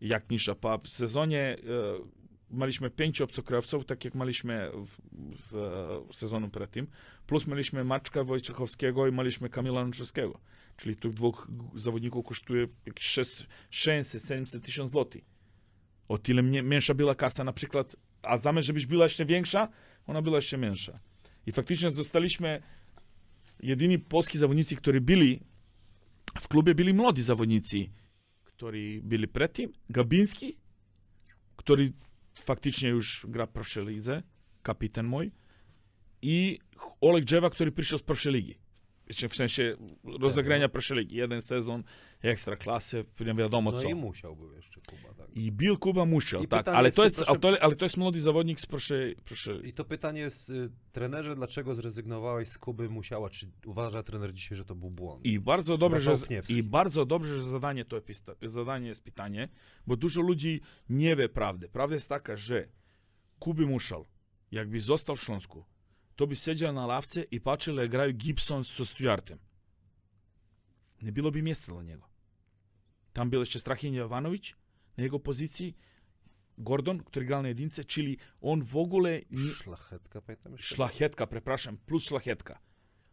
Jak 0.00 0.30
niższa? 0.30 0.54
Pa 0.54 0.78
w 0.78 0.88
sezonie 0.88 1.38
e, 1.40 1.56
mieliśmy 2.50 2.90
pięciu 2.90 3.24
obcokrajowców, 3.24 3.84
tak 3.84 4.04
jak 4.04 4.14
mieliśmy 4.14 4.70
w, 4.74 4.88
w, 5.36 5.52
w 6.12 6.16
sezonu 6.16 6.48
przed 6.48 6.76
plus 7.26 7.46
mieliśmy 7.46 7.84
Maczka 7.84 8.24
Wojciechowskiego 8.24 9.06
i 9.06 9.12
mieliśmy 9.12 9.48
Kamila 9.48 9.84
Nczewskiego. 9.84 10.40
Czyli 10.76 10.96
tych 10.96 11.12
dwóch 11.12 11.48
zawodników 11.74 12.26
kosztuje 12.26 12.68
jakieś 12.86 13.06
6, 13.06 13.46
600-700 13.70 14.60
tysięcy 14.60 14.92
złotych. 14.92 15.24
O 16.08 16.18
tyle 16.18 16.42
mnie, 16.42 16.62
mniejsza 16.62 16.94
była 16.94 17.14
kasa 17.14 17.44
na 17.44 17.52
przykład, 17.52 17.96
a 18.22 18.38
zamiast 18.38 18.66
żebyś 18.66 18.86
była 18.86 19.04
jeszcze 19.04 19.24
większa, 19.24 19.68
ona 20.06 20.22
była 20.22 20.36
jeszcze 20.36 20.58
mniejsza. 20.58 21.00
I 21.46 21.52
faktycznie 21.52 21.90
dostaliśmy 21.90 22.62
jedyni 23.60 23.98
polski 23.98 24.38
zawodnicy, 24.38 24.76
którzy 24.76 25.00
byli 25.00 25.40
w 26.40 26.48
klubie, 26.48 26.74
byli 26.74 26.94
młodzi 26.94 27.22
zawodnicy, 27.22 27.78
którzy 28.44 29.00
byli 29.02 29.28
przed 29.28 29.52
tym. 29.52 29.72
Gabiński, 29.90 30.56
który 31.56 31.92
faktycznie 32.40 32.88
już 32.88 33.26
gra 33.28 33.46
w 33.46 33.52
pierwszej 33.52 33.86
lidze, 33.86 34.22
kapitan 34.62 35.06
mój, 35.06 35.32
i 36.22 36.58
Oleg 37.00 37.24
Dżewa, 37.24 37.50
który 37.50 37.72
przyszedł 37.72 38.02
z 38.02 38.06
pierwszej 38.06 38.32
ligi. 38.32 38.58
W 39.30 39.36
sensie 39.36 39.76
rozegrania 40.20 40.68
pierwszej 40.68 40.98
ligi. 40.98 41.16
Jeden 41.16 41.42
sezon, 41.42 41.84
ekstra 42.22 42.56
klasy, 42.56 43.04
nie 43.20 43.34
wiadomo 43.34 43.72
No 43.72 43.82
co. 43.82 43.88
i 43.88 43.94
musiałby 43.94 44.56
jeszcze 44.56 44.80
Kuba, 44.80 45.14
tak. 45.14 45.36
I 45.36 45.52
Bill 45.52 45.78
Kuba 45.78 46.04
musiał, 46.04 46.46
tak. 46.46 46.68
Ale 46.68 46.88
jest, 46.88 46.96
to, 46.96 47.04
jest, 47.04 47.16
przepraszam- 47.16 47.56
ale, 47.60 47.76
to, 47.76 47.84
jest 47.84 47.96
młody 47.96 48.20
zawodnik 48.20 48.60
z 48.60 48.66
pierwszej, 48.66 49.16
pierwszej 49.24 49.68
I 49.68 49.72
to 49.72 49.84
pytanie 49.84 50.20
jest, 50.20 50.50
y, 50.50 50.70
trenerze, 50.92 51.34
dlaczego 51.34 51.74
zrezygnowałeś 51.74 52.48
z 52.48 52.58
Kuby 52.58 52.88
Musiała? 52.88 53.30
Czy 53.30 53.50
uważa 53.66 54.02
trener 54.02 54.32
dzisiaj, 54.32 54.58
że 54.58 54.64
to 54.64 54.74
był 54.74 54.90
błąd? 54.90 55.26
I 55.26 55.40
bardzo 55.40 55.78
dobrze, 55.78 56.00
że, 56.00 56.26
i 56.48 56.62
bardzo 56.62 57.06
dobrze, 57.06 57.34
że 57.34 57.42
zadanie 57.42 57.84
to 57.84 57.96
zadanie 58.42 58.88
jest 58.88 59.04
pytanie, 59.04 59.48
bo 59.86 59.96
dużo 59.96 60.20
ludzi 60.20 60.60
nie 60.88 61.16
wie 61.16 61.28
prawdy. 61.28 61.68
Prawda 61.68 61.94
jest 61.94 62.08
taka, 62.08 62.36
że 62.36 62.68
Kuby 63.38 63.66
Muszal, 63.66 64.04
jakby 64.50 64.80
został 64.80 65.16
w 65.16 65.22
Śląsku, 65.22 65.64
to 66.16 66.26
bi 66.26 66.36
seđali 66.36 66.74
na 66.74 66.86
lavce 66.86 67.24
i 67.30 67.40
počeli 67.40 67.76
da 67.76 67.84
igraju 67.84 68.12
Gibson 68.12 68.64
sa 68.64 68.84
Stujartem. 68.84 69.38
Ne 71.00 71.12
bilo 71.12 71.30
bi 71.30 71.42
mjesta 71.42 71.74
na 71.74 71.82
njega. 71.82 72.06
Tam 73.12 73.30
bilo 73.30 73.44
će 73.44 73.58
Strahinje 73.58 73.98
Jovanović 73.98 74.54
na 74.96 75.02
njegov 75.02 75.20
poziciji, 75.20 75.74
Gordon, 76.56 76.98
który 76.98 77.26
gra 77.26 77.42
na 77.42 77.48
jedince, 77.48 77.84
czyli 77.84 78.18
on 78.40 78.62
w 78.62 78.76
ogóle... 78.76 79.22
Nie... 79.30 79.54
Szlachetka, 79.54 81.26
pamiętam 81.26 81.78
plus 81.86 82.04
šlahetka. 82.04 82.58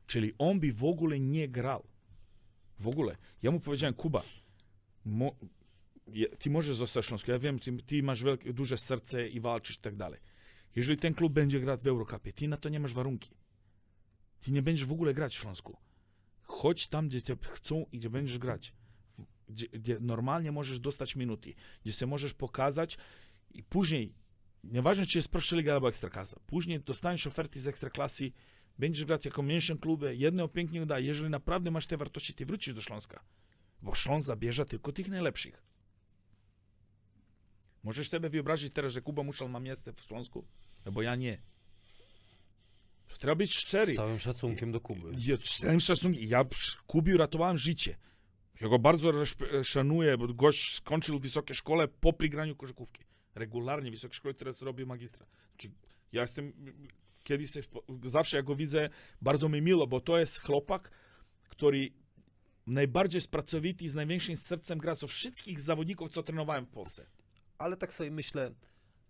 Čili 0.08 0.34
on 0.38 0.60
bi 0.60 0.72
w 0.72 0.84
nje 1.10 1.20
nie 1.20 1.48
Vogule. 2.80 3.18
Ja 3.42 3.52
mu 3.52 3.60
powiedziałem, 3.60 3.94
Kuba, 3.94 4.24
mo... 5.06 5.36
ty 6.40 6.50
możesz 6.50 6.76
zostać 6.76 7.28
ja 7.28 7.40
wiem, 7.40 7.60
ti, 7.60 7.78
ti 7.78 7.98
imaš 7.98 8.22
velike, 8.22 8.54
duže 8.54 8.78
srce 8.78 9.28
i 9.28 9.40
valčiš 9.40 9.78
i 9.78 9.82
tako 9.82 9.96
dalje. 9.96 10.18
Jeżeli 10.76 10.98
ten 10.98 11.14
klub 11.14 11.34
będzie 11.34 11.60
grać 11.60 11.82
w 11.82 11.88
Eurocupie, 11.88 12.34
ty 12.34 12.48
na 12.48 12.58
to 12.58 12.70
nie 12.70 12.80
masz 12.80 12.94
warunki. 12.94 13.36
Ty 14.40 14.52
nie 14.52 14.62
będziesz 14.62 14.86
w 14.86 14.92
ogóle 14.92 15.14
grać 15.14 15.36
w 15.36 15.40
Śląsku. 15.40 15.78
Chodź 16.44 16.88
tam, 16.88 17.08
gdzie 17.08 17.22
cię 17.22 17.38
chcą 17.42 17.86
i 17.92 18.00
gdzie 18.00 18.10
będziesz 18.10 18.38
grać. 18.38 18.74
Gdzie, 19.50 19.68
gdzie 19.68 19.98
normalnie 20.00 20.52
możesz 20.52 20.80
dostać 20.80 21.16
minuty, 21.16 21.54
gdzie 21.84 21.94
się 21.94 22.06
możesz 22.06 22.34
pokazać 22.34 22.98
i 23.52 23.64
później 23.64 24.14
Nieważne, 24.64 25.06
czy 25.06 25.18
jest 25.18 25.32
pierwsza 25.32 25.56
liga 25.56 25.74
albo 25.74 25.90
ekstraklasa. 25.90 26.40
Później 26.46 26.80
dostaniesz 26.80 27.28
oferty 27.28 27.62
z 27.62 27.68
ekstraklasy, 27.68 28.32
będziesz 28.80 29.06
grać 29.06 29.26
jako 29.26 29.42
mniejszym 29.42 29.78
klubie, 29.78 30.16
jedno 30.16 30.48
pięknie 30.48 30.82
uda. 30.82 31.00
Jeżeli 31.00 31.30
naprawdę 31.30 31.72
masz 31.72 31.88
te 31.88 31.98
wartości, 31.98 32.34
ty 32.34 32.46
wrócisz 32.46 32.74
do 32.74 32.82
Śląska. 32.82 33.24
Bo 33.82 33.96
Śląsk 33.96 34.28
zabierze 34.28 34.66
tylko 34.66 34.92
tych 34.92 35.08
najlepszych. 35.08 35.64
Możesz 37.84 38.10
sobie 38.10 38.30
wyobrazić 38.30 38.74
teraz, 38.74 38.92
że 38.94 39.02
Kuba 39.02 39.24
Muszal 39.24 39.50
ma 39.50 39.60
miejsce 39.60 39.94
w 39.94 40.02
Śląsku? 40.02 40.46
No 40.86 40.92
bo 40.92 41.02
ja 41.02 41.16
nie. 41.16 41.42
Trzeba 43.18 43.36
być 43.36 43.56
szczery. 43.56 43.94
Z 43.94 43.96
całym 43.96 44.20
szacunkiem 44.20 44.72
do 44.72 44.82
Kuby. 44.82 45.12
Ja, 45.18 45.38
z 45.44 45.58
całym 45.58 45.80
szacunkiem, 45.80 46.24
ja 46.24 46.46
przy 46.46 46.78
Kubi 46.88 47.14
uratowałem 47.14 47.58
życie. 47.58 47.98
Ja 48.62 48.68
go 48.70 48.80
bardzo 48.80 49.12
szanuję, 49.64 50.18
bo 50.18 50.28
gość 50.28 50.76
skończył 50.76 51.20
wysokie 51.20 51.54
szkole 51.54 51.88
po 51.88 52.14
prigraniu 52.14 52.56
koszykówki. 52.56 53.04
Regularnie 53.36 53.92
w 53.92 53.94
wysokiej 53.94 54.16
szkole 54.16 54.34
teraz 54.34 54.62
robię 54.62 54.86
magistra. 54.86 55.26
Znaczy, 55.52 55.72
ja 56.12 56.22
jestem, 56.22 56.54
kiedyś 57.24 57.52
zawsze 58.04 58.38
jak 58.38 58.46
go 58.46 58.56
widzę, 58.56 58.90
bardzo 59.22 59.50
mi 59.50 59.62
miło, 59.62 59.88
bo 59.88 60.02
to 60.02 60.20
jest 60.20 60.42
chłopak, 60.42 60.92
który 61.50 61.90
najbardziej 62.68 63.22
pracowity 63.22 63.86
i 63.86 63.90
z 63.90 63.96
największym 63.96 64.38
sercem 64.38 64.80
gra 64.80 64.96
ze 64.96 65.08
wszystkich 65.08 65.60
zawodników, 65.60 66.12
co 66.12 66.24
trenowałem 66.24 66.66
w 66.66 66.70
Polsce. 66.70 67.06
Ale 67.62 67.78
tak 67.78 67.94
sobie 67.94 68.12
myślę, 68.12 68.52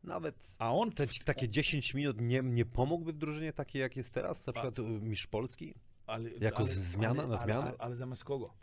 nawet 0.04 0.56
A 0.60 0.74
on 0.74 0.92
te, 0.92 1.08
takie 1.26 1.50
10 1.50 1.94
minut 1.94 2.22
nie, 2.22 2.42
nie 2.44 2.66
pomógłby 2.66 3.14
w 3.14 3.18
drużynie 3.18 3.54
takiej, 3.54 3.82
jak 3.82 3.96
jest 3.98 4.12
teraz? 4.14 4.48
Na 4.48 4.54
przykład 4.54 4.80
y, 4.80 4.82
mistrz 4.84 5.28
Polski? 5.28 5.74
Ale, 6.08 6.30
Jako 6.30 6.58
ale, 6.58 6.68
zmiana 6.68 7.20
ale, 7.24 7.32
na 7.32 7.38
zmianę? 7.38 7.62
Ale, 7.62 7.70
ale, 7.70 7.78
ale 7.80 7.96
zamiast 7.96 8.24
kogo? 8.24 8.54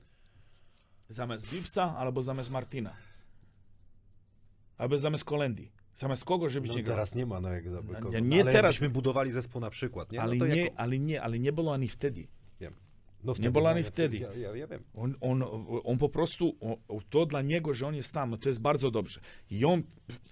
Zamiast 1.08 1.50
Bipsa 1.52 1.96
albo 1.96 2.22
zamiast 2.22 2.50
Martina? 2.50 2.92
Albo 4.78 4.98
zamiast 4.98 5.24
Kolendi? 5.24 5.72
Zamiast 5.94 6.24
kogo, 6.24 6.48
żebyś 6.48 6.70
No, 6.70 6.76
nie 6.76 6.82
grał? 6.82 6.96
teraz 6.96 7.14
nie 7.14 7.26
ma, 7.26 7.40
no 7.40 7.48
jak 7.52 7.70
za 7.70 7.82
No, 7.82 7.94
kogo. 7.94 8.08
nie, 8.10 8.20
No, 8.20 8.26
nie 8.26 8.40
ale 8.42 8.52
teraz. 8.52 8.74
jakbyśmy 8.74 8.90
budowali 8.90 9.32
zespół 9.32 9.60
na 9.60 9.70
przykład, 9.70 10.12
nie? 10.12 10.16
No 10.18 10.22
ale, 10.22 10.36
to 10.36 10.46
nie, 10.46 10.64
jako- 10.64 10.80
ale 10.80 10.98
nie, 10.98 11.22
ale 11.22 11.38
nie 11.38 11.52
było 11.52 11.74
ani 11.74 11.88
wtedy. 11.88 12.28
No 13.24 13.34
nie 13.38 13.48
ani 13.68 13.80
ja- 13.80 13.86
wtedy. 13.86 14.18
Ja, 14.18 14.32
ja, 14.34 14.56
ja 14.56 14.66
wiem. 14.66 14.84
On, 14.94 15.14
on, 15.20 15.44
on 15.84 15.98
po 15.98 16.08
prostu, 16.08 16.56
on, 16.60 17.00
to 17.10 17.26
dla 17.26 17.42
niego, 17.42 17.74
że 17.74 17.86
on 17.86 17.94
jest 17.94 18.12
tam, 18.12 18.30
no 18.30 18.36
to 18.36 18.48
jest 18.48 18.60
bardzo 18.60 18.90
dobrze. 18.90 19.20
I 19.50 19.64
on 19.64 19.82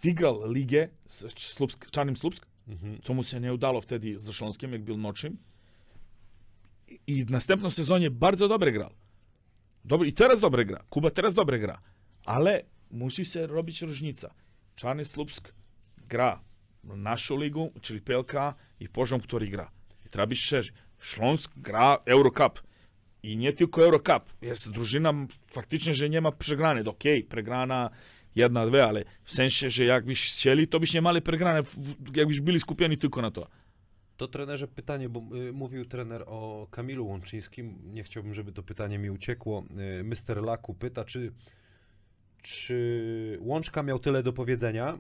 wygrał 0.02 0.52
ligę 0.52 0.88
z 1.06 1.38
Słupsk, 1.38 1.90
Czarnym 1.90 2.16
Słupsk, 2.16 2.46
Mhm. 2.68 2.98
co 3.02 3.14
mu 3.14 3.22
się 3.22 3.40
nie 3.40 3.54
udało 3.54 3.80
wtedy 3.80 4.18
ze 4.18 4.32
Śląskiem, 4.32 4.72
jak 4.72 4.82
był 4.84 4.96
noczym. 4.96 5.38
I- 6.88 7.00
I 7.06 7.24
w 7.24 7.30
następnym 7.30 7.70
sezonie 7.70 8.10
bardzo 8.10 8.48
dobrze 8.48 8.72
grał. 8.72 8.90
Dobry, 9.84 10.08
I 10.08 10.12
teraz 10.12 10.40
dobrze 10.40 10.64
gra. 10.64 10.84
Kuba 10.90 11.10
teraz 11.10 11.34
dobrze 11.34 11.58
gra. 11.58 11.80
Ale 12.24 12.64
musi 12.90 13.24
się 13.24 13.46
robić 13.46 13.82
różnica. 13.82 14.34
Czarny 14.76 15.04
Słupsk 15.04 15.52
gra 16.08 16.40
naszą 16.84 17.40
ligą, 17.40 17.70
czyli 17.80 18.00
PLK 18.00 18.54
i 18.80 18.88
poziom, 18.88 19.20
który 19.20 19.46
gra. 19.48 19.70
I 20.06 20.08
trzeba 20.08 20.26
być 20.26 20.38
szczerzy. 20.40 20.72
Śląsk 21.00 21.52
gra 21.56 21.98
Eurocup. 22.04 22.62
I 23.26 23.36
nie 23.36 23.52
tylko 23.52 23.84
Eurocup. 23.84 24.22
Jest 24.42 24.72
drużyna 24.72 25.12
faktycznie, 25.52 25.94
że 25.94 26.10
nie 26.10 26.20
ma 26.20 26.32
przegranej. 26.32 26.84
Okej, 26.84 27.24
przegrana 27.24 27.90
jedna, 28.36 28.66
dwie, 28.66 28.84
ale 28.84 29.04
w 29.24 29.32
sensie, 29.32 29.70
że 29.70 29.84
jakbyś 29.84 30.32
chcieli, 30.32 30.68
to 30.68 30.80
byś 30.80 30.94
nie 30.94 31.02
mieli 31.02 31.22
przegrane, 31.22 31.62
jakbyś 32.16 32.40
byli 32.40 32.60
skupieni 32.60 32.98
tylko 32.98 33.22
na 33.22 33.30
to. 33.30 33.48
To 34.16 34.28
trenerze 34.28 34.68
pytanie, 34.68 35.08
bo 35.08 35.36
y, 35.36 35.52
mówił 35.52 35.84
trener 35.84 36.24
o 36.26 36.66
Kamilu 36.70 37.06
Łączyńskim. 37.06 37.78
Nie 37.84 38.02
chciałbym, 38.02 38.34
żeby 38.34 38.52
to 38.52 38.62
pytanie 38.62 38.98
mi 38.98 39.10
uciekło. 39.10 39.64
Y, 40.00 40.04
Mr. 40.04 40.42
Laku 40.42 40.74
pyta, 40.74 41.04
czy, 41.04 41.32
czy 42.42 43.38
Łączka 43.40 43.82
miał 43.82 43.98
tyle 43.98 44.22
do 44.22 44.32
powiedzenia 44.32 44.98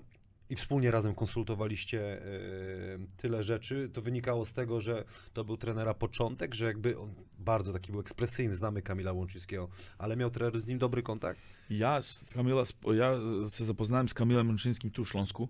i 0.50 0.56
wspólnie 0.56 0.90
razem 0.90 1.14
konsultowaliście 1.14 2.22
y, 2.22 2.98
tyle 3.16 3.42
rzeczy. 3.42 3.90
To 3.92 4.02
wynikało 4.02 4.46
z 4.46 4.52
tego, 4.52 4.80
że 4.80 5.04
to 5.32 5.44
był 5.44 5.56
trenera 5.56 5.94
początek, 5.94 6.54
że 6.54 6.66
jakby 6.66 6.98
on 6.98 7.14
bardzo 7.38 7.72
taki 7.72 7.92
był 7.92 8.00
ekspresyjny, 8.00 8.54
znamy 8.54 8.82
Kamila 8.82 9.12
Łączyńskiego, 9.12 9.68
ale 9.98 10.16
miał 10.16 10.30
trener 10.30 10.60
z 10.60 10.66
nim 10.66 10.78
dobry 10.78 11.02
kontakt? 11.02 11.40
Ja, 11.70 12.02
z 12.02 12.34
Kamila, 12.34 12.62
ja 12.94 13.12
się 13.50 13.64
zapoznałem 13.64 14.08
z 14.08 14.14
Kamilem 14.14 14.46
Męczyńskim 14.46 14.90
tu 14.90 15.04
w 15.04 15.08
Śląsku 15.08 15.48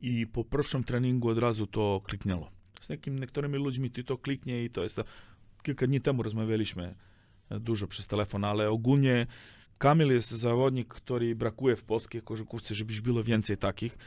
i 0.00 0.26
po 0.26 0.44
pierwszym 0.44 0.84
treningu 0.84 1.28
od 1.28 1.38
razu 1.38 1.66
to 1.66 2.02
kliknęło. 2.04 2.50
Z 2.80 2.88
niektórymi 3.06 3.58
ludźmi 3.58 3.90
ty 3.90 4.04
to 4.04 4.18
kliknie 4.18 4.64
i 4.64 4.70
to 4.70 4.82
jest... 4.82 5.00
Kilka 5.62 5.86
dni 5.86 6.00
temu 6.00 6.22
rozmawialiśmy 6.22 6.94
dużo 7.50 7.86
przez 7.86 8.06
telefon, 8.06 8.44
ale 8.44 8.70
ogólnie 8.70 9.26
Kamil 9.78 10.08
jest 10.12 10.30
zawodnik, 10.30 10.88
który 10.88 11.34
brakuje 11.34 11.76
w 11.76 11.84
polskiej 11.84 12.22
koszykówce, 12.22 12.74
żebyś 12.74 13.00
było 13.00 13.22
więcej 13.22 13.56
takich, 13.56 13.98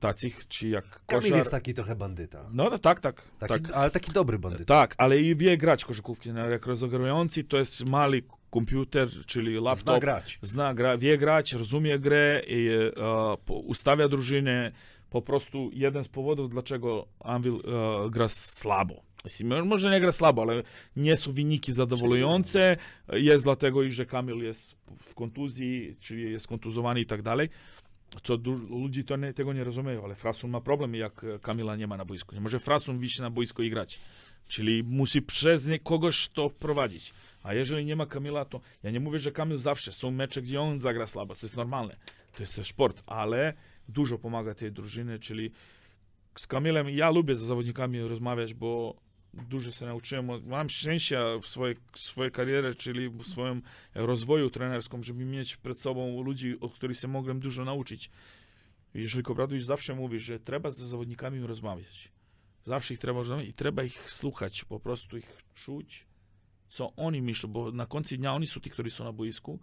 tacich, 0.00 0.48
czy 0.48 0.68
jak 0.68 0.84
Kamil 1.06 1.22
koszar... 1.22 1.38
jest 1.38 1.50
taki 1.50 1.74
trochę 1.74 1.96
bandyta. 1.96 2.48
No 2.52 2.78
tak, 2.78 3.00
tak, 3.00 3.22
Taki, 3.38 3.62
tak. 3.62 3.72
Ale 3.72 3.90
taki 3.90 4.12
dobry 4.12 4.38
bandyta. 4.38 4.64
Tak, 4.64 4.94
ale 4.98 5.18
i 5.18 5.36
wie 5.36 5.56
grać 5.56 5.84
koszykówki. 5.84 6.32
No, 6.32 6.46
Jak 6.50 6.66
rozegrający 6.66 7.44
to 7.44 7.56
jest 7.56 7.84
mały 7.84 8.22
komputer, 8.50 9.08
czyli 9.26 9.54
laptop. 9.54 9.78
Zna 9.82 10.00
grać. 10.00 10.38
Zna, 10.42 10.74
gra, 10.74 10.98
wie 10.98 11.18
grać, 11.18 11.52
rozumie 11.52 11.98
grę 11.98 12.42
i 12.46 12.68
po- 13.44 13.54
ustawia 13.54 14.08
drużynę. 14.08 14.72
Po 15.10 15.22
prostu 15.22 15.70
jeden 15.72 16.04
z 16.04 16.08
powodów, 16.08 16.50
dlaczego 16.50 17.06
Anvil 17.20 17.54
e, 17.54 18.10
gra 18.10 18.28
słabo. 18.28 19.05
Mo- 19.44 19.64
Może 19.64 19.90
nie 19.90 20.00
gra 20.00 20.12
słabo, 20.12 20.42
ale 20.42 20.62
nie 20.96 21.16
są 21.16 21.32
wyniki 21.32 21.72
zadowalające. 21.72 22.76
Jest 23.12 23.44
dlatego, 23.44 23.90
że 23.90 24.06
Kamil 24.06 24.36
jest 24.38 24.76
w 24.98 25.14
kontuzji, 25.14 25.96
czyli 26.00 26.32
jest 26.32 26.46
kontuzowany 26.46 27.00
i 27.00 27.06
tak 27.06 27.22
dalej. 27.22 27.48
Co 28.22 28.36
du- 28.38 28.80
ludzi 28.82 29.04
to 29.04 29.16
nie, 29.16 29.32
tego 29.32 29.52
nie 29.52 29.64
rozumieją, 29.64 30.04
ale 30.04 30.14
Frasun 30.14 30.50
ma 30.50 30.60
problem, 30.60 30.94
jak 30.94 31.26
Kamila 31.42 31.76
nie 31.76 31.86
ma 31.86 31.96
na 31.96 32.04
boisku. 32.04 32.34
Nie 32.34 32.40
może 32.40 32.58
Frasun 32.60 32.98
wyjść 32.98 33.18
na 33.18 33.30
boisko 33.30 33.62
i 33.62 33.70
grać. 33.70 34.00
Czyli 34.48 34.82
musi 34.84 35.22
przez 35.22 35.68
kogoś 35.84 36.28
to 36.28 36.48
wprowadzić. 36.48 37.12
A 37.42 37.54
jeżeli 37.54 37.84
nie 37.84 37.96
ma 37.96 38.06
Kamila, 38.06 38.44
to 38.44 38.60
ja 38.82 38.90
nie 38.90 39.00
mówię, 39.00 39.18
że 39.18 39.32
Kamil 39.32 39.56
zawsze. 39.56 39.92
Są 39.92 40.10
mecze, 40.10 40.42
gdzie 40.42 40.60
on 40.60 40.80
zagra 40.80 41.06
słabo, 41.06 41.34
to 41.34 41.40
jest 41.46 41.56
normalne. 41.56 41.96
To 42.36 42.42
jest 42.42 42.64
sport, 42.64 43.02
ale 43.06 43.54
dużo 43.88 44.18
pomaga 44.18 44.54
tej 44.54 44.72
drużynie, 44.72 45.18
czyli 45.18 45.50
z 46.38 46.46
Kamilem 46.46 46.90
ja 46.90 47.10
lubię 47.10 47.34
z 47.34 47.38
zawodnikami 47.38 48.00
rozmawiać, 48.00 48.54
bo 48.54 48.96
dużo 49.48 49.70
się 49.70 49.86
nauczyłem. 49.86 50.46
Mam 50.46 50.68
szczęście 50.68 51.18
w 51.42 51.46
swojej, 51.46 51.76
swojej 51.94 52.32
karierze, 52.32 52.74
czyli 52.74 53.08
w 53.08 53.26
swoim 53.26 53.62
rozwoju 53.94 54.50
trenerskim, 54.50 55.02
żeby 55.02 55.24
mieć 55.24 55.56
przed 55.56 55.78
sobą 55.78 56.22
ludzi, 56.22 56.60
od 56.60 56.74
których 56.74 56.98
się 56.98 57.08
mogłem 57.08 57.40
dużo 57.40 57.64
nauczyć. 57.64 58.10
Jeżeli 58.94 59.24
Kobradowicz 59.24 59.64
zawsze 59.64 59.94
mówi, 59.94 60.18
że 60.18 60.40
trzeba 60.40 60.70
z 60.70 60.78
zawodnikami 60.78 61.40
rozmawiać. 61.40 62.12
Zawsze 62.64 62.94
ich 62.94 63.00
trzeba 63.00 63.18
rozmawiać 63.18 63.48
i 63.48 63.54
trzeba 63.54 63.82
ich 63.82 64.10
słuchać, 64.10 64.64
po 64.64 64.80
prostu 64.80 65.16
ich 65.16 65.42
czuć, 65.54 66.06
co 66.68 66.92
oni 66.96 67.22
myślą, 67.22 67.50
bo 67.50 67.72
na 67.72 67.86
końcu 67.86 68.16
dnia 68.16 68.34
oni 68.34 68.46
są 68.46 68.60
ci, 68.60 68.70
którzy 68.70 68.90
są 68.90 69.04
na 69.04 69.12
boisku 69.12 69.60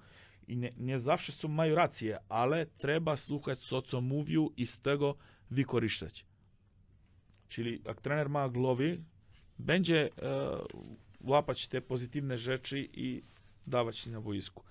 i 0.47 0.57
nie, 0.57 0.73
nie 0.77 0.99
zawsze 0.99 1.31
są, 1.31 1.47
mają 1.47 1.75
rację, 1.75 2.19
ale 2.29 2.65
trzeba 2.65 3.17
słuchać, 3.17 3.59
co, 3.59 3.81
co 3.81 4.01
mówią 4.01 4.49
i 4.57 4.67
z 4.67 4.79
tego 4.79 5.15
wykorzystać. 5.51 6.25
Czyli 7.49 7.81
jak 7.85 8.01
trener 8.01 8.29
ma 8.29 8.49
głowy, 8.49 9.03
będzie 9.59 10.09
e, 10.21 10.57
łapać 11.21 11.67
te 11.67 11.81
pozytywne 11.81 12.37
rzeczy 12.37 12.89
i 12.93 13.23
dawać 13.67 14.05
na 14.05 14.21
boisku. 14.21 14.63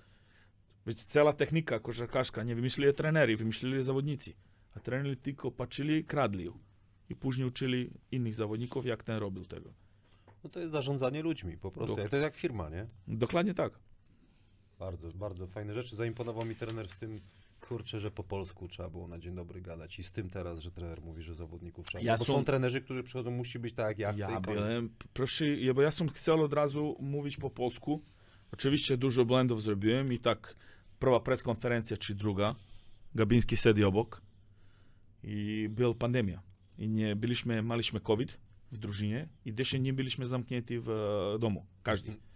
Więc 0.87 1.05
cała 1.05 1.33
technika 1.33 1.79
koszarkarska 1.79 2.43
nie 2.43 2.55
wymyślili 2.55 2.93
trenerzy, 2.93 3.37
wymyślili 3.37 3.83
zawodnicy. 3.83 4.33
A 4.75 4.79
trenerzy 4.79 5.15
tylko 5.15 5.51
patrzyli 5.51 5.93
i 5.95 6.03
kradli 6.03 6.45
ją. 6.45 6.59
I 7.09 7.15
później 7.15 7.47
uczyli 7.47 7.89
innych 8.11 8.33
zawodników, 8.33 8.85
jak 8.85 9.03
ten 9.03 9.17
robił 9.17 9.45
tego. 9.45 9.73
No 10.43 10.49
to 10.49 10.59
jest 10.59 10.71
zarządzanie 10.71 11.21
ludźmi 11.21 11.57
po 11.57 11.71
prostu. 11.71 11.93
Dok- 11.95 12.09
To 12.09 12.15
jest 12.15 12.23
jak 12.23 12.35
firma, 12.35 12.69
nie? 12.69 12.87
Dokładnie 13.07 13.53
tak. 13.53 13.79
Bardzo, 14.79 15.11
bardzo 15.11 15.47
fajne 15.47 15.73
rzeczy. 15.73 15.95
Zaimponował 15.95 16.45
mi 16.45 16.55
trener 16.55 16.89
z 16.89 16.97
tym, 16.97 17.19
kurczę, 17.67 17.99
że 17.99 18.11
po 18.11 18.23
polsku 18.23 18.67
trzeba 18.67 18.89
było 18.89 19.07
na 19.07 19.19
dzień 19.19 19.35
dobry 19.35 19.61
gadać. 19.61 19.99
I 19.99 20.03
z 20.03 20.11
tym 20.11 20.29
teraz, 20.29 20.59
że 20.59 20.71
trener 20.71 21.01
mówi, 21.01 21.23
że 21.23 21.35
zawodników 21.35 21.85
trzeba. 21.85 22.03
Ja 22.03 22.17
bo 22.17 22.25
są- 22.25 22.33
są 22.33 22.43
trenerzy, 22.43 22.81
którzy 22.81 23.03
przychodzą, 23.03 23.31
musi 23.31 23.59
być 23.59 23.73
tak 23.73 23.99
jak 23.99 24.17
ja. 24.17 24.29
Ja 24.29 24.41
byłem, 24.41 24.89
proszę, 25.13 25.47
ja, 25.47 25.73
bo 25.73 25.81
ja 25.81 25.91
sam 25.91 26.09
chcę 26.09 26.33
od 26.33 26.53
razu 26.53 26.95
mówić 26.99 27.37
po 27.37 27.49
polsku. 27.49 28.03
Oczywiście 28.51 28.97
dużo 28.97 29.25
błędów 29.25 29.63
zrobiłem 29.63 30.13
i 30.13 30.19
tak 30.19 30.55
prva 30.99 31.19
preskonferencja 31.19 31.97
czy 31.97 32.15
druga, 32.15 32.55
Gabiński 33.15 33.57
siedzi 33.57 33.83
obok 33.83 34.21
i 35.23 35.67
była 35.71 35.93
pandemia. 35.93 36.41
I 36.77 36.89
nie 36.89 37.15
byliśmy, 37.15 37.61
maliśmy 37.61 37.99
COVID 37.99 38.37
w 38.71 38.77
drużynie 38.77 39.27
i 39.45 39.53
też 39.53 39.73
nie 39.73 39.93
byliśmy 39.93 40.27
zamknięci 40.27 40.79
w 40.79 40.89
e, 40.89 41.39
domu, 41.39 41.65
każdy. 41.83 42.09
Mhm. 42.09 42.27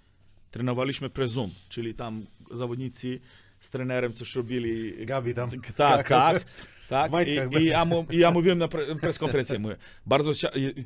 Trenowaliśmy 0.51 1.09
przez 1.09 1.31
Zoom, 1.31 1.51
czyli 1.69 1.93
tam 1.93 2.25
zawodnicy 2.51 3.19
z 3.67 3.69
trenerem 3.69 4.13
coś 4.13 4.35
robili. 4.35 5.05
Gabi 5.05 5.33
tam. 5.33 5.49
Tak, 5.75 6.07
tak. 6.07 6.45
Tak, 6.89 7.11
majtkach 7.11 7.51
i, 7.51 7.63
i, 7.63 7.65
ja 7.65 7.85
mu, 7.85 8.05
i 8.09 8.17
ja 8.17 8.31
mówiłem 8.31 8.57
na 8.57 8.67
pre, 8.67 8.95
preskonferencji, 8.95 9.59
mówię, 9.59 9.75
bardzo 10.05 10.31
cia- 10.31 10.51
i, 10.55 10.85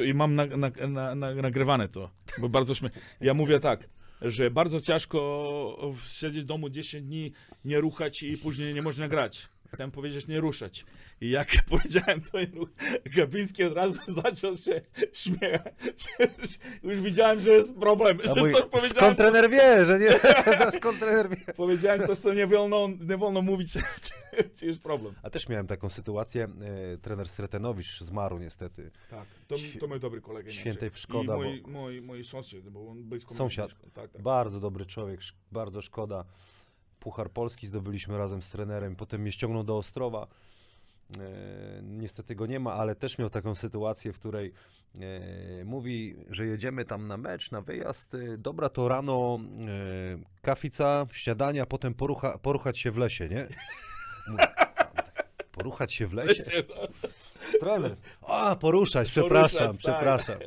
i, 0.00 0.08
i, 0.08 0.14
mam 0.14 0.34
na, 0.34 0.46
na, 0.46 1.14
na, 1.14 1.34
nagrywane 1.34 1.88
to, 1.88 2.10
bo 2.38 2.48
bardzo 2.48 2.74
śmie... 2.74 2.90
Ja 3.20 3.34
mówię 3.34 3.60
tak, 3.60 3.88
że 4.22 4.50
bardzo 4.50 4.80
ciężko 4.80 5.18
siedzieć 6.06 6.42
w 6.42 6.46
domu 6.46 6.68
10 6.70 7.06
dni, 7.06 7.32
nie 7.64 7.80
ruchać 7.80 8.22
i 8.22 8.38
później 8.38 8.74
nie 8.74 8.82
można 8.82 9.08
grać. 9.08 9.48
Chcę 9.74 9.90
powiedzieć 9.90 10.26
nie 10.26 10.40
ruszać. 10.40 10.84
I 11.20 11.30
jak 11.30 11.48
powiedziałem 11.70 12.20
to, 12.20 12.38
Gabiński 13.16 13.64
od 13.64 13.72
razu 13.72 14.00
zaczął 14.22 14.56
się 14.56 14.80
śmiać. 15.12 15.62
Już 16.82 17.00
widziałem, 17.00 17.40
że 17.40 17.50
jest 17.50 17.74
problem, 17.74 18.18
A 18.24 18.28
że 18.28 18.34
coś 18.34 18.52
powiedziałem. 18.52 18.90
skąd 18.90 19.18
trener 19.18 19.50
wie, 19.50 19.84
że 19.84 19.98
nie? 19.98 20.10
skąd 20.72 20.98
trener 20.98 21.28
wie? 21.30 21.36
Powiedziałem 21.56 22.06
coś, 22.06 22.18
co 22.18 22.34
nie 22.34 22.46
wolno, 22.46 22.88
nie 23.00 23.16
wolno 23.16 23.42
mówić, 23.42 23.72
czy, 24.54 24.66
jest 24.66 24.80
problem. 24.80 25.14
A 25.22 25.30
też 25.30 25.48
miałem 25.48 25.66
taką 25.66 25.88
sytuację. 25.88 26.48
E, 26.94 26.98
trener 26.98 27.28
Sretenowicz 27.28 28.00
zmarł 28.00 28.38
niestety. 28.38 28.90
Tak, 29.10 29.26
to, 29.48 29.56
to 29.80 29.86
mój 29.86 30.00
dobry 30.00 30.20
kolega. 30.20 30.50
świętej 30.50 30.90
szkoda, 30.94 31.34
I 31.34 31.36
mój, 31.36 31.60
bo- 31.62 31.68
mój, 31.70 32.02
mój 32.02 32.24
sąsiad, 32.24 32.68
bo 32.68 32.88
on 32.88 33.02
blisko 33.04 33.34
Sąsiad. 33.34 33.74
Tak, 33.94 34.10
tak. 34.12 34.22
Bardzo 34.22 34.60
dobry 34.60 34.86
człowiek, 34.86 35.20
bardzo 35.52 35.82
szkoda. 35.82 36.24
Puchar 37.00 37.30
Polski 37.30 37.66
zdobyliśmy 37.66 38.18
razem 38.18 38.42
z 38.42 38.48
trenerem, 38.48 38.96
potem 38.96 39.20
mnie 39.20 39.32
ściągnął 39.32 39.64
do 39.64 39.76
Ostrowa. 39.76 40.26
E, 41.16 41.82
niestety 41.82 42.34
go 42.34 42.46
nie 42.46 42.60
ma, 42.60 42.74
ale 42.74 42.94
też 42.94 43.18
miał 43.18 43.30
taką 43.30 43.54
sytuację, 43.54 44.12
w 44.12 44.18
której 44.18 44.52
e, 44.94 45.64
mówi, 45.64 46.16
że 46.30 46.46
jedziemy 46.46 46.84
tam 46.84 47.08
na 47.08 47.16
mecz, 47.16 47.50
na 47.50 47.60
wyjazd. 47.60 48.14
E, 48.14 48.38
dobra, 48.38 48.68
to 48.68 48.88
rano 48.88 49.38
e, 49.60 50.40
kafica, 50.42 51.06
śniadania, 51.12 51.66
potem 51.66 51.94
porucha, 51.94 52.38
poruchać 52.38 52.78
się 52.78 52.90
w 52.90 52.96
lesie, 52.96 53.28
nie? 53.28 53.48
Mówię, 54.28 54.46
poruchać 55.52 55.94
się 55.94 56.06
w 56.06 56.12
lesie? 56.12 56.42
Trener. 57.60 57.96
A, 58.22 58.56
poruszać, 58.56 59.10
przepraszam, 59.10 59.58
Poruszać, 59.58 59.84
tak. 59.84 59.94
przepraszam. 59.94 60.38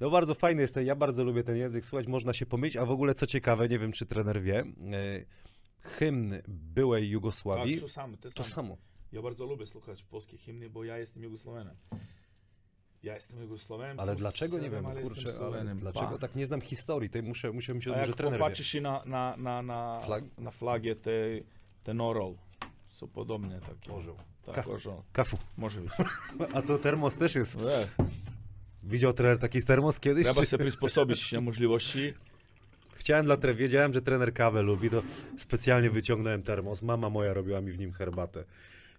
No 0.00 0.10
bardzo 0.10 0.34
fajny 0.34 0.62
jest 0.62 0.74
ten, 0.74 0.86
ja 0.86 0.96
bardzo 0.96 1.24
lubię 1.24 1.44
ten 1.44 1.56
język, 1.56 1.84
słuchać, 1.84 2.06
można 2.06 2.32
się 2.32 2.46
pomylić, 2.46 2.76
a 2.76 2.86
w 2.86 2.90
ogóle 2.90 3.14
co 3.14 3.26
ciekawe, 3.26 3.68
nie 3.68 3.78
wiem 3.78 3.92
czy 3.92 4.06
trener 4.06 4.42
wie, 4.42 4.64
hymn 5.84 6.34
byłej 6.48 7.08
Jugosławii, 7.08 7.74
Tak, 7.74 7.82
to 7.82 7.88
samo, 7.88 8.16
to 8.16 8.30
to 8.30 8.44
samo. 8.44 8.76
Ja 9.12 9.22
bardzo 9.22 9.46
lubię 9.46 9.66
słuchać 9.66 10.02
polskie 10.02 10.38
hymny, 10.38 10.70
bo 10.70 10.84
ja 10.84 10.98
jestem 10.98 11.22
Jugosłowenem. 11.22 11.76
Ja 13.02 13.14
jestem 13.14 13.40
Jugosłowenem. 13.40 14.00
Ale 14.00 14.16
dlaczego, 14.16 14.58
nie 14.58 14.70
wiem, 14.70 14.86
ale 14.86 15.02
kurczę, 15.02 15.32
ale 15.46 15.74
dlaczego 15.74 16.10
Pa. 16.10 16.18
tak 16.18 16.34
nie 16.34 16.46
znam 16.46 16.60
historii, 16.60 17.10
tej 17.10 17.22
muszę, 17.22 17.52
muszę 17.52 17.80
się 17.80 17.90
jak 17.90 18.14
trener 18.16 18.32
wie. 18.32 18.38
popatrzysz 18.38 18.66
się 18.66 18.80
na, 18.80 19.02
na, 19.04 19.36
na, 19.36 19.62
na, 19.62 20.00
Flag? 20.04 20.24
na 20.38 20.50
flagie, 20.50 20.96
te, 20.96 21.10
ten 21.84 22.00
orol, 22.00 22.34
są 22.88 23.08
podobne 23.08 23.60
takie. 23.60 23.92
Orzeł. 23.92 24.16
Tak, 24.46 24.54
Ka- 24.54 24.66
orzeł. 24.70 25.02
Kafu. 25.12 25.38
Może 25.56 25.80
być. 25.80 25.90
A 26.54 26.62
to 26.62 26.78
termos 26.78 27.14
też 27.16 27.34
jest. 27.34 27.56
Nie. 27.56 28.06
Widział 28.82 29.12
trener 29.12 29.38
taki 29.38 29.62
termos 29.62 30.00
kiedyś? 30.00 30.24
Trzeba 30.26 30.44
sobie 30.44 30.64
przysposobić 30.64 31.20
się 31.20 31.40
możliwości. 31.40 32.14
Chciałem 33.04 33.26
dla 33.26 33.36
wiedziałem, 33.54 33.92
że 33.92 34.02
trener 34.02 34.34
kawę 34.34 34.62
lubi, 34.62 34.90
to 34.90 35.02
specjalnie 35.38 35.90
wyciągnąłem 35.90 36.42
termos. 36.42 36.82
Mama 36.82 37.10
moja 37.10 37.34
robiła 37.34 37.60
mi 37.60 37.72
w 37.72 37.78
nim 37.78 37.92
herbatę. 37.92 38.44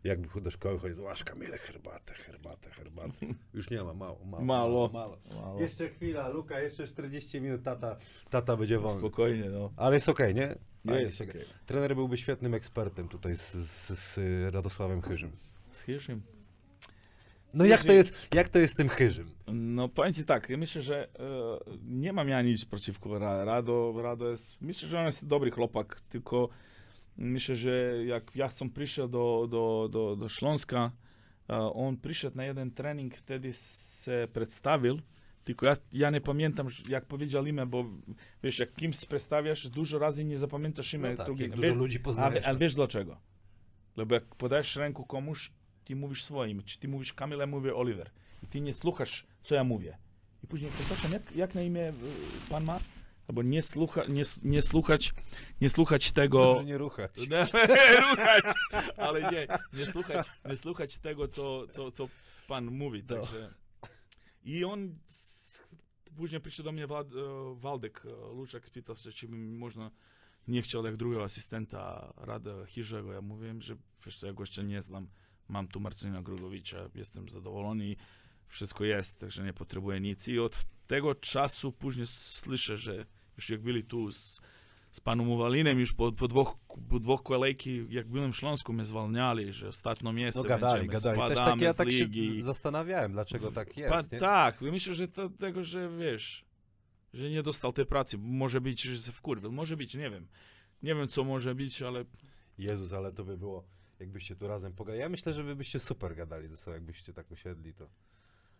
Jakby 0.03 0.41
do 0.41 0.51
szkoły 0.51 0.79
chodził, 0.79 1.03
łasz 1.03 1.23
Kamile, 1.23 1.57
herbatę, 1.57 2.13
herbatę, 2.13 2.69
herbatę. 2.69 3.13
Już 3.53 3.69
nie 3.69 3.83
ma, 3.83 3.93
mało, 3.93 4.25
mało. 4.25 4.43
Mało. 4.43 4.89
mało. 4.93 5.17
Mało. 5.35 5.61
Jeszcze 5.61 5.89
chwila, 5.89 6.27
Luka, 6.27 6.59
jeszcze 6.59 6.87
40 6.87 7.41
minut, 7.41 7.63
tata, 7.63 7.97
tata 8.29 8.57
będzie 8.57 8.79
wolny. 8.79 8.99
Spokojnie, 8.99 9.49
no. 9.49 9.71
Ale 9.77 9.95
jest 9.95 10.09
okej, 10.09 10.35
nie? 10.35 10.55
Nie 10.85 10.93
A, 10.93 10.99
jest 10.99 11.21
okej. 11.21 11.29
okej. 11.29 11.45
Trener 11.65 11.95
byłby 11.95 12.17
świetnym 12.17 12.53
ekspertem 12.53 13.07
tutaj 13.07 13.35
z, 13.35 13.51
z, 13.53 13.99
z 13.99 14.19
Radosławem 14.53 15.01
Chyżym. 15.01 15.31
Z 15.71 15.81
Hirschem. 15.81 16.21
No 17.55 17.65
jak 17.65 17.83
to, 17.83 17.93
jest, 17.93 18.27
jak 18.35 18.49
to 18.49 18.59
jest 18.59 18.73
z 18.73 18.77
tym 18.77 18.89
Chyżym? 18.89 19.29
No 19.53 19.89
powiem 19.89 20.13
ci 20.13 20.23
tak, 20.23 20.49
ja 20.49 20.57
myślę, 20.57 20.81
że 20.81 21.03
e, 21.03 21.09
nie 21.83 22.13
mam 22.13 22.29
ja 22.29 22.41
nic 22.41 22.65
przeciwko 22.65 23.19
Ra- 23.19 23.45
Rado. 23.45 23.93
Rado 24.01 24.29
jest, 24.29 24.61
myślę, 24.61 24.89
że 24.89 24.99
on 24.99 25.05
jest 25.05 25.27
dobry 25.27 25.51
chłopak, 25.51 26.01
tylko 26.01 26.49
myślę, 27.17 27.55
że 27.55 28.05
jak 28.05 28.35
ja 28.35 28.49
sam 28.49 28.69
przyszedł 28.69 29.07
do, 29.07 29.47
do, 29.49 29.89
do, 29.91 30.15
do 30.15 30.29
Śląska, 30.29 30.91
e, 31.49 31.55
on 31.57 31.97
przyszedł 31.97 32.37
na 32.37 32.45
jeden 32.45 32.71
trening, 32.71 33.15
wtedy 33.15 33.53
się 33.53 34.27
przedstawił, 34.33 34.99
tylko 35.43 35.65
ja, 35.65 35.73
ja 35.93 36.09
nie 36.09 36.21
pamiętam, 36.21 36.67
jak 36.89 37.05
powiedział 37.05 37.45
imię, 37.45 37.65
bo 37.65 37.85
wiesz, 38.43 38.59
jak 38.59 38.73
kimś 38.75 39.05
przedstawiasz, 39.05 39.69
dużo 39.69 39.99
razy 39.99 40.25
nie 40.25 40.37
zapamiętasz 40.37 40.93
imię 40.93 41.09
No 41.09 41.17
tak, 41.17 41.25
drugiego. 41.25 41.55
dużo 41.55 41.73
ludzi 41.73 41.97
a, 41.97 42.03
poznajesz. 42.03 42.45
ale 42.45 42.57
wiesz 42.57 42.75
dlaczego? 42.75 43.17
Lebo 43.97 44.15
jak 44.15 44.35
podajesz 44.35 44.75
ręku 44.75 45.05
komuś, 45.05 45.51
ty 45.85 45.95
mówisz 45.95 46.23
swoje 46.23 46.51
imię, 46.51 46.63
czy 46.63 46.79
ty 46.79 46.87
mówisz 46.87 47.13
Kamil, 47.13 47.39
ja 47.39 47.45
mówię 47.45 47.75
Oliver. 47.75 48.11
I 48.43 48.47
ty 48.47 48.61
nie 48.61 48.73
słuchasz, 48.73 49.25
co 49.43 49.55
ja 49.55 49.63
mówię. 49.63 49.97
I 50.43 50.47
później, 50.47 50.71
przepraszam, 50.71 51.11
jak, 51.11 51.35
jak 51.35 51.55
na 51.55 51.61
imię 51.61 51.89
y, 51.89 51.93
pan 52.49 52.63
ma? 52.63 52.79
albo 53.27 53.43
nie, 53.43 53.61
słucha, 53.61 54.05
nie, 54.05 54.23
nie, 54.43 54.61
słuchać, 54.61 55.13
nie 55.61 55.69
słuchać 55.69 56.11
tego... 56.11 56.61
nie 56.65 56.77
ruchać. 56.77 57.11
ruchać, 58.09 58.45
ale 58.97 59.31
nie, 59.31 59.47
nie 59.73 59.85
słuchać, 59.85 60.27
nie 60.49 60.57
słuchać 60.57 60.97
tego, 60.97 61.27
co, 61.27 61.67
co, 61.67 61.91
co 61.91 62.09
pan 62.47 62.65
mówi. 62.65 63.03
No. 63.09 63.15
Także. 63.15 63.53
I 64.43 64.65
on 64.65 64.95
później 66.15 66.41
przyszedł 66.41 66.65
do 66.65 66.71
mnie 66.71 66.87
Wlad, 66.87 67.07
e, 67.07 67.55
Waldek 67.55 68.03
e, 68.05 68.35
Luczak, 68.35 68.67
spytał 68.67 68.95
się, 68.95 69.11
czy 69.11 69.27
można 69.29 69.91
nie 70.47 70.61
chciał 70.61 70.85
jak 70.85 70.97
drugiego 70.97 71.23
asystenta 71.23 72.13
Rada 72.17 72.65
Chirzego. 72.65 73.13
Ja 73.13 73.21
mówiłem, 73.21 73.61
że 73.61 73.75
przecież 73.99 74.23
ja 74.23 74.33
gościa 74.33 74.61
nie 74.61 74.81
znam. 74.81 75.07
Mam 75.49 75.67
tu 75.67 75.79
Marcina 75.79 76.21
Grugowicza, 76.21 76.89
jestem 76.95 77.29
zadowolony, 77.29 77.95
wszystko 78.47 78.83
jest, 78.83 79.19
także 79.19 79.43
nie 79.43 79.53
potrzebuję 79.53 79.99
nic. 79.99 80.27
I 80.27 80.39
od 80.39 80.65
tego 80.87 81.15
czasu 81.15 81.71
później 81.71 82.07
słyszę, 82.07 82.77
że 82.77 83.05
już 83.37 83.49
jak 83.49 83.61
byli 83.61 83.83
tu 83.83 84.11
z, 84.11 84.41
z 84.91 84.99
panem 84.99 85.29
Uwalinem, 85.29 85.79
już 85.79 85.93
po, 85.93 86.11
po, 86.11 86.27
dwóch, 86.27 86.57
po 86.89 86.99
dwóch 86.99 87.23
kolejki, 87.23 87.85
jak 87.89 88.07
byłem 88.07 88.33
w 88.33 88.37
Śląsku, 88.37 88.73
mnie 88.73 88.85
zwalniali, 88.85 89.53
że 89.53 89.67
ostatnie 89.67 90.13
miejsce 90.13 90.41
No 90.41 90.49
gadali, 90.49 90.87
będziemy, 90.87 91.15
gadali. 91.15 91.29
Też 91.29 91.37
tak, 91.37 91.61
ja 91.61 91.73
tak 91.73 91.91
się 91.91 92.07
zastanawiałem, 92.41 93.11
dlaczego 93.11 93.51
tak 93.51 93.77
jest. 93.77 94.09
Pa, 94.09 94.17
tak, 94.19 94.61
myślę, 94.61 94.95
że 94.95 95.07
to 95.07 95.29
tego, 95.29 95.63
że 95.63 95.89
wiesz, 95.97 96.45
że 97.13 97.29
nie 97.29 97.43
dostał 97.43 97.73
tej 97.73 97.85
pracy. 97.85 98.17
Może 98.17 98.61
być, 98.61 98.81
że 98.81 98.97
się 98.97 99.11
wkurwił, 99.11 99.51
może 99.51 99.77
być, 99.77 99.95
nie 99.95 100.09
wiem. 100.09 100.27
Nie 100.83 100.95
wiem, 100.95 101.07
co 101.07 101.23
może 101.23 101.55
być, 101.55 101.81
ale 101.81 102.05
Jezus, 102.57 102.93
ale 102.93 103.11
to 103.11 103.23
by 103.23 103.37
było, 103.37 103.63
jakbyście 103.99 104.35
tu 104.35 104.47
razem 104.47 104.73
pogadali. 104.73 105.01
Ja 105.01 105.09
myślę, 105.09 105.33
że 105.33 105.43
wy 105.43 105.55
byście 105.55 105.79
super 105.79 106.15
gadali 106.15 106.47
ze 106.47 106.57
sobą, 106.57 106.73
jakbyście 106.73 107.13
tak 107.13 107.31
usiedli, 107.31 107.73
to... 107.73 107.89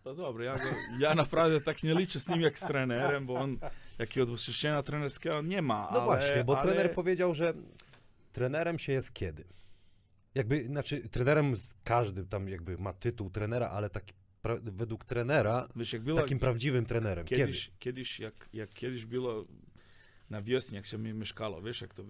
no 0.06 0.16
dobra, 0.16 0.46
ja, 0.46 0.54
go, 0.54 0.64
ja 1.00 1.16
naprawdę 1.16 1.62
tak 1.62 1.84
nie 1.84 1.96
liczę 1.96 2.20
z 2.20 2.30
nim 2.30 2.42
jak 2.42 2.60
z 2.60 2.62
trenerem, 2.68 3.26
bo 3.26 3.34
on 3.34 3.60
jakiego 4.00 4.26
doświadczenia 4.26 4.84
trenerskiego 4.84 5.42
nie 5.42 5.62
ma. 5.62 5.90
No 5.92 5.98
ale, 5.98 6.06
właśnie, 6.06 6.44
bo 6.44 6.60
ale... 6.60 6.74
trener 6.74 6.94
powiedział, 6.94 7.34
że 7.34 7.54
trenerem 8.34 8.80
się 8.80 8.94
jest 8.94 9.14
kiedy? 9.14 9.44
Jakby, 10.36 10.66
znaczy, 10.66 11.10
trenerem 11.10 11.56
z- 11.56 11.76
każdy 11.84 12.26
tam 12.26 12.50
jakby 12.50 12.78
ma 12.78 12.94
tytuł 12.94 13.30
trenera, 13.30 13.70
ale 13.70 13.90
taki 13.90 14.14
pra- 14.44 14.60
według 14.72 15.06
trenera, 15.06 15.68
Wiesz, 15.76 15.96
było, 15.96 16.22
takim 16.22 16.40
prawdziwym 16.40 16.86
trenerem. 16.86 17.26
Kiedy? 17.26 17.42
kiedyś, 17.42 17.72
kiedyś 17.80 18.20
jak, 18.20 18.50
jak 18.54 18.70
kiedyś 18.70 19.06
było 19.06 19.46
na 20.30 20.42
wiosnie, 20.42 20.76
jak 20.76 20.86
się 20.86 20.98
mi 20.98 21.14
mieszkało, 21.14 21.62
wiesz, 21.62 21.82
jak 21.82 21.94
to, 21.94 22.04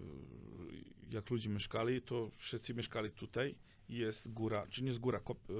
jak 1.09 1.29
ludzie 1.29 1.49
mieszkali, 1.49 2.01
to 2.01 2.29
wszyscy 2.35 2.73
mieszkali 2.73 3.11
tutaj 3.11 3.55
i 3.89 3.95
jest 3.95 4.33
góra, 4.33 4.65
czy 4.69 4.81
nie 4.81 4.87
jest 4.87 4.99
góra, 4.99 5.19
kop, 5.19 5.49
e, 5.49 5.53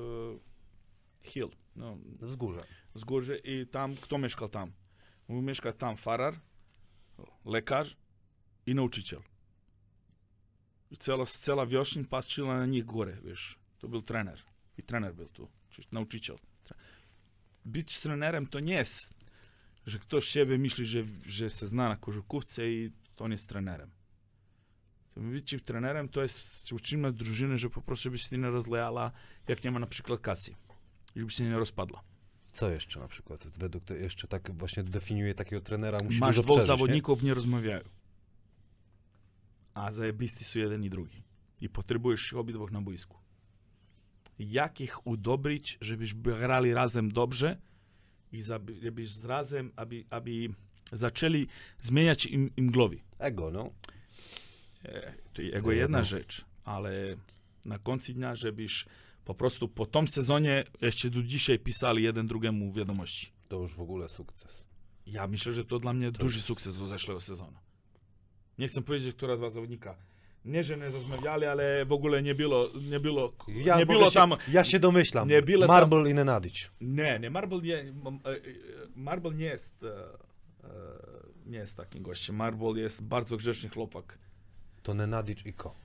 hill, 1.24 1.50
no, 1.76 1.98
Wzgórze. 2.22 2.66
wzgórze 2.96 3.38
i 3.38 3.68
tam, 3.68 3.96
kto 3.96 4.18
mieszkał 4.18 4.50
tam? 4.50 4.72
Mieszkał 5.30 5.74
tam 5.74 5.98
farar, 5.98 6.40
lekarz 7.46 7.98
i 8.66 8.76
nauczyciel. 8.76 9.22
I 10.92 10.98
cała, 10.98 11.26
cała 11.26 11.66
wiośń 11.66 12.04
patrzyła 12.04 12.58
na 12.58 12.66
nich 12.66 12.86
górę, 12.86 13.18
wiesz. 13.24 13.60
To 13.80 13.88
był 13.88 14.02
trener. 14.02 14.42
I 14.78 14.84
trener 14.84 15.16
był 15.16 15.30
tu, 15.30 15.48
czyli 15.70 15.88
nauczyciel. 15.92 16.38
Być 17.66 18.00
trenerem 18.00 18.48
to 18.48 18.60
nie 18.60 18.74
jest, 18.74 19.14
że 19.86 20.00
ktoś 20.00 20.26
siebie 20.28 20.58
myśli, 20.58 20.86
że, 20.86 21.04
że 21.28 21.50
się 21.50 21.68
zna 21.68 21.90
na 21.90 21.96
koszykówce 21.98 22.72
i 22.72 22.92
to 23.16 23.26
on 23.26 23.32
jest 23.32 23.50
trenerem. 23.50 23.92
Być 25.18 25.56
trenerem 25.66 26.10
to 26.10 26.22
jest 26.22 26.72
utrzymać 26.74 27.16
drużynę, 27.16 27.58
że 27.58 27.70
po 27.70 27.82
prostu 27.82 28.04
żeby 28.04 28.18
się 28.18 28.38
nie 28.38 28.50
rozlejała, 28.50 29.12
jak 29.48 29.64
nie 29.64 29.72
ma 29.72 29.80
na 29.80 29.88
przykład 29.88 30.20
kasy. 30.22 30.56
Żeby 31.16 31.32
się 31.32 31.44
nie 31.44 31.58
rozpadła. 31.58 32.04
Co 32.52 32.70
jeszcze 32.70 33.00
na 33.00 33.08
przykład? 33.08 33.48
Według 33.58 33.84
te, 33.84 33.98
jeszcze 33.98 34.28
tak 34.28 34.58
właśnie 34.58 34.84
definiuje 34.84 35.36
takiego 35.36 35.62
trenera, 35.62 35.98
musi 36.04 36.20
Masz 36.20 36.36
dwóch 36.36 36.46
przeżyć, 36.46 36.68
zawodników, 36.68 37.24
nie? 37.24 37.34
rozmawiają. 37.34 37.84
A 39.74 39.92
zajebisti 39.92 40.44
są 40.44 40.60
jeden 40.60 40.84
i 40.84 40.90
drugi. 40.90 41.24
I 41.62 41.70
potrzebujesz 41.70 42.34
obydwóch 42.34 42.72
na 42.72 42.82
boisku. 42.82 43.18
Jak 44.40 44.82
ich 44.82 45.08
udobrić, 45.08 45.78
żebyś 45.82 46.14
grali 46.14 46.74
razem 46.74 47.12
dobrze 47.12 47.58
i 48.32 48.42
żebyś 48.82 49.24
razem, 49.24 49.72
aby, 49.76 50.06
aby 50.10 50.32
zaczęli 50.92 51.48
zmieniać 51.80 52.26
im, 52.26 52.56
im 52.58 52.72
głowy. 52.72 52.96
nie? 52.96 53.02
Ego, 53.20 53.52
no. 53.52 53.70
E, 54.86 55.14
To 55.34 55.42
jego 55.42 55.62
To 55.62 55.72
jedna 55.72 55.98
jedno. 55.98 56.04
rzecz, 56.10 56.46
ale 56.64 57.16
na 57.66 57.80
końcu 57.80 58.14
dnia, 58.14 58.36
żebyś 58.36 58.86
po 59.26 59.36
prostu 59.36 59.68
po 59.68 59.86
tym 59.86 60.08
sezonie 60.08 60.64
jeszcze 60.82 61.10
do 61.10 61.24
dzisiaj 61.24 61.60
pisali 61.60 62.04
jeden 62.04 62.28
drugiemu 62.28 62.74
wiadomości. 62.74 63.32
To 63.48 63.62
już 63.62 63.74
w 63.74 63.82
ogóle 63.82 64.10
sukces. 64.10 64.68
Ja 65.08 65.28
myślę, 65.28 65.54
że 65.54 65.66
to 65.66 65.80
dla 65.80 65.94
mnie 65.94 66.12
To 66.12 66.20
duży 66.20 66.36
jest- 66.38 66.48
sukces 66.48 66.78
do 66.80 66.86
zeszłego 66.86 67.22
sezonu. 67.22 67.58
Nie 68.58 68.68
chcę 68.68 68.82
powiedzieć, 68.82 69.16
która 69.16 69.38
dwa 69.38 69.50
zawodnika. 69.50 69.96
Nie, 70.46 70.64
że 70.64 70.78
nie 70.78 70.90
rozmawiali, 70.90 71.46
ale 71.46 71.86
w 71.86 71.92
ogóle 71.92 72.22
nie 72.22 72.36
było, 72.36 72.70
nie 72.90 73.00
było, 73.00 73.34
Ja, 73.48 73.78
nie 73.78 73.86
było 73.86 74.10
się, 74.10 74.14
tam, 74.14 74.34
ja 74.48 74.64
się 74.64 74.80
domyślam. 74.80 75.28
nie 75.30 75.42
było 75.42 75.60
tam- 75.60 75.68
Marble 75.68 76.12
i 76.12 76.14
Nenadic. 76.14 76.72
nie, 76.82 77.20
nie, 77.20 77.30
Marble 77.30 77.62
nie, 77.62 77.76
e, 77.78 77.84
e, 77.84 77.92
Marble 78.96 79.32
nie 79.34 79.46
jest, 79.46 79.86
nie 81.46 81.58
jest 81.58 81.78
takim 81.78 82.04
gościem. 82.04 82.36
Marble 82.36 82.82
jest 82.82 83.04
bardzo 83.04 83.38
grzeczny 83.38 83.70
chłopak. 83.70 84.18
To 84.86 84.94
Nenadic 84.94 85.46
i 85.46 85.54
Ko. 85.54 85.76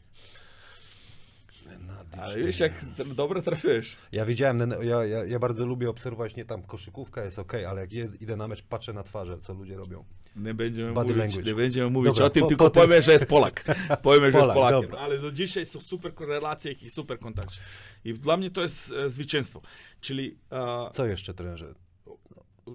Nenadic 1.66 2.18
Ale 2.20 2.38
wiesz, 2.38 2.60
jak 2.60 2.72
dobrze 3.14 3.42
trafisz. 3.42 3.96
Ja 4.12 4.24
widziałem, 4.26 4.74
ja, 4.82 5.04
ja, 5.04 5.24
ja 5.24 5.38
bardzo 5.38 5.66
lubię 5.66 5.90
obserwować, 5.90 6.36
nie 6.36 6.44
tam 6.44 6.62
koszykówka 6.62 7.24
jest 7.24 7.38
ok, 7.38 7.52
ale 7.54 7.80
jak 7.80 7.92
idę 8.22 8.36
na 8.36 8.48
mecz, 8.48 8.62
patrzę 8.62 8.92
na 8.92 9.02
twarze, 9.02 9.38
co 9.38 9.54
ludzie 9.54 9.76
robią. 9.76 10.04
Nie 10.36 10.54
będziemy 10.54 10.92
Body 10.92 11.08
mówić, 11.08 11.18
language. 11.24 11.50
nie 11.50 11.54
będziemy 11.56 11.90
mówić 11.90 12.12
Dobra, 12.12 12.26
o 12.26 12.30
tym, 12.30 12.42
po- 12.42 12.48
tylko 12.48 12.64
potem- 12.64 12.82
powiemy, 12.82 13.02
że 13.02 13.12
jest 13.12 13.26
Polak. 13.28 13.64
Powiemy, 14.02 14.30
że 14.32 14.38
jest 14.38 14.50
Polak, 14.50 14.54
Polakiem. 14.54 14.82
dobra. 14.82 14.98
Ale 14.98 15.18
do 15.18 15.32
dzisiaj 15.32 15.66
są 15.66 15.80
super 15.80 16.12
relacje 16.18 16.72
i 16.72 16.90
super 16.90 17.18
kontakt. 17.18 17.60
I 18.04 18.14
dla 18.14 18.36
mnie 18.36 18.50
to 18.50 18.62
jest 18.62 18.92
e, 18.92 19.08
zwycięstwo. 19.10 19.62
Czyli 20.00 20.36
e, 20.52 20.90
Co 20.92 21.06
jeszcze 21.06 21.34
trenerze? 21.34 21.74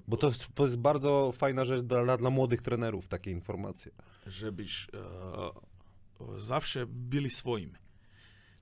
Bo 0.08 0.18
to 0.18 0.28
jest, 0.28 0.48
to 0.56 0.66
jest 0.66 0.78
bardzo 0.78 1.32
fajna 1.36 1.66
rzecz 1.66 1.82
dla, 1.82 2.18
dla 2.18 2.30
młodych 2.30 2.62
trenerów, 2.62 3.08
takie 3.08 3.32
informacje. 3.32 3.92
żebyś 4.28 4.88
e, 4.94 4.98
zawsze 6.38 6.86
byli 6.86 7.30
swoimi. 7.30 7.76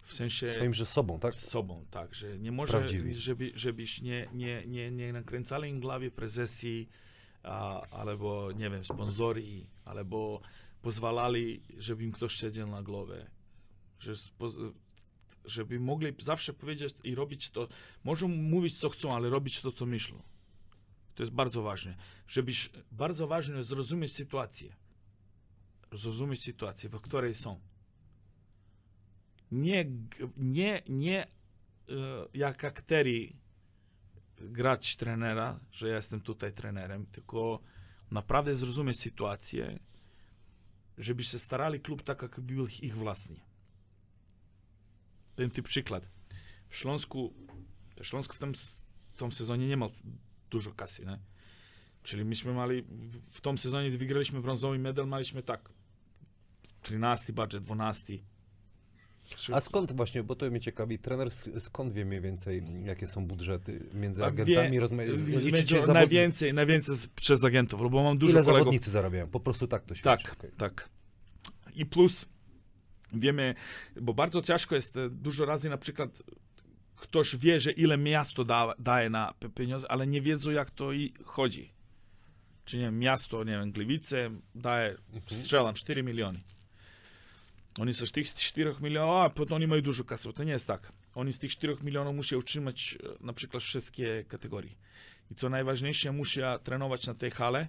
W 0.04 0.14
sensie 0.14 0.54
Swoim, 0.54 0.74
że 0.74 0.86
sobą, 0.86 1.20
tak? 1.20 1.36
z 1.36 1.50
sobą, 1.50 1.86
tak, 1.92 2.16
że 2.16 2.40
nie 2.40 2.52
może, 2.52 2.78
Prawdziwi. 2.78 3.14
żeby, 3.14 3.52
żebyś 3.56 4.02
nie, 4.02 4.28
nie, 4.34 4.64
nie, 4.68 4.92
nie 4.92 5.14
nakręcali 5.14 5.70
im 5.70 5.80
głowie 5.80 6.12
prezesji, 6.12 6.90
a, 7.44 7.82
albo, 7.82 8.52
nie 8.52 8.70
wiem, 8.70 8.86
sponsorii, 8.86 9.70
albo 9.86 10.42
pozwalali, 10.82 11.62
żeby 11.78 12.04
im 12.04 12.12
ktoś 12.12 12.34
siedział 12.34 12.68
na 12.68 12.84
głowie. 12.84 13.28
Że, 14.00 14.14
żeby 15.46 15.80
mogli 15.80 16.14
zawsze 16.20 16.54
powiedzieć 16.54 16.96
i 17.04 17.16
robić 17.16 17.50
to, 17.50 17.68
mogą 18.04 18.28
mówić 18.28 18.80
co 18.80 18.90
chcą, 18.90 19.16
ale 19.16 19.30
robić 19.30 19.62
to, 19.62 19.72
co 19.72 19.86
myślą. 19.86 20.22
To 21.16 21.24
jest 21.24 21.34
bardzo 21.34 21.62
ważne. 21.62 21.96
Żebyś, 22.28 22.70
bardzo 22.92 23.28
ważne 23.28 23.64
zrozumieć 23.64 24.16
sytuację. 24.16 24.76
Zrozumieć 25.98 26.44
sytuację, 26.44 26.90
w 26.90 27.02
której 27.02 27.36
są. 27.36 27.60
Nie, 29.52 29.86
nie, 30.38 30.82
nie 30.90 31.24
e, 31.24 31.28
jak 32.34 32.64
akterii 32.64 33.36
grać 34.38 34.96
trenera, 34.96 35.60
że 35.72 35.88
ja 35.90 35.96
jestem 35.96 36.22
tutaj 36.22 36.54
trenerem, 36.54 37.06
tylko 37.06 37.60
naprawdę 38.12 38.56
zrozumieć 38.56 39.00
sytuację, 39.00 39.80
żeby 40.98 41.24
się 41.24 41.40
starali 41.40 41.80
klub 41.80 42.04
tak, 42.04 42.22
jak 42.22 42.40
był 42.40 42.68
ich 42.68 42.96
własny. 42.96 43.40
Powiem 45.36 45.52
Ci 45.52 45.64
przykład. 45.64 46.10
W 46.70 46.76
Śląsku, 46.76 47.34
w 48.02 48.06
Śląsku 48.06 48.36
w 48.36 48.40
tym, 48.40 48.54
w 49.14 49.18
tym 49.18 49.32
sezonie 49.32 49.68
nie 49.68 49.78
ma 49.78 49.88
dużo 50.50 50.72
kasy, 50.72 51.06
nie? 51.06 51.20
Czyli 52.04 52.26
myśmy 52.26 52.54
mali, 52.54 52.82
w- 53.32 53.42
tym 53.42 53.58
sezonie, 53.58 53.90
wygraliśmy 53.92 54.42
brązowy 54.42 54.80
medal, 54.80 55.08
mieliśmy 55.08 55.44
tak 55.44 55.70
13 56.84 57.34
budżet, 57.34 57.64
12. 57.64 58.14
A 59.54 59.62
skąd 59.62 59.92
właśnie, 59.92 60.24
bo 60.24 60.36
to 60.36 60.50
mnie 60.52 60.60
ciekawi, 60.60 61.00
trener 61.00 61.28
sk- 61.28 61.60
skąd 61.60 61.94
wie 61.94 62.06
mniej 62.06 62.22
więcej, 62.22 62.64
jakie 62.86 63.08
są 63.08 63.26
budżety 63.28 63.86
między 63.94 64.26
agentami? 64.26 64.72
wie- 64.72 64.80
Rozma- 64.82 65.04
Między- 65.06 65.46
liczycie 65.52 65.76
zawod- 65.82 65.94
najwięcej, 65.94 66.54
najwięcej 66.54 66.96
przez 67.16 67.44
agentów, 67.44 67.92
bo 67.92 68.04
mam 68.04 68.18
dużo 68.18 68.34
Ile 68.34 68.42
kolegów. 68.42 68.60
zawodnicy 68.60 68.92
zarabiają? 68.92 69.28
Po 69.28 69.40
prostu 69.40 69.68
tak 69.68 69.86
to 69.86 69.96
się 69.96 70.04
Tak, 70.04 70.20
okej. 70.40 70.52
tak. 70.58 70.90
I 71.76 71.86
plus 71.86 72.26
wiemy, 73.14 73.56
bo 74.02 74.14
bardzo 74.14 74.42
ciężko 74.42 74.76
jest 74.76 74.98
e, 74.98 75.10
dużo 75.10 75.46
razy 75.46 75.70
na 75.70 75.78
przykład 75.78 76.24
ktoś 76.96 77.36
wie, 77.36 77.60
że 77.60 77.72
ile 77.72 77.98
miasto 77.98 78.44
da, 78.44 78.74
daje 78.80 79.10
na 79.10 79.34
pieniądze, 79.56 79.92
ale 79.92 80.08
nie 80.08 80.22
wiedzą 80.22 80.52
jak 80.52 80.72
to 80.72 80.94
i 80.94 81.14
chodzi. 81.24 81.74
Czy 82.66 82.78
nie 82.78 82.92
miasto, 82.92 83.44
nie 83.44 83.52
wiem, 83.52 83.72
Gliwice 83.72 84.30
daje, 84.56 84.96
strzelam, 85.28 85.76
4 85.76 86.04
miliony. 86.04 86.40
Oni 87.80 87.94
z 87.94 88.12
tych 88.12 88.34
4 88.34 88.76
milionów, 88.82 89.16
a 89.16 89.30
potem 89.30 89.56
oni 89.56 89.68
mają 89.68 89.82
dużo 89.82 90.04
kasy, 90.04 90.28
bo 90.28 90.34
to 90.34 90.44
nie 90.44 90.52
jest 90.52 90.68
tak. 90.68 90.92
Oni 91.16 91.34
z 91.34 91.40
tych 91.40 91.52
4 91.52 91.78
milionów 91.82 92.16
muszą 92.16 92.38
utrzymać 92.38 92.98
e, 93.04 93.26
na 93.26 93.34
przykład 93.34 93.64
wszystkie 93.64 94.26
kategorie. 94.28 94.76
I 95.32 95.36
co 95.36 95.50
najważniejsze, 95.50 96.12
muszą 96.12 96.42
trenować 96.64 97.08
na 97.08 97.14
tej 97.14 97.32
hale, 97.32 97.68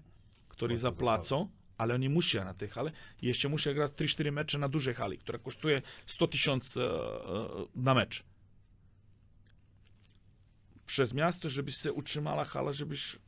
który 0.48 0.78
zapłacą, 0.78 1.48
ale 1.78 1.94
oni 1.94 2.08
muszą 2.08 2.44
na 2.44 2.54
tej 2.54 2.68
hale 2.68 2.92
i 3.22 3.26
jeszcze 3.26 3.48
muszą 3.48 3.74
grać 3.74 3.92
3-4 3.92 4.32
mecze 4.32 4.58
na 4.58 4.68
dużej 4.68 4.94
hali, 4.94 5.18
która 5.18 5.38
kosztuje 5.38 5.82
100 6.06 6.28
tysięcy 6.28 6.82
e, 6.82 6.86
e, 6.86 7.48
na 7.76 7.94
mecz. 7.94 8.24
Przez 10.86 11.14
miasto, 11.14 11.48
żebyś 11.48 11.76
się 11.76 11.92
utrzymała 11.92 12.44
hala, 12.44 12.72
żebyś 12.72 13.18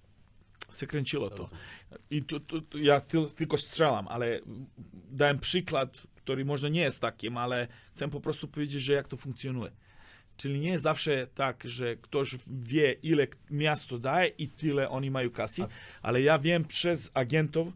się 0.75 0.87
kręciło 0.87 1.31
to. 1.31 1.49
I 2.11 2.23
tu, 2.23 2.41
tu, 2.41 2.61
tu 2.61 2.79
ja 2.79 3.01
tyl, 3.01 3.31
tylko 3.31 3.59
strzelam, 3.59 4.09
ale 4.09 4.41
dałem 5.11 5.39
przykład, 5.39 6.07
który 6.27 6.45
może 6.45 6.71
nie 6.71 6.81
jest 6.81 7.01
takim, 7.01 7.37
ale 7.37 7.69
chcę 7.95 8.09
po 8.11 8.21
prostu 8.21 8.49
powiedzieć, 8.49 8.83
że 8.83 8.93
jak 8.93 9.09
to 9.09 9.17
funkcjonuje. 9.17 9.71
Czyli 10.37 10.61
nie 10.61 10.69
jest 10.69 10.85
zawsze 10.85 11.27
tak, 11.35 11.65
że 11.65 11.97
ktoś 11.97 12.37
wie, 12.47 12.93
ile 12.93 13.27
miasto 13.51 13.99
daje 13.99 14.29
i 14.29 14.49
tyle 14.49 14.89
oni 14.89 15.11
mają 15.11 15.31
kasy, 15.31 15.63
ale 16.03 16.23
ja 16.23 16.39
wiem 16.39 16.65
przez 16.65 17.11
agentów, 17.15 17.73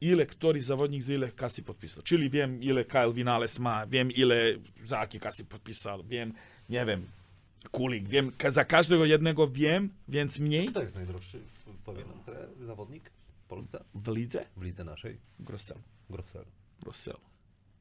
ile 0.00 0.26
który 0.26 0.60
zawodnik 0.60 1.02
za 1.02 1.12
ile 1.14 1.32
kasy 1.32 1.62
podpisał. 1.62 2.02
Czyli 2.02 2.30
wiem, 2.30 2.62
ile 2.62 2.84
Kyle 2.84 3.12
Vinales 3.12 3.58
ma, 3.58 3.86
wiem, 3.86 4.10
ile 4.10 4.36
za 4.84 5.00
jakie 5.00 5.20
kasy 5.20 5.44
podpisał, 5.44 6.04
wiem, 6.04 6.32
nie 6.68 6.86
wiem, 6.86 7.06
Kulik, 7.70 8.08
wiem, 8.08 8.32
za 8.48 8.64
każdego 8.64 9.04
jednego 9.04 9.48
wiem, 9.48 9.90
więc 10.08 10.38
mniej. 10.38 10.66
Kto 10.66 10.82
jest 10.82 10.96
najdroższy, 10.96 11.40
powie 11.84 12.04
nam 12.04 12.24
trener, 12.24 12.48
zawodnik 12.66 13.10
w 13.44 13.48
Polsce? 13.48 13.84
W 13.94 14.08
lidze? 14.08 14.46
W 14.56 14.62
lidze 14.62 14.84
naszej? 14.84 15.16
Grossel. 15.40 15.78
Grossel. 16.10 16.44
Grossel. 16.82 17.29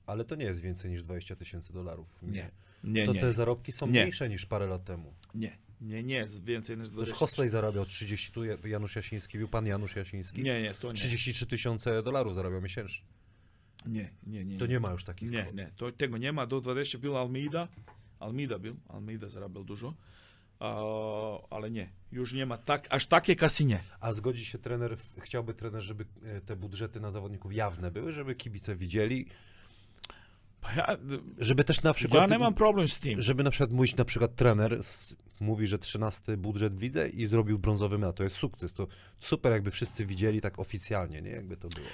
Ale 0.09 0.25
to 0.25 0.35
nie 0.35 0.45
jest 0.45 0.59
więcej 0.61 0.91
niż 0.91 1.03
20 1.03 1.35
tysięcy 1.35 1.73
dolarów. 1.73 2.19
Nie. 2.21 2.51
Nie, 2.83 3.05
To 3.05 3.13
nie. 3.13 3.21
te 3.21 3.33
zarobki 3.33 3.71
są 3.71 3.85
Nie. 3.87 3.91
mniejsze 4.01 4.29
niż 4.29 4.45
parę 4.45 4.67
lat 4.67 4.83
temu. 4.85 5.13
Nie, 5.35 5.57
nie, 5.81 6.03
nie 6.03 6.15
jest 6.15 6.43
więcej 6.43 6.77
niż 6.77 6.85
Też 6.87 6.93
20. 6.93 7.15
Hosley 7.15 7.49
zarabiał 7.49 7.85
30, 7.85 8.31
tu 8.31 8.67
Janusz 8.67 8.95
Jasiński, 8.95 9.37
był 9.37 9.47
pan 9.47 9.65
Janusz 9.65 9.95
Jasiński. 9.95 10.43
Nie, 10.43 10.61
nie, 10.61 10.73
to 10.73 10.87
nie. 10.87 10.93
33 10.93 11.45
tysiące 11.47 12.03
dolarów 12.03 12.35
zarabiał 12.35 12.61
miesięcznie. 12.61 13.05
Nie, 13.85 14.09
nie, 14.27 14.45
nie. 14.45 14.57
To 14.57 14.65
nie 14.65 14.79
ma 14.79 14.91
już 14.91 15.03
takich 15.03 15.31
Nie, 15.31 15.43
kwot. 15.43 15.55
nie, 15.55 15.71
to, 15.75 15.91
tego 15.91 16.17
nie 16.17 16.31
ma. 16.31 16.45
Do 16.47 16.61
20 16.61 16.97
był 16.97 17.17
Almeida. 17.17 17.67
Almeida 18.19 18.59
był, 18.59 18.75
Almeida 18.87 19.29
zarabiał 19.29 19.63
dużo. 19.63 19.93
A, 20.59 20.75
ale 21.49 21.71
nie, 21.71 21.89
już 22.11 22.33
nie 22.33 22.45
ma 22.45 22.57
tak, 22.57 22.87
aż 22.89 23.05
takie 23.05 23.35
kasy 23.35 23.65
nie. 23.65 23.79
A 23.99 24.13
zgodzi 24.13 24.45
się 24.45 24.57
trener, 24.57 24.97
chciałby 25.17 25.53
trener, 25.53 25.81
żeby 25.81 26.05
e, 26.23 26.41
te 26.41 26.55
budżety 26.55 26.99
na 26.99 27.11
zawodników 27.11 27.53
jawne 27.53 27.91
były, 27.91 28.11
żeby 28.11 28.35
kibice 28.35 28.75
widzieli, 28.75 29.25
Ja, 30.75 30.97
żeby 31.37 31.63
też 31.63 31.81
na 31.83 31.93
przykład... 31.93 32.29
ja 32.29 32.35
nie 32.37 32.39
mam 32.43 32.53
problem 32.53 32.87
z 32.87 32.99
tym. 32.99 33.21
Żeby 33.21 33.43
na 33.43 33.49
przykład 33.51 33.71
mówić, 33.71 33.95
na 33.95 34.05
przykład 34.05 34.35
trener 34.35 34.73
s- 34.73 35.15
mówi, 35.39 35.67
że 35.67 35.79
13 35.79 36.37
budżet 36.37 36.75
w 36.75 36.81
lidze 36.81 37.09
i 37.09 37.25
zrobił 37.27 37.59
brązowy 37.59 37.97
medal. 37.97 38.13
To 38.13 38.23
jest 38.23 38.35
sukces. 38.35 38.73
To 38.73 38.87
super, 39.19 39.51
jakby 39.51 39.71
wszyscy 39.71 40.05
widzieli 40.05 40.41
tak 40.41 40.59
oficjalnie, 40.59 41.21
nie? 41.21 41.31
Jakby 41.31 41.57
to 41.57 41.67
było. 41.67 41.87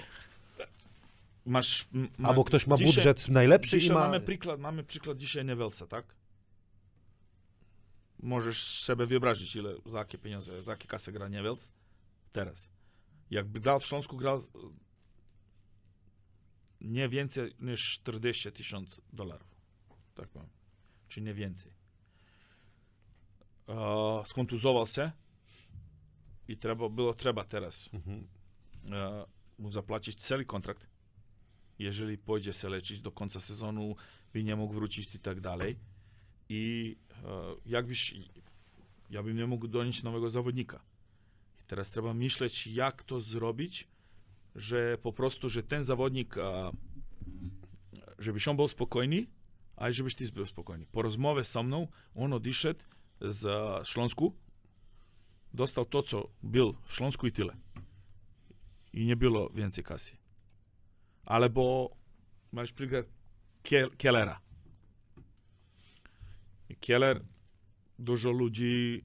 Masz, 1.45 1.87
ma, 2.17 2.29
Albo 2.29 2.43
ktoś 2.43 2.67
ma 2.67 2.77
dzisiaj- 2.77 2.93
budżet 2.95 3.29
najlepszy 3.29 3.77
i 3.77 3.89
ma... 3.89 3.99
mamy 3.99 4.19
przykład, 4.21 4.59
mamy 4.59 4.83
przykład 4.83 5.17
dzisiaj 5.17 5.45
Nevelsa, 5.45 5.87
tak? 5.87 6.15
Możesz 8.19 8.81
sobie 8.83 9.05
wyobrazić, 9.05 9.55
ile, 9.55 9.75
za 9.85 9.97
jakie 9.99 10.17
pieniądze, 10.17 10.63
za 10.63 10.71
jakie 10.71 10.87
kasy 10.87 11.11
gra 11.11 11.29
Nevels 11.29 11.71
teraz. 12.31 12.69
Jakby 13.31 13.59
grał 13.59 13.79
w 13.79 13.85
Śląsku, 13.85 14.17
grał 14.17 14.39
z- 14.39 14.49
nie 16.85 17.09
więcej 17.09 17.55
niż 17.59 17.93
40 17.93 18.51
tysięcy 18.51 19.01
dolarów. 19.13 19.55
Tak 20.15 20.29
powiem. 20.29 20.49
Czyli 21.07 21.25
nie 21.25 21.33
więcej. 21.33 21.71
E, 23.69 24.23
skontuzował 24.25 24.87
się 24.87 25.11
i 26.47 26.57
trzeba, 26.57 26.89
było 26.89 27.13
trzeba 27.13 27.43
teraz 27.43 27.89
Mhm. 27.93 28.27
e, 28.91 29.25
mu 29.59 29.71
zapłacić 29.71 30.19
cały 30.19 30.45
kontrakt. 30.45 30.87
Jeżeli 31.79 32.17
pójdzie 32.17 32.53
się 32.53 32.69
leczyć 32.69 33.01
do 33.01 33.11
końca 33.11 33.39
sezonu, 33.39 33.95
by 34.33 34.43
nie 34.43 34.55
mógł 34.55 34.73
wrócić 34.73 35.15
i 35.15 35.19
tak 35.19 35.41
dalej. 35.41 35.79
I 36.49 36.95
e, 37.11 37.55
jakbyś, 37.65 38.15
ja 39.09 39.23
bym 39.23 39.37
nie 39.37 39.47
mógł 39.47 39.67
donieść 39.67 40.03
nowego 40.03 40.29
zawodnika. 40.29 40.79
I 41.63 41.67
teraz 41.67 41.91
trzeba 41.91 42.13
myśleć, 42.13 42.67
jak 42.67 43.03
to 43.03 43.19
zrobić, 43.19 43.87
że 44.55 44.97
po 44.97 45.13
prostu, 45.13 45.49
że 45.49 45.63
ten 45.63 45.83
zawodnik, 45.83 46.37
e, 46.37 46.71
żebyś 48.19 48.47
on 48.47 48.55
był 48.55 48.67
spokojny, 48.67 49.27
a 49.75 49.91
żebyś 49.91 50.15
ty 50.15 50.31
był 50.31 50.45
spokojny. 50.45 50.85
Po 50.91 51.01
rozmowie 51.01 51.43
ze 51.43 51.63
mną, 51.63 51.87
on 52.15 52.33
odszedł 52.33 52.83
z 53.21 53.45
e, 53.45 53.85
Śląsku, 53.85 54.35
dostał 55.53 55.85
to, 55.85 56.03
co 56.03 56.29
był 56.43 56.75
w 56.85 56.95
Śląsku 56.95 57.27
i 57.27 57.31
tyle 57.31 57.55
i 58.95 59.05
nie 59.05 59.15
było 59.15 59.49
więcej 59.49 59.83
kasy. 59.83 60.17
Albo 61.25 61.95
masz 62.51 62.73
przykład 62.73 63.05
Kiel- 63.63 63.97
Kellera. 63.97 64.41
I 66.69 66.75
Keller, 66.75 67.25
dużo 67.99 68.31
ludzi, 68.31 69.03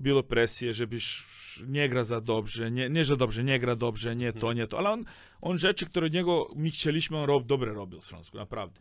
było 0.00 0.22
presję, 0.22 0.74
żebyś 0.74 1.24
nie 1.66 1.88
gra 1.88 2.04
za 2.04 2.20
dobrze, 2.20 2.70
nie, 2.70 2.90
nie 2.90 3.04
że 3.04 3.16
dobrze, 3.16 3.44
nie 3.44 3.58
gra 3.58 3.76
dobrze, 3.76 4.16
nie 4.16 4.32
to, 4.32 4.52
nie 4.52 4.66
to, 4.66 4.78
ale 4.78 4.90
on, 4.90 5.04
on 5.40 5.58
rzeczy, 5.58 5.86
które 5.86 6.06
od 6.06 6.12
niego 6.12 6.50
my 6.56 6.70
chcieliśmy, 6.70 7.16
on 7.18 7.24
rob, 7.24 7.46
dobre 7.46 7.72
robił 7.72 8.00
w 8.00 8.06
Śląsku, 8.06 8.36
naprawdę. 8.36 8.80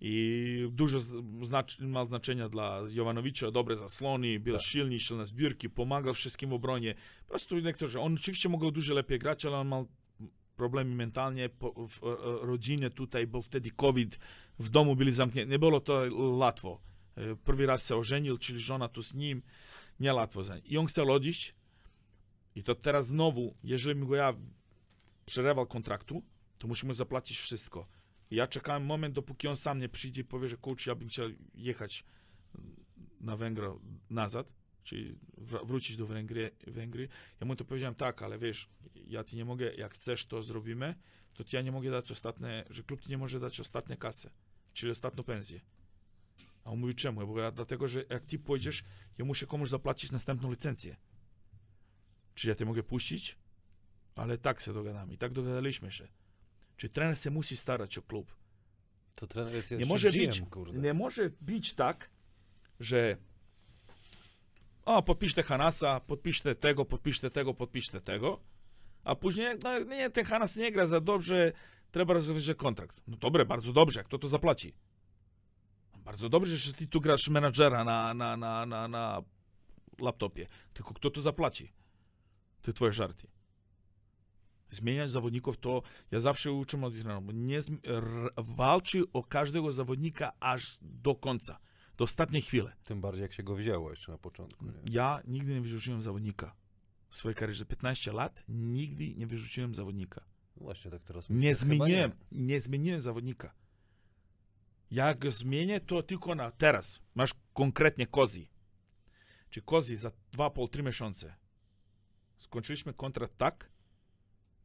I 0.00 0.68
dużo 0.72 1.00
z- 1.00 1.22
znacz, 1.42 1.78
ma 1.80 2.06
znaczenia 2.06 2.48
dla 2.48 2.80
Jovanowicza, 2.90 3.50
dobre 3.50 3.76
zasłony, 3.76 4.40
był 4.40 4.52
Tak. 4.54 4.62
silny, 4.62 4.98
silne 5.00 5.26
zbiórki, 5.26 5.70
pomagał 5.70 6.14
wszystkim 6.14 6.50
w 6.50 6.52
obronie. 6.52 6.94
Po 7.24 7.28
prostu 7.30 7.58
niektórzy, 7.58 8.00
on 8.00 8.14
oczywiście 8.14 8.48
mógł 8.48 8.70
dużo 8.70 8.94
lepiej 8.94 9.18
grać, 9.18 9.44
ale 9.46 9.56
on 9.58 9.68
miał 9.68 9.86
problemy 10.56 10.94
mentalnie 10.94 11.48
po, 11.48 11.88
w 11.88 11.98
e, 12.04 12.46
rodzinie 12.46 12.90
tutaj, 12.90 13.26
był 13.26 13.42
wtedy 13.42 13.70
COVID, 13.70 14.18
w 14.58 14.68
domu 14.68 14.96
byli 14.96 15.12
zamknięci, 15.12 15.50
nie 15.50 15.58
było 15.58 15.80
to 15.80 16.02
łatwo. 16.16 16.80
E, 17.16 17.36
Pierwszy 17.36 17.66
raz 17.66 17.88
się 17.88 17.96
ożenił, 17.96 18.38
czyli 18.38 18.60
żona 18.60 18.88
tu 18.88 19.02
z 19.02 19.14
nim, 19.14 19.42
nie 20.00 20.14
łatwo. 20.14 20.44
za- 20.44 20.58
I 20.58 20.76
on 20.76 20.86
chciał 20.86 21.10
odejść 21.12 21.54
i 22.54 22.62
to 22.62 22.74
teraz 22.74 23.06
znowu, 23.06 23.54
jeżeli 23.64 24.06
go 24.06 24.14
ja 24.16 24.34
przerywał 25.26 25.66
kontraktu, 25.66 26.22
to 26.58 26.68
musimy 26.68 26.94
zapłacić 26.94 27.38
wszystko. 27.38 27.86
I 28.30 28.36
ja 28.36 28.46
czekałem 28.46 28.84
moment, 28.84 29.14
dopóki 29.14 29.48
on 29.48 29.56
sam 29.56 29.78
nie 29.78 29.88
przyjdzie 29.88 30.20
i 30.20 30.24
powie, 30.24 30.48
że 30.48 30.56
coach, 30.56 30.86
ja 30.86 30.94
bym 30.94 31.08
chciał 31.08 31.28
jechać 31.54 32.04
na 33.20 33.36
Węgry 33.36 33.68
nazad, 34.10 34.52
czyli 34.84 35.14
wr- 35.38 35.66
wrócić 35.66 35.96
do 35.96 36.06
Węgry, 36.06 36.50
Węgry. 36.66 37.08
Ja 37.40 37.46
mu 37.46 37.56
to 37.56 37.64
powiedziałem, 37.64 37.94
tak, 37.94 38.22
ale 38.22 38.38
wiesz, 38.38 38.68
ja 39.06 39.24
ci 39.24 39.36
nie 39.36 39.44
mogę, 39.44 39.74
jak 39.74 39.94
chcesz, 39.94 40.26
to 40.26 40.42
zrobimy, 40.42 40.94
to 41.34 41.44
ja 41.52 41.62
nie 41.62 41.72
mogę 41.72 41.90
dać 41.90 42.10
ostatnie, 42.10 42.64
że 42.70 42.82
klub 42.82 43.00
ci 43.00 43.10
nie 43.10 43.18
może 43.18 43.40
dać 43.40 43.60
ostatnie 43.60 43.96
kasę, 43.96 44.30
czyli 44.72 44.92
ostatnią 44.92 45.22
pensję. 45.24 45.60
A 46.66 46.70
on 46.70 46.78
mówi, 46.78 46.94
czemu? 46.94 47.26
Bo 47.26 47.40
ja, 47.40 47.50
dlatego, 47.50 47.88
że 47.88 48.04
jak 48.10 48.24
ty 48.26 48.38
pójdziesz, 48.38 48.84
ja 49.18 49.24
muszę 49.24 49.46
komuś 49.46 49.68
zapłacić 49.68 50.12
następną 50.12 50.50
licencję. 50.50 50.96
Czy 52.34 52.48
ja 52.48 52.54
cię 52.54 52.64
mogę 52.64 52.82
puścić? 52.82 53.38
Ale 54.14 54.38
tak 54.38 54.60
się 54.60 54.72
dogadamy. 54.72 55.14
I 55.14 55.18
tak 55.18 55.32
dogadaliśmy 55.32 55.92
się. 55.92 56.08
Czyli 56.76 56.92
trener 56.92 57.18
się 57.18 57.30
musi 57.30 57.56
starać 57.56 57.98
o 57.98 58.02
klub. 58.02 58.36
To 59.14 59.26
trener 59.26 59.54
jest 59.54 59.70
Nie 59.70 59.86
może, 59.86 60.10
GM, 60.10 60.18
być, 60.18 60.42
kurde. 60.50 60.78
nie 60.78 60.94
może 60.94 61.30
być 61.40 61.74
tak, 61.74 62.10
że 62.80 63.16
o, 64.84 65.02
podpiszcie 65.02 65.42
Hanasa, 65.42 66.00
podpiszcie 66.00 66.54
tego, 66.54 66.84
podpiszcie 66.84 67.30
tego, 67.30 67.54
podpiszcie 67.54 68.00
tego, 68.00 68.40
a 69.04 69.14
później, 69.14 69.56
no 69.64 69.78
nie, 69.78 70.10
ten 70.10 70.24
Hanas 70.24 70.56
nie 70.56 70.72
gra 70.72 70.86
za 70.86 71.00
dobrze, 71.00 71.52
trzeba 71.90 72.14
rozwiązać 72.14 72.56
kontrakt. 72.56 73.02
No 73.06 73.16
dobre, 73.16 73.44
bardzo 73.44 73.72
dobrze, 73.72 74.04
kto 74.04 74.18
to 74.18 74.28
zapłaci? 74.28 74.74
Bardzo 76.06 76.28
dobrze, 76.28 76.56
że 76.56 76.72
ty 76.72 76.86
tu 76.86 77.00
grasz 77.00 77.28
menadżera 77.28 77.84
na, 77.84 78.14
na, 78.14 78.36
na, 78.36 78.66
na, 78.66 78.88
na 78.88 79.22
laptopie, 79.98 80.46
tylko 80.74 80.94
kto 80.94 81.10
to 81.10 81.22
zapłaci? 81.22 81.72
Ty 82.62 82.72
twoje 82.72 82.92
żarty. 82.92 83.28
Zmieniać 84.70 85.10
zawodników 85.10 85.58
to 85.58 85.82
ja 86.10 86.20
zawsze 86.20 86.52
uczę 86.52 86.84
od 86.84 86.94
trenerów, 86.94 87.24
nie 87.32 87.58
walczy 88.36 89.02
o 89.12 89.22
każdego 89.22 89.72
zawodnika 89.72 90.32
aż 90.40 90.78
do 90.80 91.14
końca, 91.14 91.58
do 91.96 92.04
ostatniej 92.04 92.42
chwili. 92.42 92.66
Tym 92.84 93.00
bardziej 93.00 93.22
jak 93.22 93.32
się 93.32 93.42
go 93.42 93.54
wzięło 93.54 93.90
jeszcze 93.90 94.12
na 94.12 94.18
początku. 94.18 94.64
Nie? 94.64 94.72
Ja 94.84 95.20
nigdy 95.26 95.54
nie 95.54 95.60
wyrzuciłem 95.60 96.02
zawodnika 96.02 96.54
w 97.08 97.16
swojej 97.16 97.36
karierze. 97.36 97.64
15 97.64 98.12
lat 98.12 98.44
nigdy 98.48 99.14
nie 99.14 99.26
wyrzuciłem 99.26 99.74
zawodnika. 99.74 100.24
No 100.56 100.64
właśnie 100.64 100.90
tak 100.90 101.02
teraz 101.02 101.30
Nie 101.30 101.54
zmieniłem, 101.54 102.12
nie 102.32 102.60
zmieniłem 102.60 103.00
zawodnika. 103.00 103.54
Jak 104.90 105.18
go 105.18 105.30
zmienię, 105.30 105.80
to 105.80 106.02
tylko 106.02 106.34
na 106.34 106.50
teraz. 106.50 107.00
Masz 107.14 107.30
konkretnie 107.54 108.06
Kozi. 108.06 108.50
Czy 109.50 109.62
Kozi 109.62 109.96
za 109.96 110.10
2,5-3 110.32 110.82
miesiące 110.82 111.34
skończyliśmy 112.38 112.94
kontrakt 112.94 113.36
tak, 113.36 113.70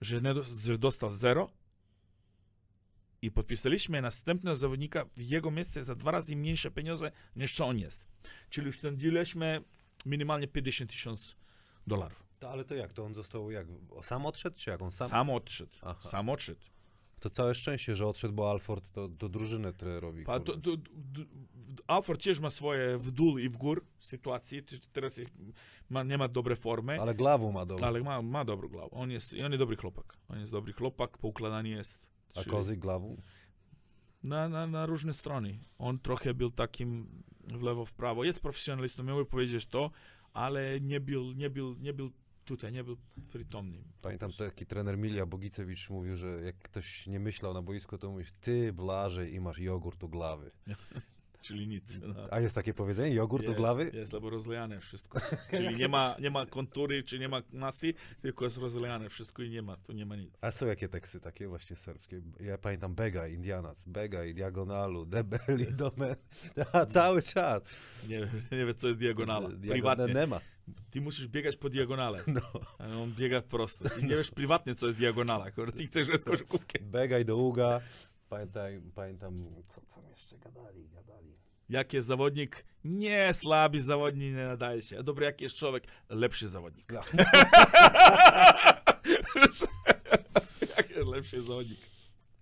że, 0.01 0.21
nie, 0.21 0.33
że 0.63 0.77
dostał 0.77 1.11
zero 1.11 1.49
i 3.21 3.31
podpisaliśmy 3.31 4.01
następnego 4.01 4.55
zawodnika 4.55 5.05
w 5.05 5.19
jego 5.21 5.51
miejsce 5.51 5.83
za 5.83 5.95
dwa 5.95 6.11
razy 6.11 6.35
mniejsze 6.35 6.71
pieniądze 6.71 7.11
niż 7.35 7.55
co 7.55 7.67
on 7.67 7.79
jest. 7.79 8.07
Czyli 8.49 8.71
dealiliśmy 8.81 9.63
minimalnie 10.05 10.47
50 10.47 10.91
tysięcy 10.91 11.35
dolarów. 11.87 12.23
To, 12.39 12.49
ale 12.49 12.65
to 12.65 12.75
jak? 12.75 12.93
To 12.93 13.05
on 13.05 13.13
został 13.13 13.51
jak? 13.51 13.67
Sam 14.01 14.25
odszedł, 14.25 14.57
czy 14.57 14.69
jak 14.69 14.81
on 14.81 14.91
sam? 14.91 15.09
Sam 15.09 15.29
odszedł. 15.29 15.77
Aha. 15.81 16.09
Sam 16.09 16.29
odszedł. 16.29 16.61
To 17.21 17.29
całe 17.29 17.55
szczęście, 17.55 17.95
że 17.95 18.07
odszedł, 18.07 18.33
bo 18.33 18.51
Alford 18.51 18.91
to 18.91 19.07
do 19.07 19.29
drużyny 19.29 19.73
trenerowi. 19.73 20.23
Pa, 20.23 20.39
to, 20.39 20.57
to, 20.57 20.77
to, 20.77 20.81
Alford 21.87 22.23
też 22.23 22.39
ma 22.39 22.49
swoje 22.49 22.97
w 22.97 23.11
dół 23.11 23.37
i 23.37 23.49
w 23.49 23.57
gór 23.57 23.85
sytuacje. 23.99 24.61
T- 24.61 24.75
Teraz 24.91 25.21
ma, 25.89 26.03
nie 26.03 26.17
ma 26.17 26.27
dobre 26.27 26.55
formy, 26.55 27.01
Ale 27.01 27.15
glawu 27.15 27.51
ma 27.51 27.65
dobrą. 27.65 27.87
ale 27.87 28.01
ma, 28.01 28.21
ma 28.21 28.45
dobrą 28.45 28.67
głowę. 28.69 28.89
On 28.91 29.11
jest, 29.11 29.33
on 29.33 29.51
jest 29.51 29.57
dobry 29.59 29.75
chłopak. 29.75 30.17
On 30.27 30.39
jest 30.39 30.51
dobry 30.51 30.73
chłopak, 30.73 31.17
poukładany 31.17 31.69
jest. 31.69 32.07
A 32.35 32.39
Czyli 32.39 32.51
kozy 32.51 32.77
glawu? 32.77 33.17
Na, 34.23 34.49
na, 34.49 34.67
na 34.67 34.85
różne 34.85 35.13
strony. 35.13 35.59
On 35.77 35.99
trochę 35.99 36.33
był 36.33 36.51
takim 36.51 37.23
w 37.53 37.61
lewo, 37.61 37.85
w 37.85 37.93
prawo. 37.93 38.23
Jest 38.23 38.41
profesjonalistą, 38.41 39.03
miałby 39.03 39.25
powiedzieć 39.25 39.65
to, 39.65 39.91
ale 40.33 40.79
nie 40.81 40.99
był, 40.99 41.31
nie 41.31 41.49
był, 41.49 41.75
nie 41.75 41.93
był 41.93 42.11
tutaj, 42.45 42.71
nie 42.71 42.83
był 42.83 42.97
przytomny. 43.29 43.83
Pamiętam 44.01 44.31
taki 44.31 44.65
trener 44.65 44.97
Milia 44.97 45.25
Bogicewicz 45.25 45.89
mówił, 45.89 46.17
że 46.17 46.27
jak 46.27 46.57
ktoś 46.57 47.07
nie 47.07 47.19
myślał 47.19 47.53
na 47.53 47.61
boisku, 47.61 47.97
to 47.97 48.11
mówisz, 48.11 48.31
ty 48.41 48.73
Blażej 48.73 49.33
i 49.33 49.39
masz 49.39 49.59
jogurt 49.59 50.03
u 50.03 50.09
glawy. 50.09 50.51
Czyli 51.41 51.67
nic. 51.67 51.99
No. 52.01 52.15
A 52.31 52.39
jest 52.39 52.55
takie 52.55 52.73
powiedzenie, 52.73 53.15
jogurt 53.15 53.43
Jest, 53.43 53.55
glawy? 53.55 53.91
Jest, 53.93 54.13
albo 54.13 54.29
rozlejane 54.29 54.79
wszystko. 54.79 55.19
Czyli 55.57 55.75
nie 55.75 55.87
ma, 55.87 56.15
nie 56.19 56.31
ma 56.31 56.45
kontury, 56.45 57.03
czy 57.03 57.19
nie 57.19 57.29
ma 57.29 57.41
masy, 57.53 57.93
tylko 58.21 58.45
jest 58.45 58.57
rozlejane 58.57 59.09
wszystko 59.09 59.43
i 59.43 59.49
nie 59.49 59.61
ma, 59.61 59.77
tu 59.77 59.93
nie 59.93 60.05
ma 60.05 60.15
nic. 60.15 60.37
A 60.41 60.51
są 60.51 60.67
jakie 60.67 60.89
teksty 60.89 61.19
takie 61.19 61.47
właśnie 61.47 61.75
serbskie? 61.75 62.21
Ja 62.39 62.57
pamiętam 62.57 62.95
Bega, 62.95 63.27
Indianac, 63.27 63.83
Bega 63.87 64.25
i 64.25 64.33
Diagonalu, 64.33 65.05
Debeli, 65.15 65.73
Domen, 65.73 66.15
cały 66.89 67.21
czas. 67.21 67.63
Nie, 68.07 68.19
nie 68.51 68.65
wiem, 68.65 68.75
co 68.75 68.87
jest 68.87 68.99
diagonala. 68.99 69.49
Diagonal 69.49 69.71
Prywatnie. 69.71 70.21
nie 70.21 70.27
ma. 70.27 70.39
Ty 70.91 71.01
musisz 71.01 71.27
biegać 71.27 71.57
po 71.57 71.69
diagonale. 71.69 72.23
No. 72.27 72.41
A 72.79 72.87
on 72.87 73.11
biega 73.13 73.41
prosto. 73.41 73.89
Ty 73.89 74.01
nie 74.03 74.15
wiesz 74.15 74.31
prywatnie, 74.31 74.75
co 74.75 74.85
jest 74.87 74.99
diagonala. 74.99 75.45
Ty 75.77 75.87
chcesz 75.87 76.07
grać 76.07 76.23
koszykówkę. 76.23 76.79
Bega 76.79 77.19
i 77.19 77.25
do 77.25 77.37
Uga. 77.37 77.81
Pamiętam, 78.31 78.91
pamiętam, 78.95 79.45
co 79.69 79.81
tam 79.81 80.03
jeszcze 80.09 80.37
gadali, 80.37 80.89
gadali. 80.89 81.35
Jak 81.69 81.93
jest 81.93 82.07
zawodnik, 82.07 82.65
nie 82.83 83.33
słaby 83.33 83.81
zawodnik, 83.81 84.35
nie 84.35 84.45
nadaje 84.45 84.81
się. 84.81 84.99
A 84.99 85.03
dobry, 85.03 85.25
jak 85.25 85.41
jest 85.41 85.55
człowiek, 85.55 85.83
lepszy 86.09 86.47
zawodnik. 86.47 86.91
Ja. 86.91 87.03
jak 90.77 90.89
jest 90.89 91.07
lepszy 91.07 91.43
zawodnik? 91.43 91.79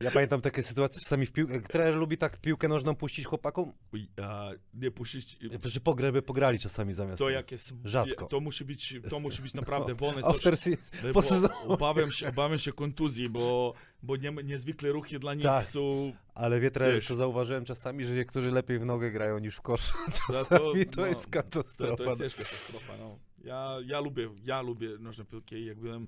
Ja 0.01 0.11
pamiętam 0.11 0.41
takie 0.41 0.63
sytuacje, 0.63 1.01
czasami 1.03 1.25
w 1.25 1.31
piłkę, 1.31 1.61
trener 1.61 1.95
lubi 1.95 2.17
tak 2.17 2.37
piłkę 2.37 2.67
nożną 2.67 2.95
puścić 2.95 3.25
chłopakom, 3.25 3.73
Uj, 3.93 4.07
a, 4.21 4.49
nie 4.73 4.91
puścić. 4.91 5.39
że 5.65 5.79
pogreby 5.79 6.21
pograli 6.21 6.59
czasami 6.59 6.93
zamiast 6.93 7.17
To 7.19 7.29
jak 7.29 7.51
jest. 7.51 7.73
Rzadko. 7.85 8.25
To 8.25 8.39
musi 8.39 8.65
być, 8.65 8.95
to 9.09 9.19
musi 9.19 9.41
być 9.41 9.53
naprawdę 9.61 9.95
wolne. 9.95 10.21
To, 10.21 10.27
After 10.27 10.57
se- 10.57 10.69
bo 11.13 11.21
obawiam, 11.67 12.11
się, 12.11 12.29
obawiam 12.29 12.59
się 12.59 12.73
kontuzji, 12.73 13.29
bo, 13.29 13.73
bo 14.03 14.15
nie, 14.15 14.31
niezwykle 14.31 14.91
ruchy 14.91 15.19
dla 15.19 15.33
nich 15.33 15.43
Tak. 15.43 15.63
są. 15.65 16.13
Ale 16.35 16.59
wie 16.59 16.71
trener, 16.71 17.03
co 17.05 17.15
zauważyłem 17.15 17.65
czasami, 17.65 18.05
że 18.05 18.15
niektórzy 18.15 18.51
lepiej 18.51 18.79
w 18.79 18.85
nogę 18.85 19.11
grają 19.11 19.39
niż 19.39 19.55
w 19.55 19.61
kosz. 19.61 19.87
to- 20.27 20.33
Czasami 20.33 20.85
to, 20.85 21.01
no, 21.01 21.07
jest 21.07 21.23
To, 21.25 21.29
katastrofa. 21.31 22.03
to 22.15 22.23
jest 22.23 22.37
ciężka 22.37 22.43
katastrofa. 22.43 22.97
No. 22.97 23.19
Ja, 23.43 23.77
ja, 23.85 23.99
lubię, 23.99 24.29
ja 24.43 24.61
lubię 24.61 24.89
nożne 24.99 25.25
piłki 25.25 25.55
i 25.55 25.65
jak 25.65 25.79
byłem 25.79 26.07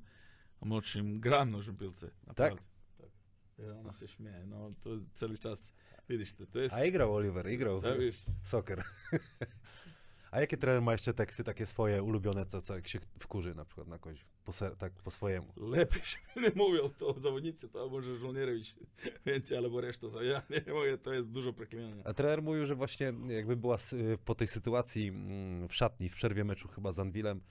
młodszym, 0.62 1.20
gram 1.20 1.52
nożne 1.52 1.74
piłce. 1.74 2.10
naprawdę. 2.28 2.56
tak. 2.62 2.71
Ja, 3.68 3.80
Ona 3.80 3.94
się 3.94 4.08
śmieje, 4.08 4.46
no 4.46 4.74
to 4.84 4.90
cały 5.16 5.38
czas, 5.38 5.74
widzisz, 6.10 6.34
to, 6.34 6.46
to 6.46 6.60
jest... 6.60 6.76
A 6.76 6.86
igrał 6.86 7.16
Oliver, 7.16 7.52
igrał 7.52 7.82
co, 7.82 7.98
wiesz, 7.98 8.26
soccer. 8.44 8.84
A 10.32 10.40
jakie 10.42 10.58
trener 10.58 10.82
ma 10.82 10.92
jeszcze 10.92 11.14
teksty 11.14 11.44
takie 11.44 11.66
swoje 11.66 12.04
ulubione, 12.04 12.46
co, 12.46 12.62
co 12.62 12.76
jak 12.76 12.88
się 12.88 13.00
wkurzy 13.20 13.56
na 13.56 13.66
przykład 13.66 13.88
na 13.88 14.00
kogoś, 14.00 14.26
po, 14.46 14.52
ser, 14.52 14.76
tak 14.76 14.94
po 14.94 15.12
swojemu? 15.12 15.54
lepiej 15.58 16.02
się 16.04 16.18
nie 16.42 16.52
mówią 16.56 16.90
to 16.90 17.20
zawodnicy, 17.20 17.70
to 17.70 17.90
może 17.90 18.18
żołnierowicz 18.18 18.76
więcej 19.26 19.58
albo 19.58 19.82
reszta. 19.82 20.08
Ja 20.24 20.42
nie 20.50 20.74
mówię, 20.74 20.98
to 20.98 21.14
jest 21.14 21.30
dużo 21.30 21.54
przeklinania. 21.54 22.04
A 22.06 22.14
trener 22.14 22.42
mówił, 22.44 22.66
że 22.66 22.76
właśnie 22.76 23.14
jakby 23.28 23.56
była 23.56 23.76
s- 23.76 23.96
po 24.26 24.36
tej 24.36 24.48
sytuacji 24.48 25.08
mm, 25.08 25.68
w 25.70 25.76
szatni, 25.76 26.10
w 26.10 26.16
przerwie 26.16 26.44
meczu 26.44 26.68
chyba 26.68 26.92
z 26.92 27.00
Anwilem, 27.00 27.42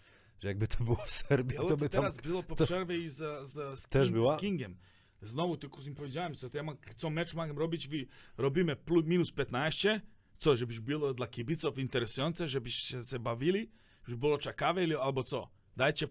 że 0.41 0.49
jakby 0.49 0.66
to 0.66 0.85
było 0.85 0.97
w 0.97 1.11
Serbii, 1.11 1.59
Ale 1.59 1.69
to 1.69 1.77
by 1.77 1.89
tam... 1.89 2.01
teraz 2.03 2.16
było 2.16 2.43
po 2.43 2.57
to- 2.57 2.65
przerwie 2.65 2.99
i 2.99 3.11
za, 3.11 3.45
za, 3.45 3.77
z, 3.77 3.89
Też 3.89 4.03
King, 4.07 4.15
była? 4.16 4.39
z 4.39 4.41
Kingiem. 4.41 4.77
Znowu 5.22 5.56
tylko 5.56 5.80
im 5.82 5.94
powiedziałem, 5.94 6.34
co, 6.34 6.48
ja 6.52 6.62
mam, 6.62 6.76
co 6.97 7.10
mecz 7.10 7.34
mam 7.34 7.59
robić, 7.59 7.88
robimy 8.36 8.76
plus, 8.76 9.06
minus 9.06 9.32
15, 9.32 10.01
co, 10.38 10.56
żebyś 10.56 10.80
było 10.80 11.14
dla 11.14 11.26
kibiców 11.26 11.78
interesujące, 11.78 12.48
żebyście 12.48 13.05
się 13.05 13.18
bawili, 13.18 13.70
żeby 14.06 14.18
było 14.18 14.38
ciekawe, 14.38 14.80
albo 15.02 15.22
co, 15.24 15.48
dajcie 15.76 16.09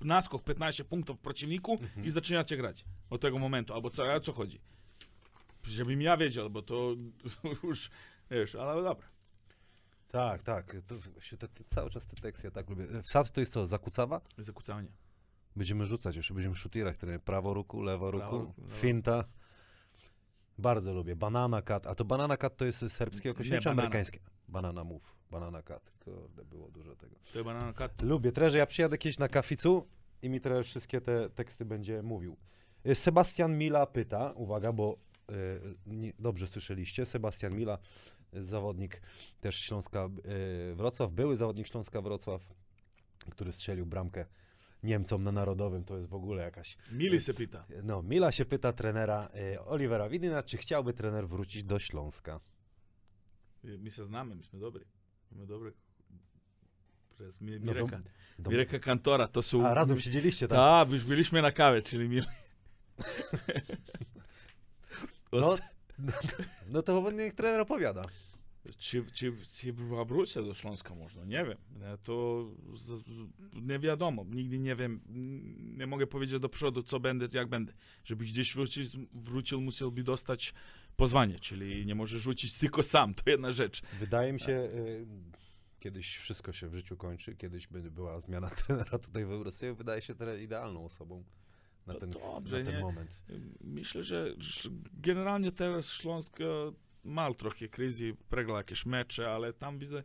naskok 0.00 0.44
15 0.44 0.84
punktów 0.84 1.18
przeciwniku 1.20 1.72
Mhm. 1.72 2.06
i 2.06 2.10
zaczynacie 2.10 2.56
grać 2.56 2.84
od 3.10 3.20
tego 3.20 3.38
momentu, 3.38 3.74
albo 3.74 3.90
co, 3.90 4.12
a 4.12 4.20
co 4.20 4.32
chodzi? 4.32 4.60
Żebym 5.62 6.02
ja 6.02 6.16
wiedział, 6.16 6.50
bo 6.50 6.62
to 6.62 6.94
już, 7.64 7.90
wiesz, 8.30 8.54
ale 8.54 8.82
dobra. 8.82 9.08
Tak, 10.08 10.42
tak, 10.42 10.76
to, 10.86 11.20
się 11.20 11.36
te, 11.36 11.48
te, 11.48 11.64
cały 11.70 11.90
czas 11.90 12.06
te 12.06 12.16
teksty 12.16 12.46
ja 12.46 12.50
tak 12.50 12.70
lubię. 12.70 12.86
Wsad 13.02 13.32
to 13.32 13.40
jest 13.40 13.52
co, 13.52 13.66
zakucawa? 13.66 14.20
Zakłócanie. 14.38 14.88
Będziemy 15.58 15.86
rzucać 15.86 16.16
jeszcze, 16.16 16.34
będziemy 16.34 16.54
szutierać 16.54 16.96
trener. 16.96 17.22
Prawo 17.22 17.54
ruku, 17.54 17.82
lewo 17.82 18.10
ruku, 18.10 18.28
Prawo 18.28 18.52
finta. 18.68 19.24
Bardzo 20.58 20.94
lubię. 20.94 21.16
Banana 21.16 21.62
cut. 21.62 21.86
A 21.86 21.94
to 21.94 22.04
banana 22.04 22.36
cut 22.36 22.56
to 22.56 22.64
jest 22.64 22.90
serbskie 22.90 23.30
określenie 23.30 23.56
Nie, 23.56 23.62
czy 23.62 23.70
amerykańskie? 23.70 24.20
Banana 24.48 24.84
move. 24.84 25.14
Banana 25.30 25.62
cut. 25.62 25.92
Kurde, 26.04 26.44
było 26.44 26.70
dużo 26.70 26.96
tego. 26.96 27.16
To 27.32 27.44
banana 27.44 27.72
cut. 27.72 28.02
Lubię. 28.02 28.32
Treże, 28.32 28.58
ja 28.58 28.66
przyjadę 28.66 28.98
kiedyś 28.98 29.18
na 29.18 29.28
kaficu 29.28 29.88
i 30.22 30.28
mi 30.28 30.40
trener 30.40 30.64
wszystkie 30.64 31.00
te 31.00 31.30
teksty 31.30 31.64
będzie 31.64 32.02
mówił. 32.02 32.36
Y, 32.86 32.94
Sebastian 32.94 33.58
Mila 33.58 33.86
pyta, 33.86 34.32
uwaga, 34.32 34.72
bo 34.72 34.98
y, 35.30 36.12
dobrze 36.18 36.46
słyszeliście, 36.46 37.06
Sebastian 37.06 37.56
Mila, 37.56 37.78
zawodnik 38.32 39.02
też 39.40 39.56
Śląska 39.56 40.08
y, 40.70 40.74
Wrocław, 40.74 41.12
były 41.12 41.36
zawodnik 41.36 41.66
Śląska 41.66 42.02
Wrocław, 42.02 42.42
który 43.30 43.52
strzelił 43.52 43.86
bramkę 43.86 44.24
Niemcom 44.82 45.24
na 45.24 45.32
Narodowym, 45.32 45.84
to 45.84 45.96
jest 45.96 46.08
w 46.08 46.14
ogóle 46.14 46.42
jakaś... 46.42 46.76
Mili 46.92 47.20
se 47.20 47.34
pyta. 47.34 47.64
No, 47.82 48.02
Mila 48.02 48.32
się 48.32 48.44
pyta 48.44 48.72
trenera 48.72 49.28
y, 49.54 49.60
Olivera 49.60 50.08
Widyna, 50.08 50.42
czy 50.42 50.56
chciałby 50.56 50.92
trener 50.92 51.28
wrócić 51.28 51.64
do 51.64 51.78
Śląska? 51.78 52.40
My 53.64 53.90
się 53.90 54.04
znamy, 54.04 54.34
myśmy 54.34 54.58
dobry. 54.58 54.84
My 55.32 55.46
dobry. 55.46 55.72
Przez 57.10 57.40
Mi- 57.40 57.60
No, 57.60 57.66
Mireka. 57.72 58.00
do- 58.38 58.50
Mireka 58.50 58.78
Kantora, 58.78 59.28
to 59.28 59.42
są... 59.42 59.66
A, 59.66 59.74
razem 59.74 60.00
siedzieliście 60.00 60.48
tam? 60.48 60.56
Tak, 60.58 60.90
już 60.94 61.04
byliśmy 61.04 61.42
na 61.42 61.52
kawie, 61.52 61.82
czyli 61.82 62.08
Mil... 62.08 62.24
No, 65.32 65.56
no 66.68 66.82
to 66.82 67.10
niech 67.10 67.34
trener 67.34 67.60
opowiada. 67.60 68.02
Czy, 68.78 69.04
czy, 69.12 69.32
czy 69.52 69.72
wrócę 70.06 70.42
do 70.42 70.54
Śląska 70.54 70.94
można? 70.94 71.24
Nie 71.24 71.44
wiem. 71.44 71.58
E, 71.82 71.98
To 71.98 72.46
z, 72.74 73.02
nie 73.62 73.78
wiadomo. 73.78 74.24
Nigdy 74.30 74.58
nie 74.58 74.76
wiem. 74.76 75.00
Nie 75.78 75.86
mogę 75.86 76.06
powiedzieć 76.06 76.40
do 76.40 76.48
przodu, 76.48 76.82
co 76.82 77.00
będę, 77.00 77.28
jak 77.32 77.48
będę. 77.48 77.72
Żeby 78.04 78.24
gdzieś 78.24 78.54
wrócić, 78.54 78.90
wrócił, 79.14 79.60
musiałby 79.60 80.02
dostać 80.02 80.54
pozwanie, 80.96 81.38
czyli 81.38 81.86
nie 81.86 81.94
może 81.94 82.18
rzucić 82.18 82.58
tylko 82.58 82.82
sam. 82.82 83.14
To 83.14 83.30
jedna 83.30 83.52
rzecz. 83.52 83.82
Wydaje 84.00 84.32
mi 84.32 84.40
się, 84.40 84.52
y, 84.52 85.06
kiedyś 85.80 86.16
wszystko 86.16 86.52
się 86.52 86.68
w 86.68 86.74
życiu 86.74 86.96
kończy, 86.96 87.36
kiedyś 87.36 87.66
by 87.66 87.90
była 87.90 88.20
zmiana 88.20 88.50
trenera 88.66 88.98
tutaj 88.98 89.24
w 89.24 89.30
Eurosejmie, 89.30 89.74
wydaje 89.74 90.02
się 90.02 90.14
trener 90.14 90.40
idealną 90.40 90.84
osobą 90.84 91.24
na 91.86 91.94
No 91.94 92.00
ten, 92.00 92.10
dobrze, 92.10 92.58
na 92.58 92.64
ten 92.64 92.74
nie? 92.74 92.80
moment. 92.80 93.22
Myślę, 93.60 94.02
że 94.02 94.34
że 94.38 94.70
generalnie 94.92 95.52
teraz 95.52 95.92
Śląsk 95.92 96.38
e, 97.08 97.10
ma 97.10 97.34
trochę 97.34 97.68
kryzy, 97.68 98.16
przegrał 98.30 98.56
jakieś 98.56 98.86
mecze, 98.86 99.30
ale 99.30 99.52
tam 99.52 99.78
widzę, 99.78 100.02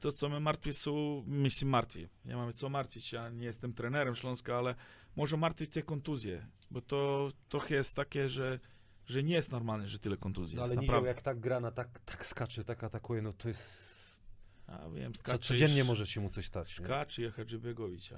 to 0.00 0.12
co 0.12 0.28
my 0.28 0.40
martwi 0.40 0.72
są, 0.72 1.24
my 1.26 1.50
się 1.50 1.66
martwi. 1.66 2.08
Nie 2.24 2.36
mamy 2.36 2.52
co 2.52 2.68
martwić, 2.68 3.12
ja 3.12 3.30
nie 3.30 3.46
jestem 3.46 3.72
trenerem 3.72 4.14
Śląska, 4.14 4.56
ale 4.58 4.74
może 5.16 5.36
martwić 5.36 5.70
te 5.70 5.82
kontuzje, 5.82 6.46
bo 6.70 6.80
to 6.80 7.28
trochę 7.48 7.74
jest 7.74 7.96
takie, 7.96 8.28
że, 8.28 8.60
że 9.06 9.22
nie 9.22 9.34
jest 9.34 9.50
normalne, 9.52 9.88
że 9.88 9.98
tyle 9.98 10.16
kontuzji 10.16 10.56
No 10.56 10.62
jest, 10.62 10.72
ale 10.72 10.80
Nizioł 10.80 10.94
naprawdę. 10.94 11.08
jak 11.08 11.22
tak 11.22 11.40
gra, 11.40 11.60
na 11.60 11.70
tak, 11.70 12.00
tak 12.04 12.26
skacze, 12.26 12.64
tak 12.64 12.84
atakuje, 12.84 13.22
no 13.22 13.32
to 13.32 13.48
jest... 13.48 13.92
A 14.66 14.88
wiem, 14.90 15.12
Co, 15.12 15.18
skacze 15.20 15.38
codziennie 15.48 15.80
iż- 15.80 15.86
może 15.86 16.06
się 16.06 16.20
mu 16.20 16.30
coś 16.30 16.46
stać. 16.46 16.78
nie? 16.78 16.84
Skacze 16.84 17.30
Hadżibegowicz, 17.30 18.10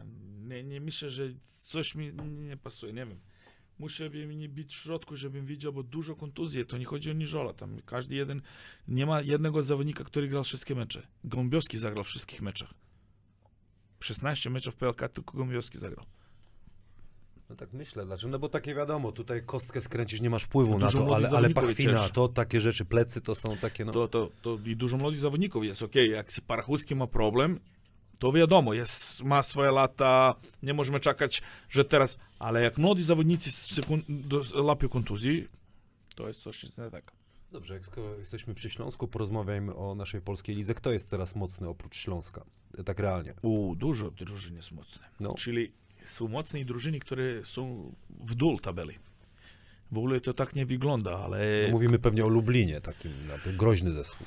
nie, 0.48 0.64
nie 0.64 0.80
myślę, 0.80 1.10
że 1.10 1.28
coś 1.46 1.94
mi 1.94 2.12
nie 2.24 2.56
pasuje, 2.56 2.92
nie 2.92 3.06
wiem. 3.06 3.20
Muszę 3.78 4.10
mnie 4.10 4.48
być 4.48 4.74
w 4.74 4.82
środku, 4.82 5.16
żebym 5.16 5.46
widział, 5.46 5.72
bo 5.72 5.82
dużo 5.82 6.16
kontuzji, 6.16 6.66
to 6.66 6.78
nie 6.78 6.84
chodzi 6.84 7.10
o 7.10 7.14
Niżola, 7.14 7.52
tam 7.52 7.80
każdy 7.86 8.14
jeden, 8.14 8.42
nie 8.88 9.06
ma 9.06 9.20
jednego 9.20 9.62
zawodnika, 9.62 10.04
który 10.04 10.28
grał 10.28 10.44
wszystkie 10.44 10.74
mecze. 10.74 11.06
Gąbiowski 11.24 11.78
zagrał 11.78 12.04
w 12.04 12.06
wszystkich 12.06 12.42
meczach. 12.42 12.74
16 14.00 14.50
meczów 14.50 14.76
PLK 14.76 15.08
tylko 15.08 15.38
Gąbiowski 15.38 15.78
zagrał. 15.78 16.06
No 17.50 17.56
tak 17.56 17.72
myślę, 17.72 18.06
dlaczego? 18.06 18.30
No 18.30 18.38
bo 18.38 18.48
takie 18.48 18.74
wiadomo, 18.74 19.12
tutaj 19.12 19.42
kostkę 19.46 19.80
skręcisz, 19.80 20.20
nie 20.20 20.30
masz 20.30 20.44
wpływu 20.44 20.78
na 20.78 20.90
to, 20.90 21.16
ale, 21.16 21.28
ale 21.28 21.50
pachwina, 21.50 22.02
też. 22.02 22.10
to 22.10 22.28
takie 22.28 22.60
rzeczy, 22.60 22.84
plecy 22.84 23.20
to 23.20 23.34
są 23.34 23.56
takie, 23.56 23.84
no... 23.84 23.92
To, 23.92 24.08
to, 24.08 24.30
to 24.42 24.58
i 24.66 24.76
dużo 24.76 24.96
młodych 24.96 25.20
zawodników 25.20 25.64
jest, 25.64 25.82
okej, 25.82 26.10
jak 26.10 26.32
si 26.32 26.42
Parachulski 26.42 26.94
ma 26.94 27.06
problem, 27.06 27.60
to 28.18 28.32
wiadomo, 28.32 28.74
jest, 28.74 29.22
ma 29.22 29.42
swoje 29.42 29.70
lata, 29.70 30.34
nie 30.62 30.74
możemy 30.74 31.00
czekać, 31.00 31.42
że 31.70 31.84
teraz, 31.84 32.18
ale 32.38 32.62
jak 32.62 32.78
młodzi 32.78 33.02
zawodnicy 33.02 33.50
sekund, 33.50 34.04
do, 34.08 34.62
lapią 34.62 34.88
kontuzji, 34.88 35.46
to 36.14 36.28
jest 36.28 36.42
coś 36.42 36.62
nie 36.62 36.90
tak. 36.90 37.04
Dobrze, 37.52 37.74
jak 37.74 37.86
skoro 37.86 38.14
jesteśmy 38.14 38.54
przy 38.54 38.70
Śląsku, 38.70 39.08
porozmawiajmy 39.08 39.74
o 39.74 39.94
naszej 39.94 40.20
polskiej 40.20 40.56
lidze. 40.56 40.74
Kto 40.74 40.92
jest 40.92 41.10
teraz 41.10 41.36
mocny 41.36 41.68
oprócz 41.68 41.96
Śląska? 41.96 42.44
Tak 42.84 42.98
realnie. 42.98 43.34
U, 43.42 43.74
dużo 43.76 44.10
drużyn 44.10 44.56
jest 44.56 44.72
mocne. 44.72 45.06
No. 45.20 45.34
Czyli 45.34 45.72
są 46.04 46.28
mocne 46.28 46.64
drużyny, 46.64 47.00
które 47.00 47.44
są 47.44 47.92
w 48.10 48.34
dół 48.34 48.58
tabeli. 48.58 48.98
W 49.92 49.98
ogóle 49.98 50.20
to 50.20 50.34
tak 50.34 50.54
nie 50.54 50.66
wygląda, 50.66 51.18
ale... 51.18 51.38
No, 51.66 51.72
mówimy 51.72 51.98
pewnie 51.98 52.24
o 52.24 52.28
Lublinie, 52.28 52.80
takim 52.80 53.12
groźny 53.56 53.90
zespół. 53.90 54.26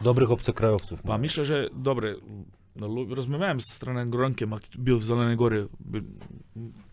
Dobrych 0.00 0.30
obcokrajowców. 0.30 1.02
Pa 1.02 1.18
myślę, 1.18 1.44
że 1.44 1.70
dobre. 1.72 2.14
No, 2.78 3.14
rozmawiałem 3.14 3.60
z 3.60 3.78
trenerem 3.78 4.10
Gronkiem, 4.10 4.54
był 4.78 4.98
w 4.98 5.04
Zelenej 5.04 5.36
Góry, 5.36 5.68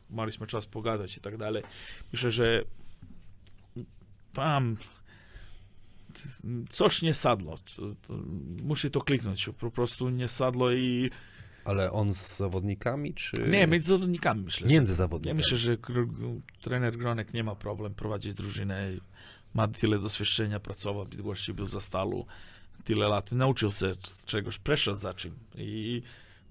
mieliśmy 0.09 0.47
czas 0.47 0.65
pogadać 0.65 1.17
i 1.17 1.21
tak 1.21 1.37
dalej. 1.37 1.63
Myślę, 2.13 2.31
że 2.31 2.63
tam 4.33 4.77
coś 6.69 7.01
nie 7.01 7.13
sadło. 7.13 7.55
Musi 8.63 8.91
to 8.91 9.01
kliknąć. 9.01 9.49
Po 9.59 9.71
prostu 9.71 10.09
nie 10.09 10.27
sadło 10.27 10.71
i. 10.71 11.09
Ale 11.65 11.91
on 11.91 12.13
z 12.13 12.37
zawodnikami, 12.37 13.13
czy. 13.13 13.37
Nie, 13.49 13.67
między 13.67 13.89
zawodnikami 13.89 14.43
myślę. 14.43 14.67
Między 14.67 14.91
że, 14.91 14.95
zawodnikami. 14.95 15.39
Ja 15.39 15.43
myślę, 15.43 15.57
że 15.57 15.77
trener 16.61 16.97
Gronek 16.97 17.33
nie 17.33 17.43
ma 17.43 17.55
problem 17.55 17.93
prowadzić 17.93 18.33
drużynę. 18.33 18.91
Ma 19.53 19.67
tyle 19.67 19.99
doświadczenia, 19.99 20.59
pracował 20.59 21.05
w 21.05 21.09
Bydgoszczy, 21.09 21.53
był 21.53 21.69
za 21.69 21.79
stalu 21.79 22.25
tyle 22.85 23.07
lat. 23.07 23.31
Nauczył 23.31 23.71
się 23.71 23.91
czegoś, 24.25 24.57
przeszedł 24.57 24.99
za 24.99 25.13
czym. 25.13 25.35
I 25.57 26.01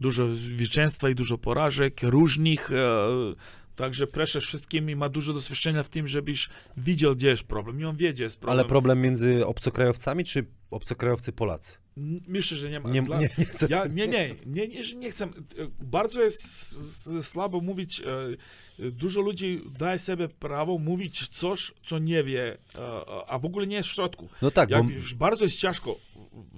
dużo 0.00 0.34
zwycięstwa 0.34 1.10
i 1.10 1.14
dużo 1.14 1.38
porażek, 1.38 2.00
różnych. 2.02 2.72
E, 2.72 3.08
Także 3.76 4.06
przeszedł 4.06 4.44
wszystkimi, 4.46 4.96
ma 4.96 5.08
dużo 5.08 5.32
doświadczenia 5.32 5.82
w 5.82 5.88
tym, 5.88 6.08
żebyś 6.08 6.48
widział, 6.76 7.16
gdzie 7.16 7.28
jest 7.28 7.42
problem. 7.42 7.80
I 7.80 7.84
on 7.84 7.96
wie, 7.96 8.12
gdzie 8.12 8.24
jest 8.24 8.36
problem. 8.38 8.58
Ale 8.58 8.68
problem 8.68 9.00
między 9.00 9.46
obcokrajowcami, 9.46 10.24
czy 10.24 10.46
obcokrajowcy 10.70 11.32
Polacy? 11.32 11.76
Myślę, 12.28 12.56
że 12.56 12.70
nie 12.70 12.80
ma. 12.80 12.90
Nie, 12.90 13.02
Dla... 13.02 13.20
nie, 13.20 13.28
nie, 13.38 13.44
chcę, 13.44 13.66
ja, 13.70 13.86
nie, 13.86 14.08
nie, 14.08 14.34
nie, 14.46 14.68
nie, 14.68 14.94
nie 14.96 15.10
chcę. 15.10 15.28
Bardzo 15.80 16.22
jest 16.22 16.76
słabo 17.22 17.60
mówić. 17.60 18.02
Dużo 18.78 19.20
ludzi 19.20 19.62
daje 19.78 19.98
sobie 19.98 20.28
prawo 20.28 20.78
mówić 20.78 21.28
coś, 21.28 21.72
co 21.84 21.98
nie 21.98 22.24
wie, 22.24 22.58
a 23.26 23.38
w 23.38 23.44
ogóle 23.44 23.66
nie 23.66 23.76
jest 23.76 23.88
w 23.88 23.92
środku. 23.92 24.28
No 24.42 24.50
tak, 24.50 24.70
Jak, 24.70 24.82
bo... 24.82 24.90
Bardzo 25.16 25.44
jest 25.44 25.56
ciężko, 25.56 25.96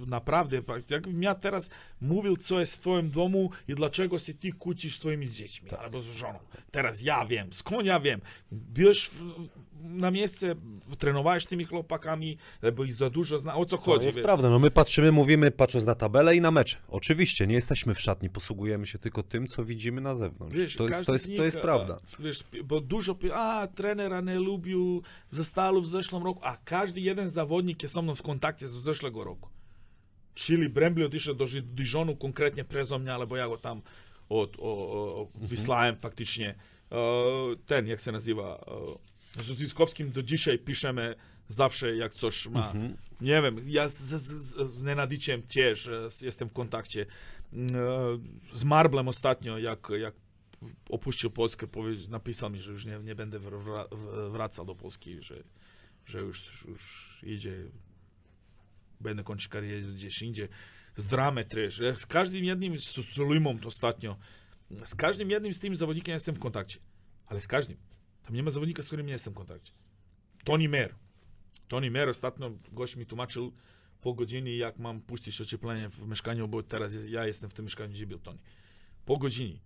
naprawdę. 0.07 0.61
Jakbym 0.89 1.23
ja 1.23 1.35
teraz 1.35 1.69
mówił, 2.01 2.37
co 2.37 2.59
jest 2.59 2.75
w 2.75 2.79
twoim 2.79 3.11
domu 3.11 3.49
i 3.67 3.75
dlaczego 3.75 4.19
się 4.19 4.33
ty 4.33 4.51
kłócisz 4.51 4.95
z 4.95 4.99
twoimi 4.99 5.29
dziećmi 5.29 5.69
tak. 5.69 5.79
albo 5.79 6.01
z 6.01 6.05
żoną. 6.05 6.39
Teraz 6.71 7.01
ja 7.01 7.25
wiem, 7.25 7.53
skąd 7.53 7.85
ja 7.85 7.99
wiem. 7.99 8.21
Byłeś 8.51 9.11
na 9.83 10.11
miejsce, 10.11 10.55
trenowałeś 10.97 11.45
tymi 11.45 11.65
chłopakami, 11.65 12.37
bo 12.75 12.83
ich 12.83 12.93
za 12.93 13.09
dużo 13.09 13.39
zna. 13.39 13.55
O 13.55 13.65
co 13.65 13.77
chodzi? 13.77 13.99
To 13.99 14.05
jest 14.05 14.15
wiesz? 14.15 14.23
prawda, 14.23 14.49
no 14.49 14.59
my 14.59 14.71
patrzymy, 14.71 15.11
mówimy 15.11 15.51
patrząc 15.51 15.85
na 15.85 15.95
tabelę 15.95 16.35
i 16.35 16.41
na 16.41 16.51
mecz. 16.51 16.77
Oczywiście, 16.87 17.47
nie 17.47 17.55
jesteśmy 17.55 17.95
w 17.95 18.01
szatni, 18.01 18.29
posługujemy 18.29 18.87
się 18.87 18.99
tylko 18.99 19.23
tym, 19.23 19.47
co 19.47 19.65
widzimy 19.65 20.01
na 20.01 20.15
zewnątrz. 20.15 20.57
Wiesz, 20.57 20.75
to, 20.75 20.87
jest, 20.87 21.05
to, 21.05 21.13
jest, 21.13 21.37
to 21.37 21.43
jest 21.43 21.59
prawda. 21.59 21.99
Wiesz, 22.19 22.43
bo 22.63 22.81
dużo, 22.81 23.17
a 23.33 23.67
trenera 23.75 24.21
nie 24.21 24.39
lubił 24.39 25.01
ze 25.31 25.45
Stalu 25.45 25.81
w 25.81 25.89
zeszłym 25.89 26.23
roku, 26.23 26.39
a 26.43 26.57
każdy 26.57 27.01
jeden 27.01 27.29
zawodnik 27.29 27.83
jest 27.83 27.93
ze 27.93 28.01
mną 28.01 28.15
w 28.15 28.21
kontakcie 28.21 28.67
z 28.67 28.71
zeszłego 28.71 29.23
roku. 29.23 29.49
Czyli 30.37 30.69
Brembli 30.69 31.03
odszedł 31.03 31.35
do 31.35 31.61
Dijonu 31.61 32.15
konkretnie 32.15 32.63
prezą 32.63 32.99
mnie, 32.99 33.13
albo 33.13 33.37
ja 33.37 33.47
go 33.47 33.57
tam 33.57 33.81
od, 34.29 34.55
o, 34.59 34.61
o, 34.61 35.27
mhm. 35.33 35.47
wysłałem 35.47 35.95
faktycznie. 35.95 36.55
ten, 37.65 37.87
jak 37.87 37.99
się 37.99 38.11
nazywa, 38.11 38.65
z 39.35 39.45
Zyskowskim 39.45 40.11
do 40.11 40.23
dzisiaj 40.23 40.59
piszemy 40.59 41.15
zawsze, 41.47 41.95
jak 41.95 42.13
coś 42.13 42.47
ma. 42.47 42.71
Mhm. 42.71 42.97
Nie 43.21 43.41
wiem, 43.41 43.59
ja 43.65 43.89
z, 43.89 43.97
z, 43.97 44.69
z 44.69 44.83
Nenadiciem 44.83 45.41
też 45.41 45.89
jestem 46.21 46.49
w 46.49 46.53
kontakcie. 46.53 47.05
Z 48.53 48.63
Marblem 48.63 49.07
ostatnio, 49.07 49.57
jak, 49.57 49.87
jak 49.99 50.13
opuścił 50.89 51.31
Polskę, 51.31 51.67
napisał 52.09 52.49
mi, 52.49 52.59
że 52.59 52.71
już 52.71 52.85
nie, 52.85 52.99
nie 52.99 53.15
będę 53.15 53.39
wracał 54.31 54.65
do 54.65 54.75
Polski, 54.75 55.21
że, 55.21 55.43
że 56.05 56.19
już, 56.19 56.65
już 56.67 57.19
idzie, 57.23 57.53
będę 58.99 59.23
kończyć 59.23 59.47
karierę 59.47 59.81
gdzieś 59.81 60.21
indziej. 60.21 60.47
Z 60.95 61.05
dramy 61.05 61.45
też. 61.45 61.81
Z 61.97 62.05
każdym 62.05 62.43
jednym, 62.45 62.79
z 62.79 62.83
Sulimą 62.83 63.57
ostatnio, 63.65 64.17
z 64.85 64.95
każdym 64.95 65.31
jednym 65.31 65.53
z 65.53 65.59
tym 65.59 65.75
zawodnikiem 65.75 66.13
jestem 66.13 66.35
w 66.35 66.39
kontakcie. 66.39 66.79
Ale 67.25 67.41
z 67.41 67.47
każdym. 67.47 67.77
Tam 68.23 68.35
nie 68.35 68.43
ma 68.43 68.49
zawodnika, 68.49 68.83
z 68.83 68.87
którym 68.87 69.05
nie 69.05 69.11
jestem 69.11 69.33
w 69.33 69.35
kontakcie. 69.35 69.73
Tony 70.43 70.69
Mer. 70.69 70.95
Tony 71.67 71.91
Mer 71.91 72.09
ostatnio 72.09 72.51
gość 72.71 72.95
mi 72.95 73.05
tłumaczył 73.05 73.53
pół 74.01 74.15
godziny, 74.15 74.51
jak 74.51 74.79
mam 74.79 75.01
puścić 75.01 75.41
ocieplenie 75.41 75.89
w 75.89 76.07
mieszkaniu, 76.07 76.47
bo 76.47 76.63
teraz 76.63 76.93
ja 77.07 77.27
jestem 77.27 77.49
w 77.49 77.53
tym 77.53 77.65
mieszkaniu, 77.65 77.93
gdzie 77.93 78.07
był 78.07 78.19
Tony. 78.19 78.39
Pół 79.05 79.17
godziny. 79.17 79.59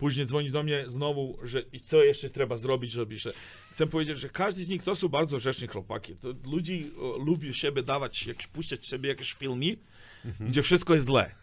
Później 0.00 0.26
dzwoni 0.26 0.50
do 0.50 0.62
mnie 0.62 0.84
znowu, 0.86 1.38
że 1.42 1.62
i 1.72 1.80
co 1.80 2.04
jeszcze 2.04 2.30
trzeba 2.30 2.56
zrobić, 2.56 2.90
żeby 2.90 3.16
że... 3.16 3.32
Chcę 3.70 3.86
powiedzieć, 3.86 4.18
że 4.18 4.28
każdy 4.28 4.64
z 4.64 4.68
nich 4.68 4.82
to 4.82 4.94
są 4.96 5.08
bardzo 5.08 5.38
rzeczni 5.38 5.68
chłopaki. 5.68 6.14
To 6.14 6.28
ludzie 6.44 6.74
lubią 7.18 7.52
siebie 7.52 7.82
dawać, 7.82 8.26
jak, 8.26 8.48
puszczać 8.48 8.86
sobie 8.86 9.08
jakieś 9.08 9.32
filmy, 9.32 9.76
mhm. 10.24 10.50
gdzie 10.50 10.62
wszystko 10.62 10.94
jest 10.94 11.06
źle. 11.06 11.34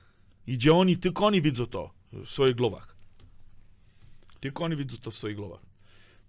I 0.47 0.53
gdzie 0.53 0.73
oni, 0.73 0.97
tylko 0.97 1.25
oni 1.25 1.41
widzą 1.41 1.65
to 1.65 1.93
w 2.13 2.29
swoich 2.29 2.55
głowach. 2.55 2.95
Tylko 4.39 4.63
oni 4.63 4.75
widzą 4.75 4.97
to 4.97 5.11
w 5.11 5.15
swoich 5.15 5.35
głowach. 5.35 5.61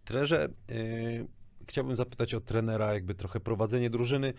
Trenerze, 0.05 0.49
yy, 0.69 1.27
chciałbym 1.69 1.97
zapytać 1.97 2.35
o 2.35 2.41
trenera, 2.41 2.95
jakby 2.95 3.15
trochę 3.15 3.41
prowadzenie 3.41 3.91
drużyny, 3.91 4.35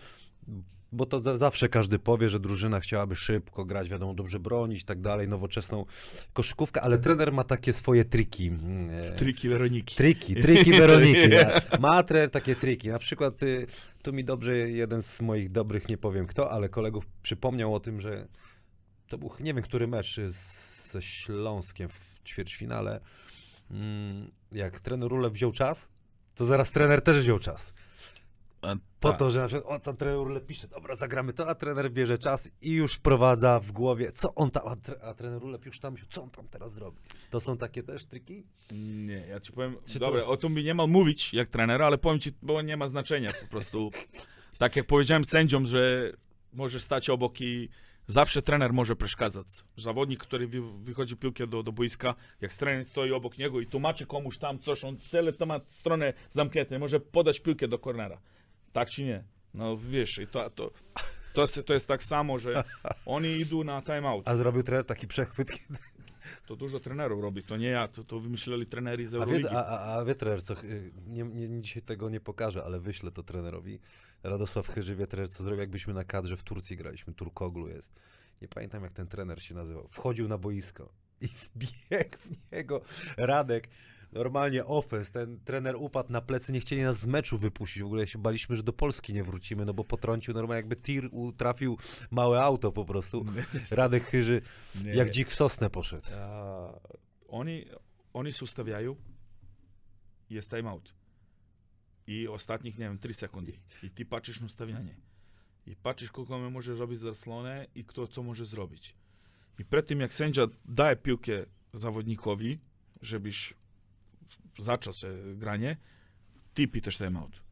bo 0.92 1.06
to 1.06 1.38
zawsze 1.38 1.68
każdy 1.68 1.98
powie, 1.98 2.28
że 2.28 2.40
drużyna 2.40 2.80
chciałaby 2.80 3.16
szybko 3.16 3.64
grać, 3.64 3.88
wiadomo, 3.88 4.14
dobrze 4.14 4.40
bronić 4.40 4.82
i 4.82 4.84
tak 4.84 5.00
dalej, 5.00 5.28
nowoczesną 5.28 5.86
koszykówkę, 6.32 6.80
ale 6.80 6.98
trener 6.98 7.32
ma 7.32 7.44
takie 7.44 7.72
swoje 7.72 8.04
triki. 8.04 8.44
Yy, 8.44 9.12
triki 9.16 9.48
Weroniki. 9.48 9.96
Triki, 9.96 10.34
triki 10.34 10.72
Weroniki. 10.72 11.28
ma 11.80 12.02
trener 12.02 12.30
takie 12.30 12.56
triki. 12.56 12.88
Na 12.88 12.98
przykład 12.98 13.42
y, 13.42 13.66
tu 14.02 14.12
mi 14.12 14.24
dobrze 14.24 14.56
jeden 14.56 15.02
z 15.02 15.20
moich 15.20 15.52
dobrych, 15.52 15.88
nie 15.88 15.98
powiem 15.98 16.26
kto, 16.26 16.50
ale 16.50 16.68
kolegów 16.68 17.06
przypomniał 17.22 17.74
o 17.74 17.80
tym, 17.80 18.00
że 18.00 18.28
to 19.08 19.18
był, 19.18 19.30
nie 19.40 19.54
wiem, 19.54 19.62
który 19.62 19.86
mecz 19.86 20.20
z, 20.28 20.90
ze 20.92 21.02
Śląskiem 21.02 21.88
w 21.88 22.28
ćwierćfinale, 22.28 23.00
Mm, 23.70 24.30
jak 24.52 24.80
trener 24.80 25.08
Rule 25.08 25.30
wziął 25.30 25.52
czas, 25.52 25.88
to 26.34 26.44
zaraz 26.44 26.70
trener 26.70 27.02
też 27.02 27.18
wziął 27.18 27.38
czas. 27.38 27.74
Po 29.00 29.08
tak. 29.08 29.18
to, 29.18 29.30
że 29.30 29.40
na 29.40 29.46
przykład, 29.46 29.76
o, 29.76 29.80
tam 29.80 29.96
trener 29.96 30.46
pisze, 30.46 30.68
dobra, 30.68 30.94
zagramy 30.94 31.32
to, 31.32 31.48
a 31.48 31.54
trener 31.54 31.92
bierze 31.92 32.18
czas 32.18 32.50
i 32.62 32.70
już 32.70 32.94
wprowadza 32.94 33.60
w 33.60 33.72
głowie, 33.72 34.12
co 34.12 34.34
on 34.34 34.50
tam, 34.50 34.68
a, 34.68 34.76
tre, 34.76 34.94
a 35.02 35.14
trener 35.14 35.40
Rule 35.42 35.58
już 35.64 35.80
tam, 35.80 35.96
co 36.10 36.22
on 36.22 36.30
tam 36.30 36.48
teraz 36.48 36.72
zrobi. 36.72 36.98
To 37.30 37.40
są 37.40 37.56
takie 37.56 37.82
też 37.82 38.06
triki? 38.06 38.44
Nie, 39.06 39.26
ja 39.28 39.40
ci 39.40 39.52
powiem, 39.52 39.76
Czy 39.86 39.98
dobra, 39.98 40.20
to... 40.20 40.28
o 40.28 40.36
tym 40.36 40.54
by 40.54 40.62
nie 40.62 40.74
mal 40.74 40.88
mówić 40.88 41.34
jak 41.34 41.48
trener, 41.48 41.82
ale 41.82 41.98
powiem 41.98 42.20
ci, 42.20 42.32
bo 42.42 42.62
nie 42.62 42.76
ma 42.76 42.88
znaczenia 42.88 43.30
po 43.40 43.46
prostu. 43.50 43.90
tak 44.58 44.76
jak 44.76 44.86
powiedziałem 44.86 45.24
sędziom, 45.24 45.66
że 45.66 46.12
może 46.52 46.80
stać 46.80 47.10
obok 47.10 47.40
i 47.40 47.68
Zawsze 48.10 48.42
trener 48.42 48.72
może 48.72 48.96
przeszkadzać. 48.96 49.46
Zawodnik, 49.76 50.20
który 50.20 50.48
wychodzi 50.82 51.16
piłkę 51.16 51.46
do, 51.46 51.62
do 51.62 51.72
boiska, 51.72 52.14
jak 52.40 52.54
trener 52.54 52.84
stoi 52.84 53.12
obok 53.12 53.38
niego 53.38 53.60
i 53.60 53.66
tłumaczy 53.66 54.06
komuś 54.06 54.38
tam 54.38 54.58
coś, 54.58 54.84
on 54.84 54.98
całe 54.98 55.32
to 55.32 55.46
ma 55.46 55.60
stronę 55.66 56.12
zamknięte, 56.30 56.78
może 56.78 57.00
podać 57.00 57.40
piłkę 57.40 57.68
do 57.68 57.78
kornera. 57.78 58.20
Tak 58.72 58.90
czy 58.90 59.04
nie? 59.04 59.24
No 59.54 59.76
wiesz, 59.76 60.18
i 60.18 60.26
to, 60.26 60.50
to, 60.50 60.70
to, 61.34 61.42
jest, 61.42 61.60
to 61.66 61.74
jest 61.74 61.88
tak 61.88 62.02
samo, 62.02 62.38
że 62.38 62.64
oni 63.06 63.28
idą 63.28 63.64
na 63.64 63.82
timeout. 63.82 64.28
A 64.28 64.36
zrobił 64.36 64.62
trener 64.62 64.86
taki 64.86 65.06
przechwyt, 65.06 65.50
kiedy... 65.50 65.78
To 66.46 66.56
dużo 66.56 66.80
trenerów 66.80 67.22
robi, 67.22 67.42
to 67.42 67.56
nie 67.56 67.68
ja, 67.68 67.88
to, 67.88 68.04
to 68.04 68.20
wymyśleli 68.20 68.66
trenerzy 68.66 69.06
z 69.06 69.14
Euroligi. 69.14 69.48
A 69.48 69.50
wie, 69.50 69.58
a, 69.58 69.98
a 69.98 70.04
wie 70.04 70.14
trener, 70.14 70.42
co, 70.42 70.54
nie, 71.06 71.24
nie, 71.24 71.62
dzisiaj 71.62 71.82
tego 71.82 72.10
nie 72.10 72.20
pokażę, 72.20 72.64
ale 72.64 72.80
wyślę 72.80 73.10
to 73.10 73.22
trenerowi. 73.22 73.78
Radosław 74.22 74.68
Chyży 74.68 74.96
wie 74.96 75.06
trener, 75.06 75.28
co 75.28 75.42
zrobił, 75.42 75.60
jakbyśmy 75.60 75.94
na 75.94 76.04
kadrze 76.04 76.36
w 76.36 76.42
Turcji 76.42 76.76
graliśmy, 76.76 77.14
Turkoglu 77.14 77.68
jest. 77.68 77.94
Nie 78.42 78.48
pamiętam, 78.48 78.82
jak 78.82 78.92
ten 78.92 79.06
trener 79.06 79.42
się 79.42 79.54
nazywał. 79.54 79.88
Wchodził 79.90 80.28
na 80.28 80.38
boisko 80.38 80.92
i 81.20 81.28
wbiegł 81.54 82.18
w 82.18 82.52
niego 82.52 82.80
Radek 83.16 83.68
normalnie 84.12 84.64
ofens, 84.64 85.10
ten 85.10 85.40
trener 85.44 85.76
upadł 85.76 86.12
na 86.12 86.20
plecy, 86.20 86.52
nie 86.52 86.60
chcieli 86.60 86.82
nas 86.82 86.98
z 86.98 87.06
meczu 87.06 87.38
wypuścić, 87.38 87.82
w 87.82 87.86
ogóle 87.86 88.06
się 88.06 88.18
baliśmy, 88.18 88.56
że 88.56 88.62
do 88.62 88.72
Polski 88.72 89.14
nie 89.14 89.24
wrócimy, 89.24 89.64
no 89.64 89.74
bo 89.74 89.84
potrącił 89.84 90.34
normalnie 90.34 90.58
jakby 90.58 90.76
tir 90.76 91.10
trafił 91.36 91.78
małe 92.10 92.42
auto 92.42 92.72
po 92.72 92.84
prostu. 92.84 93.24
Radek 93.70 94.04
Chyży 94.04 94.42
nie. 94.84 94.94
jak 94.94 95.10
dzik 95.10 95.28
w 95.28 95.34
sosnę 95.34 95.70
poszedł. 95.70 96.10
A, 96.16 96.80
oni, 97.28 97.64
oni 98.12 98.32
się 98.32 98.44
ustawiają 98.44 98.96
jest 100.30 100.50
timeout. 100.50 100.94
I 102.06 102.28
ostatnich, 102.28 102.78
nie 102.78 102.84
wiem, 102.84 102.98
3 102.98 103.14
sekundy. 103.14 103.52
I 103.82 103.90
ty 103.90 104.04
patrzysz 104.04 104.40
na 104.40 104.46
ustawianie. 104.46 104.96
I 105.66 105.76
patrzysz, 105.76 106.12
kogo 106.12 106.38
my 106.38 106.50
może 106.50 106.74
robić 106.74 106.98
zasłonę 106.98 107.66
i 107.74 107.84
kto 107.84 108.06
co 108.06 108.22
może 108.22 108.46
zrobić. 108.46 108.94
I 109.58 109.64
przed 109.64 109.86
tym, 109.86 110.00
jak 110.00 110.12
sędzia 110.12 110.46
daje 110.64 110.96
piłkę 110.96 111.46
zawodnikowi, 111.72 112.58
żebyś 113.02 113.54
zaczął 114.62 114.92
się 114.92 115.08
granie, 115.34 115.76
ty 116.54 116.68
pitasz 116.68 116.98
timeout. 116.98 117.42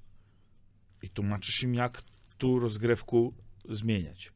I 1.03 1.11
tłumaczysz 1.11 1.63
im, 1.63 1.75
jak 1.75 2.03
tu 2.39 2.59
rozgrywku 2.59 3.35
zmieniać. 3.69 4.33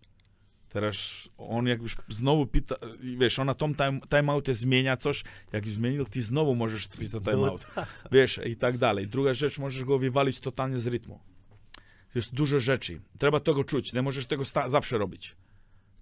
Teraz 0.69 1.29
on 1.39 1.67
jakbyś 1.67 1.97
znowu 2.09 2.47
pita, 2.47 2.75
wiesz, 3.19 3.39
ona 3.39 3.55
tom 3.55 3.75
time, 3.75 4.01
timeoutie 4.01 4.55
zmienia 4.55 4.97
coś, 4.97 5.25
jak 5.53 5.67
zmienił, 5.67 6.05
ty 6.05 6.23
znowu 6.23 6.55
możesz 6.55 6.89
pisać 6.89 7.23
timeout. 7.25 7.67
Wiesz, 8.13 8.41
i 8.47 8.57
tak 8.57 8.79
dalej. 8.79 9.09
Druga 9.09 9.35
rzecz, 9.35 9.59
możesz 9.59 9.85
go 9.85 9.99
wywalić 9.99 10.41
totalnie 10.41 10.79
z 10.79 10.87
rytmu. 10.87 11.21
To 12.13 12.19
jest 12.19 12.35
dużo 12.35 12.61
rzeczy. 12.61 13.01
Trzeba 13.19 13.41
tego 13.41 13.65
czuć. 13.65 13.93
Nie 13.93 14.03
możesz 14.03 14.27
tego 14.27 14.45
zawsze 14.67 14.99
robić. 14.99 15.37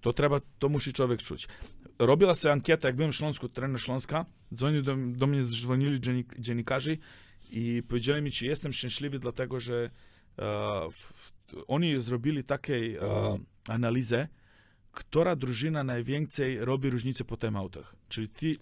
To 0.01 0.13
trzeba, 0.13 0.41
to 0.59 0.69
musi 0.69 0.93
człowiek 0.93 1.23
czuć. 1.23 1.49
Robiła 1.99 2.35
się 2.35 2.53
ankieta, 2.53 2.89
jak 2.89 2.97
byłem 2.97 3.13
w 3.13 3.17
Śląsku, 3.17 3.49
trener 3.49 3.81
Śląska, 3.81 4.27
dzwonił 4.55 4.83
do, 4.83 4.97
do 4.97 5.27
mnie, 5.27 5.45
dzwonili 5.45 6.01
dziennikarze 6.39 6.97
i 7.51 7.83
powiedzieli 7.89 8.23
mi, 8.23 8.31
czy 8.31 8.47
jestem 8.47 8.73
szczęśliwy, 8.73 9.19
dlatego 9.19 9.61
że 9.61 9.91
e, 10.39 10.89
oni 11.69 12.01
zrobili 12.01 12.45
taką 12.45 12.73
e, 12.73 13.39
analizę, 13.69 14.29
która 14.93 15.37
drużyna 15.37 15.85
najwięcej 15.85 16.65
robi 16.65 16.91
różnicę 16.91 17.25
po 17.25 17.37
timeoutach. 17.37 17.95
Czyli 18.09 18.29
ty, 18.29 18.57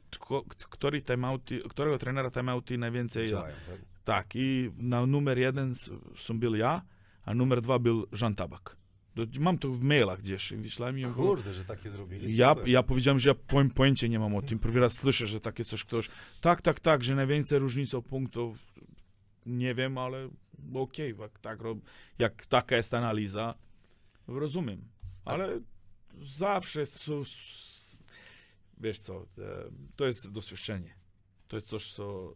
który 0.70 1.02
timeouty, 1.02 1.60
którego 1.68 1.98
trenera 1.98 2.30
timeouty 2.30 2.78
najwięcej... 2.78 3.28
Działają, 3.28 3.54
tak? 3.66 3.78
tak, 4.04 4.26
i 4.34 4.70
na 4.78 5.06
numer 5.06 5.38
jeden 5.38 5.74
są 6.16 6.40
był 6.40 6.54
ja, 6.54 6.82
a 7.24 7.34
numer 7.34 7.60
dwa 7.60 7.78
był 7.78 8.06
Jean 8.20 8.34
Tabak. 8.34 8.77
Mam 9.38 9.58
to 9.58 9.68
w 9.68 9.82
mailach 9.82 10.18
gdzieś, 10.18 10.52
wyślałem 10.52 10.98
im. 10.98 11.14
Kurde, 11.14 11.54
że 11.54 11.64
takie 11.64 11.90
zrobili. 11.90 12.36
Ja, 12.36 12.54
ja 12.66 12.82
powiedziałem, 12.82 13.18
że 13.18 13.28
ja 13.28 13.34
po, 13.34 13.64
pojęcia 13.74 14.06
nie 14.06 14.18
mam 14.18 14.36
o 14.36 14.42
tym. 14.42 14.58
Pierwszy 14.58 14.80
raz 14.80 14.92
słyszę, 14.92 15.26
że 15.26 15.40
takie 15.40 15.64
coś 15.64 15.84
ktoś. 15.84 16.08
Tak, 16.40 16.62
tak, 16.62 16.80
tak, 16.80 17.04
że 17.04 17.14
najwięcej 17.14 17.58
różnica 17.58 18.00
punktów. 18.00 18.58
Nie 19.46 19.74
wiem, 19.74 19.98
ale 19.98 20.28
okej, 20.74 21.12
okay, 21.12 21.28
tak, 21.40 21.58
jak 22.18 22.46
taka 22.46 22.76
jest 22.76 22.94
analiza, 22.94 23.54
rozumiem. 24.26 24.88
Ale 25.24 25.60
zawsze 26.22 26.86
są, 26.86 27.22
wiesz 28.80 28.98
co, 28.98 29.26
e, 29.38 29.70
to 29.96 30.06
jest 30.06 30.30
doświadczenie. 30.30 30.94
To 31.48 31.56
jest 31.56 31.68
coś, 31.68 31.92
co, 31.92 32.34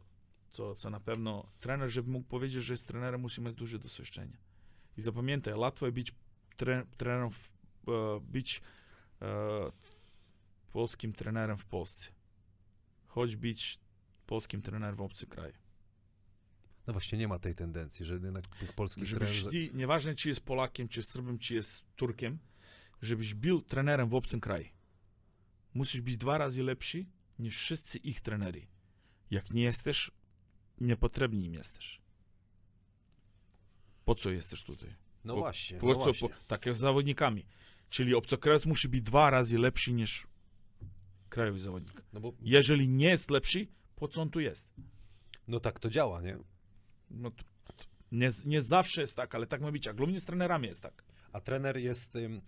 co, 0.52 0.74
co 0.74 0.90
na 0.90 1.00
pewno 1.00 1.46
trener, 1.60 1.90
żeby 1.90 2.10
mógł 2.10 2.28
powiedzieć, 2.28 2.64
że 2.64 2.76
z 2.76 2.86
trenerem 2.86 3.20
musi 3.20 3.40
mieć 3.40 3.54
duże 3.54 3.78
doświadczenie. 3.78 4.36
I 4.96 5.02
zapamiętaj, 5.02 5.54
łatwo 5.54 5.86
jest 5.86 5.94
być 5.94 6.12
tre, 6.62 6.86
trenerem, 6.96 7.30
w, 7.30 7.50
e, 7.88 8.20
być 8.20 8.60
e, 9.22 9.26
polskim 10.72 11.12
trenerem 11.12 11.58
w 11.58 11.64
Polsce. 11.64 12.08
Choć 13.06 13.36
być 13.36 13.78
polskim 14.26 14.62
trenerem 14.62 14.96
w 14.96 15.00
obcy 15.00 15.26
kraju. 15.26 15.54
No 16.86 16.92
właśnie 16.92 17.18
nie 17.18 17.28
ma 17.28 17.38
tej 17.38 17.54
tendencji, 17.54 18.06
że 18.06 18.14
jednak 18.14 18.46
tych 18.46 18.72
polskich 18.72 19.10
trenerów... 19.10 19.52
Nieważne, 19.74 20.14
czy 20.14 20.28
jest 20.28 20.40
Polakiem, 20.40 20.88
czy 20.88 21.00
jest 21.00 21.10
Serbem, 21.10 21.38
czy 21.38 21.54
jest 21.54 21.84
Turkiem, 21.96 22.38
żebyś 23.02 23.34
był 23.34 23.62
trenerem 23.62 24.08
w 24.08 24.14
obcym 24.14 24.40
kraju. 24.40 24.68
Musisz 25.74 26.00
być 26.00 26.16
dwa 26.16 26.38
razy 26.38 26.62
lepszy 26.62 27.06
niż 27.38 27.56
wszyscy 27.56 27.98
ich 27.98 28.20
trenery. 28.20 28.66
Jak 29.30 29.50
nie 29.50 29.62
jesteś, 29.62 30.10
niepotrzebny 30.80 31.44
im 31.44 31.54
jesteś. 31.54 32.00
Po 34.04 34.14
co 34.14 34.30
jesteś 34.30 34.62
tutaj? 34.62 35.01
No 35.24 35.36
właśnie. 35.36 35.78
Po 35.78 35.86
no 35.86 35.94
co? 35.94 36.00
właśnie. 36.00 36.28
Po, 36.28 36.34
tak 36.46 36.66
jak 36.66 36.76
z 36.76 36.78
zawodnikami. 36.78 37.46
Czyli 37.90 38.14
obcokrajowiec 38.14 38.66
musi 38.66 38.88
być 38.88 39.02
dwa 39.02 39.30
razy 39.30 39.58
lepszy 39.58 39.92
niż 39.92 40.26
krajowy 41.28 41.60
zawodnik. 41.60 42.02
No 42.12 42.20
bo... 42.20 42.32
Jeżeli 42.40 42.88
nie 42.88 43.08
jest 43.08 43.30
lepszy, 43.30 43.66
po 43.96 44.08
co 44.08 44.22
on 44.22 44.30
tu 44.30 44.40
jest? 44.40 44.70
No 45.48 45.60
tak 45.60 45.80
to 45.80 45.90
działa, 45.90 46.22
nie? 46.22 46.38
No 47.10 47.30
to, 47.30 47.44
to 47.76 47.84
nie, 48.12 48.30
nie 48.44 48.62
zawsze 48.62 49.00
jest 49.00 49.16
tak, 49.16 49.34
ale 49.34 49.46
tak 49.46 49.60
ma 49.60 49.72
być. 49.72 49.88
A 49.88 49.92
głównie 49.92 50.20
z 50.20 50.24
trenerami 50.24 50.68
jest 50.68 50.82
tak. 50.82 51.04
A 51.32 51.40
trener 51.40 51.76
jest... 51.76 52.16
Ym, 52.16 52.40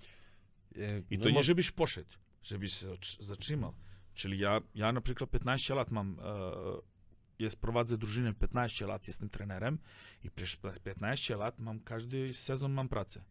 yy, 0.76 1.04
I 1.10 1.18
to 1.18 1.24
no 1.24 1.30
nie 1.30 1.42
żebyś 1.42 1.70
poszedł, 1.70 2.10
żebyś 2.42 2.72
się 2.72 2.86
zatrzymał. 3.20 3.74
Czyli 4.14 4.38
ja, 4.38 4.60
ja 4.74 4.92
na 4.92 5.00
przykład 5.00 5.30
15 5.30 5.74
lat 5.74 5.90
mam... 5.90 6.16
Yy, 6.16 6.93
jest, 7.38 7.56
prowadzę 7.56 7.98
drużynę 7.98 8.34
15 8.34 8.86
lat, 8.86 9.06
jestem 9.06 9.28
trenerem 9.28 9.78
i 10.24 10.30
przez 10.30 10.56
15 10.84 11.36
lat 11.36 11.58
mam 11.58 11.80
każdy 11.80 12.34
sezon 12.34 12.72
mam 12.72 12.88
pracę. 12.88 13.24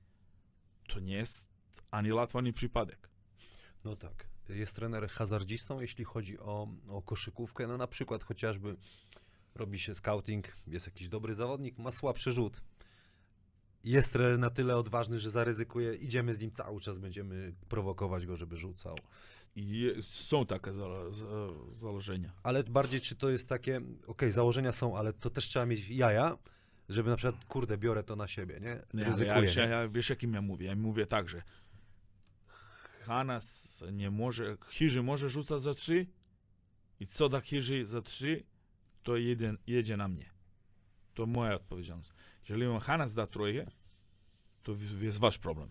To 0.87 0.99
nie 0.99 1.15
jest 1.15 1.47
ani 1.91 2.13
łatwo, 2.13 2.39
ani 2.39 2.53
przypadek. 2.53 3.09
No 3.83 3.95
tak. 3.95 4.27
Jest 4.49 4.75
trener 4.75 5.09
hazardzistą, 5.09 5.79
jeśli 5.79 6.05
chodzi 6.05 6.39
o, 6.39 6.67
o 6.87 7.01
koszykówkę. 7.01 7.67
No 7.67 7.77
na 7.77 7.87
przykład 7.87 8.23
chociażby 8.23 8.75
robi 9.55 9.79
się 9.79 9.95
scouting, 9.95 10.47
jest 10.67 10.85
jakiś 10.85 11.09
dobry 11.09 11.33
zawodnik, 11.33 11.77
ma 11.77 11.91
słabszy 11.91 12.31
rzut. 12.31 12.61
Jest 13.83 14.13
trener 14.13 14.39
na 14.39 14.49
tyle 14.49 14.77
odważny, 14.77 15.19
że 15.19 15.31
zaryzykuje, 15.31 15.95
idziemy 15.95 16.33
z 16.33 16.39
nim 16.39 16.51
cały 16.51 16.81
czas, 16.81 16.97
będziemy 16.97 17.53
prowokować 17.69 18.25
go, 18.25 18.37
żeby 18.37 18.57
rzucał. 18.57 18.95
I 19.55 19.93
są 20.01 20.45
takie 20.45 20.73
za, 20.73 21.11
za, 21.11 21.25
założenia. 21.73 22.31
Ale 22.43 22.63
bardziej, 22.63 23.01
czy 23.01 23.15
to 23.15 23.29
jest 23.29 23.49
takie, 23.49 23.77
okej, 23.77 24.05
okay, 24.07 24.31
założenia 24.31 24.71
są, 24.71 24.97
ale 24.97 25.13
to 25.13 25.29
też 25.29 25.45
trzeba 25.45 25.65
mieć 25.65 25.89
jaja, 25.89 26.37
żeby 26.89 27.09
na 27.09 27.15
przykład, 27.15 27.45
kurde, 27.45 27.77
biorę 27.77 28.03
to 28.03 28.15
na 28.15 28.27
siebie, 28.27 28.59
nie? 28.59 28.81
nie 28.93 29.03
Ryzykuję. 29.03 29.51
Ja, 29.55 29.63
ja, 29.63 29.81
ja, 29.81 29.87
wiesz, 29.87 30.09
jakim 30.09 30.33
ja 30.33 30.41
mówię? 30.41 30.67
Ja 30.67 30.75
mówię 30.75 31.05
tak, 31.05 31.29
że 31.29 31.41
Hanas 33.05 33.83
nie 33.91 34.11
może, 34.11 34.57
Hirzy 34.69 35.03
może 35.03 35.29
rzucać 35.29 35.61
za 35.61 35.73
trzy 35.73 36.07
i 36.99 37.07
co 37.07 37.29
da 37.29 37.41
Hirzy 37.41 37.85
za 37.85 38.01
trzy, 38.01 38.43
to 39.03 39.17
jedzie, 39.17 39.53
jedzie 39.67 39.97
na 39.97 40.07
mnie. 40.07 40.29
To 41.13 41.25
moja 41.25 41.55
odpowiedzialność. 41.55 42.11
Jeżeli 42.49 42.65
on 42.65 42.79
Hanas 42.79 43.13
da 43.13 43.27
trójkę, 43.27 43.71
to 44.63 44.75
jest 45.01 45.19
wasz 45.19 45.37
problem. 45.37 45.69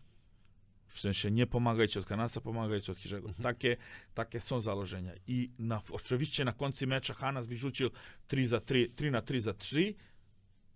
W 0.93 1.01
sensie 1.01 1.31
nie 1.31 1.47
pomagajcie 1.47 2.01
od 2.01 2.06
Hanasa, 2.06 2.40
pomagajcie 2.40 2.93
od 2.93 2.98
Hirzego. 2.98 3.28
Mhm. 3.28 3.43
Takie, 3.43 3.77
takie 4.14 4.40
są 4.40 4.60
założenia. 4.60 5.12
I 5.27 5.51
na, 5.59 5.82
oczywiście 5.90 6.44
na 6.44 6.52
końcu 6.52 6.86
meczu 6.86 7.14
Hanas 7.14 7.47
wyrzucił 7.47 7.90
3, 8.27 8.48
za 8.48 8.60
3, 8.60 8.90
3 8.97 9.10
na 9.10 9.23
3 9.23 9.40
za 9.40 9.55
3, 9.55 9.94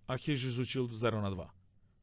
a 0.07 0.17
Hirzy 0.17 0.51
rzucił 0.51 0.87
0 0.87 1.21
na 1.21 1.31
2. 1.31 1.53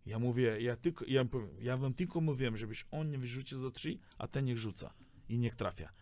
Ja 0.06 0.18
mówię, 0.18 0.60
ja, 0.60 0.76
tylko, 0.76 1.04
ja, 1.08 1.24
ja 1.60 1.76
wam 1.76 1.94
tylko 1.94 2.20
mówiłem, 2.20 2.56
żebyś 2.56 2.86
on 2.90 3.10
nie 3.10 3.18
wyrzucił 3.18 3.62
za 3.62 3.70
3, 3.70 3.98
a 4.18 4.28
ten 4.28 4.44
niech 4.44 4.58
rzuca 4.58 4.94
i 5.28 5.38
niech 5.38 5.54
trafia. 5.54 5.92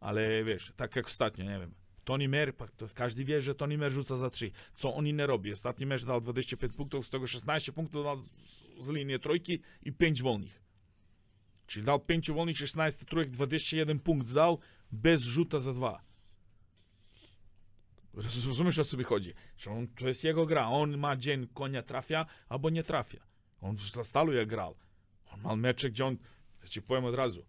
Ale 0.00 0.44
wiesz, 0.44 0.72
tak 0.76 0.96
jak 0.96 1.06
ostatnio, 1.06 1.44
nie 1.44 1.58
wiem, 1.58 1.74
Tony 2.04 2.28
Mer, 2.28 2.52
każdy 2.94 3.24
wie, 3.24 3.40
że 3.40 3.54
Tony 3.54 3.78
Mer 3.78 3.92
rzuca 3.92 4.16
za 4.16 4.30
3. 4.30 4.50
Co 4.74 4.94
on 4.94 5.04
nie 5.04 5.26
robi? 5.26 5.52
Ostatni 5.52 5.86
mecz 5.86 6.04
dał 6.04 6.20
25 6.20 6.76
punktów, 6.76 7.06
z 7.06 7.10
tego 7.10 7.26
16 7.26 7.72
punktów 7.72 8.06
z 8.78 8.88
linii 8.88 9.20
trójki 9.20 9.60
i 9.82 9.92
5 9.92 10.22
wolnych. 10.22 10.67
Czyli 11.68 11.84
dał 11.84 12.00
5 12.00 12.30
wolnych, 12.30 12.58
16 12.58 13.04
trójek, 13.04 13.30
21 13.30 13.98
punkt 13.98 14.32
dał 14.32 14.58
bez 14.92 15.22
rzuta 15.22 15.58
za 15.58 15.72
2. 15.72 16.02
Rozumiesz 18.46 18.78
o 18.78 18.84
co 18.84 18.96
mi 18.96 19.04
chodzi? 19.04 19.34
Że 19.58 19.70
on, 19.70 19.88
to 19.88 20.08
jest 20.08 20.24
jego 20.24 20.46
gra. 20.46 20.68
On 20.68 20.98
ma 20.98 21.16
dzień, 21.16 21.46
konia 21.54 21.82
trafia 21.82 22.26
albo 22.48 22.70
nie 22.70 22.82
trafia. 22.82 23.20
On 23.60 23.76
w 23.76 24.06
stalu 24.06 24.32
jak 24.32 24.48
grał. 24.48 24.74
On 25.32 25.40
ma 25.40 25.56
mecze, 25.56 25.90
gdzie 25.90 26.06
on, 26.06 26.16
ja 26.62 26.68
ci 26.68 26.82
powiem 26.82 27.04
od 27.04 27.14
razu. 27.14 27.44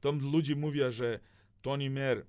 Tam 0.00 0.18
ludzie 0.32 0.56
mówią, 0.56 0.90
że 0.90 1.20
Tony 1.62 1.90
Mer 1.90 2.18
e, 2.18 2.24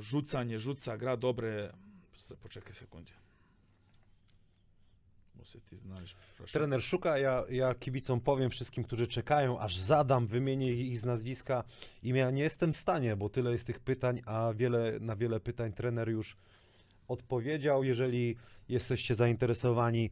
rzuca, 0.00 0.44
nie 0.44 0.58
rzuca, 0.58 0.98
gra 0.98 1.16
dobre. 1.16 1.72
Poczekaj 2.42 2.72
sekundę. 2.72 3.12
Muszę 5.38 5.58
znaleźć, 5.72 6.16
proszę. 6.36 6.58
Trener 6.58 6.82
szuka, 6.82 7.18
ja, 7.18 7.44
ja 7.50 7.74
kibicom 7.74 8.20
powiem 8.20 8.50
wszystkim, 8.50 8.84
którzy 8.84 9.06
czekają, 9.06 9.60
aż 9.60 9.78
zadam, 9.78 10.26
wymienię 10.26 10.72
ich 10.72 10.98
z 10.98 11.04
nazwiska 11.04 11.64
i 12.02 12.08
ja 12.08 12.30
nie 12.30 12.42
jestem 12.42 12.72
w 12.72 12.76
stanie, 12.76 13.16
bo 13.16 13.28
tyle 13.28 13.52
jest 13.52 13.66
tych 13.66 13.80
pytań, 13.80 14.22
a 14.26 14.52
wiele, 14.56 14.92
na 15.00 15.16
wiele 15.16 15.40
pytań 15.40 15.72
trener 15.72 16.08
już 16.08 16.36
odpowiedział. 17.08 17.84
Jeżeli 17.84 18.36
jesteście 18.68 19.14
zainteresowani 19.14 20.10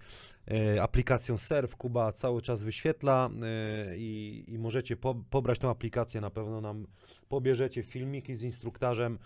e, 0.51 0.83
aplikacją 0.83 1.39
Surf, 1.39 1.77
Kuba 1.77 2.13
cały 2.13 2.43
czas 2.43 2.63
wyświetla 2.63 3.31
e, 3.43 3.97
i, 3.97 4.45
i, 4.49 4.59
możecie 4.59 4.97
po, 4.97 5.15
pobrać 5.31 5.59
tą 5.59 5.71
aplikację, 5.71 6.21
na 6.21 6.31
pewno 6.31 6.61
nam 6.61 6.87
pobierzecie. 7.29 7.83
Filmiki 7.83 8.37
z 8.37 8.43
instruktarzem 8.43 9.19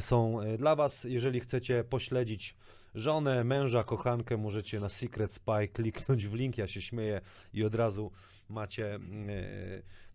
są 0.00 0.40
e, 0.40 0.58
dla 0.58 0.76
Was. 0.76 1.04
Jeżeli 1.04 1.40
chcecie 1.40 1.84
pośledzić 1.84 2.56
żonę, 2.94 3.44
męża, 3.44 3.84
kochankę, 3.84 4.36
możecie 4.36 4.80
na 4.80 4.88
Secret 4.88 5.32
Spy 5.32 5.68
kliknąć 5.72 6.26
w 6.26 6.34
link, 6.34 6.58
ja 6.58 6.66
się 6.66 6.82
śmieję 6.82 7.20
i 7.52 7.64
od 7.64 7.74
razu 7.74 8.10
macie 8.48 8.98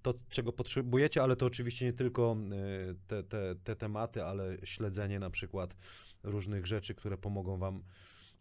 to, 0.02 0.14
czego 0.30 0.54
potrzebujecie, 0.54 1.24
ale 1.24 1.36
to 1.36 1.46
oczywiście 1.46 1.86
nie 1.86 1.94
tylko 1.94 2.38
te, 3.08 3.24
te, 3.24 3.56
te 3.64 3.76
tematy, 3.76 4.24
ale 4.24 4.58
śledzenie 4.64 5.20
na 5.20 5.30
przykład 5.30 5.76
różnych 6.24 6.66
rzeczy, 6.66 6.96
które 6.96 7.18
pomogą 7.18 7.58
Wam 7.58 7.84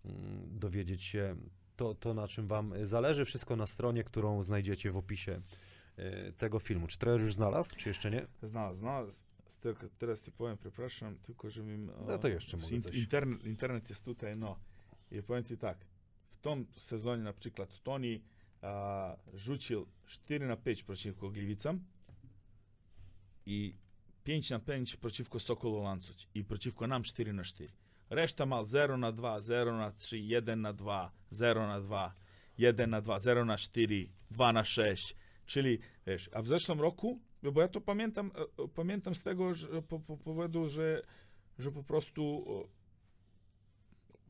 mm, 0.05 0.59
dowiedzieć 0.59 1.03
się 1.03 1.37
to, 1.77 1.95
to, 1.95 2.15
na 2.15 2.29
czym 2.29 2.47
Wam 2.47 2.73
zależy. 2.83 3.25
Wszystko 3.25 3.57
na 3.57 3.67
stronie, 3.67 4.05
którą 4.05 4.43
znajdziecie 4.43 4.93
w 4.93 4.97
opisie 4.97 5.41
e, 5.97 6.33
tego 6.33 6.59
filmu. 6.59 6.87
Czy 6.87 6.99
trener 6.99 7.21
już 7.21 7.35
znalazł, 7.35 7.77
czy 7.77 7.89
jeszcze 7.89 8.11
nie? 8.11 8.27
Znalazł, 8.43 8.79
znalazł. 8.79 9.23
Tego, 9.61 9.89
teraz 9.99 10.23
ti 10.23 10.33
powiem, 10.33 10.57
przepraszam, 10.57 11.19
tylko 11.19 11.51
żebym... 11.51 11.91
No 12.07 12.19
to 12.19 12.29
jeszcze 12.29 12.57
mogę 12.57 12.81
coś. 12.81 12.95
Internet, 12.95 13.45
internet 13.45 13.91
jest 13.91 14.05
tutaj, 14.05 14.37
no. 14.37 14.59
I 15.11 15.23
powiem 15.23 15.45
ci 15.45 15.57
tak, 15.57 15.79
w 16.29 16.37
tym 16.37 16.67
sezonie 16.77 17.23
na 17.23 17.33
przykład 17.33 17.83
Toni 17.83 18.23
a, 18.63 19.17
rzucił 19.35 19.87
4 20.07 20.47
na 20.47 20.57
5 20.57 20.83
przeciwko 20.83 21.31
Gliwicam 21.31 21.81
i 23.47 23.75
5 24.25 24.51
na 24.51 24.59
5 24.59 24.97
przeciwko 24.97 25.41
Sokolu 25.41 25.83
Lancuć 25.83 26.29
i 26.35 26.45
przeciwko 26.45 26.87
nam 26.87 27.03
4 27.03 27.33
na 27.33 27.45
4. 27.45 27.73
Reszta 28.11 28.47
mal 28.47 28.65
0 28.65 28.97
na 28.97 29.13
2, 29.13 29.41
0 29.41 29.77
na 29.77 29.91
3, 29.91 30.19
1 30.19 30.61
na 30.61 30.73
2, 30.73 31.13
0 31.31 31.67
na 31.67 31.81
2, 31.81 32.15
1 32.59 32.91
na 32.91 33.01
2, 33.01 33.19
0 33.19 33.45
na 33.45 33.59
4, 33.59 34.09
2 34.31 34.53
na 34.53 34.65
6. 34.65 35.17
Czyli, 35.47 35.79
wiesz, 36.07 36.31
a 36.33 36.43
w 36.43 36.47
zeszłym 36.47 36.81
roku, 36.81 37.21
bo 37.53 37.61
ja 37.61 37.69
to 37.69 37.81
pamiętam, 37.81 38.31
e, 38.59 38.69
pamiętam 38.69 39.15
z 39.15 39.23
tego 39.23 39.55
że, 39.55 39.83
po, 39.83 40.01
po 40.01 40.17
powodu, 40.17 40.69
że, 40.69 41.03
że 41.59 41.73
po 41.73 41.83
prostu 41.83 42.45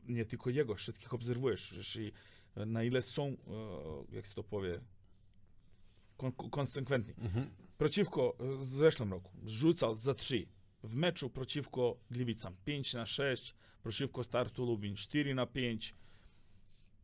nie 0.08 0.24
tylko 0.24 0.50
jego, 0.50 0.74
wszystkich 0.74 1.14
obserwujesz, 1.14 1.74
wiesz, 1.76 1.96
i 1.96 2.12
na 2.66 2.84
ile 2.84 3.02
są, 3.02 3.24
e, 3.24 3.36
jak 4.12 4.26
się 4.26 4.34
to 4.34 4.44
powie, 4.44 4.80
kon 6.16 6.32
konsekwentni. 6.32 7.14
Mhm. 7.18 7.50
Przeciwko, 7.78 8.36
w 8.40 8.64
zeszłym 8.64 9.12
roku, 9.12 9.30
rzucał 9.44 9.96
za 9.96 10.14
3, 10.14 10.46
w 10.82 10.94
meczu 10.94 11.30
przeciwko 11.30 11.96
Gliwicam 12.10 12.56
5 12.64 12.94
na 12.94 13.06
6, 13.06 13.54
przeciwko 13.82 14.24
Startu 14.24 14.66
Lubin 14.66 14.96
4 14.96 15.34
na 15.34 15.46
5, 15.46 15.94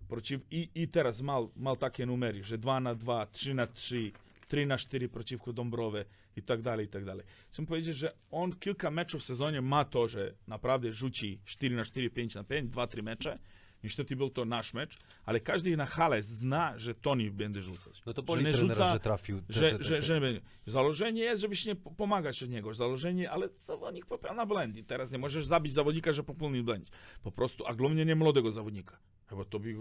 przeciw, 0.08 0.40
i, 0.50 0.70
i 0.74 0.88
teraz 0.88 1.20
mal, 1.20 1.48
mal 1.56 1.76
takie 1.76 2.06
numery, 2.06 2.44
że 2.44 2.58
2 2.58 2.80
na 2.80 2.94
2, 2.94 3.26
3 3.26 3.54
na 3.54 3.66
3, 3.66 4.12
3 4.52 4.66
na 4.66 4.78
4 4.78 5.08
przeciwko 5.08 5.52
Dąbrowie 5.52 6.04
i 6.36 6.42
tak 6.42 6.62
dalej, 6.62 6.86
i 6.86 6.88
tak 6.88 7.04
dalej. 7.04 7.26
Chcę 7.52 7.66
powiedzieć, 7.66 7.96
że 7.96 8.12
on 8.30 8.52
kilka 8.52 8.90
meczów 8.90 9.22
w 9.22 9.24
sezonie 9.24 9.60
ma 9.60 9.84
to, 9.84 10.08
że 10.08 10.34
naprawdę 10.48 10.92
rzuci 10.92 11.40
4 11.44 11.76
na 11.76 11.84
4, 11.84 12.10
5 12.10 12.34
na 12.34 12.44
5, 12.44 12.70
2-3 12.70 13.02
mecze, 13.02 13.38
Niestety 13.84 14.16
był 14.16 14.30
to 14.30 14.44
nasz 14.44 14.74
mecz, 14.74 14.98
ale 15.24 15.40
każdy 15.40 15.76
na 15.76 15.86
hale 15.86 16.22
zna, 16.22 16.78
że 16.78 16.94
Toni 16.94 17.30
będzie 17.30 17.62
rzucać. 17.62 18.02
No 18.06 18.14
to 18.14 18.22
boli 18.22 18.42
że 18.42 18.48
nie 18.48 18.54
trenera, 18.54 18.74
rzuca, 18.74 18.92
że 18.92 19.00
trafił. 19.00 19.42
Te, 19.42 19.46
te, 19.46 19.52
te, 19.52 19.84
że, 19.84 20.02
że, 20.02 20.02
że, 20.02 20.40
Założenie 20.66 21.22
jest, 21.22 21.42
żebyś 21.42 21.66
nie 21.66 21.76
pomagać 21.76 22.42
od 22.42 22.50
niego. 22.50 22.74
Założenie, 22.74 23.30
ale 23.30 23.48
zawodnik 23.58 24.06
popełnia 24.06 24.46
błędy. 24.46 24.84
Teraz 24.84 25.12
nie 25.12 25.18
możesz 25.18 25.46
zabić 25.46 25.72
zawodnika, 25.72 26.12
że 26.12 26.22
popełnił 26.22 26.64
błęd. 26.64 26.90
Po 27.22 27.32
prostu, 27.32 27.66
a 27.66 27.74
głównie 27.74 28.04
nie 28.04 28.14
młodego 28.14 28.52
zawodnika. 28.52 28.98
Chyba 29.26 29.44
to 29.44 29.58
by, 29.58 29.74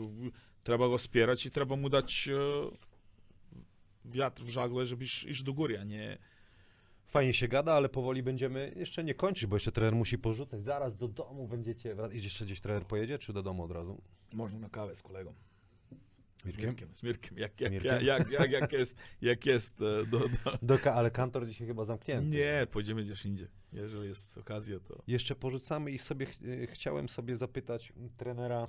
trzeba 0.63 0.87
go 0.87 0.97
wspierać 0.97 1.45
i 1.45 1.51
trzeba 1.51 1.75
mu 1.75 1.89
dać 1.89 2.29
e, 2.29 2.90
wiatr 4.05 4.43
w 4.43 4.49
żagle, 4.49 4.85
żebyś 4.85 5.23
iść 5.23 5.43
do 5.43 5.53
góry, 5.53 5.79
a 5.79 5.83
nie 5.83 6.17
fajnie 7.07 7.33
się 7.33 7.47
gada, 7.47 7.73
ale 7.73 7.89
powoli 7.89 8.23
będziemy 8.23 8.73
jeszcze 8.75 9.03
nie 9.03 9.13
kończyć, 9.13 9.45
bo 9.45 9.55
jeszcze 9.55 9.71
trener 9.71 9.95
musi 9.95 10.17
porzucać. 10.17 10.63
Zaraz 10.63 10.97
do 10.97 11.07
domu 11.07 11.47
będziecie. 11.47 11.95
I 12.11 12.23
jeszcze 12.23 12.45
gdzieś 12.45 12.61
trener 12.61 12.85
pojedzie, 12.85 13.19
czy 13.19 13.33
do 13.33 13.43
domu 13.43 13.63
od 13.63 13.71
razu? 13.71 14.01
Można 14.33 14.59
na 14.59 14.69
kawę 14.69 14.95
z 14.95 15.01
kolegą. 15.01 15.33
Mirkiem? 16.45 16.69
Mirkiem, 16.69 16.95
z 16.95 17.03
Mirkiem. 17.03 17.37
Jak, 17.37 17.61
jak, 17.61 17.71
Mirkiem? 17.71 18.05
Jak, 18.05 18.29
jak, 18.31 18.51
jak, 18.51 18.71
jest, 18.71 18.95
jak 19.21 19.45
jest 19.45 19.81
e, 19.81 20.05
do, 20.05 20.19
do... 20.19 20.77
do... 20.77 20.93
Ale 20.93 21.11
kantor 21.11 21.47
dzisiaj 21.47 21.67
chyba 21.67 21.85
zamknięty. 21.85 22.29
Nie, 22.29 22.67
pojedziemy 22.71 23.03
gdzieś 23.03 23.25
indziej. 23.25 23.47
Jeżeli 23.73 24.07
jest 24.07 24.37
okazja, 24.37 24.79
to... 24.79 25.03
Jeszcze 25.07 25.35
porzucamy 25.35 25.91
i 25.91 25.99
sobie 25.99 26.25
ch 26.25 26.37
chciałem 26.67 27.09
sobie 27.09 27.35
zapytać 27.35 27.93
trenera 28.17 28.67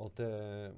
o 0.00 0.10
te, 0.10 0.28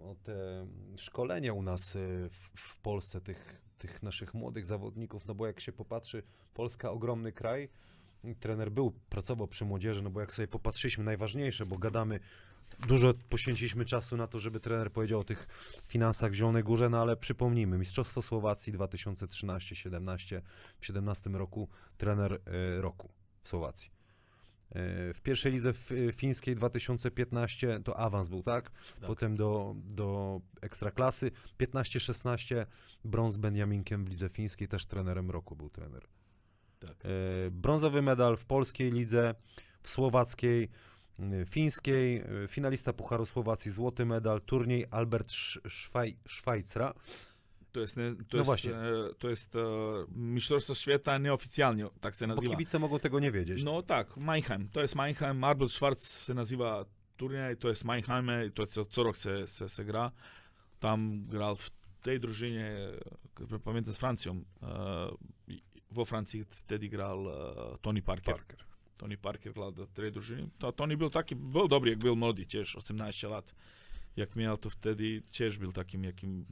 o 0.05 0.15
te 0.23 0.67
szkolenia 0.97 1.53
u 1.53 1.63
nas 1.63 1.97
y, 1.97 2.29
w, 2.31 2.61
w 2.61 2.77
Polsce, 2.77 3.21
tych, 3.21 3.63
tych 3.79 4.03
naszych 4.03 4.35
młodych 4.35 4.67
zawodników, 4.67 5.27
no 5.27 5.35
bo 5.35 5.47
jak 5.47 5.61
się 5.61 5.73
popatrzy, 5.73 6.23
Polska 6.55 6.91
ogromny 6.91 7.33
kraj, 7.33 7.69
trener 8.41 8.71
był, 8.71 8.93
pracował 9.09 9.49
przy 9.49 9.65
młodzieży, 9.65 10.03
no 10.03 10.11
bo 10.11 10.21
jak 10.21 10.33
sobie 10.33 10.49
popatrzyliśmy, 10.49 11.05
najważniejsze, 11.05 11.67
bo 11.67 11.79
gadamy, 11.79 12.21
dużo 12.89 13.15
poświęciliśmy 13.29 13.85
czasu 13.85 14.17
na 14.17 14.27
to, 14.27 14.39
żeby 14.39 14.61
trener 14.61 14.93
powiedział 14.93 15.21
o 15.21 15.25
tych 15.25 15.47
finansach 15.87 16.33
w 16.33 16.35
Zielonej 16.35 16.63
Górze, 16.63 16.89
no 16.89 17.01
ale 17.01 17.17
przypomnijmy, 17.17 17.79
Mistrzostwo 17.79 18.23
Słowacji 18.23 18.73
2013-17, 18.73 20.41
w 20.81 20.87
17 20.87 21.31
roku 21.31 21.69
trener 21.99 22.33
y, 22.33 22.81
roku 22.81 23.09
w 23.43 23.49
Słowacji. 23.49 23.92
W 25.15 25.21
pierwszej 25.23 25.53
lidze 25.53 25.73
fińskiej 26.13 26.57
2015 26.57 27.81
to 27.81 27.99
awans 27.99 28.29
był, 28.29 28.43
tak? 28.43 28.71
tak. 28.71 29.07
Potem 29.07 29.37
do, 29.37 29.75
do 29.77 30.41
ekstraklasy. 30.61 31.31
15-16 31.61 32.67
brąz 33.05 33.35
z 33.35 33.37
Benjaminkiem 33.37 34.05
w 34.05 34.09
lidze 34.09 34.29
fińskiej, 34.29 34.69
też 34.69 34.87
trenerem 34.87 35.31
roku 35.31 35.57
był 35.57 35.71
trener. 35.71 36.03
Tak. 36.81 36.91
E, 36.91 37.51
brązowy 37.51 38.03
medal 38.03 38.37
w 38.37 38.45
polskiej 38.45 38.93
lidze, 38.93 39.35
w 39.83 39.91
słowackiej, 39.91 40.69
fińskiej, 41.47 42.25
finalista 42.49 42.93
Pucharu 42.93 43.27
Słowacji, 43.27 43.71
złoty 43.71 44.07
medal, 44.07 44.41
turniej 44.41 44.87
Albert 44.91 45.33
Szwaj, 45.69 46.17
Szwajcara. 46.27 46.95
To 47.73 47.81
jest, 47.81 47.97
nie, 47.97 48.15
to, 48.15 48.25
no 48.33 48.39
jest, 48.39 48.47
właśnie. 48.47 48.73
to 49.19 49.31
jest 49.31 49.55
Mistrzostwo 50.09 50.75
Świata 50.75 51.19
nieoficjalnie, 51.19 51.87
tak 52.01 52.15
się 52.15 52.27
nazywa. 52.27 52.49
Bo 52.49 52.51
kibice 52.51 52.79
mogą 52.79 52.99
tego 52.99 53.21
nie 53.21 53.33
wiedzieć. 53.33 53.65
No 53.65 53.83
tak, 53.83 54.17
Mannheim. 54.17 54.69
To 54.73 54.83
jest 54.83 54.95
Mannheim, 54.95 55.39
Marble 55.39 55.69
Schwarz 55.69 56.27
się 56.27 56.35
nazywa 56.35 56.85
turniej, 57.17 57.57
to 57.57 57.69
jest 57.69 57.85
Mannheim, 57.85 58.53
to 58.55 58.67
co, 58.67 58.85
co 58.85 59.03
rok 59.03 59.17
się, 59.17 59.47
się, 59.47 59.69
się 59.69 59.85
gra. 59.85 60.11
Tam 60.81 61.27
grał 61.27 61.57
w 61.57 61.71
tej 62.03 62.21
drużynie, 62.21 62.77
pamiętam 63.65 63.95
z 63.95 63.99
Francją, 63.99 64.45
Francji 66.07 66.45
wtedy 66.51 66.89
grał 66.89 67.19
uh, 67.19 67.79
Tony 67.81 68.03
Parker. 68.03 68.35
Parker. 68.35 68.65
Tony 68.97 69.17
Parker 69.17 69.53
grał 69.53 69.73
do 69.73 69.87
tej 69.87 70.13
drużyny. 70.13 70.49
To 70.59 70.73
Tony 70.73 70.97
był 70.97 71.11
taki, 71.11 71.37
był 71.37 71.69
dobry, 71.69 71.91
jak 71.91 71.99
był 71.99 72.17
młody, 72.17 72.47
też 72.47 72.77
18 72.77 73.29
lat. 73.29 73.55
Jak 74.17 74.37
miał 74.37 74.57
to 74.57 74.71
wtedy, 74.71 75.23
też 75.39 75.59
był 75.59 75.73
takim 75.73 76.05
jakim 76.05 76.47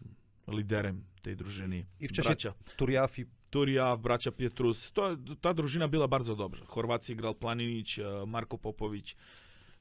liderem 0.53 1.05
tej 1.23 1.37
drużyny. 1.37 1.87
I 2.01 2.09
wcześniej 2.09 2.25
bracia. 2.25 2.55
Turjaf 2.77 3.19
i... 3.19 3.27
Turjaf, 3.51 4.01
bracia 4.01 4.33
Pietrus. 4.33 4.93
To, 4.93 5.17
ta 5.41 5.55
drużyna 5.55 5.89
była 5.89 6.09
bardzo 6.09 6.37
dobrze. 6.37 6.65
W 6.65 6.69
Chorwacji 6.69 7.17
grał 7.17 7.35
Planinic, 7.35 7.99
e, 7.99 8.27
Marko 8.27 8.59
Popović. 8.59 9.17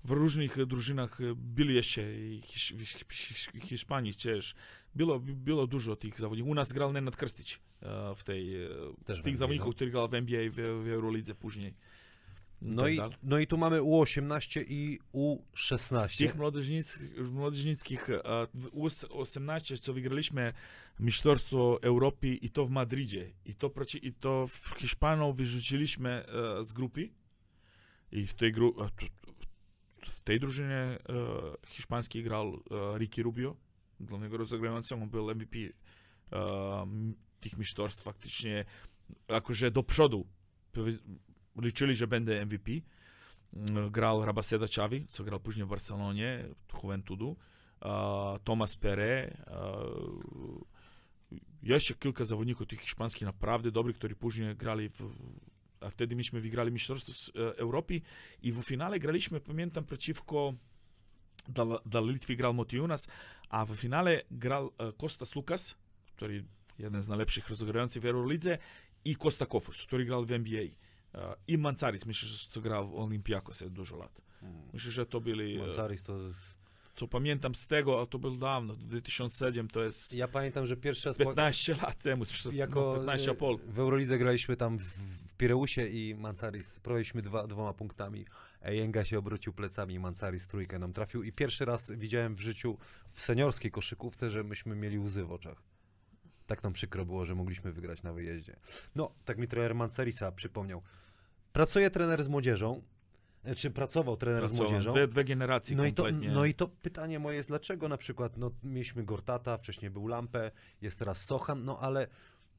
W 0.04 0.12
różnych 0.12 0.66
drużynach 0.66 1.20
byli 1.36 1.76
jeszcze 1.76 2.02
w 3.62 3.64
Hiszpanii. 3.64 4.14
Było, 4.96 5.20
było 5.20 5.68
dużo 5.68 5.96
tych 5.96 6.20
zawodników. 6.20 6.52
U 6.52 6.56
nas 6.56 6.74
grał 6.74 6.94
Nenad 6.94 7.16
Krstić 7.16 7.60
e, 7.82 8.16
w 8.16 8.24
tej, 8.24 8.64
e, 8.64 8.70
Też 9.06 9.20
z 9.20 9.24
tych 9.24 9.38
zawodników, 9.38 9.68
no. 9.68 9.74
który 9.74 9.91
grał 9.91 10.10
w 10.10 10.14
NBA 10.14 10.41
i 10.41 10.50
w, 10.50 10.56
w 10.56 10.88
Eurolidze 10.88 11.36
później. 11.36 11.74
No 12.61 12.88
i, 12.88 12.99
no 13.23 13.40
i 13.40 13.48
tu 13.48 13.57
mamy 13.57 13.80
U18 13.80 14.64
i 14.68 14.99
U16. 15.14 16.07
Z 16.07 16.18
tych 16.18 16.36
młodzieżnickich, 17.31 18.10
U18, 18.73 19.80
co 19.80 19.94
wygraliśmy 19.94 20.53
Mistrzostwo 20.99 21.80
Europy 21.81 22.27
i 22.27 22.49
to 22.49 22.65
w 22.65 22.69
Madrydzie, 22.69 23.31
i 23.45 23.56
to, 23.56 23.72
i 24.02 24.14
to 24.14 24.48
w 24.48 24.76
Hiszpanią 24.77 25.34
wyrzuciliśmy 25.34 26.10
e, 26.10 26.64
z 26.64 26.73
grupy. 26.73 27.10
I 28.11 28.27
w 28.27 28.34
tej, 28.34 28.52
gru, 28.52 28.76
w 30.07 30.22
tej 30.22 30.40
drużynie 30.40 30.76
e, 30.76 30.99
hiszpańskiej 31.68 32.23
grał 32.23 32.64
e, 32.94 32.98
Ricky 32.98 33.23
Rubio, 33.23 33.56
głównego 33.99 34.38
rozegrającego, 34.38 35.06
był 35.06 35.36
MVP 35.36 35.57
tych 37.40 37.57
mistrzostw 37.57 38.03
faktycznie, 38.03 38.65
jakože 39.27 39.72
do 39.72 39.84
przodu 39.84 40.27
liczyli, 41.61 41.95
że 41.95 42.07
będę 42.07 42.45
MVP. 42.45 42.72
Mm, 43.53 43.90
grał 43.90 44.26
Rabaseda 44.26 44.65
Chavi, 44.76 45.06
co 45.10 45.23
grał 45.23 45.40
później 45.40 45.65
w 45.65 45.69
Barcelonie, 45.69 46.45
Juventudu. 46.84 47.36
Thomas 48.44 48.76
Pere. 48.76 49.38
Jeszcze 51.64 51.94
kilka 51.94 52.26
zawodników 52.26 52.68
tych 52.68 52.81
hiszpańskich 52.81 53.23
naprawdę 53.23 53.72
dobrych, 53.72 53.95
którzy 53.95 54.15
później 54.15 54.56
grali 54.56 54.90
w, 54.90 55.11
a 55.80 55.90
wtedy 55.90 56.15
myśmy 56.15 56.41
wygrali 56.41 56.72
Mistrzostwo 56.72 57.31
Europy 57.57 58.02
i 58.41 58.52
w 58.52 58.61
finale 58.61 58.99
graliśmy, 58.99 59.40
pamiętam, 59.40 59.86
przeciwko 59.86 60.53
dla, 61.48 61.65
dla 61.86 62.02
Litwy 62.02 62.36
grał 62.36 62.53
Motiunas, 62.53 63.07
a 63.49 63.65
w 63.65 63.76
finale 63.76 64.22
grał 64.31 64.65
uh, 64.65 64.98
Kostas 64.98 65.36
Lukas, 65.36 65.76
który 66.15 66.45
jeden 66.80 67.03
z 67.03 67.10
najlepszych 67.10 67.49
rozgrających 67.49 68.03
w 68.03 68.06
Eurolidze 68.06 68.57
i 69.06 69.15
Costa 69.15 69.45
Kofus, 69.45 69.84
który 69.84 70.06
grał 70.06 70.26
w 70.26 70.31
NBA. 70.31 70.64
I 71.48 71.57
Mancaris, 71.57 72.06
myślę, 72.06 72.30
że 72.30 72.48
co 72.49 72.61
grał 72.61 72.90
w 72.90 72.95
Olimpiakosie 72.95 73.69
dużo 73.69 73.98
lat. 73.98 74.22
Hmm. 74.41 74.61
Myślę, 74.73 74.91
że 74.91 75.06
to 75.06 75.22
byli... 75.22 75.60
Mancaris 75.60 76.03
to... 76.03 76.18
Co 76.95 77.07
pamiętam 77.07 77.56
z 77.56 77.68
tego, 77.68 78.02
a 78.02 78.06
to 78.06 78.19
był 78.19 78.36
dawno, 78.36 78.76
2007 78.76 79.68
to 79.68 79.84
jest... 79.84 80.14
Ja 80.14 80.27
pamiętam, 80.27 80.65
że 80.65 80.77
pierwszy 80.77 81.10
raz... 81.10 81.18
15 81.18 81.76
lat 81.81 81.98
temu, 81.98 82.26
16, 82.26 82.60
jako 82.60 82.94
15 82.95 83.34
pol. 83.34 83.60
W 83.68 83.80
Eurolidze 83.80 84.18
graliśmy 84.18 84.57
tam 84.57 84.77
w, 84.77 84.84
w 84.84 85.34
Pireusie 85.38 85.88
i 85.88 86.15
Mancaris, 86.15 86.80
prowadziliśmy 86.80 87.22
dwa, 87.22 87.48
dwoma 87.48 87.73
punktami. 87.73 88.26
Ejenga 88.61 89.06
się 89.06 89.19
obrócił 89.19 89.53
plecami 89.53 89.94
i 89.94 89.99
Mancaris 89.99 90.48
trójkę 90.48 90.80
nam 90.80 90.94
trafił 90.94 91.23
i 91.23 91.31
pierwszy 91.31 91.65
raz 91.65 91.91
widziałem 91.91 92.36
w 92.36 92.41
życiu 92.41 92.77
w 93.10 93.22
seniorskiej 93.22 93.72
koszykówce, 93.72 94.30
że 94.30 94.44
myśmy 94.44 94.76
mieli 94.76 94.99
łzy 94.99 95.26
w 95.26 95.31
oczach. 95.31 95.69
Tak 96.50 96.64
nam 96.64 96.74
przykro 96.74 97.06
było, 97.06 97.26
że 97.26 97.36
mogliśmy 97.36 97.72
wygrać 97.72 98.04
na 98.04 98.14
wyjeździe. 98.14 98.56
No, 98.96 99.12
tak 99.26 99.38
mi 99.38 99.48
trener 99.48 99.76
Mancerisa 99.76 100.32
przypomniał. 100.32 100.82
Pracuje 101.54 101.90
trener 101.90 102.24
z 102.24 102.28
młodzieżą, 102.28 102.82
e, 103.44 103.56
czy 103.56 103.72
pracował 103.72 104.18
trener 104.18 104.44
z 104.48 104.50
Pracował. 104.50 104.72
młodzieżą. 104.72 104.92
Dwie, 104.92 105.08
dwie 105.08 105.24
generacje 105.24 105.76
No 105.78 105.86
i, 105.86 105.94
to, 105.94 106.04
kompletnie. 106.04 106.32
no 106.32 106.46
i 106.46 106.54
to 106.54 106.68
pytanie 106.68 107.20
moje 107.20 107.38
jest, 107.38 107.50
dlaczego 107.50 107.88
na 107.90 107.98
przykład, 107.98 108.38
no 108.38 108.52
mieliśmy 108.64 109.04
Gortata, 109.04 109.58
wcześniej 109.58 109.92
był 109.92 110.08
Lampę, 110.08 110.52
jest 110.82 111.00
teraz 111.00 111.26
Sochan, 111.26 111.66
no 111.66 111.80
ale 111.80 112.08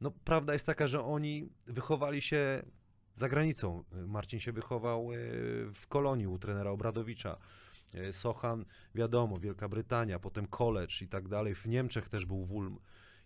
no, 0.01 0.11
prawda 0.25 0.53
jest 0.53 0.67
taka, 0.67 0.87
że 0.87 1.05
oni 1.05 1.49
wychowali 1.67 2.23
się 2.23 2.62
za 3.15 3.29
granicą. 3.29 3.85
Marcin 4.07 4.41
się 4.41 4.53
wychował 4.53 5.12
e, 5.12 5.17
w 5.75 5.87
Kolonii 5.89 6.27
u 6.27 6.39
trenera 6.39 6.71
Obradowicza. 6.71 7.37
E, 7.95 8.12
Sochan, 8.12 8.65
wiadomo, 8.95 9.39
Wielka 9.39 9.69
Brytania, 9.69 10.19
potem 10.19 10.47
college 10.47 10.95
i 11.03 11.09
tak 11.09 11.29
dalej. 11.29 11.55
W 11.55 11.67
Niemczech 11.67 12.09
też 12.09 12.27
był 12.27 12.45
Wulm, 12.45 12.79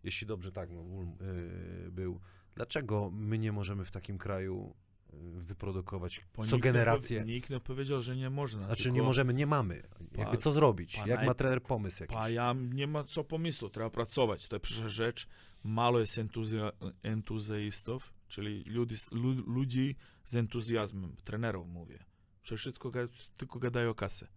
jeśli 0.05 0.26
dobrze 0.26 0.52
tak, 0.52 0.70
no, 0.70 0.81
e, 0.81 1.90
był. 1.90 2.20
Dlaczego 2.55 3.10
my 3.10 3.39
nie 3.39 3.52
możemy 3.52 3.85
w 3.85 3.90
takim 3.90 4.18
kraju 4.18 4.74
e, 5.12 5.16
wyprodukować 5.40 6.20
Bo 6.36 6.44
co 6.44 6.56
nikt 6.56 6.66
nie 6.66 6.72
generację? 6.72 7.20
powie- 7.20 7.32
Nikt 7.35 7.51
nie 7.51 7.60
powiedział, 7.60 8.02
że 8.02 8.16
nie 8.16 8.31
można. 8.31 8.66
Znaczy 8.66 8.93
nie 8.93 9.02
możemy, 9.02 9.35
nie 9.35 9.47
mamy. 9.47 9.82
Jakby 10.18 10.36
co 10.36 10.52
zrobić? 10.52 10.98
Jak 11.06 11.26
ma 11.26 11.35
trener 11.35 11.62
pomysł 11.62 12.02
jakiś? 12.02 12.16
Pa 12.16 12.28
ja 12.28 12.55
nie 12.72 12.86
ma 12.86 13.05
co 13.05 13.24
pomysłu, 13.24 13.68
trzeba 13.70 13.90
pracować. 13.90 14.48
To 14.48 14.56
jest 14.56 14.64
przecież 14.64 14.93
rzecz, 14.93 15.28
mało 15.64 16.01
jest 16.01 16.18
entuzja, 16.18 16.72
entuzjastów, 17.02 18.12
czyli 18.28 18.64
ludzi, 18.64 18.94
lu, 19.12 19.32
ludzi 19.32 19.97
z 20.24 20.36
entuzjazmem, 20.36 21.16
trenerów 21.24 21.68
mówię. 21.68 22.05
Przecież 22.43 22.60
wszystko 22.60 22.93
tylko 23.36 23.59
gadają 23.59 23.90
o 23.90 23.94
kasę. 23.94 24.28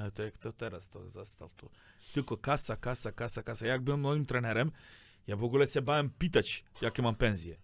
Ale 0.00 0.10
to 0.10 0.22
jak 0.22 0.38
to 0.38 0.52
teraz 0.52 0.88
to 0.88 1.08
zastał, 1.08 1.50
to 1.56 1.70
tylko 2.14 2.36
kasa, 2.36 2.76
kasa, 2.76 3.12
kasa, 3.12 3.42
kasa. 3.42 3.66
Jak 3.66 3.80
byłem 3.82 4.00
moim 4.00 4.26
trenerem, 4.26 4.72
ja 5.26 5.36
w 5.36 5.44
ogóle 5.44 5.66
się 5.66 5.82
bałem 5.82 6.10
pytać, 6.10 6.64
jakie 6.82 7.02
mam 7.02 7.14
pensje. 7.14 7.56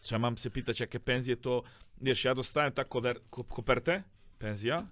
Czy 0.00 0.18
mam 0.18 0.36
się 0.36 0.50
pytać, 0.50 0.80
jakie 0.80 1.00
pensje, 1.00 1.36
to 1.36 1.62
wiesz, 2.00 2.24
ja 2.24 2.34
dostałem 2.34 2.72
tak 2.72 2.88
kopertę, 3.48 4.02
pensja, 4.38 4.86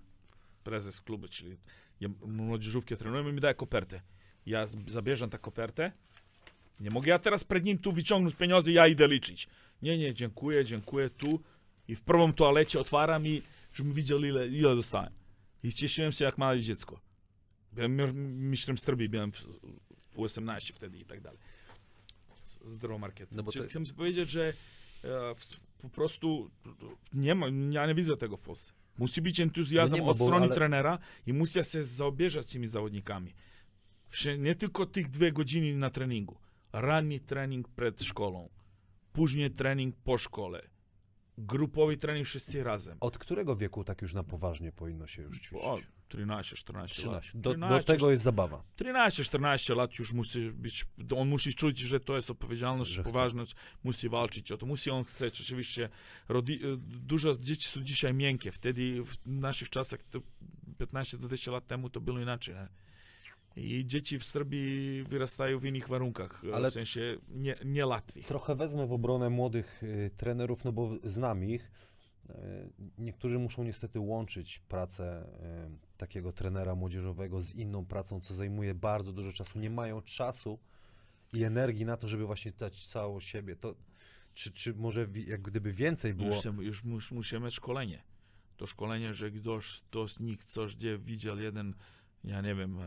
prezes 0.64 1.00
klubu, 1.00 1.28
czyli 1.28 1.56
ja 2.00 2.08
młodzieżówkę 2.26 2.96
trenujemy, 2.96 3.32
mi 3.32 3.40
daje 3.40 3.54
kopertę. 3.54 4.00
Ja 4.46 4.66
z- 4.66 4.76
zabierzam 4.90 5.30
tę 5.30 5.38
kopertę. 5.38 5.92
Nie 6.80 6.90
mogę 6.90 7.08
ja 7.10 7.18
teraz 7.18 7.44
przed 7.44 7.64
nim 7.64 7.78
tu 7.78 7.92
wyciągnąć 7.92 8.36
pieniądze, 8.36 8.72
ja 8.72 8.86
idę 8.86 9.08
liczyć. 9.08 9.48
Nie, 9.82 9.98
nie, 9.98 10.14
dziękuję, 10.14 10.64
dziękuję, 10.64 11.10
tu. 11.10 11.40
I 11.88 11.96
w 11.96 12.02
pierwszym 12.02 12.32
toalecie 12.32 12.80
otwaram 12.80 13.26
i 13.26 13.42
żebym 13.72 13.92
widział, 13.92 14.18
ile, 14.18 14.48
ile 14.48 14.76
dostałem. 14.76 15.12
I 15.62 15.72
cieszyłem 15.72 16.12
się 16.12 16.24
jak 16.24 16.38
małe 16.38 16.60
dziecko. 16.60 17.00
Byłem 17.72 17.96
mi- 17.96 18.12
mistrzem 18.48 18.78
Serbii, 18.78 19.08
byłem 19.08 19.32
w, 19.32 19.38
w 20.12 20.18
18 20.20 20.72
wtedy 20.74 20.98
i 20.98 21.04
tak 21.04 21.20
dalej. 21.20 21.40
Zdrowo 22.64 22.98
market. 22.98 23.32
No 23.32 23.42
to- 23.42 23.50
Chcę 23.68 23.94
powiedzieć, 23.96 24.30
że 24.30 24.52
e, 25.04 25.34
po 25.82 25.88
prostu 25.88 26.50
nie 27.12 27.34
ma, 27.34 27.46
ja 27.70 27.86
nie 27.86 27.94
widzę 27.94 28.16
tego 28.16 28.36
w 28.36 28.40
Polsce. 28.40 28.72
Musi 28.98 29.22
być 29.22 29.40
entuzjazm 29.40 29.96
No 29.96 30.04
ma, 30.04 30.10
od 30.10 30.16
strony 30.16 30.46
ale- 30.46 30.54
trenera 30.54 30.98
i 31.26 31.32
musi 31.32 31.52
się 31.64 31.84
zaobierzać 31.84 32.52
tymi 32.52 32.66
zawodnikami. 32.66 33.34
Nie 34.38 34.54
tylko 34.54 34.86
tych 34.86 35.08
dwie 35.08 35.32
godziny 35.32 35.76
na 35.76 35.90
treningu. 35.90 36.36
Ranny 36.72 37.20
trening 37.20 37.68
przed 37.68 38.02
szkołą, 38.02 38.48
później 39.12 39.50
trening 39.50 39.96
po 40.04 40.18
szkole, 40.18 40.68
grupowy 41.40 41.96
trening 41.96 42.26
wszyscy 42.26 42.64
razem. 42.64 42.96
Od 43.00 43.18
którego 43.18 43.56
wieku 43.56 43.84
tak 43.84 44.02
już 44.02 44.14
na 44.14 44.24
poważnie 44.24 44.72
powinno 44.72 45.06
się 45.06 45.22
już 45.22 45.40
ćwiczyć? 45.40 45.58
O, 45.62 45.78
13-14 46.10 46.74
lat. 46.74 46.90
13. 46.90 47.38
Do, 47.38 47.50
do 47.50 47.56
13, 47.56 47.84
tego 47.84 48.10
jest 48.10 48.22
zabawa. 48.22 48.62
13-14 48.76 49.76
lat 49.76 49.98
już 49.98 50.12
musi 50.12 50.50
być, 50.50 50.86
on 51.16 51.28
musi 51.28 51.54
czuć, 51.54 51.78
że 51.78 52.00
to 52.00 52.16
jest 52.16 52.30
odpowiedzialność, 52.30 52.90
Że 52.90 53.02
chce. 53.02 53.10
poważność, 53.10 53.54
musi 53.84 54.08
walczyć 54.08 54.52
o 54.52 54.58
to, 54.58 54.66
musi 54.66 54.90
on 54.90 55.04
chcieć, 55.04 55.40
oczywiście, 55.40 55.88
rodi, 56.28 56.60
dużo 56.78 57.36
dzieci 57.36 57.68
są 57.68 57.80
dzisiaj 57.80 58.14
miękkie, 58.14 58.52
wtedy 58.52 59.04
w 59.04 59.16
naszych 59.26 59.70
czasach, 59.70 60.00
to 60.10 60.20
15-20 60.78 61.52
lat 61.52 61.66
temu 61.66 61.90
to 61.90 62.00
było 62.00 62.20
inaczej, 62.20 62.54
nie? 62.54 62.68
I 63.56 63.86
dzieci 63.86 64.18
w 64.18 64.24
Serbii 64.24 65.04
wyrastają 65.04 65.58
w 65.58 65.64
innych 65.64 65.88
warunkach, 65.88 66.42
Ale- 66.54 66.70
w 66.70 66.74
sensie 66.74 67.16
nie, 67.28 67.56
nie 67.64 67.86
łatwych. 67.86 68.26
Trochę 68.26 68.54
wezmę 68.54 68.86
w 68.86 68.92
obronę 68.92 69.30
młodych 69.30 69.82
y, 69.82 70.10
trenerów, 70.16 70.64
no 70.64 70.72
bo 70.72 70.90
znam 71.04 71.44
ich. 71.44 71.70
Y, 72.30 72.34
niektórzy 72.98 73.38
muszą 73.38 73.64
niestety 73.64 74.00
łączyć 74.00 74.58
pracę 74.58 75.26
y, 75.74 75.96
takiego 75.96 76.32
trenera 76.32 76.74
młodzieżowego 76.74 77.40
z 77.40 77.54
inną 77.54 77.86
pracą, 77.86 78.20
co 78.20 78.34
zajmuje 78.34 78.74
bardzo 78.74 79.12
dużo 79.12 79.32
czasu. 79.32 79.58
Nie 79.58 79.70
mają 79.70 80.02
czasu 80.02 80.58
i 81.32 81.44
energii 81.44 81.84
na 81.84 81.96
to, 81.96 82.08
żeby 82.08 82.26
właśnie 82.26 82.52
dać 82.52 82.86
całą 82.86 83.20
siebie. 83.20 83.56
To, 83.56 83.74
czy, 84.34 84.52
czy 84.52 84.74
może 84.74 85.06
jak 85.26 85.42
gdyby 85.42 85.72
więcej 85.72 86.14
było... 86.14 86.30
Już, 86.30 86.44
już 86.60 86.84
mus, 86.84 87.10
musimy 87.10 87.44
mieć 87.44 87.54
szkolenie. 87.54 88.02
To 88.56 88.66
szkolenie, 88.66 89.14
że 89.14 89.30
ktoś 89.30 89.82
to 89.90 90.08
z 90.08 90.20
nich 90.20 90.44
coś 90.44 90.76
gdzie 90.76 90.98
widział 90.98 91.38
jeden, 91.38 91.74
ja 92.24 92.40
nie 92.40 92.54
wiem, 92.54 92.78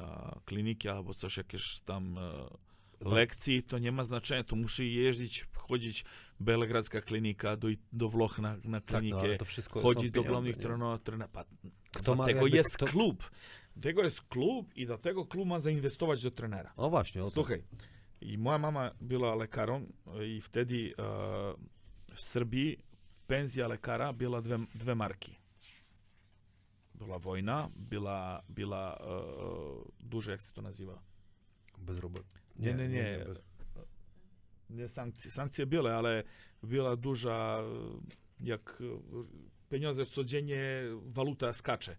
kliniki 0.46 0.90
albo 0.90 1.14
coś, 1.14 1.38
jakieś 1.38 1.80
tam 1.80 2.18
e, 2.18 3.10
lekcji, 3.10 3.64
to 3.64 3.78
nie 3.80 3.92
ma 3.92 4.04
znaczenia. 4.04 4.44
To 4.44 4.56
musi 4.56 4.94
jeździć, 4.94 5.46
chodzić 5.56 6.06
Belegradzka 6.40 7.02
klinika 7.02 7.58
do, 7.58 7.68
do 7.94 8.10
Włoch 8.10 8.40
na, 8.40 8.58
na 8.64 8.82
tak, 8.82 8.92
no, 8.92 9.00
klinikę, 9.00 9.38
to 9.38 9.46
wszystko 9.46 9.80
chodzić 9.82 10.12
do 10.12 10.24
głównych 10.24 10.58
trenerów. 10.58 11.02
Trener, 11.04 11.30
pa- 11.30 11.46
Kto 11.98 12.16
ma 12.16 12.30
jakby- 12.30 12.50
jest 12.50 12.78
kto- 12.78 12.86
klub. 12.86 13.32
Dlatego 13.76 14.04
jest 14.04 14.22
klub 14.22 14.74
i 14.76 14.86
dlatego 14.86 15.26
klub 15.26 15.48
ma 15.48 15.60
zainwestować 15.60 16.24
do 16.24 16.32
trenera. 16.32 16.74
O 16.78 16.90
właśnie, 16.90 17.24
o 17.24 17.26
to. 17.26 17.32
Słuchaj, 17.32 17.64
i 18.22 18.38
moja 18.38 18.58
mama 18.58 18.92
była 19.02 19.36
lekarzem 19.36 19.94
i 20.28 20.42
wtedy 20.42 20.94
e, 21.00 21.04
w 22.16 22.22
Serbii 22.22 22.78
pensja 23.28 23.68
lekara 23.68 24.14
była 24.14 24.42
dwie, 24.42 24.60
dwie 24.76 24.96
marki. 24.96 25.36
Była 27.04 27.20
wojna, 27.20 27.70
była, 27.76 28.44
była 28.50 28.98
e, 28.98 29.06
duża, 30.00 30.32
jak 30.32 30.42
się 30.42 30.52
to 30.54 30.62
nazywa? 30.62 31.02
Bezrobocie. 31.78 32.40
Nie, 32.56 32.74
nie, 32.74 32.88
nie. 32.88 33.20
bez... 33.26 33.38
Nie 34.70 34.88
sankcje, 34.88 35.32
sankcje 35.32 35.66
były, 35.66 35.94
ale 35.94 36.24
była 36.64 36.96
duża, 36.96 37.60
jak 38.40 38.82
e, 38.82 39.70
pieniądze 39.70 40.06
codziennie, 40.06 40.60
waluta 41.06 41.54
skacze. 41.54 41.98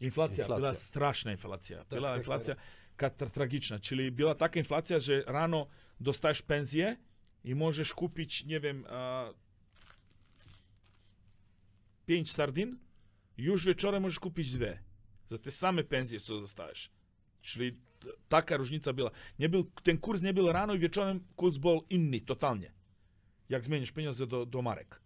Inflacja, 0.00 0.44
Inflacja. 0.44 0.56
była 0.56 0.74
straszna 0.74 1.30
inflacja. 1.32 1.84
Była 1.84 2.08
tak, 2.10 2.18
inflacja 2.18 2.56
katra- 2.98 3.30
tragiczna, 3.30 3.78
czyli 3.78 4.12
była 4.12 4.34
taka 4.34 4.58
inflacja, 4.60 4.98
że 5.00 5.22
rano 5.22 5.66
dostajesz 6.00 6.42
pensję 6.42 6.96
i 7.44 7.54
możesz 7.54 7.92
kupić, 7.92 8.44
nie 8.44 8.60
wiem, 8.60 8.86
e, 8.88 9.32
pięć 12.06 12.30
sardin, 12.32 12.78
już 13.38 13.66
wieczorem 13.66 14.02
możesz 14.02 14.20
kupić 14.20 14.52
dwie. 14.52 14.82
Za 15.28 15.38
te 15.38 15.50
same 15.50 15.84
pensje, 15.84 16.20
co 16.20 16.40
dostajesz. 16.40 16.90
Czyli 17.42 17.78
taka 18.28 18.56
różnica 18.56 18.92
była. 18.92 19.10
Nie 19.38 19.48
był, 19.48 19.64
ten 19.64 19.98
kurs 19.98 20.22
nie 20.22 20.34
był 20.34 20.52
rano 20.52 20.74
i 20.74 20.78
wieczorem 20.78 21.24
kurs 21.36 21.58
był 21.58 21.84
inny, 21.90 22.20
totalnie. 22.20 22.72
Jak 23.48 23.64
zmienisz 23.64 23.92
pieniądze 23.92 24.26
do, 24.26 24.46
do 24.46 24.62
marek. 24.62 25.00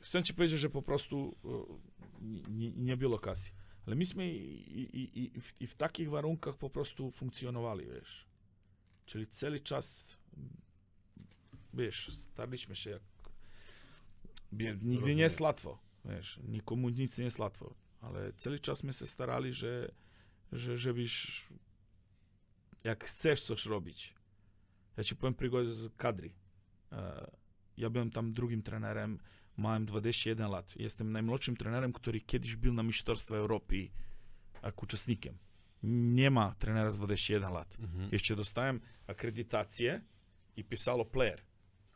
Chcę 0.00 0.22
ci 0.22 0.34
powiedzieć, 0.34 0.60
że 0.60 0.70
po 0.70 0.82
prostu 0.82 1.36
e, 1.44 1.48
nie, 2.50 2.70
nie 2.70 2.96
było 2.96 3.18
kasy. 3.18 3.50
Ale 3.86 3.96
myśmy 3.96 4.32
i, 4.32 4.80
i, 4.80 5.36
i, 5.36 5.40
w, 5.40 5.60
i 5.60 5.66
w 5.66 5.74
takich 5.74 6.10
warunkach 6.10 6.56
po 6.56 6.70
prostu 6.70 7.10
funkcjonowali, 7.10 7.86
wiesz. 7.86 8.26
Czyli 9.06 9.26
cały 9.26 9.60
czas, 9.60 10.16
wiesz, 11.74 12.10
staraliśmy 12.14 12.76
się 12.76 12.90
jak... 12.90 13.02
Nigdy 14.82 15.14
nie 15.14 15.22
jest 15.22 15.40
łatwo, 15.40 15.78
wiesz, 16.04 16.40
nikomu 16.44 16.88
nic 16.88 17.18
nie 17.18 17.24
jest 17.24 17.38
łatwo, 17.38 17.74
ale 18.00 18.32
cały 18.32 18.58
czas 18.58 18.82
my 18.82 18.92
się 18.92 19.06
starali, 19.06 19.52
że, 19.52 19.92
że 20.52 20.78
żebyś, 20.78 21.42
jak 22.84 23.04
chcesz 23.04 23.40
coś 23.40 23.66
robić, 23.66 24.14
ja 24.96 25.04
ci 25.04 25.16
powiem 25.16 25.34
przykład 25.34 25.66
z 25.66 25.96
kadry. 25.96 26.32
E, 26.92 27.30
Ja 27.76 27.90
byłem 27.90 28.10
tam 28.10 28.32
drugim 28.32 28.62
trenerem, 28.62 29.18
miałem 29.58 29.86
21 29.86 30.50
lat. 30.50 30.76
Jestem 30.76 31.12
najmłodszym 31.12 31.56
trenerem, 31.56 31.92
który 31.92 32.20
kiedyś 32.20 32.56
był 32.56 32.72
na 32.74 32.82
Mistrzostwa 32.82 33.36
Europy 33.36 33.90
jak 34.62 34.82
uczestnikiem. 34.82 35.38
Nie 35.82 36.30
ma 36.30 36.54
trenera 36.58 36.90
z 36.90 36.98
21 36.98 37.52
lat. 37.52 37.76
Mhm. 37.80 38.08
Jeszcze 38.12 38.36
dostałem 38.36 38.80
akredytację 39.06 40.00
i 40.56 40.64
pisało 40.64 41.04
player. 41.04 41.42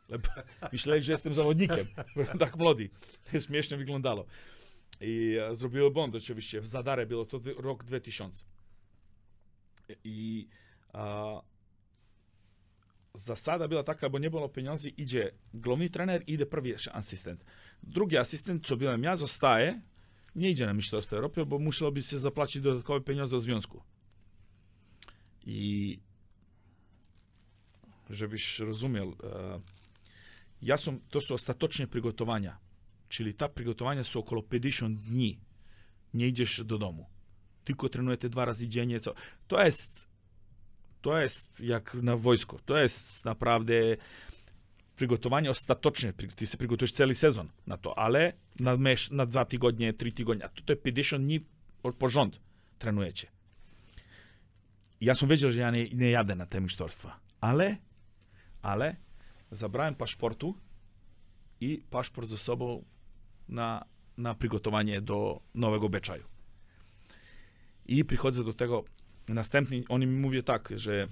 Myśleli, 0.73 1.03
że 1.03 1.11
jestem 1.11 1.33
zawodnikiem. 1.33 1.87
Byłem 2.15 2.37
tak 2.45 2.57
młody. 2.57 2.89
Śmiesznie 3.45 3.77
wyglądało. 3.77 4.25
I 5.01 5.37
e, 5.49 5.55
zrobiłem 5.55 5.93
błąd 5.93 6.15
oczywiście. 6.15 6.61
W 6.61 6.67
Zadare 6.67 7.05
było 7.05 7.25
to 7.25 7.39
rok 7.57 7.83
2000. 7.83 8.45
I 10.03 10.47
a, 10.93 11.41
zasada 13.13 13.67
była 13.67 13.83
taka, 13.83 14.09
bo 14.09 14.19
nie 14.19 14.29
było 14.29 14.49
pieniędzy, 14.49 14.89
idzie 14.89 15.31
główny 15.53 15.89
trener, 15.89 16.23
idzie 16.27 16.45
pierwszy 16.45 16.93
asystent. 16.93 17.45
Drugi 17.83 18.17
asystent, 18.17 18.67
co 18.67 18.77
byłem 18.77 19.03
ja, 19.03 19.15
zostaje, 19.15 19.81
nie 20.35 20.49
idzie 20.49 20.65
na 20.65 20.73
Mistrzostwo 20.73 21.15
Europy, 21.15 21.45
bo 21.45 21.59
musiałoby 21.59 22.01
się 22.01 22.19
zapłacić 22.19 22.61
dodatkowe 22.61 23.01
pieniądze 23.01 23.37
w 23.37 23.39
związku. 23.39 23.83
I 25.45 25.99
żebyś 28.09 28.59
rozumiał, 28.59 29.15
Јас 30.61 30.87
сум, 30.87 31.01
тоа 31.09 31.21
се 31.21 31.33
остаточни 31.33 31.87
приготовања. 31.87 32.57
Чили 33.09 33.33
та 33.33 33.47
приготовања 33.47 34.03
се 34.03 34.17
околу 34.17 34.41
50 34.41 35.09
дни. 35.09 35.37
Не 36.13 36.31
идеш 36.31 36.59
до 36.63 36.77
дому. 36.77 37.09
Ти 37.63 37.73
ко 37.73 37.89
тренуете 37.89 38.29
два 38.29 38.47
разиѓења. 38.47 39.13
Тоа 39.47 39.67
е 39.67 39.71
тоа 41.01 41.23
е 41.23 41.29
јак 41.63 41.93
на 42.03 42.17
војско. 42.17 42.59
Тоа 42.65 42.83
е 42.83 42.89
направде 43.25 43.99
приготовање 44.97 45.51
остаточно, 45.53 46.11
ти 46.13 46.45
се 46.45 46.57
приготуваш 46.57 46.93
цели 46.93 47.15
сезон 47.15 47.51
на 47.67 47.77
тоа, 47.77 47.93
але 47.97 48.33
на 48.59 48.77
меш 48.77 49.09
на 49.09 49.25
два 49.25 49.45
ти 49.45 49.57
години, 49.57 49.93
три 49.93 50.11
ти 50.11 50.23
години, 50.23 50.49
тоа 50.65 50.73
е 50.73 50.81
50 50.81 51.17
дни 51.17 51.43
пожонд 51.99 52.39
тренуече. 52.79 53.29
Јас 55.01 55.21
сум 55.21 55.29
веќе 55.29 55.53
ја 55.53 55.69
не, 55.71 55.87
не 55.93 56.09
јаде 56.15 56.33
на 56.33 56.49
темишторства, 56.49 57.13
але 57.41 57.77
але 58.65 58.95
zabrałem 59.51 59.95
paszportu 59.95 60.55
i 61.61 61.83
paszport 61.89 62.29
ze 62.29 62.37
sobą 62.37 62.85
na, 63.49 63.85
na 64.17 64.35
przygotowanie 64.35 65.01
do 65.01 65.41
nowego 65.53 65.89
beczaju. 65.89 66.23
I 67.85 68.05
przychodzę 68.05 68.43
do 68.43 68.53
tego, 68.53 68.83
następny, 69.27 69.83
oni 69.89 70.07
mi 70.07 70.19
mówią 70.19 70.43
tak, 70.43 70.73
że 70.75 71.07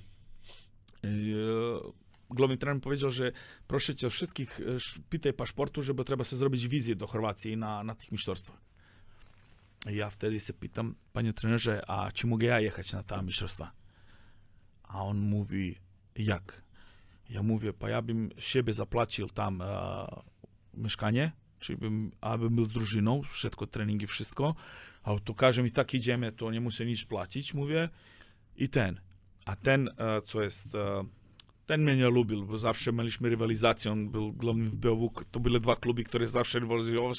yy, 1.03 1.82
główny 2.30 2.57
trener 2.57 2.82
powiedział, 2.82 3.12
że 3.12 3.32
proszę 3.68 3.95
cię 3.95 4.10
wszystkich, 4.10 4.60
e, 4.60 4.64
pytaj 5.10 5.34
paszportu, 5.34 5.84
żeby 5.84 6.03
trzeba 6.03 6.24
sobie 6.24 6.40
zrobić 6.40 6.68
wizję 6.68 6.95
do 6.95 7.07
Chorwacji 7.07 7.57
na, 7.57 7.84
na 7.84 7.95
tych 7.95 8.12
mistrzostwach. 8.12 8.62
Ja 9.86 10.10
wtedy 10.10 10.40
się 10.40 10.53
pytam, 10.53 10.95
panie 11.14 11.34
trenerze, 11.34 11.90
a 11.90 12.12
czy 12.12 12.28
mogę 12.28 12.48
ja 12.48 12.60
jechać 12.60 12.94
na 12.94 13.03
te 13.03 13.24
mistrzostwa? 13.24 13.72
A 14.84 15.03
on 15.03 15.18
mówi, 15.18 15.80
jak? 16.16 16.65
Ja 17.30 17.44
mówię, 17.44 17.74
pa 17.74 17.90
ja 17.90 18.02
bym 18.02 18.30
siebie 18.38 18.74
zapłacił 18.74 19.30
tam 19.30 19.62
e, 19.62 19.66
mieszkanie, 20.74 21.32
czyli 21.60 21.78
bym, 21.78 22.12
abym 22.22 22.56
był 22.56 22.66
z 22.66 22.74
drużyną, 22.74 23.22
wszystko, 23.22 23.68
treningi, 23.68 24.08
wszystko, 24.08 24.56
a 25.04 25.20
tu 25.20 25.34
każe 25.34 25.64
mi, 25.64 25.72
tak 25.72 25.94
idziemy, 25.94 26.32
to 26.32 26.52
nie 26.52 26.62
muszę 26.62 26.86
nic 26.86 27.06
płacić, 27.06 27.54
mówię, 27.54 27.90
i 28.58 28.70
ten. 28.70 29.00
A 29.46 29.56
ten, 29.56 29.90
e, 29.98 30.22
co 30.22 30.44
jest, 30.44 30.76
e, 30.76 31.06
ten 31.66 31.84
mnie 31.84 31.96
nie 31.96 32.10
lubił, 32.10 32.46
bo 32.46 32.58
zawsze 32.58 32.94
mieliśmy 32.94 33.30
rywalizację, 33.30 33.92
on 33.92 34.10
był 34.10 34.34
głównym 34.34 34.68
w 34.68 34.76
BOW, 34.76 35.12
to 35.32 35.40
były 35.40 35.60
dwa 35.60 35.76
kluby, 35.76 36.04
które 36.04 36.28
zawsze 36.28 36.60
rywalizowały, 36.60 37.14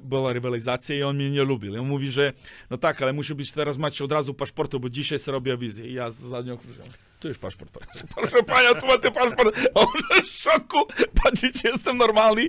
była 0.00 0.32
rywalizacja 0.32 0.96
i 0.96 1.02
on 1.02 1.16
mnie 1.16 1.30
nie 1.30 1.42
lubił. 1.42 1.74
I 1.74 1.78
on 1.78 1.88
mówi, 1.88 2.10
że 2.10 2.32
no 2.70 2.78
tak, 2.78 3.02
ale 3.02 3.12
musi 3.12 3.34
być 3.34 3.52
teraz 3.52 3.78
mać 3.78 4.02
od 4.02 4.12
razu 4.12 4.34
paszportu, 4.34 4.80
bo 4.80 4.88
dzisiaj 4.88 5.18
sobie 5.18 5.32
robię 5.32 5.56
wizję. 5.56 5.86
I 5.86 5.92
ja 5.92 6.10
za 6.10 6.42
nią 6.42 6.56
powiedziałem, 6.56 6.92
tu 7.20 7.28
już 7.28 7.38
paszport, 7.38 7.70
proszę, 7.78 8.04
proszę 8.14 8.42
pania, 8.42 8.74
tu 8.74 8.86
macie 8.86 9.10
paszport. 9.10 9.58
A 9.74 9.80
on 9.80 10.22
w 10.24 10.26
szoku, 10.26 10.78
patrzycie, 11.22 11.68
jestem 11.68 11.96
normalny. 11.96 12.48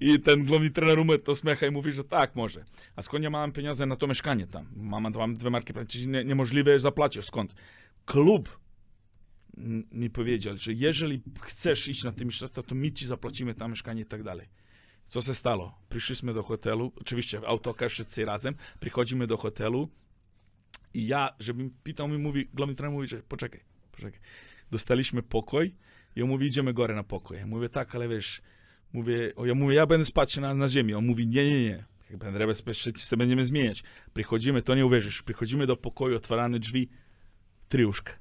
I 0.00 0.20
ten 0.20 0.44
główny 0.44 0.70
trener 0.70 0.98
umy 0.98 1.18
to 1.18 1.34
śmiecha 1.34 1.66
i 1.66 1.70
mówi, 1.70 1.92
że 1.92 2.04
tak, 2.04 2.36
może. 2.36 2.64
A 2.96 3.02
skąd 3.02 3.24
ja 3.24 3.30
mam 3.30 3.52
pieniądze 3.52 3.86
na 3.86 3.96
to 3.96 4.06
mieszkanie 4.06 4.46
tam? 4.46 4.66
Mama 4.76 5.10
dwa, 5.10 5.28
dwie 5.28 5.50
marki, 5.50 5.72
nie, 6.06 6.24
niemożliwe 6.24 6.80
zapłacić. 6.80 7.24
Skąd? 7.24 7.54
Klub 8.04 8.58
mi 9.92 10.10
powiedział, 10.10 10.56
że 10.56 10.72
jeżeli 10.72 11.22
chcesz 11.42 11.88
iść 11.88 12.04
na 12.04 12.12
te 12.12 12.24
mistrzostwa, 12.24 12.62
to 12.62 12.74
my 12.74 12.92
ci 12.92 13.06
zapłacimy 13.06 13.54
tam 13.54 13.70
mieszkanie 13.70 14.02
i 14.02 14.06
tak 14.06 14.22
dalej. 14.22 14.48
Co 15.08 15.20
się 15.20 15.34
stało? 15.34 15.78
Przyszliśmy 15.88 16.34
do 16.34 16.42
hotelu, 16.42 16.92
oczywiście 17.00 17.40
autokar 17.46 17.90
wszyscy 17.90 18.24
razem, 18.24 18.54
przychodzimy 18.80 19.26
do 19.26 19.36
hotelu 19.36 19.88
i 20.94 21.06
ja, 21.06 21.34
żebym 21.38 21.70
pytał 21.82 22.08
mi, 22.08 22.18
mówi, 22.18 22.48
główny 22.54 22.74
trener 22.74 22.92
mówi, 22.92 23.06
że 23.06 23.22
poczekaj, 23.22 23.60
poczekaj. 23.96 24.20
Dostaliśmy 24.70 25.22
pokój 25.22 25.74
i 26.16 26.22
on 26.22 26.28
mówi, 26.28 26.46
idziemy 26.46 26.72
górę 26.72 26.94
na 26.94 27.04
pokój. 27.04 27.36
Ja 27.36 27.46
mówię, 27.46 27.68
tak, 27.68 27.94
ale 27.94 28.08
wiesz, 28.08 28.42
mówię, 28.92 29.34
o, 29.36 29.46
ja 29.46 29.54
mówię, 29.54 29.74
ja 29.74 29.86
będę 29.86 30.04
spać 30.04 30.36
na, 30.36 30.54
na 30.54 30.68
ziemi. 30.68 30.94
On 30.94 31.06
mówi, 31.06 31.26
nie, 31.26 31.50
nie, 31.50 31.64
nie. 31.64 31.84
Będę 32.10 32.46
bezpiecznie 32.46 32.92
się 32.96 33.16
będziemy 33.16 33.44
zmieniać. 33.44 33.82
Przychodzimy, 34.14 34.62
to 34.62 34.74
nie 34.74 34.86
uwierzysz, 34.86 35.22
przychodzimy 35.22 35.66
do 35.66 35.76
pokoju, 35.76 36.16
otwierane 36.16 36.58
drzwi, 36.58 36.88
triuszka. 37.68 38.12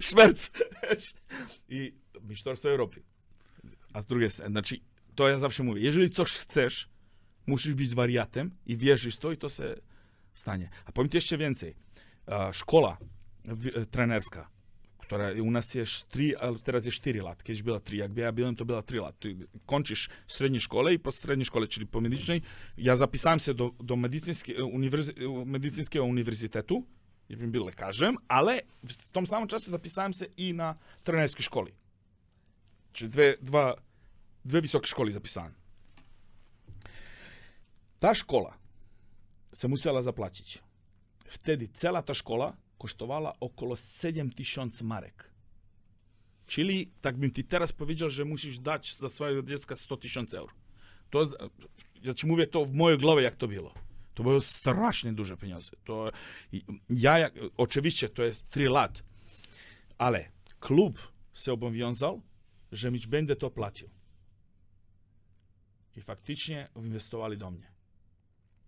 Szmerc. 0.00 0.50
I 1.68 1.92
mistrzostwo 2.22 2.70
Europy. 2.70 3.02
A 3.92 4.02
z 4.02 4.06
drugiej 4.06 4.30
strony, 4.30 4.50
znaczy, 4.50 4.76
to 5.14 5.28
ja 5.28 5.38
zawsze 5.38 5.62
mówię, 5.62 5.82
jeżeli 5.82 6.10
coś 6.10 6.32
chcesz, 6.32 6.88
musisz 7.46 7.74
być 7.74 7.94
wariatem 7.94 8.50
i 8.66 8.76
wierzysz 8.76 9.18
to 9.18 9.32
i 9.32 9.36
to 9.36 9.48
się 9.48 9.74
stanie. 10.34 10.70
A 10.84 10.92
powiem 10.92 11.08
ci 11.08 11.16
jeszcze 11.16 11.38
więcej. 11.38 11.74
Szkoła 12.52 12.98
wi- 13.44 13.76
e, 13.76 13.86
trenerska, 13.86 14.50
która 14.98 15.32
u 15.42 15.50
nas 15.50 15.74
jest 15.74 16.08
3, 16.08 16.38
ale 16.38 16.58
teraz 16.58 16.84
jest 16.84 16.96
4 16.96 17.22
lat. 17.22 17.42
Kiedyś 17.44 17.62
była 17.62 17.80
3, 17.80 17.96
jak 17.96 18.16
ja 18.16 18.32
byłem, 18.32 18.56
to 18.56 18.64
była 18.64 18.82
3 18.82 18.96
lat. 18.96 19.18
Ty 19.18 19.36
kończysz 19.66 20.08
średnią 20.28 20.60
szkołę 20.60 20.94
i 20.94 20.98
po 20.98 21.10
średniej 21.12 21.44
szkole, 21.46 21.66
czyli 21.68 21.86
po 21.86 22.00
medycznej, 22.00 22.42
ja 22.76 22.96
zapisałem 22.96 23.38
się 23.38 23.54
do, 23.54 23.70
do 23.80 23.96
medycyńskiego 25.46 26.04
uniwersytetu, 26.04 26.86
ja 27.28 27.36
bym 27.36 27.50
był 27.52 27.64
lekarzem, 27.66 28.16
ale 28.28 28.60
w 28.88 29.08
tym 29.08 29.26
samym 29.26 29.48
czasie 29.48 29.70
zapisałem 29.70 30.12
się 30.12 30.24
i 30.36 30.54
na 30.54 30.74
trenerskiej 31.04 31.44
szkole. 31.44 31.70
Czyli 32.92 33.10
dwie, 33.10 33.34
dwa, 33.42 33.74
dwie 34.44 34.60
wysokie 34.62 34.86
szkoły 34.86 35.12
zapisałem. 35.12 35.54
Ta 37.98 38.14
szkoła 38.14 38.58
se 39.54 39.68
musiała 39.68 40.02
zapłacić. 40.02 40.62
Wtedy 41.32 41.68
cała 41.68 42.02
ta 42.02 42.14
szkoła 42.14 42.56
kosztowała 42.78 43.40
około 43.40 43.76
7 43.76 44.30
tysięcy 44.30 44.84
marek. 44.84 45.30
Czyli, 46.46 46.92
tak 47.00 47.16
bym 47.16 47.30
ci 47.30 47.44
teraz 47.44 47.72
powiedział, 47.72 48.10
że 48.10 48.24
musisz 48.24 48.58
dać 48.58 48.96
za 48.96 49.08
swojego 49.08 49.42
dziecka 49.42 49.76
100 49.76 49.96
tysięcy 49.96 50.38
euro. 50.38 50.52
To, 51.10 51.26
ja 52.02 52.14
ci 52.14 52.26
mówię 52.26 52.46
to 52.46 52.64
w 52.64 52.72
mojej 52.72 52.98
głowie, 52.98 53.22
jak 53.22 53.36
to 53.36 53.48
było. 53.48 53.74
To 54.14 54.22
były 54.22 54.42
strasznie 54.42 55.12
duże 55.12 55.36
pieniądze. 55.36 55.70
To 55.84 56.10
ja, 56.90 57.18
jak, 57.18 57.34
oczywiście, 57.56 58.08
to 58.08 58.22
jest 58.22 58.50
3 58.50 58.68
lat, 58.68 59.04
ale 59.98 60.30
klub 60.60 61.12
się 61.34 61.52
obowiązał, 61.52 62.22
że 62.72 62.90
mi 62.90 63.00
będę 63.08 63.36
to 63.36 63.50
płacił. 63.50 63.88
I 65.96 66.00
faktycznie 66.00 66.68
inwestowali 66.76 67.38
do 67.38 67.50
mnie. 67.50 67.72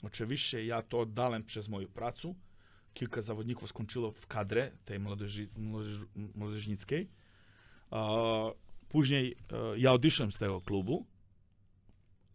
Oczywiście 0.03 0.67
ja 0.67 0.83
to 0.83 1.01
oddałem 1.01 1.43
przez 1.43 1.69
moją 1.69 1.89
pracę. 1.89 2.35
Kilka 2.95 3.23
zawodników 3.23 3.69
skończyło 3.69 4.13
w 4.13 4.27
kadrę 4.27 4.71
tej 4.85 4.99
młodzieży, 4.99 5.49
młodzież, 5.57 5.99
młodzieżnickiej. 6.35 7.09
Później 8.89 9.37
e, 9.53 9.79
ja 9.79 9.93
odeszłem 9.93 10.33
z 10.33 10.39
tego 10.39 10.61
klubu, 10.61 11.07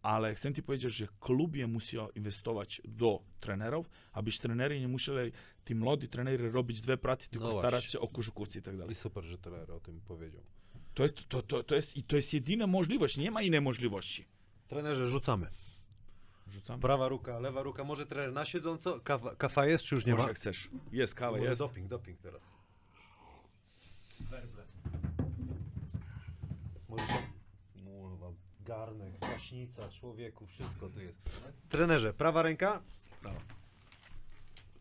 ale 0.02 0.36
chcę 0.36 0.54
ci 0.54 0.64
powiedzieć, 0.64 0.94
że 0.94 1.08
klubie 1.20 1.68
musi 1.68 1.98
inwestować 2.16 2.82
do 2.86 3.22
trenerów, 3.40 3.90
abyś 4.12 4.40
trenery 4.40 4.80
nie 4.80 4.88
musieli, 4.88 5.32
ci 5.68 5.76
młodzi 5.76 6.08
trenery 6.08 6.52
robić 6.52 6.82
dwie 6.82 6.98
pracy, 6.98 7.30
tylko 7.30 7.48
No 7.48 7.54
starać 7.54 7.86
się 7.86 8.00
o 8.00 8.08
koszykówce 8.08 8.60
i 8.60 8.62
tak 8.62 8.78
dalej. 8.78 8.92
I 8.92 8.96
super, 8.96 9.24
że 9.24 9.38
trener 9.38 9.72
o 9.72 9.80
tym 9.80 10.02
powiedział. 10.02 10.44
To 10.94 11.04
jest, 11.04 11.16
to, 11.30 11.42
to, 11.42 11.64
to, 11.64 11.76
jest, 11.76 11.98
i 11.98 12.04
to 12.04 12.16
jest 12.16 12.34
jedyna 12.34 12.68
możliwość, 12.68 13.18
nie 13.18 13.32
ma 13.32 13.42
innej 13.42 13.62
możliwości. 13.62 14.26
Trenerze, 14.68 15.08
rzucamy. 15.08 15.50
Rzucam. 16.50 16.80
Prawa 16.80 17.08
ruka, 17.08 17.40
lewa 17.40 17.64
ruka. 17.64 17.84
Może 17.84 18.06
trener 18.06 18.34
na 18.34 18.46
siedząco? 18.46 19.00
Kawa, 19.00 19.36
kafa 19.36 19.66
jest, 19.66 19.84
czy 19.86 19.96
już 19.96 20.06
nie 20.06 20.12
Może 20.12 20.24
ma? 20.24 20.28
jak 20.30 20.38
chcesz. 20.38 20.70
Jest 20.92 21.16
kawa, 21.16 21.38
Może 21.38 21.50
jest. 21.50 21.62
doping, 21.62 21.88
doping 21.88 22.20
teraz. 22.22 22.42
Werble. 24.20 24.64
Może. 26.90 27.04
Kurwa, 27.86 28.32
garnek, 28.62 29.20
gaśnica, 29.20 29.90
człowieku, 29.90 30.46
wszystko 30.48 30.90
tu 30.90 31.00
jest. 31.02 31.18
Trenerze, 31.70 32.14
prawa 32.14 32.42
ręka? 32.42 32.82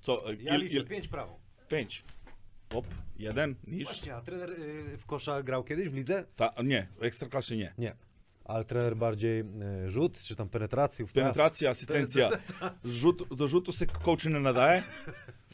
Co, 0.01 0.31
e, 0.31 0.35
Ja 0.35 0.55
il, 0.57 0.62
liczę, 0.65 0.77
il, 0.77 0.86
pięć 0.86 1.09
prawą. 1.09 1.39
pięć. 1.69 2.05
Hop, 2.73 2.86
jeden, 3.19 3.55
niż. 3.66 3.85
Właśnie, 3.85 4.15
a 4.15 4.20
trener 4.20 4.51
y, 4.51 4.97
w 4.99 5.07
kosza 5.07 5.43
grał 5.43 5.65
kiedyś 5.65 5.89
w 5.89 5.95
lidze? 5.95 6.24
Ta, 6.36 6.53
nie, 6.65 6.89
w 6.97 7.03
ekstraklasie 7.03 7.57
nie. 7.57 7.74
Nie. 7.78 7.97
Ale 8.49 8.65
trener 8.65 8.97
bardziej 8.97 9.41
y, 9.87 9.91
rzut, 9.91 10.23
czy 10.23 10.37
tam 10.37 10.49
penetrację? 10.49 11.07
Penetracja, 11.07 11.70
asystencja. 11.70 12.31
Rzut, 12.85 13.35
do 13.37 13.49
rzutu 13.49 13.73
się 13.73 13.87
coach 13.87 14.25
nie 14.25 14.41
nadaje. 14.41 14.83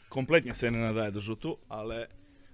Kompletnie 0.09 0.53
się 0.53 0.71
nie 0.71 0.77
nadaje 0.77 1.11
do 1.11 1.19
rzutu, 1.19 1.57
ale 1.69 2.07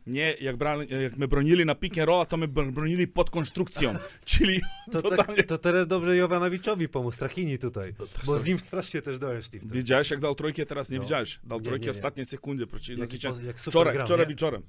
mnie, 0.06 0.36
jak, 0.42 0.58
brali, 0.58 0.88
jak 1.04 1.18
my 1.18 1.28
bronili 1.28 1.66
na 1.66 1.76
pick 1.76 1.98
and 1.98 2.30
to 2.30 2.38
my 2.38 2.48
br- 2.48 2.72
bronili 2.72 3.08
pod 3.08 3.30
konstrukcją. 3.30 3.96
Czyli 4.26 4.62
To, 4.92 5.02
tak, 5.16 5.44
to 5.48 5.58
trener 5.58 5.88
dobrze 5.88 6.16
Jovanowiczowi 6.16 6.90
pomógł, 6.90 7.16
Strachini 7.16 7.58
tutaj. 7.60 7.94
Bo 7.94 8.06
sorry. 8.26 8.40
z 8.40 8.46
nim 8.46 8.60
strasznie 8.60 9.02
też 9.02 9.20
doeszli 9.20 9.60
wtedy. 9.60 9.76
Widziałeś, 9.78 10.12
jak 10.12 10.20
dał 10.20 10.36
trójkę, 10.36 10.66
teraz 10.66 10.90
nie 10.90 10.98
No. 10.98 11.04
widziałeś. 11.04 11.40
Dał 11.44 11.60
Nie, 11.60 11.64
trójkę 11.66 11.82
nie, 11.82 11.86
nie. 11.86 11.92
ostatnie 11.92 12.26
sekundy. 12.26 12.68
Po- 12.68 12.78
jak 13.46 13.60
super 13.60 13.72
wczoraj, 13.72 13.94
gram, 13.94 14.06
wczoraj 14.08 14.26
nie? 14.26 14.30
wieczorem. 14.30 14.64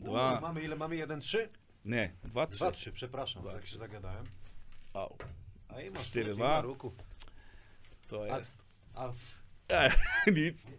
U, 0.00 0.04
Dwa, 0.04 0.38
Mamy 0.42 0.62
ile? 0.62 0.76
Mamy 0.76 0.96
jeden, 0.96 1.20
trzy? 1.20 1.48
Nie, 1.84 2.12
dwa, 2.24 2.46
trzy. 2.46 2.56
Dwa, 2.58 2.72
trzy, 2.72 2.92
przepraszam, 2.92 3.42
Dwa, 3.42 3.52
tak 3.52 3.62
trzy. 3.62 3.72
się 3.72 3.78
zagadałem. 3.78 4.24
Au, 4.92 5.16
A 5.68 5.80
i 5.80 5.90
masz 5.90 6.02
Cztery, 6.08 6.24
cztery, 6.24 6.34
dwa. 6.34 6.60
ruku. 6.60 6.92
to 8.08 8.22
A- 8.34 8.38
jest. 8.38 8.58
A 8.94 9.08
w 9.12 9.42
E, 9.68 9.90
nic. 10.32 10.70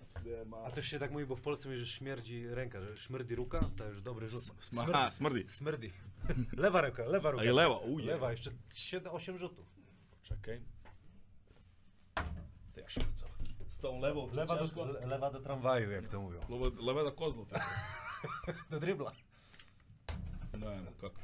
A 0.65 0.71
też 0.71 0.87
się 0.87 0.99
tak 0.99 1.11
mówi, 1.11 1.25
bo 1.25 1.35
w 1.35 1.41
Polsce 1.41 1.69
mówi, 1.69 1.79
że 1.79 1.87
śmierdzi 1.87 2.47
ręka, 2.47 2.81
że 2.81 2.97
szmrdzi 2.97 3.35
ruka, 3.35 3.69
to 3.77 3.85
już 3.85 4.01
dobry 4.01 4.29
rzut. 4.29 4.43
Aha, 4.79 5.11
smrdzi. 5.11 5.45
Smrdzi. 5.57 5.93
Lewa 6.57 6.81
ręka, 6.81 7.03
lewa 7.05 7.31
ruka. 7.31 7.43
A 7.43 7.45
i 7.45 7.49
lewa, 7.53 7.77
uje. 7.77 8.05
Lewa, 8.05 8.31
jeszcze 8.31 8.51
7, 8.73 9.13
8 9.13 9.37
rzutów. 9.37 9.65
Czekaj. 10.23 10.61
Szybko. 12.87 13.27
Z 13.67 13.77
tą 13.77 13.99
lewą 13.99 14.29
to 14.29 14.35
Lewa 14.35 14.59
ciężko. 14.59 14.85
do, 14.85 14.91
le- 14.91 15.05
lewa 15.07 15.31
do 15.31 15.39
tramwaju, 15.39 15.91
jak 15.91 16.07
to 16.07 16.21
mówią. 16.21 16.39
Lewa, 16.49 16.81
lewa 16.81 17.03
do 17.03 17.11
kozłu. 17.11 17.45
Tak. 17.45 17.63
Do 18.71 18.79
dribla. 18.79 19.11
No, 20.59 20.67
no 20.85 20.91
kako. 21.01 21.15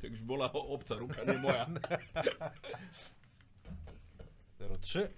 To 0.00 0.06
już 0.06 0.20
bola 0.22 0.52
obca 0.52 0.94
ruka, 0.94 1.24
nie 1.24 1.38
moja. 1.38 1.66
0,3. 4.60 5.08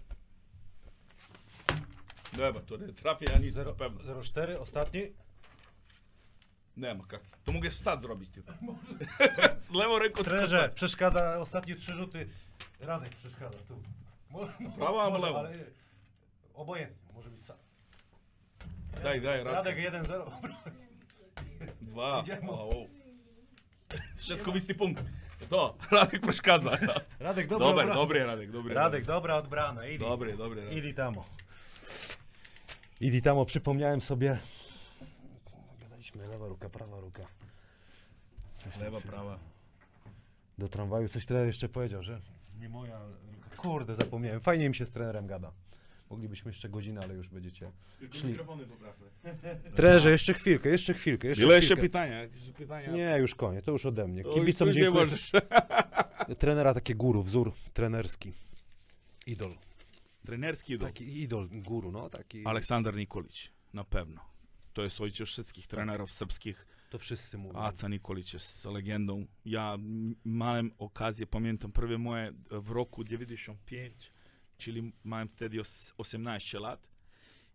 Nema, 2.39 2.61
to 2.61 2.77
nie 2.77 2.93
trafię 2.93 3.27
ja 3.33 3.39
nic, 3.39 3.55
na 3.55 3.65
pewno. 3.73 4.01
0,4, 4.15 4.57
ostatni. 4.61 5.01
Nema 6.77 7.05
kako. 7.07 7.25
To 7.45 7.53
mogę 7.53 7.71
sad 7.71 8.03
zrobić 8.03 8.31
tylko. 8.31 8.53
Z 9.61 9.71
lewą 9.71 9.99
ręką 9.99 10.25
sad. 10.25 10.73
przeszkadza 10.75 11.39
ostatnie 11.39 11.77
trzy 11.77 11.95
rzuty. 11.95 12.29
Radek 12.81 13.15
przeszkadza 13.15 13.59
tu. 13.69 13.83
Mo- 14.31 14.49
mo- 14.61 14.71
Prawa 14.77 15.03
albo 15.03 15.19
może, 15.19 15.27
lewa? 15.27 15.39
ale 15.39 15.53
Obojętnie, 16.55 17.13
może 17.15 17.31
być 17.31 17.45
sam. 17.45 17.57
Daj, 19.03 19.21
daj, 19.21 19.45
Radek 19.45 19.77
Radek. 19.79 20.09
1-0. 20.09 20.31
Dwa. 21.83 22.21
Idziemy. 22.23 22.51
O, 22.51 22.69
o. 22.69 22.87
Środkowisty 24.19 24.75
punkt. 24.75 25.05
To, 25.49 25.77
Radek 25.91 26.23
przeszkadza. 26.23 26.79
Radek, 27.21 27.47
dobra 27.47 27.67
obrana. 27.67 27.95
dobry 27.95 28.25
Radek, 28.25 28.51
dobry. 28.51 28.75
Radek, 28.75 29.05
dobra 29.05 29.37
odbrana. 29.37 29.87
Idi. 29.87 29.99
Dobry, 30.05 30.37
dobry. 30.37 30.61
Radek. 30.61 30.79
Idi 30.79 30.95
tamo. 30.95 31.25
Idi 33.01 33.23
tamo, 33.23 33.45
przypomniałem 33.45 34.01
sobie. 34.01 34.39
Gadaliśmy, 35.81 36.29
lewa 36.29 36.49
ruka, 36.49 36.69
prawa 36.69 37.01
ruka. 37.01 37.23
Lewa, 38.81 39.01
prawa. 39.01 39.39
Do 40.59 40.69
tramwaju 40.69 41.09
coś 41.09 41.27
trener 41.27 41.47
jeszcze 41.47 41.69
powiedział, 41.69 42.03
że 42.03 42.21
nie 42.61 42.69
moja 42.69 42.99
ruka. 42.99 43.57
Kurde, 43.57 43.95
zapomniałem. 43.95 44.41
Fajnie 44.41 44.69
mi 44.69 44.75
się 44.75 44.87
z 44.87 44.91
trenerem 44.91 45.27
gada. 45.27 45.53
Moglibyśmy 46.11 46.49
jeszcze 46.51 46.69
godzinę, 46.69 47.01
ale 47.01 47.15
już 47.15 47.29
będziecie. 47.29 47.73
Tylko 47.99 48.15
Szli. 48.19 48.29
mikrofony 48.29 48.65
poprawne. 48.67 49.07
Trenerze, 49.77 50.11
jeszcze 50.11 50.35
chwilkę, 50.35 50.69
jeszcze 50.69 50.95
chwilkę. 50.95 51.29
Jeszcze 51.29 51.45
Ile 51.45 51.55
jeszcze 51.55 51.75
chwilkę. 51.75 51.89
pytania? 51.89 52.21
Jakieś 52.23 52.51
pytania? 52.53 52.91
Nie, 52.93 53.17
już 53.21 53.35
koniec, 53.35 53.65
to 53.65 53.73
już 53.73 53.87
ode 53.87 54.09
mnie. 54.09 54.23
To 54.25 54.31
Kibicom 54.35 54.69
już 54.69 54.77
nie 54.77 54.83
dziękuję. 54.83 55.05
możesz. 55.05 55.33
Trenera 56.39 56.75
takie 56.75 56.95
guru, 56.95 57.23
wzór 57.23 57.53
trenerski. 57.73 58.33
Idol. 59.27 59.55
Trenerski 60.27 60.73
idol. 60.73 60.87
Taki 60.89 61.23
idol, 61.23 61.49
guru, 61.53 61.93
no 61.93 62.11
taki. 62.11 62.47
Aleksander 62.47 62.97
Nikolić, 62.97 63.53
na 63.75 63.85
pewno. 63.85 64.21
To 64.73 64.83
jest 64.83 65.01
ojciec 65.01 65.29
wszystkich 65.29 65.67
trenerów 65.67 66.13
serbskich. 66.13 66.67
To 66.91 66.99
wszyscy 66.99 67.39
mówią. 67.39 67.59
Aca 67.61 67.89
Nikolić 67.89 68.35
jest 68.35 68.65
legendą. 68.65 69.27
Ja 69.45 69.75
m- 69.75 70.15
miałem 70.25 70.71
okazję, 70.79 71.27
pamiętam, 71.27 71.73
prve 71.73 71.99
moje 71.99 72.33
w 72.51 72.71
roku 72.71 73.05
95, 73.05 74.13
czyli 74.59 74.93
miałem 75.05 75.29
wtedy 75.29 75.61
os- 75.61 75.95
18 75.99 76.61
lat 76.61 76.91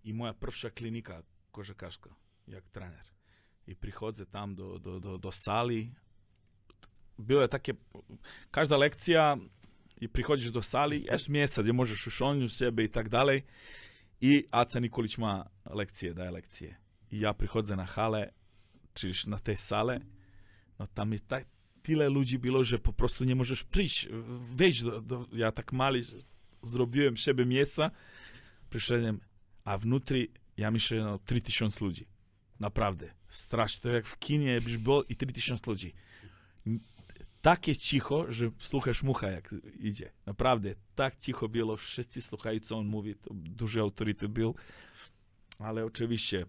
i 0.03 0.14
moja 0.14 0.34
pierwsza 0.34 0.69
klinika 0.69 1.23
koszykaszka, 1.52 2.15
jak 2.48 2.69
trener. 2.69 3.06
I 3.68 3.76
przychodzę 3.76 4.26
tam 4.26 4.56
do, 4.56 4.80
do, 4.80 4.99
do, 4.99 5.18
do 5.18 5.32
sali. 5.32 5.94
Były 7.19 7.48
takie, 7.48 7.73
każda 8.52 8.78
lekcja 8.78 9.38
i 10.02 10.10
przychodzisz 10.10 10.52
do 10.52 10.64
sali, 10.64 11.03
jest 11.03 11.30
miejsce, 11.30 11.64
gdzie 11.64 11.73
możesz 11.73 12.07
usiąść 12.07 12.57
siebie 12.57 12.84
i 12.84 12.90
tak 12.90 13.10
dalej. 13.10 13.44
I 14.22 14.48
Aca 14.52 14.80
Nikolić 14.80 15.18
ma 15.18 15.49
lekcje, 15.65 16.14
daje 16.14 16.32
lekcje. 16.32 16.76
I 17.11 17.19
ja 17.19 17.34
przychodzę 17.34 17.76
na 17.76 17.86
halę, 17.86 18.34
czyli 18.94 19.14
na 19.28 19.40
tej 19.40 19.57
sale, 19.57 19.99
no 20.80 20.88
tam 20.88 21.11
jest 21.11 21.28
tak, 21.28 21.45
tyle 21.82 22.10
ludzi 22.10 22.40
było, 22.40 22.64
że 22.64 22.80
po 22.80 22.94
prostu 22.94 23.23
nie 23.23 23.36
możesz 23.36 23.64
przyjść, 23.64 24.07
wejść 24.56 24.84
do, 24.84 25.02
do 25.02 25.26
ja 25.34 25.52
tak 25.52 25.73
mali 25.73 26.03
zrobiłem 26.64 27.18
siebie 27.18 27.46
miejsca, 27.46 27.92
przyszedłem, 28.70 29.20
a 29.64 29.78
wnutri, 29.78 30.32
ja 30.58 30.72
myślę, 30.72 31.04
no 31.04 31.20
3000 31.26 31.86
ludzi. 31.86 32.08
Naprawdę. 32.60 33.14
Strasznie. 33.28 33.82
To 33.82 33.90
jak 33.90 34.06
w 34.06 34.20
kinie 34.20 34.62
byś 34.62 34.78
był 34.78 35.04
i 35.04 35.16
3000 35.16 35.72
ludzi. 35.72 35.94
Takie 37.42 37.76
cicho, 37.76 38.32
że 38.32 38.52
słuchasz 38.60 39.04
mucha 39.04 39.28
jak 39.28 39.56
idzie. 39.80 40.12
Naprawdę. 40.26 40.76
Tak 40.96 41.20
cicho 41.20 41.50
było, 41.50 41.78
wszyscy 41.78 42.22
słuchają 42.22 42.60
co 42.60 42.78
on 42.78 42.86
mówi. 42.86 43.16
To 43.16 43.30
duży 43.34 43.80
autorytet 43.80 44.32
był. 44.32 44.56
Ale 45.60 45.86
oczywiście 45.86 46.46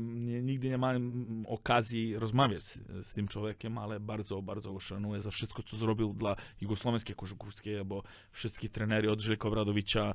nie, 0.00 0.42
nigdy 0.42 0.68
nie 0.68 0.78
miałem 0.78 1.44
okazji 1.48 2.18
rozmawiać 2.18 2.62
z, 2.62 2.80
z 3.06 3.12
tym 3.12 3.28
człowiekiem, 3.28 3.78
ale 3.78 4.00
bardzo, 4.00 4.42
bardzo 4.42 4.72
go 4.72 4.80
szanuję 4.80 5.20
za 5.20 5.30
wszystko, 5.30 5.62
co 5.62 5.76
zrobił 5.76 6.14
dla 6.14 6.36
jugosłowenskiej 6.60 7.16
koszykówki, 7.16 7.70
bo 7.86 8.02
wszystkie 8.30 8.68
trenery 8.68 9.10
od 9.10 9.20
Żylka 9.20 9.48
Obradowicza 9.48 10.14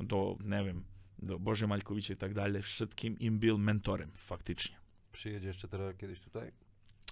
do, 0.00 0.36
nie 0.44 0.64
wiem, 0.64 0.84
do 1.18 1.38
Boże 1.38 1.66
Malkowicza 1.66 2.14
i 2.14 2.16
tak 2.16 2.34
dalej, 2.34 2.62
wszystkim 2.62 3.18
im 3.18 3.38
był 3.38 3.58
mentorem, 3.58 4.10
faktycznie. 4.16 4.76
Przyjedzie 5.12 5.48
jeszcze 5.48 5.68
teraz 5.68 5.96
kiedyś 5.96 6.20
tutaj? 6.20 6.52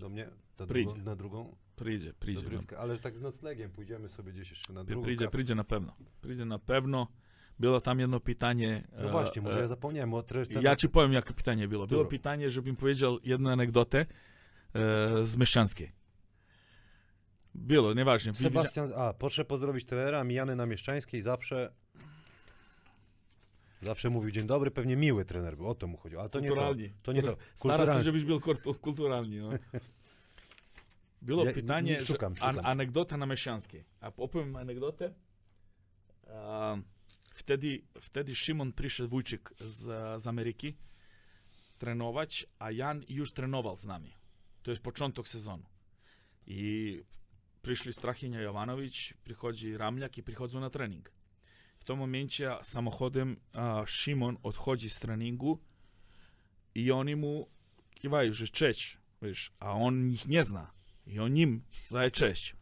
Do 0.01 0.09
mnie? 0.09 0.29
Na 0.59 0.67
Przyjdzie. 0.67 0.91
drugą, 0.91 1.05
na 1.05 1.17
drugą 1.17 1.57
Przyjdzie, 1.77 2.15
przyjdzie. 2.21 2.49
No. 2.51 2.79
Ale 2.79 2.99
tak 2.99 3.17
z 3.17 3.21
noclegiem 3.21 3.71
pójdziemy 3.71 4.09
sobie 4.09 4.33
gdzieś 4.33 4.51
jeszcze 4.51 4.73
na 4.73 4.85
drugą. 4.85 5.03
przyjdzie, 5.03 5.29
przyjdzie 5.29 5.55
na 5.55 5.65
pewno. 5.65 5.97
Przyjdzie 6.21 6.45
na 6.45 6.59
pewno. 6.59 7.07
Było 7.61 7.81
tam 7.81 8.01
jedno 8.01 8.21
pytanie. 8.21 8.89
No 8.93 9.09
e, 9.09 9.11
właśnie, 9.11 9.43
może 9.43 9.59
e, 9.59 9.61
ja 9.61 9.67
zapomniałem 9.69 10.15
o 10.15 10.23
trenerze. 10.23 10.63
Ja 10.63 10.77
ci 10.77 10.89
powiem, 10.89 11.13
jakie 11.13 11.35
pytanie 11.35 11.69
było. 11.69 11.87
Było 11.87 12.03
Dobra. 12.03 12.19
pytanie, 12.19 12.51
żebym 12.51 12.77
powiedział 12.77 13.19
jedną 13.25 13.51
anegdotę 13.51 13.99
e, 13.99 14.07
z 15.27 15.37
Mieszczanskiej. 15.37 15.93
Było, 17.55 17.95
nieważne. 17.95 18.35
Sebastian, 18.35 18.93
a, 18.97 19.13
proszę 19.13 19.45
pozdrowić 19.45 19.85
trenera 19.85 20.25
Mijany 20.25 20.57
na 20.57 20.67
Mieszczańskiej, 20.67 21.23
zawsze 21.23 21.73
zawsze 23.83 24.11
mówił 24.11 24.31
dzień 24.31 24.47
dobry, 24.47 24.71
pewnie 24.71 24.97
miły 24.97 25.25
trener 25.25 25.57
był, 25.57 25.69
o 25.69 25.75
to 25.75 25.87
mu 25.87 25.97
chodziło, 25.97 26.21
ale 26.23 26.31
to 26.31 26.41
nie 26.41 26.49
to. 26.49 26.75
To 27.03 27.13
nie 27.13 27.23
to. 27.23 27.37
Stara 27.55 27.95
się, 27.95 28.03
żebyś 28.03 28.25
był 28.25 28.41
kultu- 28.41 28.79
kulturalny. 28.79 29.41
No. 29.41 29.51
Było 31.23 31.45
Ja- 31.45 31.53
pytanie, 31.53 31.93
nie- 31.93 32.01
szukam, 32.01 32.37
szukam. 32.37 32.59
An, 32.59 32.67
anegdota 32.67 33.17
na 33.17 33.27
Mieszczańskiej. 33.27 33.85
A 34.01 34.13
opowiem 34.17 34.57
anegdotę. 34.57 35.15
Wtedy, 37.39 37.83
wtedy 38.01 38.35
Szymon 38.35 38.73
przyszedł 38.73 39.09
Wójcik 39.09 39.51
z, 39.61 40.23
z 40.23 40.27
Ameryki 40.27 40.77
trenować, 41.79 42.47
a 42.59 42.71
Jan 42.71 43.05
już 43.09 43.33
trenował 43.33 43.77
z 43.77 43.85
nami. 43.85 44.15
To 44.63 44.71
jest 44.71 44.83
początek 44.83 45.29
sezonu. 45.29 45.65
I 46.47 47.03
przyszli 47.63 47.93
Strachinia 47.93 48.41
Jovanowicz, 48.41 49.15
przychodzi 49.25 49.77
Ramljak 49.77 50.19
i 50.19 50.23
przychodzą 50.23 50.61
na 50.61 50.71
trening. 50.71 51.13
W 51.79 51.85
tym 51.85 51.99
momencie 51.99 52.57
samochodem 52.63 53.37
a, 53.53 53.83
Szymon 53.87 54.37
odchodzi 54.43 54.91
z 54.91 54.99
treningu 54.99 55.61
i 56.75 56.93
oni 56.93 57.17
mu 57.17 57.49
kiwają, 57.95 58.33
że 58.33 58.49
cześć, 58.49 58.99
wiesz, 59.23 59.53
a 59.61 59.73
on 59.73 60.11
ich 60.11 60.27
nie 60.27 60.45
zna. 60.45 60.71
I 61.07 61.19
on 61.19 61.37
im 61.37 61.63
daje 61.91 62.11
cześć. 62.11 62.57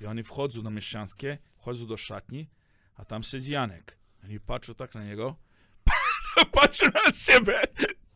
I 0.00 0.06
oni 0.06 0.22
wchodzą 0.22 0.62
na 0.62 0.70
Mieszczanskie, 0.70 1.38
wchodzą 1.56 1.86
do 1.86 1.96
szatni, 1.96 2.48
a 2.94 3.04
tam 3.04 3.22
siedzi 3.22 3.52
Janek. 3.52 3.96
Oni 4.28 4.40
patrzą 4.40 4.74
tak 4.74 4.94
na 4.94 5.04
niego, 5.04 5.36
patrzą 6.52 6.86
na 7.04 7.12
siebie, 7.12 7.62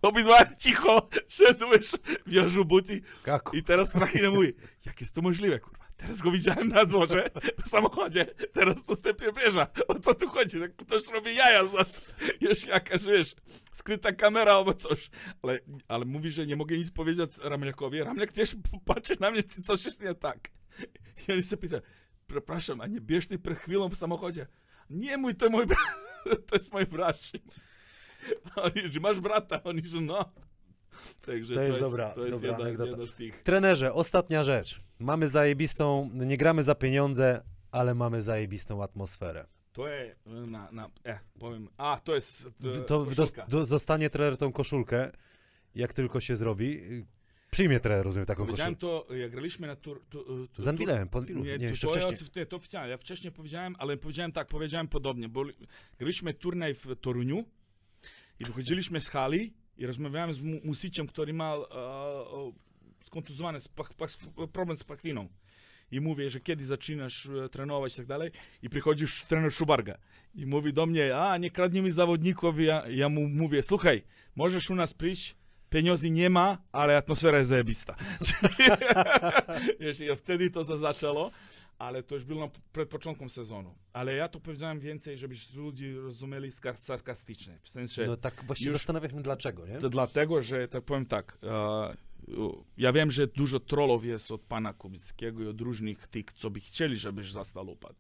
obydwa 0.03 0.55
cicho, 0.55 1.09
szedłeś 1.29 1.91
w 2.27 2.33
jarzu 2.33 2.65
buty 2.65 3.01
Kaku. 3.23 3.57
i 3.57 3.63
teraz 3.63 3.89
Strachina 3.89 4.31
mówi, 4.31 4.53
jak 4.87 5.01
jest 5.01 5.15
to 5.15 5.23
możliwe, 5.23 5.61
kurwa. 5.61 5.81
Teraz 5.97 6.23
go 6.23 6.31
widziałem 6.31 6.69
na 6.69 6.85
dworze, 6.85 7.31
w 7.65 7.69
samochodzie, 7.69 8.25
teraz 8.53 8.85
to 8.85 8.97
sypie 8.97 9.33
bierza. 9.33 9.67
O 9.89 9.99
co 9.99 10.15
tu 10.15 10.29
chodzi? 10.29 10.61
Tak 10.61 10.77
ktoś 10.77 11.09
robi 11.09 11.35
jaja 11.35 11.65
z 11.65 11.73
nas. 11.73 12.03
Już 12.41 12.65
jakaś, 12.65 13.05
wiesz, 13.05 13.35
skryta 13.73 14.13
kamera 14.13 14.53
albo 14.53 14.75
coś. 14.75 15.11
Ale, 15.43 15.59
ale 15.89 16.05
mówi, 16.05 16.31
że 16.31 16.47
nie 16.47 16.57
mogę 16.57 16.79
nic 16.79 16.91
powiedzieć 16.91 17.31
Ramliakowi. 17.43 18.03
Ramliak 18.03 18.33
też 18.33 18.57
patrzy 18.85 19.15
na 19.21 19.31
mnie, 19.31 19.43
czy 19.43 19.63
coś 19.63 19.85
jest 19.85 20.03
nie 20.03 20.15
tak. 20.15 20.51
I 21.29 21.33
oni 21.33 21.43
się 21.43 21.57
pytają, 21.57 21.83
przepraszam, 22.27 22.81
a 22.81 22.87
nie 22.87 23.01
bierz 23.01 23.27
ty 23.27 23.39
przed 23.39 23.59
chwilą 23.59 23.89
w 23.89 23.97
samochodzie? 23.97 24.47
Nie 24.91 25.17
mój, 25.17 25.35
to 25.35 25.51
mój 25.51 25.67
brat, 25.67 25.79
to 26.47 26.55
jest 26.57 26.73
mój 26.73 26.87
brat. 26.87 27.31
A 28.57 28.61
Oni, 28.63 28.93
że 28.93 29.01
masz 29.01 29.21
brata? 29.21 29.63
Oni, 29.63 29.83
że 29.87 30.01
no. 30.01 30.33
Także 31.23 31.55
To 31.55 31.63
jest 31.63 31.79
dobra- 31.81 32.11
to 32.15 32.27
jest 32.27 32.33
dobra 32.33 32.49
jedna, 32.49 32.65
anegdota. 32.65 32.91
jedna 32.91 33.07
z 33.07 33.15
tych. 33.15 33.43
Trenerze, 33.43 33.93
ostatnia 33.93 34.45
rzecz. 34.45 34.81
Mamy 34.99 35.29
zajebistą, 35.29 36.11
nie 36.15 36.37
gramy 36.37 36.63
za 36.63 36.75
pieniądze, 36.75 37.43
ale 37.71 37.95
mamy 37.95 38.23
zajebistą 38.23 38.83
atmosferę. 38.83 39.47
To 39.73 39.89
je 39.89 40.17
na, 40.27 40.69
na 40.73 40.91
e, 41.07 41.19
powiem, 41.39 41.69
a 41.77 42.01
to 42.05 42.15
jest 42.15 42.47
e, 42.65 42.85
To 42.85 43.05
koszulka. 43.07 43.47
do, 43.47 43.67
dostanie 43.67 44.11
trener 44.11 44.37
tą 44.37 44.53
koszulkę, 44.53 45.11
jak 45.75 45.93
tylko 45.93 46.21
się 46.21 46.37
zrobi. 46.37 46.83
Przyjmie 47.51 47.81
trener, 47.81 48.05
rozumiem, 48.05 48.27
taką 48.27 48.45
Powiedziałem 48.47 48.75
koszulkę. 48.75 49.09
to, 49.09 49.15
jak 49.15 49.31
graliśmy 49.31 49.67
na 49.67 49.77
tur... 49.77 50.05
Tu, 50.11 50.47
tu, 50.49 50.63
Z 50.63 50.69
Anwilem, 50.69 51.09
pod 51.09 51.25
Wilu. 51.25 51.45
Nie, 51.45 51.51
Nie, 51.53 51.59
to, 51.59 51.65
jeszcze 51.65 51.87
to, 51.87 51.93
wcześniej. 51.93 52.19
Ja, 52.35 52.41
nie, 52.41 52.47
to 52.47 52.57
oficjalnie, 52.57 52.91
ja 52.91 52.97
wcześniej 52.97 53.33
powiedziałem, 53.33 53.77
ale 53.79 53.97
powiedziałem 53.97 54.33
tak, 54.33 54.49
powiedziałem 54.49 54.89
podobnie, 54.89 55.29
bo 55.29 55.45
graliśmy 55.99 56.35
turniej 56.35 56.75
w 56.75 56.87
Toruniu 57.01 57.45
i 58.41 58.45
wychodziliśmy 58.45 59.01
z 59.01 59.09
hali 59.09 59.53
i 59.79 59.87
rozmawiałem 59.87 60.35
z 60.35 60.41
mu- 60.41 60.61
Musiciem, 60.65 61.07
który 61.07 61.33
ma 61.33 61.55
e, 61.55 61.67
skontuzowany 63.05 63.61
z 63.61 63.69
pach, 63.69 63.91
problem 64.53 64.77
z 64.77 64.85
pachwiną. 64.85 65.29
I 65.93 66.01
mówię, 66.01 66.31
że 66.31 66.41
kiedy 66.41 66.65
zaczynasz 66.65 67.27
e, 67.27 67.49
trenować 67.49 67.95
i 67.95 67.97
tak 67.97 68.07
dalej. 68.07 68.31
I 68.63 68.69
przychodzi 68.69 69.05
trener 69.29 69.53
Szubarga. 69.53 69.99
I 70.35 70.47
mówi 70.47 70.73
do 70.73 70.87
mnie, 70.87 71.17
a 71.17 71.37
nie 71.37 71.51
kradnij 71.51 71.83
mi 71.83 71.91
zawodników. 71.91 72.59
I 72.61 72.65
Ja, 72.65 72.89
ja 72.89 73.09
mu 73.09 73.29
mówię, 73.29 73.63
słuchaj, 73.63 74.03
możesz 74.37 74.71
u 74.71 74.75
nas 74.75 74.95
przyjść, 74.95 75.37
pieniędzy 75.71 76.11
nie 76.11 76.31
ma, 76.31 76.59
ale 76.73 76.97
atmosfera 76.97 77.39
jest 77.39 77.51
zajebista. 77.51 77.97
Wiesz, 79.81 80.01
i 80.01 80.17
wtedy 80.17 80.51
to 80.51 80.65
za- 80.65 80.77
zaczęło, 80.79 81.31
ale 81.79 82.03
to 82.03 82.15
już 82.15 82.25
było 82.25 82.51
przed 82.73 82.89
początkiem 82.89 83.31
sezonu. 83.31 83.75
Ale 83.93 84.15
ja 84.15 84.29
to 84.29 84.41
powiedziałem 84.41 84.81
więcej, 84.81 85.19
żebyś 85.19 85.55
ludzie 85.55 85.95
rozumieli 86.01 86.51
sarkastycznie. 86.75 87.59
W 87.63 87.69
sensie, 87.69 88.07
No 88.07 88.17
tak 88.17 88.45
właśnie 88.47 88.73
zastanawiam 88.73 89.11
się 89.11 89.23
dlaczego, 89.23 89.67
nie? 89.67 89.79
to 89.79 89.89
dlatego, 89.91 90.43
że 90.43 90.69
tak 90.69 90.85
powiem 90.85 91.07
tak, 91.07 91.39
e, 91.43 91.97
ja 92.79 92.93
wiem, 92.93 93.11
że 93.11 93.27
dużo 93.27 93.61
trollów 93.61 94.05
jest 94.05 94.31
od 94.31 94.41
pana 94.41 94.73
Kubickiego 94.73 95.43
i 95.43 95.47
od 95.47 95.61
różnych 95.61 96.07
tych, 96.09 96.25
co 96.33 96.51
by 96.51 96.61
chcieli, 96.61 96.97
żebyś 96.97 97.31
został 97.33 97.69
upadł. 97.71 97.95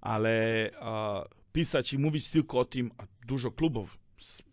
Ale 0.00 0.30
e, 0.72 1.24
pisać 1.52 1.92
i 1.92 1.98
mówić 1.98 2.30
tylko 2.30 2.58
o 2.58 2.64
tym, 2.64 2.90
a 2.98 3.02
dużo 3.26 3.50
klubów, 3.50 3.98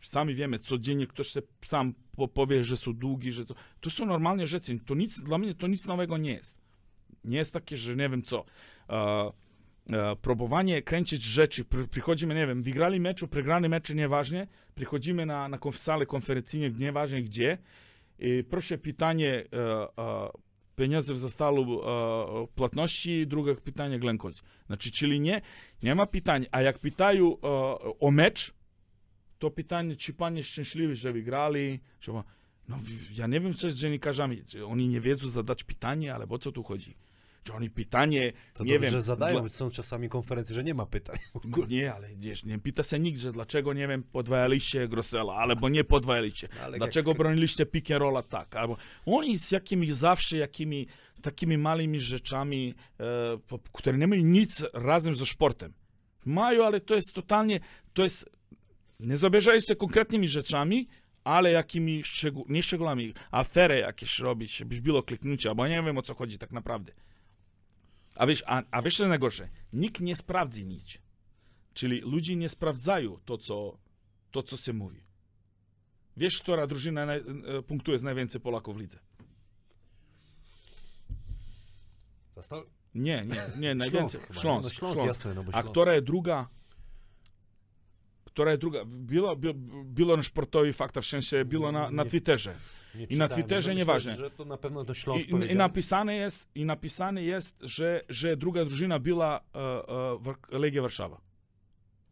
sami 0.02 0.36
wiemy, 0.36 0.60
codziennie 0.60 1.08
ktoś 1.08 1.28
się 1.28 1.42
sam 1.66 1.94
po, 2.16 2.28
powie, 2.28 2.64
że 2.64 2.78
są 2.78 2.94
długi, 2.94 3.32
że 3.32 3.46
to, 3.46 3.56
to 3.82 3.90
są 3.90 4.06
normalne 4.06 4.48
rzeczy. 4.48 4.80
To 4.86 4.96
nic, 4.96 5.20
dla 5.22 5.38
mnie 5.38 5.56
to 5.56 5.68
nic 5.68 5.86
nowego 5.86 6.18
nie 6.18 6.34
jest. 6.34 6.58
Nie 7.24 7.38
jest 7.38 7.54
takie, 7.54 7.78
że 7.78 7.96
nie 7.96 8.10
wiem 8.10 8.24
co. 8.24 8.46
Próbowanie 10.22 10.82
kręcić 10.82 11.24
rzeczy, 11.24 11.64
pr- 11.64 11.88
przychodzimy, 11.88 12.36
nie 12.36 12.48
wiem, 12.48 12.64
wygrali 12.64 13.00
meczu, 13.00 13.28
przegrali 13.28 13.70
mecz, 13.70 13.90
nieważne, 13.90 14.48
przychodzimy 14.76 15.26
na, 15.26 15.50
na 15.50 15.58
salę 15.72 16.06
konferencyjną, 16.06 16.78
nieważne 16.80 17.22
gdzie, 17.22 17.58
i 18.20 18.44
proszę 18.50 18.78
pytanie, 18.78 19.44
e, 19.54 20.30
pieniądze 20.76 21.18
zostały 21.18 21.62
e, 21.62 22.48
płatności, 22.56 23.28
drugie 23.28 23.56
pytanie 23.56 24.00
glenkoz. 24.00 24.44
Znaczy, 24.68 24.92
czyli 24.92 25.20
nie, 25.20 25.42
nie 25.84 25.96
ma 25.96 26.06
pytań, 26.06 26.46
a 26.52 26.62
jak 26.62 26.80
pytają 26.80 27.38
o 28.00 28.12
mecz, 28.12 28.57
to 29.40 29.52
pytanie, 29.52 29.96
czy 29.96 30.14
pan 30.14 30.38
jest 30.38 30.50
szczęśliwy, 30.50 30.96
że 30.96 31.14
wygrali, 31.14 31.80
czy, 32.00 32.12
no, 32.12 32.24
w- 32.78 33.18
ja 33.18 33.28
nie 33.28 33.40
wiem, 33.40 33.54
co 33.56 33.68
jest 33.68 33.78
z 33.78 33.82
dziennikarzami, 33.82 34.44
czy 34.48 34.66
oni 34.66 34.88
nie 34.88 35.02
wiedzą 35.02 35.28
zadać 35.30 35.64
pytanie, 35.64 36.16
ale 36.16 36.26
o 36.30 36.38
co 36.38 36.52
tu 36.52 36.64
chodzi? 36.64 36.96
Czy 37.44 37.54
oni 37.54 37.70
pytanie, 37.70 38.34
To 38.54 38.64
nie 38.64 38.74
dobrze, 38.74 38.80
wiem, 38.86 38.92
że 38.92 39.02
zadają, 39.02 39.40
dla- 39.40 39.50
są 39.50 39.70
czasami 39.70 40.10
konferencje, 40.10 40.56
że 40.56 40.64
nie 40.64 40.74
ma 40.74 40.86
pytań. 40.86 41.16
no 41.46 41.66
nie, 41.66 41.94
ale 41.94 42.10
wiesz, 42.16 42.44
nie 42.46 42.60
pyta 42.60 42.84
się 42.84 43.00
nikt, 43.00 43.20
że 43.20 43.32
dlaczego, 43.32 43.74
nie 43.74 43.88
wiem, 43.88 44.04
podwajaliście 44.04 44.88
Grosela, 44.88 45.34
albo 45.34 45.70
nie 45.70 45.84
podwajaliście. 45.84 46.48
Ale 46.64 46.78
dlaczego 46.78 47.10
jak- 47.12 47.18
broniliście 47.18 47.66
pick 47.66 47.92
and 47.92 48.00
rolla 48.00 48.24
tak, 48.24 48.56
albo 48.56 48.78
oni 49.06 49.38
z 49.38 49.52
jakimiś 49.52 49.94
zawsze, 49.94 50.38
jakimi 50.38 50.88
takimi 51.22 51.58
małymi 51.58 52.00
rzeczami, 52.00 52.74
e, 53.00 53.58
które 53.74 53.98
nie 53.98 54.08
mają 54.08 54.24
nic 54.24 54.64
razem 54.74 55.16
ze 55.16 55.26
sportem. 55.26 55.74
Mają, 56.26 56.66
ale 56.66 56.82
to 56.82 56.96
jest 56.96 57.14
totalnie, 57.14 57.60
to 57.94 58.04
jest, 58.04 58.30
nie 59.00 59.18
zabierzają 59.18 59.60
się 59.60 59.76
konkretnymi 59.76 60.28
rzeczami, 60.28 60.88
ale 61.24 61.52
jakimi, 61.52 62.04
szczegół, 62.04 62.46
nie 62.50 62.64
szczegółami, 62.64 63.14
afery 63.32 63.78
jakieś 63.80 64.20
robić, 64.20 64.64
byś 64.64 64.82
było 64.82 65.04
kliknięcie, 65.04 65.56
bo 65.56 65.68
nie 65.68 65.84
wiem 65.84 65.98
o 65.98 66.02
co 66.02 66.14
chodzi 66.16 66.38
tak 66.38 66.52
naprawdę. 66.52 66.94
A 68.16 68.28
wiesz, 68.28 68.44
a, 68.48 68.64
a 68.72 68.82
wiesz 68.82 68.98
co 68.98 69.08
najgorsze? 69.08 69.50
Nikt 69.74 70.02
nie 70.02 70.16
sprawdzi 70.16 70.66
nic. 70.66 70.98
Czyli 71.74 72.02
ludzie 72.02 72.36
nie 72.36 72.50
sprawdzają 72.50 73.20
to, 73.26 73.38
co, 73.38 73.78
to, 74.32 74.44
co 74.44 74.58
się 74.58 74.74
mówi. 74.74 75.00
Wiesz, 76.18 76.40
która 76.42 76.68
drużyna 76.68 77.06
naj, 77.06 77.20
e, 77.58 77.62
punktuje 77.62 78.00
z 78.00 78.04
najwięcej 78.04 78.42
Polaków 78.42 78.78
w 78.78 78.80
lidze? 78.80 79.00
Zastal... 82.36 82.66
Nie, 82.96 83.26
nie, 83.26 83.42
nie, 83.60 83.76
najwięcej. 83.76 84.22
nie? 84.22 84.36
Śląsk, 84.36 84.36
No 84.36 84.42
Śląsk, 84.70 84.76
Śląsk. 84.76 85.06
jasne, 85.06 85.34
no 85.34 85.44
bo 85.44 85.50
A 85.50 85.52
Śląsk. 85.52 85.72
która 85.72 85.94
jest 85.94 86.06
druga? 86.06 86.48
Która 88.38 88.52
jest 88.52 88.62
druga? 88.62 88.86
Było, 88.86 89.36
było 89.86 90.18
na 90.18 90.24
sportowi 90.24 90.74
fakta, 90.74 91.02
w 91.02 91.06
sensie 91.06 91.46
było 91.46 91.72
na, 91.72 91.92
na. 91.92 92.06
Twitterze. 92.06 92.54
Nie 92.96 93.06
I 93.06 93.18
na 93.18 93.28
Twitterze 93.28 93.72
no 93.72 93.78
nieważne. 93.78 94.16
że 94.16 94.32
to 94.32 94.46
na 94.46 94.58
pewno 94.58 94.84
do 94.84 94.94
I, 94.94 94.96
Śląsk 94.96 95.28
i, 95.50 95.56
napisane 95.56 96.16
jest, 96.16 96.48
I 96.56 96.66
napisane 96.66 97.24
jest, 97.24 97.58
że, 97.62 98.02
że 98.10 98.38
druga 98.38 98.66
drużyna 98.66 99.00
była 99.00 99.42
e, 99.56 99.60
e, 100.54 100.60
Legia 100.60 100.82
Warszawa. 100.82 101.22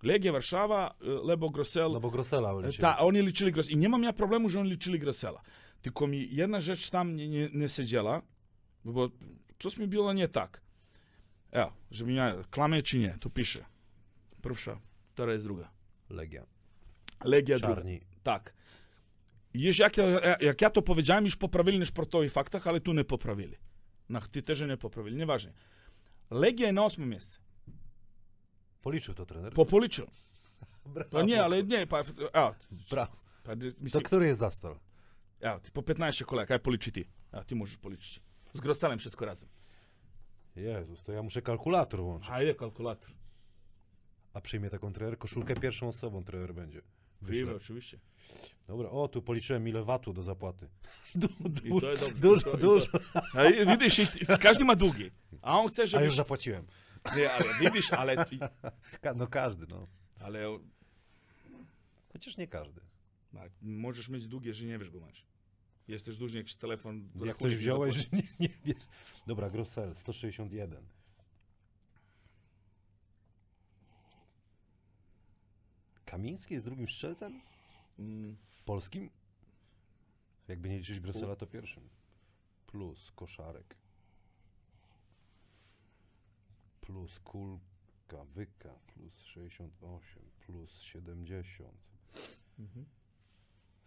Legia 0.04 0.32
Warszawa, 0.32 0.96
e, 1.02 1.06
Lebo 1.28 1.50
Grosel, 1.50 1.92
No 1.92 2.00
bo 2.00 2.12
Grosela 2.12 2.54
liczyli. 2.54 2.78
Ta, 2.78 2.98
oni 2.98 3.22
liczyli 3.22 3.52
Grosela. 3.52 3.74
I 3.74 3.78
nie 3.78 3.90
mam 3.90 4.04
ja 4.04 4.14
problemu, 4.14 4.50
że 4.50 4.60
oni 4.60 4.70
liczyli 4.70 5.00
Grosela. 5.00 5.42
Tylko 5.82 6.08
mi 6.08 6.36
jedna 6.36 6.62
rzecz 6.62 6.90
tam 6.90 7.16
nie, 7.16 7.30
nie, 7.30 7.50
nie 7.54 7.70
siedziała, 7.70 8.22
bo 8.86 9.10
coś 9.60 9.78
mi 9.78 9.88
było 9.88 10.14
nie 10.14 10.28
tak. 10.28 10.62
Ja, 11.52 11.72
żeby 11.92 12.14
ja 12.14 12.36
klamę 12.52 12.82
czy 12.82 13.00
nie, 13.00 13.18
tu 13.20 13.30
pisze. 13.30 13.66
Pierwsza, 14.44 14.80
jest 15.28 15.46
druga. 15.46 15.75
Legia. 16.10 16.46
Legia 17.24 17.58
druga. 17.58 17.76
Czarni. 17.76 18.02
Tak. 18.24 18.54
Jeż 19.54 19.80
jak, 19.80 19.98
ja, 19.98 20.06
jak 20.42 20.62
ja 20.62 20.70
to 20.70 20.82
powiedziałem, 20.82 21.26
już 21.26 21.36
poprawili 21.36 21.80
na 21.80 21.86
sportowych 21.86 22.32
faktach, 22.32 22.68
ale 22.68 22.82
tu 22.82 22.94
nie 22.94 23.04
poprawili. 23.04 23.58
Na 24.10 24.22
Twitterze 24.22 24.68
nie 24.68 24.78
poprawili, 24.78 25.18
nieważne. 25.18 25.54
Legia 26.32 26.72
na 26.72 26.86
ósmym 26.86 27.10
miejscu. 27.10 27.40
Policzył 28.82 29.14
to 29.14 29.26
trener? 29.26 29.54
Po 29.54 29.66
policzył. 29.66 30.08
Brawo. 30.86 31.22
Nie, 31.24 31.44
ale 31.44 31.64
nie. 31.64 31.88
Pa, 31.88 32.04
a, 32.34 32.54
Brawo. 32.92 33.16
pa, 33.44 33.52
To 33.92 34.02
który 34.02 34.26
jest? 34.26 34.40
Evo 35.40 35.60
ti, 35.60 35.72
po 35.72 35.84
15 35.84 36.26
kolega, 36.26 36.48
kaj 36.48 36.60
poliči 36.60 36.92
ti? 36.92 37.06
Evo, 37.32 37.44
ti 37.44 37.56
možeš 37.56 37.78
poličiti. 37.78 38.22
Wszystko 38.98 39.26
razem. 39.26 39.50
Jezus, 40.56 41.04
to 41.04 41.12
ja 41.12 41.24
muszę 41.24 41.42
kalkulator 41.42 42.02
włączyć. 42.02 42.30
Ajde, 42.32 42.56
kalkulator. 42.56 43.12
A 44.36 44.42
przyjmie 44.42 44.70
taką 44.70 44.94
trener? 44.94 45.18
Koszulkę 45.18 45.56
pierwszą 45.56 45.88
osobą 45.88 46.24
trener 46.24 46.54
będzie. 46.54 46.82
Wyślę. 47.22 47.56
oczywiście. 47.56 48.00
Dobra, 48.68 48.90
o, 48.90 49.08
tu 49.08 49.22
policzyłem 49.22 49.68
ile 49.68 49.84
watu 49.84 50.14
do 50.14 50.24
zapłaty. 50.24 50.68
Du, 51.16 51.28
I 51.64 51.82
to 51.82 51.90
jest 51.90 52.04
dobrze. 52.04 52.20
dużo, 52.22 52.52
to, 52.52 52.58
dużo. 52.58 52.88
A 53.34 53.76
widzisz, 53.78 54.02
każdy 54.42 54.66
ma 54.66 54.76
długi. 54.76 55.12
A 55.42 55.60
on 55.60 55.68
chce, 55.68 55.84
A 55.84 55.86
żebyś... 55.86 56.06
już 56.06 56.16
zapłaciłem. 56.16 56.66
Nie, 57.16 57.32
ale 57.32 57.46
widzisz, 57.62 57.94
ale... 57.94 58.26
No 59.16 59.28
każdy, 59.28 59.66
no. 59.72 59.88
Ale 60.20 60.60
Chociaż 62.14 62.38
nie 62.38 62.48
każdy. 62.48 62.82
a, 63.38 63.40
możesz 63.62 64.10
mieć 64.10 64.28
długie, 64.28 64.54
że 64.54 64.66
nie 64.66 64.78
wiesz 64.80 64.90
go 64.90 65.00
masz. 65.00 65.26
Jest 65.88 66.06
też 66.06 66.18
dłużny 66.18 66.38
jakiś 66.38 66.56
telefon. 66.56 67.10
Jak 67.26 67.36
ktoś 67.38 67.56
wziąłeś, 67.56 67.96
że 67.96 68.04
nie, 68.14 68.24
nie 68.40 68.50
wiesz. 68.66 68.84
Dobra, 69.28 69.50
Grossel, 69.50 69.96
161. 69.96 70.84
Kamiński 76.06 76.54
jest 76.54 76.66
drugim 76.66 76.90
strzelcem? 76.90 77.42
Polskim? 78.66 79.10
Jakby 80.48 80.70
nie 80.70 80.78
liczyć 80.78 81.00
Grossela, 81.00 81.36
to 81.36 81.48
pierwszym. 81.48 81.90
Plus 82.68 83.12
koszarek. 83.12 83.76
Plus 86.82 87.20
kulka, 87.20 88.26
wyka, 88.26 88.80
plus 88.88 89.20
68, 89.20 90.24
plus 90.46 90.80
70. 90.82 91.74
mhm. 92.60 92.86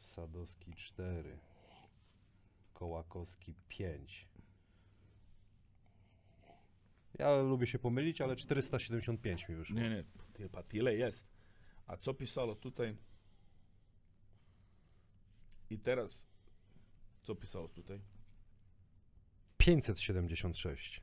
Sadowski 0.01 0.75
4. 0.75 1.39
Kołakowski 2.75 3.55
5. 3.69 4.29
Ja 7.19 7.37
lubię 7.37 7.67
się 7.67 7.79
pomylić, 7.79 8.21
ale 8.21 8.37
475 8.37 9.49
mi 9.49 9.55
wyszło. 9.55 9.77
Nie, 9.77 10.05
nie, 10.39 10.49
pa 10.49 10.63
tyle 10.63 10.95
jest. 10.95 11.38
A 11.89 11.97
co 11.97 12.15
pisało 12.15 12.55
tutaj? 12.55 12.97
I 15.71 15.79
teraz, 15.79 16.27
co 17.23 17.35
pisało 17.35 17.69
tutaj? 17.69 18.01
576. 19.57 21.03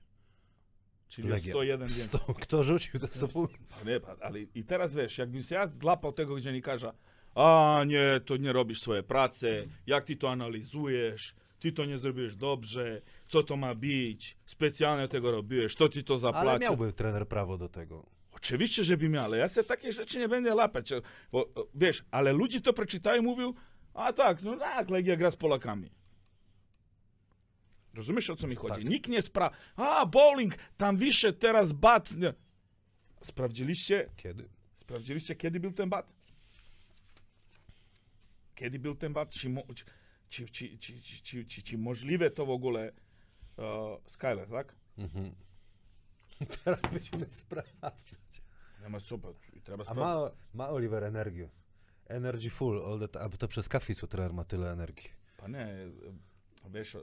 Czyli 1.08 1.28
Legia. 1.28 1.54
101 1.54 1.80
więcej. 1.80 2.04
100. 2.20 2.34
Kto 2.34 2.64
rzucił 2.64 3.00
to 3.00 3.08
100 3.08 3.28
punktów? 3.28 3.68
Nie, 3.86 4.00
ale 4.22 4.42
i 4.42 4.64
teraz 4.64 4.96
wiesz, 4.96 5.18
jakbym 5.18 5.44
się 5.44 5.56
ja 5.56 5.72
złapał 5.82 6.14
tego 6.14 6.42
dziennikarza, 6.42 6.94
a 7.36 7.82
nie, 7.88 8.20
to 8.26 8.38
nie 8.38 8.54
robisz 8.54 8.82
swoje 8.82 9.04
prace, 9.04 9.66
jak 9.88 10.04
ty 10.04 10.16
to 10.16 10.32
analizujesz, 10.32 11.36
ty 11.60 11.72
to 11.72 11.86
nie 11.86 11.98
zrobisz 11.98 12.36
dobrze, 12.36 13.02
co 13.28 13.44
to 13.44 13.58
ma 13.58 13.76
być, 13.76 14.38
specjalnie 14.46 15.08
tego 15.08 15.32
robisz, 15.32 15.76
to 15.76 15.90
ty 15.90 16.04
to 16.04 16.14
Ale 16.14 16.20
zapłaci. 16.20 16.62
miałby 16.62 16.94
trener 16.94 17.28
prawo 17.28 17.58
do 17.58 17.70
tego. 17.70 18.15
Oczywiście, 18.46 18.84
że 18.84 18.98
by 18.98 19.10
miał, 19.10 19.24
ale 19.24 19.38
ja 19.38 19.50
sobie 19.50 19.68
takie 19.68 19.94
rzeczy 19.94 20.20
nie 20.20 20.28
będę 20.28 20.56
lapać, 20.56 20.90
bo 21.32 21.42
e, 21.42 21.64
wiesz, 21.76 22.06
ale 22.12 22.34
ludzie 22.34 22.62
to 22.62 22.74
przeczytają 22.74 23.22
i 23.22 23.26
mówią, 23.26 23.54
a 23.94 24.14
tak, 24.14 24.42
no 24.42 24.58
tak, 24.58 24.90
Legia 24.90 25.16
gra 25.16 25.32
z 25.32 25.36
Polakami. 25.36 25.92
Rozumiesz 27.94 28.30
o 28.30 28.36
co 28.36 28.48
mi 28.48 28.56
chodzi? 28.56 28.82
Tak. 28.82 28.92
Nikt 28.92 29.10
nie 29.10 29.22
spra... 29.22 29.52
A, 29.76 30.06
bowling, 30.06 30.58
tam 30.78 30.98
wisze 30.98 31.34
teraz 31.34 31.74
bat. 31.74 32.10
Sprawdziliście, 33.22 34.10
Kiedy? 34.18 34.50
sprawdziliście 34.76 35.36
kiedy 35.36 35.60
był 35.60 35.72
ten 35.72 35.90
bat? 35.90 36.14
Kiedy 38.56 38.80
był 38.80 38.96
ten 38.96 39.14
bat? 39.14 39.30
Czy, 39.30 39.50
czy, 40.30 40.78
czy, 40.78 41.46
czy, 41.46 41.64
czy 41.64 41.78
możliwe 41.78 42.32
to 42.32 42.46
w 42.46 42.50
ogóle 42.50 42.92
uh, 43.58 43.66
Skyler, 44.08 44.50
tak? 44.50 44.76
Mhm. 44.98 45.36
Teraz 46.64 46.82
będziemy 46.82 47.26
sprawdzać. 47.32 48.42
Nie 48.82 48.90
ma 48.90 49.00
super, 49.00 49.34
trzeba 49.64 49.82
A 49.82 49.86
sprawdzić. 49.86 50.38
ma, 50.54 50.64
ma 50.66 50.70
Oliver 50.70 51.04
energię. 51.04 51.50
Energy 52.08 52.50
full, 52.50 52.82
all 52.86 53.10
time. 53.10 53.26
A 53.26 53.30
to 53.30 53.48
przez 53.48 53.70
kaficu 53.70 54.08
trener 54.08 54.34
ma 54.34 54.44
tyle 54.44 54.72
energii. 54.72 55.10
Panie, 55.38 55.60
e, 55.66 55.90
wiesz, 56.70 56.96
e, 56.96 57.00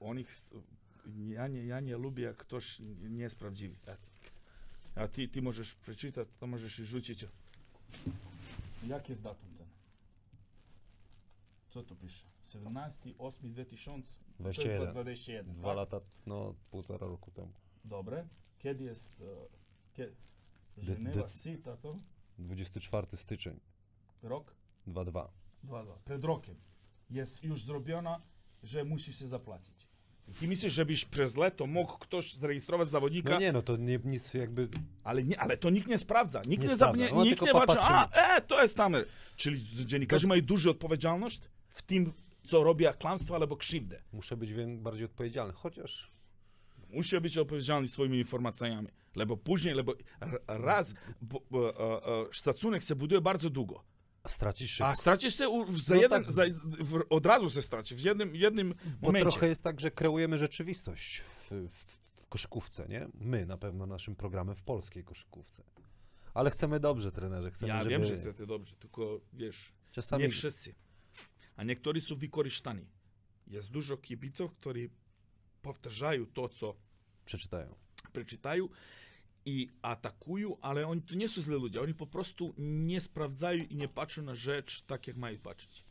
oni, 0.00 0.24
ch- 0.24 0.44
ja 1.28 1.48
nie, 1.48 1.66
ja 1.66 1.80
nie 1.80 1.96
lubię, 1.96 2.22
jak 2.24 2.36
ktoś 2.36 2.78
nie 3.10 3.22
jest 3.22 3.36
prawdziwy. 3.36 3.76
A- 3.86 5.00
A 5.00 5.08
ty, 5.08 5.28
ty 5.28 5.42
możesz 5.42 5.74
przeczytać, 5.74 6.28
to 6.40 6.46
możesz 6.46 6.78
i 6.78 6.84
rzucić. 6.84 7.26
Jak 8.86 9.08
jest 9.08 9.22
datum 9.22 9.48
ten? 9.58 9.66
Co 11.70 11.82
tu 11.82 11.96
pisze? 11.96 12.24
17, 12.46 13.10
8, 13.18 13.50
2000? 13.52 14.08
21. 14.40 14.90
21, 14.92 15.54
Dwa 15.54 15.68
tak? 15.68 15.76
lata, 15.76 16.00
no 16.26 16.54
półtora 16.70 17.06
roku 17.06 17.30
temu. 17.30 17.52
Dobre. 17.84 18.28
Kiedy 18.58 18.84
jest... 18.84 19.22
Kie... 19.92 20.06
De- 20.76 20.82
Żenewa 20.84 21.20
dec- 21.22 21.42
Cita 21.44 21.76
to? 21.76 21.96
24 22.38 23.16
styczeń, 23.16 23.60
Rok? 24.22 24.54
2-2. 24.88 25.28
Dwa, 25.64 25.82
dwa. 25.84 25.98
Przed 26.04 26.24
rokiem. 26.24 26.56
Jest 27.10 27.44
już 27.44 27.64
zrobiona, 27.64 28.20
że 28.62 28.84
musisz 28.84 29.18
się 29.18 29.26
zapłacić. 29.26 29.88
I 30.28 30.32
ty 30.32 30.48
myślisz, 30.48 30.72
żebyś 30.72 31.04
przez 31.04 31.36
leto 31.36 31.66
mógł 31.66 31.98
ktoś 31.98 32.34
zarejestrować 32.34 32.88
zawodnika, 32.90 33.32
No 33.32 33.40
nie, 33.40 33.52
no 33.52 33.62
to 33.62 33.76
nie, 33.76 33.98
nic 34.04 34.34
jakby... 34.34 34.68
ale, 35.04 35.22
nie, 35.24 35.40
ale 35.40 35.56
to 35.56 35.70
nikt 35.70 35.86
nie 35.88 35.98
sprawdza. 35.98 36.38
Nikt 36.48 36.62
Nie 36.62 36.68
nie, 36.68 36.76
sprawdza. 36.76 37.00
zapnie, 37.02 37.18
On 37.18 37.24
nikt 37.28 37.42
nie 37.42 37.52
patrzy, 37.52 37.78
a, 37.80 38.08
e, 38.36 38.40
to 38.40 38.62
jest 38.62 38.76
tam. 38.76 38.94
Czyli 39.36 39.64
dziennikarze 39.86 40.26
mają 40.26 40.42
dużą 40.42 40.70
odpowiedzialność 40.70 41.40
w 41.68 41.82
tym, 41.82 42.12
co 42.46 42.64
robią 42.64 42.92
kłamstwo 42.92 43.34
albo 43.34 43.56
krzywdę. 43.56 44.02
Muszę 44.12 44.36
być 44.36 44.50
bardziej 44.76 45.04
odpowiedzialny, 45.04 45.52
chociaż... 45.52 46.13
Musi 46.94 47.20
być 47.20 47.38
odpowiedzialny 47.38 47.88
swoimi 47.88 48.18
informacjami, 48.18 48.88
lebo 49.14 49.36
później, 49.36 49.74
lebo 49.74 49.94
raz, 50.46 50.94
bo, 51.22 51.42
bo, 51.50 51.78
e, 51.96 52.06
e, 52.28 52.32
szacunek 52.32 52.82
się 52.82 52.94
buduje 52.94 53.20
bardzo 53.20 53.50
długo. 53.50 53.84
Stracić 54.26 54.70
szybko. 54.70 54.86
A 54.88 54.94
stracisz 54.94 55.38
się 55.38 55.48
za 55.74 55.94
No 55.94 56.00
jeden, 56.00 56.24
tak. 56.24 56.32
za, 56.32 56.42
w, 56.80 57.02
od 57.10 57.26
razu 57.26 57.50
się 57.50 57.62
straci, 57.62 57.94
w 57.94 58.00
jednym, 58.00 58.36
jednym 58.36 58.74
Bo 59.00 59.06
momencie. 59.06 59.30
trochę 59.30 59.48
jest 59.48 59.62
tak, 59.62 59.80
że 59.80 59.90
kreujemy 59.90 60.38
rzeczywistość 60.38 61.20
w, 61.20 61.50
w, 61.68 61.98
w 62.22 62.26
koszykówce, 62.28 62.86
nie? 62.88 63.08
My 63.14 63.46
na 63.46 63.56
pewno 63.56 63.86
naszym 63.86 64.16
programem 64.16 64.56
w 64.56 64.62
polskiej 64.62 65.04
koszykówce. 65.04 65.62
Ale 66.34 66.50
chcemy 66.50 66.80
dobrze, 66.80 67.12
trenerze. 67.12 67.50
Chcemy, 67.50 67.68
Ja 67.68 67.78
żeby... 67.78 67.90
wiem, 67.90 68.04
że 68.04 68.16
chcecie 68.16 68.46
dobrze, 68.46 68.76
tylko 68.76 69.20
wiesz, 69.32 69.72
Czasami... 69.90 70.22
nie 70.22 70.28
wszyscy. 70.30 70.74
A 71.56 71.64
niektórzy 71.64 72.00
są 72.00 72.16
wykorzystani. 72.16 72.86
Jest 73.46 73.70
dużo 73.70 73.96
kibiców, 73.96 74.52
którzy 74.54 74.90
powtarzają 75.64 76.26
to, 76.26 76.48
co 76.48 76.74
Przeczytają. 77.24 77.74
przeczytają 78.12 78.68
i 79.46 79.68
atakują, 79.82 80.56
ale 80.60 80.86
oni 80.86 81.02
to 81.02 81.14
nie 81.14 81.28
są 81.28 81.42
źle 81.42 81.56
ludzie. 81.56 81.80
Oni 81.80 81.94
po 81.94 82.06
prostu 82.06 82.54
nie 82.58 83.00
sprawdzają 83.00 83.64
i 83.64 83.76
nie 83.76 83.88
patrzą 83.88 84.22
na 84.22 84.34
rzecz 84.34 84.82
tak, 84.82 85.06
jak 85.06 85.16
mają 85.16 85.38
patrzeć. 85.38 85.84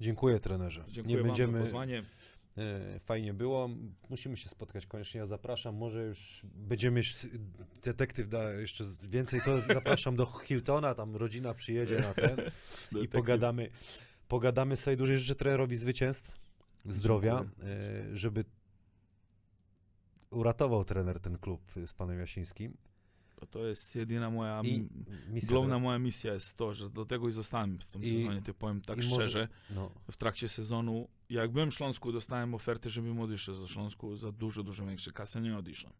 Dziękuję, 0.00 0.40
trenerze. 0.40 0.84
Dziękuję 0.88 1.16
nie 1.16 1.22
będziemy... 1.22 1.58
za 1.58 1.64
pozwanie. 1.64 2.02
E, 2.58 2.98
Fajnie 3.00 3.34
było. 3.34 3.68
Musimy 4.10 4.36
się 4.36 4.48
spotkać 4.48 4.86
koniecznie. 4.86 5.18
Ja 5.20 5.26
zapraszam. 5.26 5.74
Może 5.74 6.04
już 6.04 6.40
będziemy 6.44 7.02
detektyw 7.84 8.28
da 8.28 8.52
jeszcze 8.52 8.84
więcej, 9.08 9.40
to 9.44 9.60
zapraszam 9.74 10.16
do 10.16 10.26
Hiltona, 10.26 10.94
tam 10.94 11.16
rodzina 11.16 11.54
przyjedzie 11.54 12.00
na 12.00 12.14
ten 12.14 12.36
i 13.04 13.08
pogadamy. 13.08 13.70
Pogadamy 14.28 14.76
sobie 14.76 14.96
dłużej. 14.96 15.18
Życzę 15.18 15.34
trenerowi 15.34 15.76
zwycięstw, 15.76 16.36
zdrowia, 16.86 17.44
e, 17.62 18.16
żeby 18.16 18.44
uratował 20.34 20.84
trener 20.84 21.20
ten 21.20 21.38
klub 21.38 21.60
z 21.86 21.92
panem 21.92 22.18
Jasińskim. 22.18 22.76
To 23.50 23.66
jest 23.66 23.96
jedyna 23.96 24.30
moja... 24.30 24.60
I 24.64 24.88
misja 25.28 25.56
Główna 25.56 25.78
moja 25.78 25.98
misja 25.98 26.34
jest 26.34 26.56
to, 26.56 26.74
że 26.74 26.90
do 26.90 27.06
tego 27.06 27.28
i 27.28 27.32
zostałem 27.32 27.78
w 27.78 27.84
tym 27.84 28.02
I- 28.02 28.10
sezonie, 28.10 28.42
ty 28.42 28.54
powiem 28.54 28.80
tak 28.80 29.04
i 29.04 29.08
może- 29.08 29.20
szczerze. 29.20 29.48
No, 29.70 29.90
w 30.10 30.16
trakcie 30.16 30.48
sezonu, 30.48 31.08
jak 31.30 31.52
byłem 31.52 31.70
w 31.70 31.74
Śląsku, 31.74 32.12
dostałem 32.12 32.54
ofertę, 32.54 32.90
żebym 32.90 33.20
odeszł 33.20 33.54
ze 33.54 33.68
Śląsku 33.68 34.16
za 34.16 34.32
dużo, 34.32 34.62
dużo 34.62 34.86
większe 34.86 35.10
kasy, 35.10 35.40
nie 35.40 35.58
odeszłem. 35.58 35.92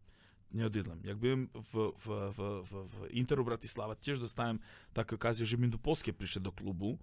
Nie 0.51 0.65
odszedłem. 0.65 1.01
Jak 1.03 1.17
byłem 1.17 1.49
w, 1.53 1.91
w, 1.99 2.33
w, 2.33 2.63
w, 2.69 2.87
w 2.89 3.11
Interu 3.11 3.45
Bratislava, 3.45 3.95
też 3.95 4.19
dostałem 4.19 4.59
taką 4.93 5.15
okazję, 5.15 5.45
żebym 5.45 5.69
do 5.69 5.77
Polski 5.77 6.13
przyszedł 6.13 6.43
do 6.43 6.51
klubu 6.51 6.97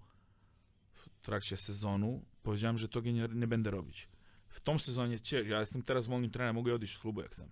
w 0.93 1.09
trakcie 1.21 1.57
sezonu. 1.57 2.25
Powiedziałem, 2.43 2.77
że 2.77 2.87
to 2.87 2.99
nie, 3.01 3.27
nie 3.33 3.47
będę 3.47 3.71
robić. 3.71 4.07
W 4.53 4.61
tym 4.61 4.79
sezonie, 4.79 5.17
ja 5.45 5.59
jestem 5.59 5.81
teraz 5.81 6.07
wolnym 6.07 6.31
trenerem, 6.31 6.55
mogę 6.55 6.73
odejść 6.73 6.95
z 6.95 6.99
klubu 6.99 7.21
jak 7.21 7.31
chcę. 7.31 7.49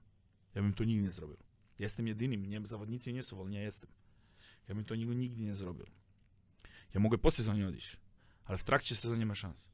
Ja 0.56 0.61
bym 0.61 0.73
to 0.73 0.84
nigdy 0.84 1.03
nie 1.03 1.11
zrobił. 1.11 1.38
Jestem 1.80 2.07
jedynym, 2.07 2.45
nie, 2.45 2.68
zawodnicy 2.68 3.14
nie 3.14 3.23
są 3.23 3.36
wolni, 3.36 3.56
ja 3.56 3.61
jestem. 3.61 3.90
Ja 4.68 4.76
bym 4.76 4.86
to 4.86 4.95
nigdy, 4.95 5.41
nie 5.41 5.56
zrobił. 5.56 5.86
Ja 6.94 6.99
mogę 6.99 7.18
po 7.18 7.32
sezonie 7.32 7.68
odejść, 7.68 7.98
ale 8.45 8.57
w 8.57 8.64
trakcie 8.64 8.95
sezonu 8.95 9.19
nie 9.19 9.26
ma 9.26 9.36
szans. 9.36 9.69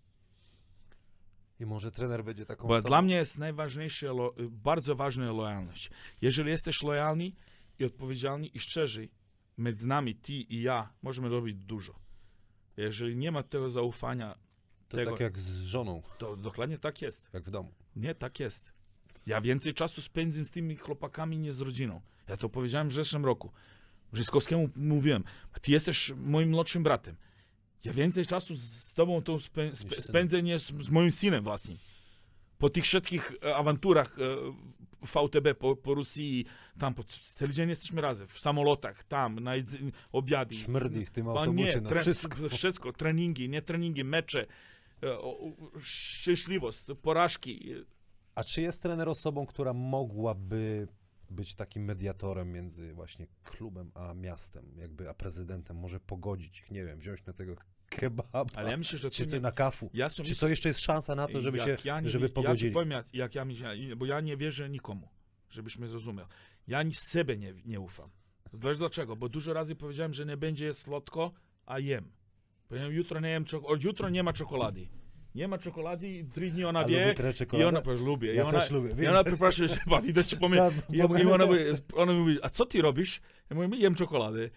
I 1.59 1.65
może 1.65 1.91
trener 1.91 2.23
będzie 2.23 2.45
taką 2.45 2.67
Bo 2.67 2.81
dla 2.81 3.01
mnie 3.01 3.15
jest 3.15 3.37
najważniejsze, 3.37 4.07
lo, 4.07 4.35
bardzo 4.49 4.95
ważna 4.95 5.31
lojalność. 5.31 5.89
Jeżeli 6.21 6.49
jesteś 6.49 6.83
lojalny 6.83 7.31
i 7.79 7.85
odpowiedzialny 7.85 8.47
i 8.47 8.59
szczerzy, 8.59 9.09
między 9.57 9.87
nami, 9.87 10.15
ty 10.15 10.33
i 10.33 10.61
ja, 10.61 10.93
możemy 11.01 11.29
robić 11.29 11.57
dużo. 11.57 11.99
Jeżeli 12.77 13.15
nie 13.15 13.31
ma 13.31 13.43
tego 13.43 13.69
zaufania, 13.69 14.37
To 14.89 14.97
tego- 14.97 15.11
tak 15.11 15.19
jak 15.19 15.39
z 15.39 15.63
żoną, 15.65 16.01
to 16.17 16.35
dokładnie 16.35 16.77
tak 16.77 17.01
jest. 17.01 17.29
jak 17.33 17.43
w 17.43 17.51
domu. 17.51 17.71
Nie, 17.95 18.15
tak 18.15 18.39
jest. 18.39 18.71
Ja 19.27 19.41
więcej 19.41 19.73
czasu 19.73 20.01
spędzam 20.01 20.45
z 20.45 20.51
tymi 20.51 20.75
chłopakami 20.75 21.37
niż 21.37 21.53
z 21.53 21.61
rodziną. 21.61 22.01
Ja 22.27 22.37
to 22.37 22.49
powiedziałem 22.49 22.89
w 22.89 22.93
zeszłym 22.93 23.25
roku. 23.25 23.51
Brzyskowskiemu 24.13 24.69
mówiłem, 24.75 25.23
ty 25.61 25.71
jesteś 25.71 26.11
moim 26.17 26.49
młodszym 26.49 26.83
bratem. 26.83 27.15
Ja 27.83 27.93
więcej 27.93 28.25
czasu 28.25 28.55
z- 28.55 28.93
tobą 28.93 29.21
to 29.21 29.39
spę, 29.39 29.75
synem. 29.75 30.01
spędzę 30.01 30.43
niż 30.43 30.61
z 30.61 30.89
moim 30.89 31.11
synem 31.11 31.43
własnym. 31.43 31.77
Po 32.57 32.69
tych 32.69 32.83
wszystkich 32.83 33.31
e, 33.43 33.55
awanturach 33.55 34.17
e, 34.19 34.23
VTB, 35.05 35.53
po, 35.59 35.75
po 35.75 35.93
Rosji, 35.95 36.45
tam 36.79 36.93
po, 36.93 37.03
cały 37.33 37.53
dzień 37.53 37.69
jesteśmy 37.69 38.01
razem, 38.01 38.27
w 38.27 38.39
samolotach, 38.39 39.03
tam, 39.03 39.39
na 39.39 39.51
obiady. 40.11 40.55
Szmrdzi 40.55 41.05
w 41.05 41.09
tym 41.09 41.29
autobusie 41.29 41.75
nie, 41.75 41.81
na 41.81 41.89
tre- 41.89 42.01
wszystko. 42.01 42.49
wszystko, 42.49 42.93
treningi, 42.93 43.49
nie 43.49 43.61
treningi, 43.61 44.03
mecze, 44.03 44.45
szczęśliwość, 45.79 46.85
porażki. 47.01 47.73
A 48.35 48.43
czy 48.43 48.61
jest 48.61 48.81
trener 48.81 49.09
osobą, 49.09 49.45
która 49.45 49.73
mogłaby 49.73 50.87
być 51.29 51.55
takim 51.55 51.83
mediatorem 51.83 52.51
między 52.51 52.93
właśnie 52.93 53.27
klubem 53.43 53.91
a 53.93 54.13
miastem, 54.13 54.65
jakby 54.77 55.09
a 55.09 55.13
prezydentem, 55.13 55.77
może 55.77 55.99
pogodzić 55.99 56.59
ich, 56.59 56.71
nie 56.71 56.85
wiem, 56.85 56.99
wziąć 56.99 57.25
na 57.25 57.33
tego 57.33 57.55
kebaba, 57.89 58.45
Ale 58.55 58.71
ja 58.71 58.77
myślę, 58.77 58.99
że 58.99 59.09
czy 59.09 59.27
nie- 59.27 59.39
na 59.39 59.51
kafu. 59.51 59.89
Ja 59.93 60.09
Czy 60.09 60.21
myślę- 60.21 60.35
to 60.35 60.47
jeszcze 60.47 60.69
jest 60.69 60.81
szansa 60.81 61.15
na 61.15 61.27
to, 61.27 61.41
żeby 61.41 61.57
się, 61.59 61.69
jak 61.69 61.85
ja 61.85 62.01
nie, 62.01 62.09
żeby 62.09 62.25
Ja 62.25 62.33
pogodzili? 62.33 62.71
powiem, 62.73 62.91
jak, 62.91 63.13
jak 63.13 63.35
ja 63.35 63.45
myślę, 63.45 63.75
bo 63.97 64.05
ja 64.05 64.21
nie 64.21 64.37
wierzę 64.37 64.69
nikomu, 64.69 65.09
żebyś 65.49 65.77
mnie 65.77 65.87
zrozumiał. 65.87 66.27
Ja 66.67 66.83
ni 66.83 66.93
sobie 66.93 67.37
nie, 67.37 67.53
nie 67.65 67.79
ufam. 67.79 68.09
Wiesz 68.53 68.77
dlaczego? 68.77 69.15
Bo 69.15 69.29
dużo 69.29 69.53
razy 69.53 69.75
powiedziałem, 69.75 70.13
że 70.13 70.25
nie 70.25 70.37
będzie 70.37 70.73
słodko, 70.73 71.31
a 71.65 71.79
jem. 71.79 72.11
Powiedziałem, 72.69 72.95
jutro 72.95 73.19
nie 73.19 73.29
jem, 73.29 73.45
od 73.63 73.83
jutro 73.83 74.09
nie 74.09 74.23
ma 74.23 74.33
czekolady. 74.33 74.87
Nie 75.35 75.47
ma 75.47 75.57
czekolady 75.57 76.07
i 76.07 76.25
trzy 76.25 76.51
dni 76.51 76.65
ona 76.65 76.79
A 76.79 76.85
wie. 76.85 77.15
I 77.59 77.63
ona 77.63 77.81
powie, 77.81 78.05
lubię. 78.05 78.33
Ja 78.33 78.43
I 78.43 78.45
ona, 78.45 78.59
też 78.59 78.71
lubię, 78.71 79.03
I 79.03 79.07
ona 79.07 79.23
przepraszam, 79.23 79.67
że 79.67 79.77
chyba 79.77 80.01
widać 80.01 80.35
po 80.35 80.49
mnie. 80.49 80.57
Tak, 80.57 80.73
I, 80.89 80.97
i 80.97 81.01
ona, 81.01 81.45
ona 81.93 82.13
mówi, 82.13 82.37
a 82.41 82.49
co 82.49 82.65
ty 82.65 82.81
robisz? 82.81 83.21
Ja 83.49 83.55
mówię, 83.55 83.77
jem 83.77 83.95
czekoladę. 83.95 84.49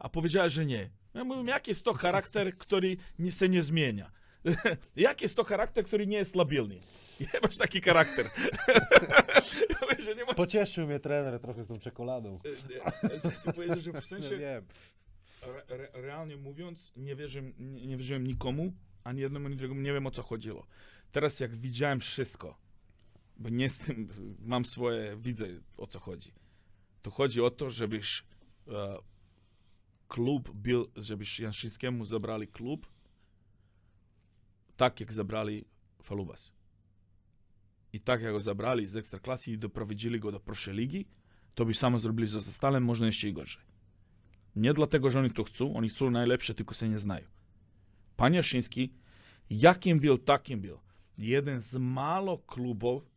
A 0.00 0.08
powiedziała, 0.08 0.48
że 0.48 0.66
nie. 0.66 0.90
Ja 1.14 1.24
mówię, 1.24 1.50
jaki 1.50 1.70
jest 1.70 1.84
to 1.84 1.94
charakter, 1.94 2.58
który 2.58 2.96
się 3.30 3.48
nie 3.48 3.62
zmienia? 3.62 4.10
jaki 4.96 5.24
jest 5.24 5.36
to 5.36 5.44
charakter, 5.44 5.84
który 5.84 6.06
nie 6.06 6.16
jest 6.16 6.30
stabilny? 6.30 6.80
Ja 7.20 7.40
masz 7.42 7.56
taki 7.56 7.80
charakter. 7.80 8.26
ja 9.70 9.76
mówię, 9.82 10.24
masz... 10.26 10.36
Pocieszył 10.36 10.86
mnie 10.86 11.00
trener 11.00 11.40
trochę 11.40 11.64
z 11.64 11.68
tą 11.68 11.78
czekoladą. 11.78 12.38
Chcę 13.38 13.52
powiedzieć, 13.52 13.82
że 13.82 14.00
w 14.00 14.04
sensie, 14.04 14.38
wiem. 14.38 14.64
Re, 15.46 15.64
re, 15.68 15.88
realnie 15.92 16.36
mówiąc, 16.36 16.92
nie, 16.96 17.16
nie, 17.58 17.86
nie 17.86 17.96
wierzyłem 17.96 18.26
nikomu, 18.26 18.72
ani 19.04 19.20
jednemu, 19.20 19.46
ani 19.46 19.56
drugiemu, 19.56 19.80
nie 19.80 19.92
wiem 19.92 20.06
o 20.06 20.10
co 20.10 20.22
chodziło. 20.22 20.66
Teraz 21.12 21.40
jak 21.40 21.56
widziałem 21.56 22.00
wszystko, 22.00 22.58
bo 23.36 23.48
nie 23.48 23.64
jestem, 23.64 24.08
mam 24.38 24.64
swoje, 24.64 25.16
widzę 25.16 25.46
o 25.76 25.86
co 25.86 26.00
chodzi. 26.00 26.32
To 27.02 27.10
chodzi 27.10 27.40
o 27.40 27.50
to, 27.50 27.70
żebyś 27.70 28.24
e, 28.68 28.98
klub 30.08 30.50
był, 30.50 30.90
żebyś 30.96 31.40
Janszyńskiemu 31.40 32.04
zabrali 32.04 32.48
klub 32.48 32.86
tak, 34.76 35.00
jak 35.00 35.12
zabrali 35.12 35.64
Falubas. 36.02 36.52
i 37.92 38.00
tak 38.00 38.22
jak 38.22 38.32
go 38.32 38.40
zabrali 38.40 38.86
z 38.86 38.96
ekstraklasy 38.96 39.52
i 39.52 39.58
doprowadzili 39.58 40.20
go 40.20 40.32
do 40.32 40.40
pierwszej 40.40 40.74
ligi, 40.74 41.06
to 41.54 41.64
by 41.64 41.74
samo 41.74 41.98
zrobili 41.98 42.28
ze 42.28 42.40
Zastalem, 42.40 42.84
może 42.84 43.06
jeszcze 43.06 43.28
i 43.28 43.32
gorzej. 43.32 43.73
Nie 44.56 44.74
dlatego, 44.74 45.10
że 45.10 45.18
oni 45.18 45.30
to 45.30 45.44
chcą, 45.44 45.76
oni 45.76 45.88
chcą 45.88 46.10
najlepsze, 46.10 46.54
tylko 46.54 46.74
się 46.74 46.88
nie 46.88 46.98
znają. 46.98 47.26
Pan 48.16 48.34
Jaszyński, 48.34 48.92
jakim 49.50 50.00
był, 50.00 50.18
takim 50.18 50.60
był. 50.60 50.78
Jeden 51.18 51.60
z 51.60 51.74
mało 51.74 52.38
klubów, 52.38 53.10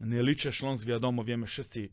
nie 0.00 0.22
liczę 0.22 0.52
Śląsk, 0.52 0.86
wiadomo, 0.86 1.24
wiemy 1.24 1.46
wszyscy, 1.46 1.88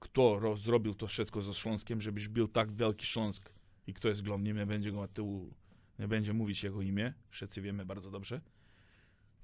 kto 0.00 0.38
ro- 0.38 0.56
zrobił 0.56 0.94
to 0.94 1.06
wszystko 1.06 1.42
ze 1.42 1.54
Śląskiem, 1.54 2.00
żebyś 2.00 2.28
był 2.28 2.48
tak 2.48 2.72
wielki 2.72 3.06
Śląsk 3.06 3.50
i 3.86 3.94
kto 3.94 4.08
jest 4.08 4.24
głównym, 4.26 4.56
nie 4.56 4.66
będzie 4.66 4.92
go 4.92 5.08
tyłu, 5.08 5.54
nie 5.98 6.08
będzie 6.08 6.32
mówić 6.32 6.64
jego 6.64 6.82
imię, 6.82 7.14
wszyscy 7.30 7.62
wiemy 7.62 7.86
bardzo 7.86 8.10
dobrze. 8.10 8.40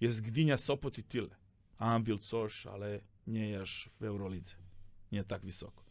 Jest 0.01 0.21
Gdynia, 0.21 0.59
Sopot 0.59 0.99
i 0.99 1.05
tyle. 1.05 1.37
Anvil 1.79 2.19
coś, 2.19 2.67
ale 2.67 3.01
nie 3.27 3.49
jest 3.49 3.73
w 4.01 4.03
Eurolidze. 4.03 4.57
Nie 5.13 5.25
tak 5.25 5.45
wysoko. 5.45 5.88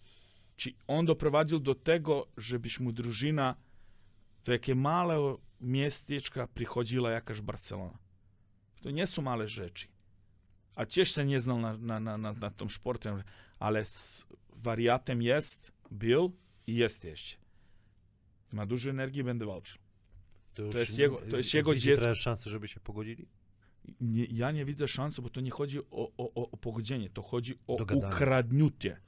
Czy 0.58 0.74
on 0.88 1.06
doprowadził 1.06 1.60
do 1.60 1.76
tego, 1.76 2.28
żebyś 2.38 2.80
mu 2.80 2.92
drużyna 2.92 3.56
do 4.46 4.52
jakie 4.52 4.76
małe 4.76 5.36
miasteczka 5.62 6.48
przychodziła 6.48 7.12
jakaś 7.12 7.42
Barcelona. 7.42 7.98
To 8.82 8.92
nie 8.92 9.08
są 9.08 9.22
małe 9.22 9.48
rzeczy. 9.48 9.88
A 10.76 10.86
też 10.86 11.16
się 11.16 11.26
nie 11.26 11.42
znał 11.42 11.60
na, 11.60 11.78
na, 11.78 12.00
na, 12.00 12.18
na, 12.18 12.34
na 12.34 12.52
tym 12.52 12.70
sportem, 12.70 13.24
ale 13.60 13.84
wariatem 14.54 15.22
jest, 15.22 15.72
był 15.92 16.36
i 16.68 16.76
jest 16.76 17.04
jeszcze. 17.04 17.38
Ma 18.52 18.66
dużo 18.66 18.90
energii, 18.90 19.24
będę 19.24 19.46
walczył. 19.46 19.80
już 20.58 20.76
jest 20.76 20.98
jego- 21.00 21.22
to 21.30 21.38
jest 21.38 21.54
jego 21.54 21.76
dziecko. 21.76 22.16
szansy, 22.16 22.50
żeby 22.50 22.68
się 22.68 22.80
pogodzili? 22.80 23.28
Nie, 24.02 24.24
ja 24.24 24.52
nie 24.52 24.66
widzę 24.66 24.88
szans, 24.88 25.20
bo 25.20 25.30
to 25.30 25.42
nie 25.42 25.52
chodzi 25.52 25.80
o, 25.80 25.86
o, 25.92 26.34
o, 26.36 26.52
o 26.52 26.58
pogodzenie, 26.58 27.10
to 27.10 27.22
chodzi 27.22 27.56
o 27.68 27.76
Dogadanie. 27.78 28.14
ukradnięcie. 28.16 29.02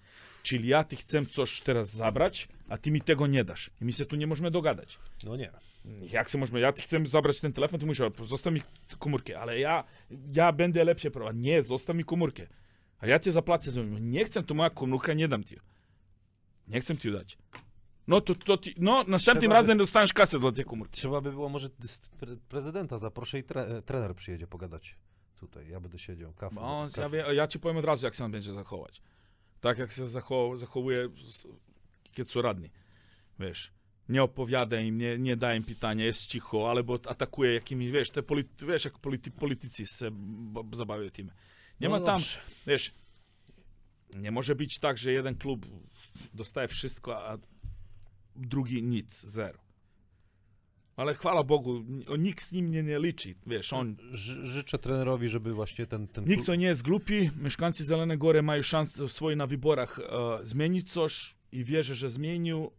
Czyli 0.44 0.70
ja 0.70 0.84
ty 0.84 0.96
chcę 0.96 1.26
coś 1.26 1.62
teraz 1.62 1.90
zabrać, 1.90 2.48
a 2.70 2.78
ty 2.78 2.92
mi 2.92 3.02
tego 3.02 3.28
nie 3.28 3.44
dasz. 3.44 3.72
I 3.82 3.86
my 3.86 3.92
się 3.92 4.06
tu 4.06 4.16
nie 4.16 4.28
możemy 4.28 4.52
dogadać. 4.52 5.00
No 5.24 5.36
nie. 5.36 5.52
Jak 6.12 6.30
się 6.30 6.38
możemy, 6.38 6.60
ja 6.60 6.74
ty 6.74 6.82
chcę 6.82 7.06
zabrać 7.06 7.40
ten 7.40 7.54
telefon, 7.54 7.80
ty 7.80 7.86
musisz, 7.86 8.06
zostaw 8.24 8.54
mi 8.54 8.62
komórkę, 9.00 9.40
ale 9.40 9.60
ja, 9.60 9.84
ja 10.34 10.52
będę 10.52 10.84
lepszy 10.84 11.12
prowadził. 11.12 11.42
Nie, 11.42 11.64
zostaw 11.64 11.96
mi 11.96 12.04
komórkę. 12.04 12.48
A 13.00 13.08
ja 13.08 13.20
cię 13.20 13.32
zapłacę. 13.32 13.72
Nie 14.00 14.26
chcę, 14.26 14.44
to 14.44 14.54
moja 14.54 14.70
komórka, 14.70 15.14
nie 15.14 15.28
dam 15.28 15.44
ci. 15.44 15.56
Nie 16.68 16.82
chcę 16.82 16.98
ci 16.98 17.12
dać. 17.12 17.38
No 18.08 18.22
to, 18.22 18.36
to 18.36 18.58
ty, 18.58 18.74
no 18.78 19.04
następnym 19.08 19.42
Trzeba 19.42 19.54
razem 19.56 19.78
dostaniesz 19.78 20.14
kasę 20.14 20.40
dla 20.40 20.52
tej 20.52 20.66
komórki. 20.66 20.94
Trzeba 20.94 21.22
by 21.22 21.32
było 21.32 21.50
może 21.50 21.68
pre- 21.70 22.38
prezydenta 22.50 22.98
zaproszę 22.98 23.40
i 23.40 23.44
tre- 23.44 23.82
trener 23.82 24.16
przyjedzie 24.16 24.48
pogadać 24.48 24.96
tutaj. 25.40 25.70
Ja 25.70 25.80
będę 25.80 26.00
siedział, 26.00 26.34
kafę. 26.34 26.56
Kafę. 26.96 27.18
ja, 27.18 27.26
wie, 27.26 27.34
ja 27.34 27.48
ci 27.48 27.60
powiem 27.60 27.78
od 27.78 27.86
razu, 27.86 28.06
jak 28.06 28.14
się 28.16 28.26
on 28.26 28.32
będzie 28.32 28.54
zachować. 28.54 29.02
Tak 29.62 29.78
jak 29.78 29.92
się 29.92 30.08
zachow, 30.08 30.60
zachowuje 30.60 31.10
kiedy 32.12 32.30
są 32.30 32.42
radni. 32.42 32.70
Wiesz, 33.40 33.72
nie 34.10 34.24
opowiada 34.24 34.82
im, 34.82 34.98
nie, 34.98 35.18
nie 35.18 35.38
daje 35.38 35.58
im 35.58 35.64
pytania, 35.64 36.06
jest 36.06 36.28
cicho, 36.28 36.70
albo 36.70 37.00
atakuje 37.08 37.54
jakimi, 37.54 37.92
wiesz, 37.92 38.10
te 38.10 38.24
polity, 38.24 38.66
wiesz, 38.66 38.86
jak 38.86 39.00
polity, 39.00 39.32
politycy 39.32 39.86
się 39.86 40.12
zabawiają 40.74 41.10
tym. 41.10 41.32
Nie 41.82 41.90
No 41.90 42.00
ma 42.00 42.06
tam, 42.06 42.20
dobrze. 42.20 42.40
wiesz, 42.68 42.94
nie 44.16 44.32
może 44.32 44.56
być 44.56 44.80
tak, 44.80 44.98
że 44.98 45.12
jeden 45.12 45.36
klub 45.36 45.66
dostaje 46.34 46.68
wszystko, 46.68 47.28
a 47.30 47.38
drugi 48.36 48.84
nic, 48.84 49.22
zero. 49.22 49.60
Ale 51.00 51.14
chwała 51.14 51.44
Bogu, 51.44 51.84
nikt 52.18 52.44
z 52.44 52.52
nim 52.52 52.72
nie, 52.72 52.84
nie 52.84 53.00
liczy, 53.00 53.36
wiesz, 53.48 53.74
on 53.74 53.96
Ży- 54.12 54.48
życzę 54.48 54.78
trenerowi, 54.78 55.30
żeby 55.30 55.54
właśnie 55.54 55.86
ten... 55.86 56.08
ten 56.08 56.26
Nikt 56.26 56.46
to 56.46 56.56
nie 56.56 56.66
jest 56.66 56.84
głupi. 56.84 57.30
Mieszkańcy 57.42 57.84
Zielonej 57.84 58.18
Góry 58.18 58.42
mają 58.42 58.62
szansę 58.62 59.10
swoje 59.10 59.36
na 59.36 59.48
wyborach 59.48 60.00
e, 60.00 60.46
zmienić 60.46 60.92
coś 60.92 61.36
i 61.52 61.64
wierzę, 61.64 61.96
że 61.96 62.10
zmienił. 62.10 62.72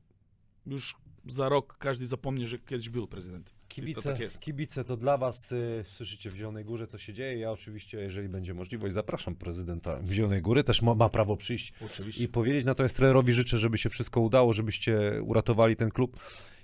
Już 0.66 0.96
za 1.28 1.48
rok 1.48 1.76
każdy 1.78 2.06
zapomni, 2.06 2.46
że 2.46 2.58
kiedyś 2.58 2.88
był 2.88 3.06
prezydent. 3.06 3.50
I 3.50 3.52
to 3.54 3.74
Kibice, 3.74 4.14
tak 4.14 4.40
kibice 4.40 4.84
to 4.84 4.96
dla 4.96 5.18
was, 5.18 5.52
y, 5.52 5.84
słyszycie 5.96 6.30
w 6.30 6.34
Zielonej 6.34 6.64
Górze, 6.64 6.86
co 6.86 6.98
się 6.98 7.12
dzieje. 7.12 7.38
Ja 7.38 7.50
oczywiście, 7.50 8.00
jeżeli 8.00 8.28
będzie 8.28 8.54
możliwość, 8.54 8.94
zapraszam 8.94 9.34
prezydenta 9.34 10.00
Zielonej 10.10 10.42
Góry, 10.42 10.64
też 10.64 10.82
ma, 10.82 10.94
ma 10.94 11.08
prawo 11.08 11.36
przyjść 11.36 11.72
Oczywiście. 11.86 12.24
i 12.24 12.28
powiedzieć. 12.28 12.64
Natomiast 12.64 12.96
trenerowi 12.96 13.32
życzę, 13.32 13.58
żeby 13.58 13.78
się 13.78 13.88
wszystko 13.88 14.20
udało, 14.20 14.52
żebyście 14.52 15.22
uratowali 15.22 15.76
ten 15.76 15.90
klub. 15.90 16.20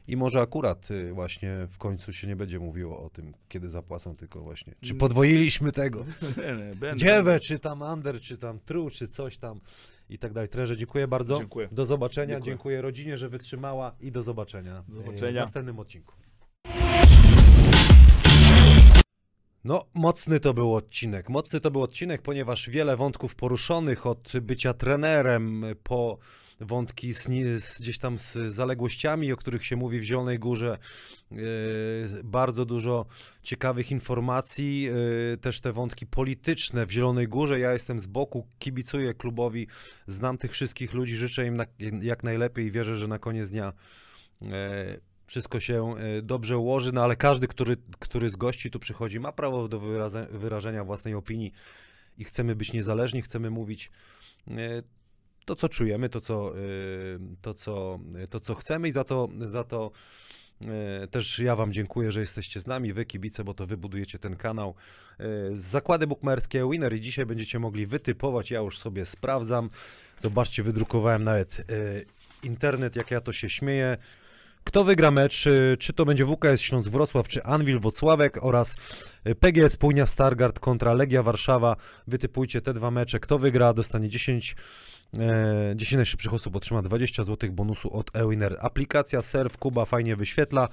I 0.08 0.16
może 0.16 0.40
akurat 0.40 0.90
y, 0.90 1.12
właśnie 1.12 1.56
w 1.70 1.78
końcu 1.78 2.12
się 2.12 2.26
nie 2.26 2.36
będzie 2.36 2.58
mówiło 2.58 3.02
o 3.04 3.10
tym, 3.10 3.34
kiedy 3.48 3.70
zapłacą, 3.70 4.16
tylko 4.16 4.40
właśnie, 4.40 4.74
czy 4.80 4.90
Mm. 4.90 4.98
podwoiliśmy 4.98 5.72
tego. 5.72 6.04
Dziewę, 6.96 7.40
czy 7.40 7.58
tam 7.58 7.82
under, 7.82 8.20
czy 8.20 8.38
tam 8.38 8.58
tru, 8.60 8.90
czy 8.90 9.08
coś 9.08 9.38
tam 9.38 9.60
i 10.10 10.18
tak 10.18 10.32
dalej. 10.32 10.48
Trenerze, 10.48 10.76
dziękuję 10.76 11.08
bardzo. 11.08 11.38
Dziękuję. 11.38 11.68
Do 11.72 11.84
zobaczenia. 11.84 12.34
Dziękuję. 12.34 12.52
Dziękuję 12.54 12.82
rodzinie, 12.82 13.18
że 13.18 13.28
wytrzymała 13.28 13.96
i 14.00 14.12
do 14.12 14.22
zobaczenia. 14.22 14.84
Do 14.88 14.94
y, 15.00 15.04
zobaczenia. 15.04 15.42
W 15.42 15.44
następnym 15.44 15.78
odcinku. 15.78 16.14
No, 19.64 19.84
mocny 19.94 20.40
to 20.40 20.54
był 20.54 20.74
odcinek. 20.74 21.28
Mocny 21.28 21.60
to 21.60 21.70
był 21.70 21.82
odcinek, 21.82 22.22
ponieważ 22.22 22.70
wiele 22.70 22.96
wątków 22.96 23.34
poruszonych 23.34 24.06
od 24.06 24.32
bycia 24.42 24.74
trenerem 24.74 25.64
po 25.82 26.18
wątki 26.60 27.14
z, 27.14 27.28
z, 27.64 27.80
gdzieś 27.80 27.98
tam 27.98 28.18
z 28.18 28.32
zaległościami, 28.32 29.32
o 29.32 29.36
których 29.36 29.66
się 29.66 29.76
mówi 29.76 30.00
w 30.00 30.02
Zielonej 30.02 30.38
Górze. 30.38 30.78
Yy, 31.30 31.38
bardzo 32.24 32.64
dużo 32.64 33.06
ciekawych 33.42 33.90
informacji, 33.90 34.82
yy, 34.82 35.38
też 35.40 35.60
te 35.60 35.72
wątki 35.72 36.06
polityczne 36.06 36.86
w 36.86 36.90
Zielonej 36.90 37.28
Górze. 37.28 37.60
Ja 37.60 37.72
jestem 37.72 38.00
z 38.00 38.06
boku, 38.06 38.46
kibicuję 38.58 39.14
klubowi, 39.14 39.66
znam 40.06 40.38
tych 40.38 40.52
wszystkich 40.52 40.94
ludzi, 40.94 41.16
życzę 41.16 41.46
im 41.46 41.56
na, 41.56 41.66
jak 42.02 42.24
najlepiej 42.24 42.66
i 42.66 42.70
wierzę, 42.70 42.96
że 42.96 43.08
na 43.08 43.18
koniec 43.18 43.50
dnia 43.50 43.72
yy, 44.40 44.48
wszystko 45.26 45.60
się 45.60 45.94
dobrze 46.22 46.58
ułoży, 46.58 46.92
no 46.92 47.04
ale 47.04 47.16
każdy, 47.16 47.48
który, 47.48 47.76
który 47.98 48.30
z 48.30 48.36
gości 48.36 48.70
tu 48.70 48.78
przychodzi, 48.78 49.20
ma 49.20 49.32
prawo 49.32 49.68
do 49.68 49.80
wyrażenia 50.30 50.84
własnej 50.84 51.14
opinii 51.14 51.52
i 52.18 52.24
chcemy 52.24 52.56
być 52.56 52.72
niezależni, 52.72 53.22
chcemy 53.22 53.50
mówić 53.50 53.90
to, 55.47 55.56
co 55.56 55.68
czujemy, 55.68 56.09
to, 56.09 56.20
co, 56.20 56.52
yy, 56.56 57.20
to, 57.43 57.55
co, 57.55 57.98
to, 58.31 58.40
co 58.40 58.55
chcemy 58.55 58.89
i 58.89 58.93
za 58.93 59.05
to, 59.05 59.28
za 59.39 59.64
to 59.64 59.90
yy, 60.60 60.68
też 61.10 61.39
ja 61.39 61.56
Wam 61.56 61.73
dziękuję, 61.73 62.12
że 62.12 62.20
jesteście 62.20 62.60
z 62.60 62.66
nami, 62.66 62.93
Wy 62.93 63.05
kibice, 63.05 63.44
bo 63.44 63.55
to 63.55 63.66
Wy 63.66 63.77
budujecie 63.77 64.18
ten 64.18 64.36
kanał. 64.36 64.74
Yy, 65.18 65.27
Zakłady 65.55 66.06
bukmerskie 66.06 66.68
Winner 66.70 66.94
i 66.94 67.01
dzisiaj 67.01 67.27
będziecie 67.27 67.59
mogli 67.59 67.86
wytypować, 67.86 68.51
ja 68.51 68.60
już 68.60 68.78
sobie 68.78 69.06
sprawdzam. 69.06 69.70
Zobaczcie, 70.18 70.62
wydrukowałem 70.62 71.24
nawet 71.24 71.66
internet, 72.43 72.97
jak 72.97 73.10
ja 73.10 73.20
to 73.20 73.32
się 73.32 73.51
śmieję. 73.51 73.98
Kto 74.66 74.85
wygra 74.85 75.10
mecz, 75.10 75.47
y, 75.47 75.77
czy 75.78 75.93
to 75.93 76.05
będzie 76.05 76.24
WKS 76.24 76.60
Śląsk 76.60 76.90
Wrocław, 76.90 77.28
czy 77.28 77.43
Anwil 77.43 77.81
Wocławek 77.81 78.44
oraz 78.44 78.77
y, 79.27 79.35
PGS 79.35 79.77
Płynia 79.77 80.06
Stargard 80.06 80.60
kontra 80.60 80.94
Legia 80.94 81.23
Warszawa. 81.23 81.77
Wytypujcie 82.06 82.60
te 82.60 82.74
dwa 82.74 82.90
mecze. 82.90 83.20
Kto 83.20 83.39
wygra, 83.39 83.73
dostanie 83.73 84.09
10, 84.09 84.52
e, 84.52 84.56
10 85.74 85.93
najszybszych 85.97 86.34
osób 86.34 86.56
otrzyma 86.56 86.82
20 86.82 87.22
zł 87.22 87.52
bonusu 87.52 87.93
od 87.97 88.16
Ewiner. 88.16 88.56
Aplikacja 88.60 89.22
Serw 89.22 89.59
Kuba 89.59 89.84
fajnie 89.84 90.16
wyświetla. 90.16 90.68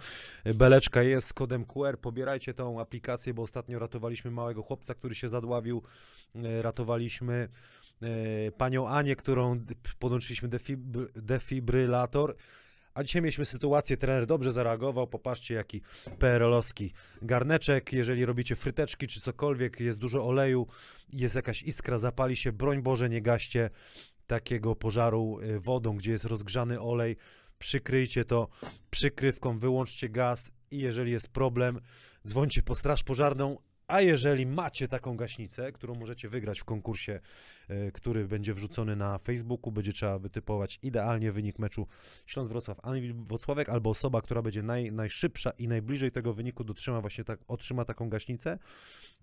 Beleczka 0.56 1.04
jest 1.04 1.28
z 1.28 1.34
kodem 1.34 1.66
QR. 1.66 2.00
Pobierajcie 2.00 2.54
tą 2.54 2.82
aplikację, 2.82 3.34
bo 3.34 3.42
ostatnio 3.42 3.80
ratowaliśmy 3.80 4.32
małego 4.32 4.64
chłopca, 4.64 4.94
który 4.94 5.16
się 5.16 5.30
zadławił. 5.30 5.84
Y, 6.36 6.62
Ratowaliśmy 6.62 7.50
e, 8.02 8.52
panią 8.52 8.88
Anię, 8.88 9.16
którą 9.16 9.66
podłączyliśmy 10.00 10.50
defib- 10.50 11.08
defibrylator. 11.16 12.36
A 12.94 13.04
dzisiaj 13.04 13.22
mieliśmy 13.22 13.46
sytuację, 13.46 13.98
trener 13.98 14.26
dobrze 14.26 14.52
zareagował, 14.52 15.08
popatrzcie 15.08 15.54
jaki 15.54 15.82
PRL-owski 16.20 16.94
garneczek, 17.22 17.94
jeżeli 17.94 18.26
robicie 18.26 18.56
fryteczki 18.56 19.08
czy 19.08 19.22
cokolwiek, 19.22 19.80
jest 19.80 20.00
dużo 20.00 20.26
oleju, 20.26 20.68
jest 21.14 21.36
jakaś 21.36 21.64
iskra, 21.64 21.98
zapali 21.98 22.36
się, 22.36 22.52
broń 22.52 22.82
Boże 22.82 23.10
nie 23.10 23.22
gaście 23.22 23.70
takiego 24.28 24.76
pożaru 24.76 25.40
y, 25.40 25.60
wodą, 25.60 25.98
gdzie 25.98 26.12
jest 26.12 26.26
rozgrzany 26.26 26.82
olej, 26.82 27.18
przykryjcie 27.60 28.26
to 28.26 28.48
przykrywką, 28.90 29.58
wyłączcie 29.58 30.10
gaz 30.10 30.52
i 30.72 30.80
jeżeli 30.80 31.12
jest 31.12 31.28
problem, 31.28 31.80
dzwońcie 32.28 32.64
po 32.64 32.76
straż 32.76 33.04
pożarną, 33.04 33.58
a 33.88 34.02
jeżeli 34.02 34.46
macie 34.46 34.88
taką 34.88 35.18
gaśnicę, 35.18 35.72
którą 35.72 35.96
możecie 35.96 36.30
wygrać 36.30 36.60
w 36.60 36.64
konkursie 36.64 37.20
który 37.94 38.28
będzie 38.28 38.54
wrzucony 38.54 38.96
na 38.96 39.18
Facebooku. 39.18 39.72
Będzie 39.72 39.94
trzeba 39.94 40.20
wytypować 40.20 40.80
idealnie 40.82 41.32
wynik 41.32 41.60
meczu 41.60 41.88
Śląsk-Wrocław, 42.26 42.78
Wrocławek, 43.28 43.70
albo 43.70 43.90
osoba, 43.90 44.22
która 44.22 44.42
będzie 44.42 44.64
naj, 44.64 44.92
najszybsza 44.92 45.52
i 45.52 45.68
najbliżej 45.68 46.12
tego 46.12 46.34
wyniku 46.34 46.64
dotrzyma 46.64 47.02
właśnie 47.02 47.24
tak, 47.24 47.40
otrzyma 47.48 47.86
taką 47.86 48.10
gaśnicę 48.10 48.60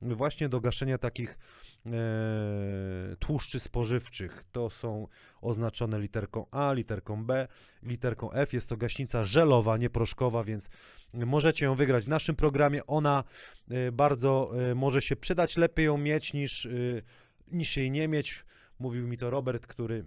właśnie 0.03 0.49
do 0.49 0.61
gaszenia 0.61 0.99
takich 0.99 1.39
e, 1.87 1.91
tłuszczy 3.19 3.61
spożywczych. 3.61 4.45
To 4.53 4.71
są 4.71 5.07
oznaczone 5.41 6.01
literką 6.01 6.47
A, 6.51 6.73
literką 6.73 7.25
B, 7.25 7.49
literką 7.83 8.33
F. 8.33 8.53
Jest 8.53 8.69
to 8.69 8.77
gaśnica 8.77 9.25
żelowa, 9.25 9.77
nie 9.77 9.91
proszkowa, 9.91 10.45
więc 10.45 10.71
możecie 11.15 11.65
ją 11.65 11.75
wygrać 11.75 12.05
w 12.05 12.09
naszym 12.09 12.37
programie. 12.37 12.87
Ona 12.87 13.25
e, 13.71 13.93
bardzo 13.93 14.53
e, 14.71 14.75
może 14.75 15.03
się 15.03 15.17
przydać, 15.17 15.57
lepiej 15.57 15.87
ją 15.87 15.99
mieć 15.99 16.33
niż, 16.33 16.69
niż 17.53 17.77
jej 17.77 17.91
nie 17.91 18.09
mieć. 18.09 18.45
Mówił 18.79 19.09
mi 19.09 19.19
to 19.19 19.31
Robert, 19.31 19.67
który 19.67 20.05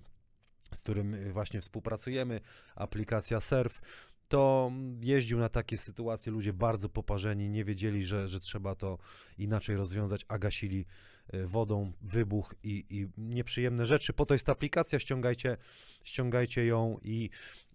z 0.74 0.82
którym 0.82 1.34
właśnie 1.34 1.61
współpracujemy, 1.61 2.41
aplikacja 2.76 3.41
Surf 3.41 3.82
to 4.28 4.72
jeździł 5.02 5.40
na 5.40 5.49
takie 5.49 5.78
sytuacje 5.78 6.32
ludzie 6.32 6.53
bardzo 6.53 6.90
poparzeni, 6.90 7.49
nie 7.49 7.65
wiedzieli, 7.65 8.06
że, 8.06 8.28
że 8.28 8.40
trzeba 8.40 8.76
to 8.76 8.98
inaczej 9.38 9.76
rozwiązać, 9.76 10.26
a 10.28 10.38
gasili 10.38 10.86
e, 11.28 11.45
wodą 11.45 11.91
wybuch 12.02 12.56
i, 12.64 12.86
i 12.90 13.07
nieprzyjemne 13.18 13.86
rzeczy. 13.86 14.14
Po 14.14 14.26
to 14.26 14.34
jest 14.34 14.45
ta 14.45 14.52
aplikacja, 14.52 14.99
ściągajcie, 14.99 15.57
ściągajcie 16.03 16.65
ją 16.65 16.98
i, 17.02 17.30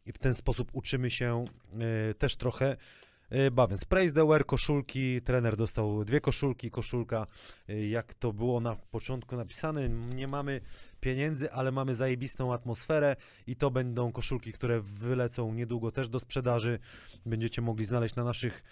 i 0.07 0.12
w 0.12 0.19
ten 0.19 0.35
sposób 0.35 0.70
uczymy 0.73 1.11
się 1.11 1.45
y, 2.11 2.15
też 2.15 2.36
trochę 2.36 2.77
bawiąc. 3.50 3.84
Praise 3.84 4.14
the 4.14 4.26
wear, 4.26 4.46
koszulki, 4.46 5.22
trener 5.22 5.56
dostał 5.56 6.05
dwie 6.05 6.20
koszulki, 6.20 6.70
koszulka, 6.70 7.26
e, 7.68 7.88
jak 7.88 8.14
to 8.14 8.32
było 8.32 8.60
na 8.60 8.76
początku 8.76 9.36
napisane, 9.36 9.88
nie 9.88 10.28
mamy 10.28 10.60
pieniędzy, 11.00 11.52
ale 11.52 11.72
mamy 11.72 11.94
zajebistą 11.94 12.52
atmosferę 12.52 13.16
i 13.46 13.56
to 13.56 13.70
będą 13.70 14.12
koszulki, 14.12 14.52
które 14.52 14.80
wylecą 14.80 15.55
niedługo 15.55 15.90
też 15.90 16.09
do 16.09 16.20
sprzedaży, 16.20 16.78
będziecie 17.26 17.62
mogli 17.62 17.84
znaleźć 17.84 18.14
na 18.14 18.24
naszych, 18.24 18.64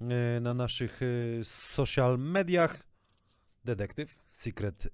e, 0.00 0.40
na 0.40 0.54
naszych 0.54 1.00
social 1.44 2.18
mediach. 2.18 2.90
Detektyw, 3.64 4.16
Secret 4.30 4.88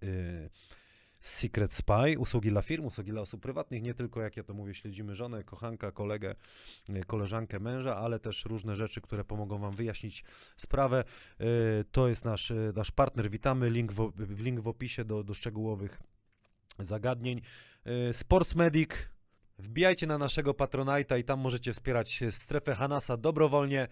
Secret 1.26 1.72
Spy, 1.72 2.18
usługi 2.18 2.48
dla 2.48 2.62
firm, 2.62 2.84
usługi 2.84 3.10
dla 3.10 3.20
osób 3.20 3.42
prywatnych, 3.42 3.82
nie 3.82 3.94
tylko, 3.94 4.22
jak 4.22 4.36
ja 4.36 4.42
to 4.42 4.54
mówię, 4.54 4.74
śledzimy 4.74 5.14
żonę, 5.14 5.44
kochanka, 5.44 5.92
kolegę, 5.92 6.34
e, 6.88 7.04
koleżankę, 7.04 7.60
męża, 7.60 7.96
ale 7.96 8.18
też 8.18 8.44
różne 8.44 8.76
rzeczy, 8.76 9.00
które 9.00 9.24
pomogą 9.24 9.58
Wam 9.58 9.74
wyjaśnić 9.74 10.24
sprawę. 10.56 11.04
E, 11.40 11.44
to 11.92 12.08
jest 12.08 12.24
nasz, 12.24 12.50
e, 12.50 12.72
nasz 12.76 12.90
partner, 12.90 13.30
witamy, 13.30 13.70
link 13.70 13.92
w, 13.92 14.12
link 14.40 14.60
w 14.60 14.68
opisie 14.68 15.04
do, 15.04 15.24
do 15.24 15.34
szczegółowych 15.34 16.02
zagadnień. 16.78 17.40
Sports 18.12 18.54
Medic, 18.54 18.90
Wbijajcie 19.58 20.06
na 20.06 20.18
naszego 20.18 20.52
Patronite'a 20.52 21.18
i 21.18 21.24
tam 21.24 21.40
możecie 21.40 21.72
wspierać 21.72 22.20
strefę 22.30 22.74
Hanasa 22.74 23.16
dobrowolnie. 23.16 23.82
E, 23.82 23.88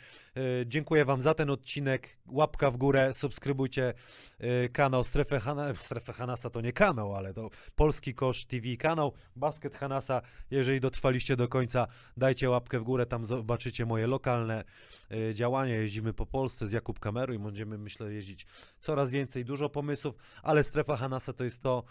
dziękuję 0.67 1.05
Wam 1.05 1.23
za 1.23 1.35
ten 1.35 1.51
odcinek. 1.51 2.17
Łapka 2.27 2.71
w 2.71 2.77
górę, 2.77 3.15
subskrybujcie 3.15 3.95
e, 4.39 4.69
kanał 4.69 5.05
Strefę, 5.05 5.41
Hana... 5.41 5.75
Strefę 5.75 6.13
Hanasa. 6.13 6.51
To 6.51 6.61
nie 6.61 6.73
kanał, 6.73 7.17
ale 7.17 7.35
to 7.35 7.51
Polski 7.75 8.15
Kosz 8.15 8.45
TV 8.47 8.77
kanał. 8.77 9.13
Basket 9.37 9.75
Hanasa. 9.75 10.23
Jeżeli 10.51 10.81
dotrwaliście 10.81 11.37
do 11.37 11.49
końca, 11.49 11.87
dajcie 12.17 12.51
łapkę 12.51 12.81
w 12.81 12.83
górę. 12.83 13.07
Tam 13.07 13.27
zobaczycie 13.27 13.87
moje 13.87 14.07
lokalne 14.07 14.65
e, 15.11 15.35
działania. 15.35 15.75
Jeździmy 15.75 16.13
po 16.13 16.27
Polsce 16.27 16.69
z 16.69 16.73
Jakub 16.73 17.01
Kameru 17.01 17.35
i 17.35 17.39
będziemy, 17.39 17.79
myślę, 17.79 18.13
jeździć 18.13 18.47
coraz 18.81 19.11
więcej. 19.11 19.45
Dużo 19.45 19.69
pomysłów, 19.69 20.15
ale 20.43 20.65
Strefa 20.65 20.97
Hanasa 20.97 21.33
to 21.33 21.45
jest 21.45 21.63
to, 21.63 21.85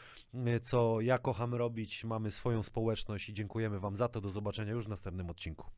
co 0.61 1.01
ja 1.01 1.17
kocham 1.17 1.53
robić. 1.53 2.03
Mamy 2.03 2.31
swoją 2.31 2.63
społeczność 2.63 3.29
i 3.29 3.33
dziękuję 3.33 3.62
Dziękujemy 3.63 3.79
Wam 3.79 3.95
za 3.95 4.07
to. 4.07 4.21
Do 4.21 4.29
zobaczenia 4.29 4.71
już 4.71 4.85
w 4.85 4.89
następnym 4.89 5.29
odcinku. 5.29 5.71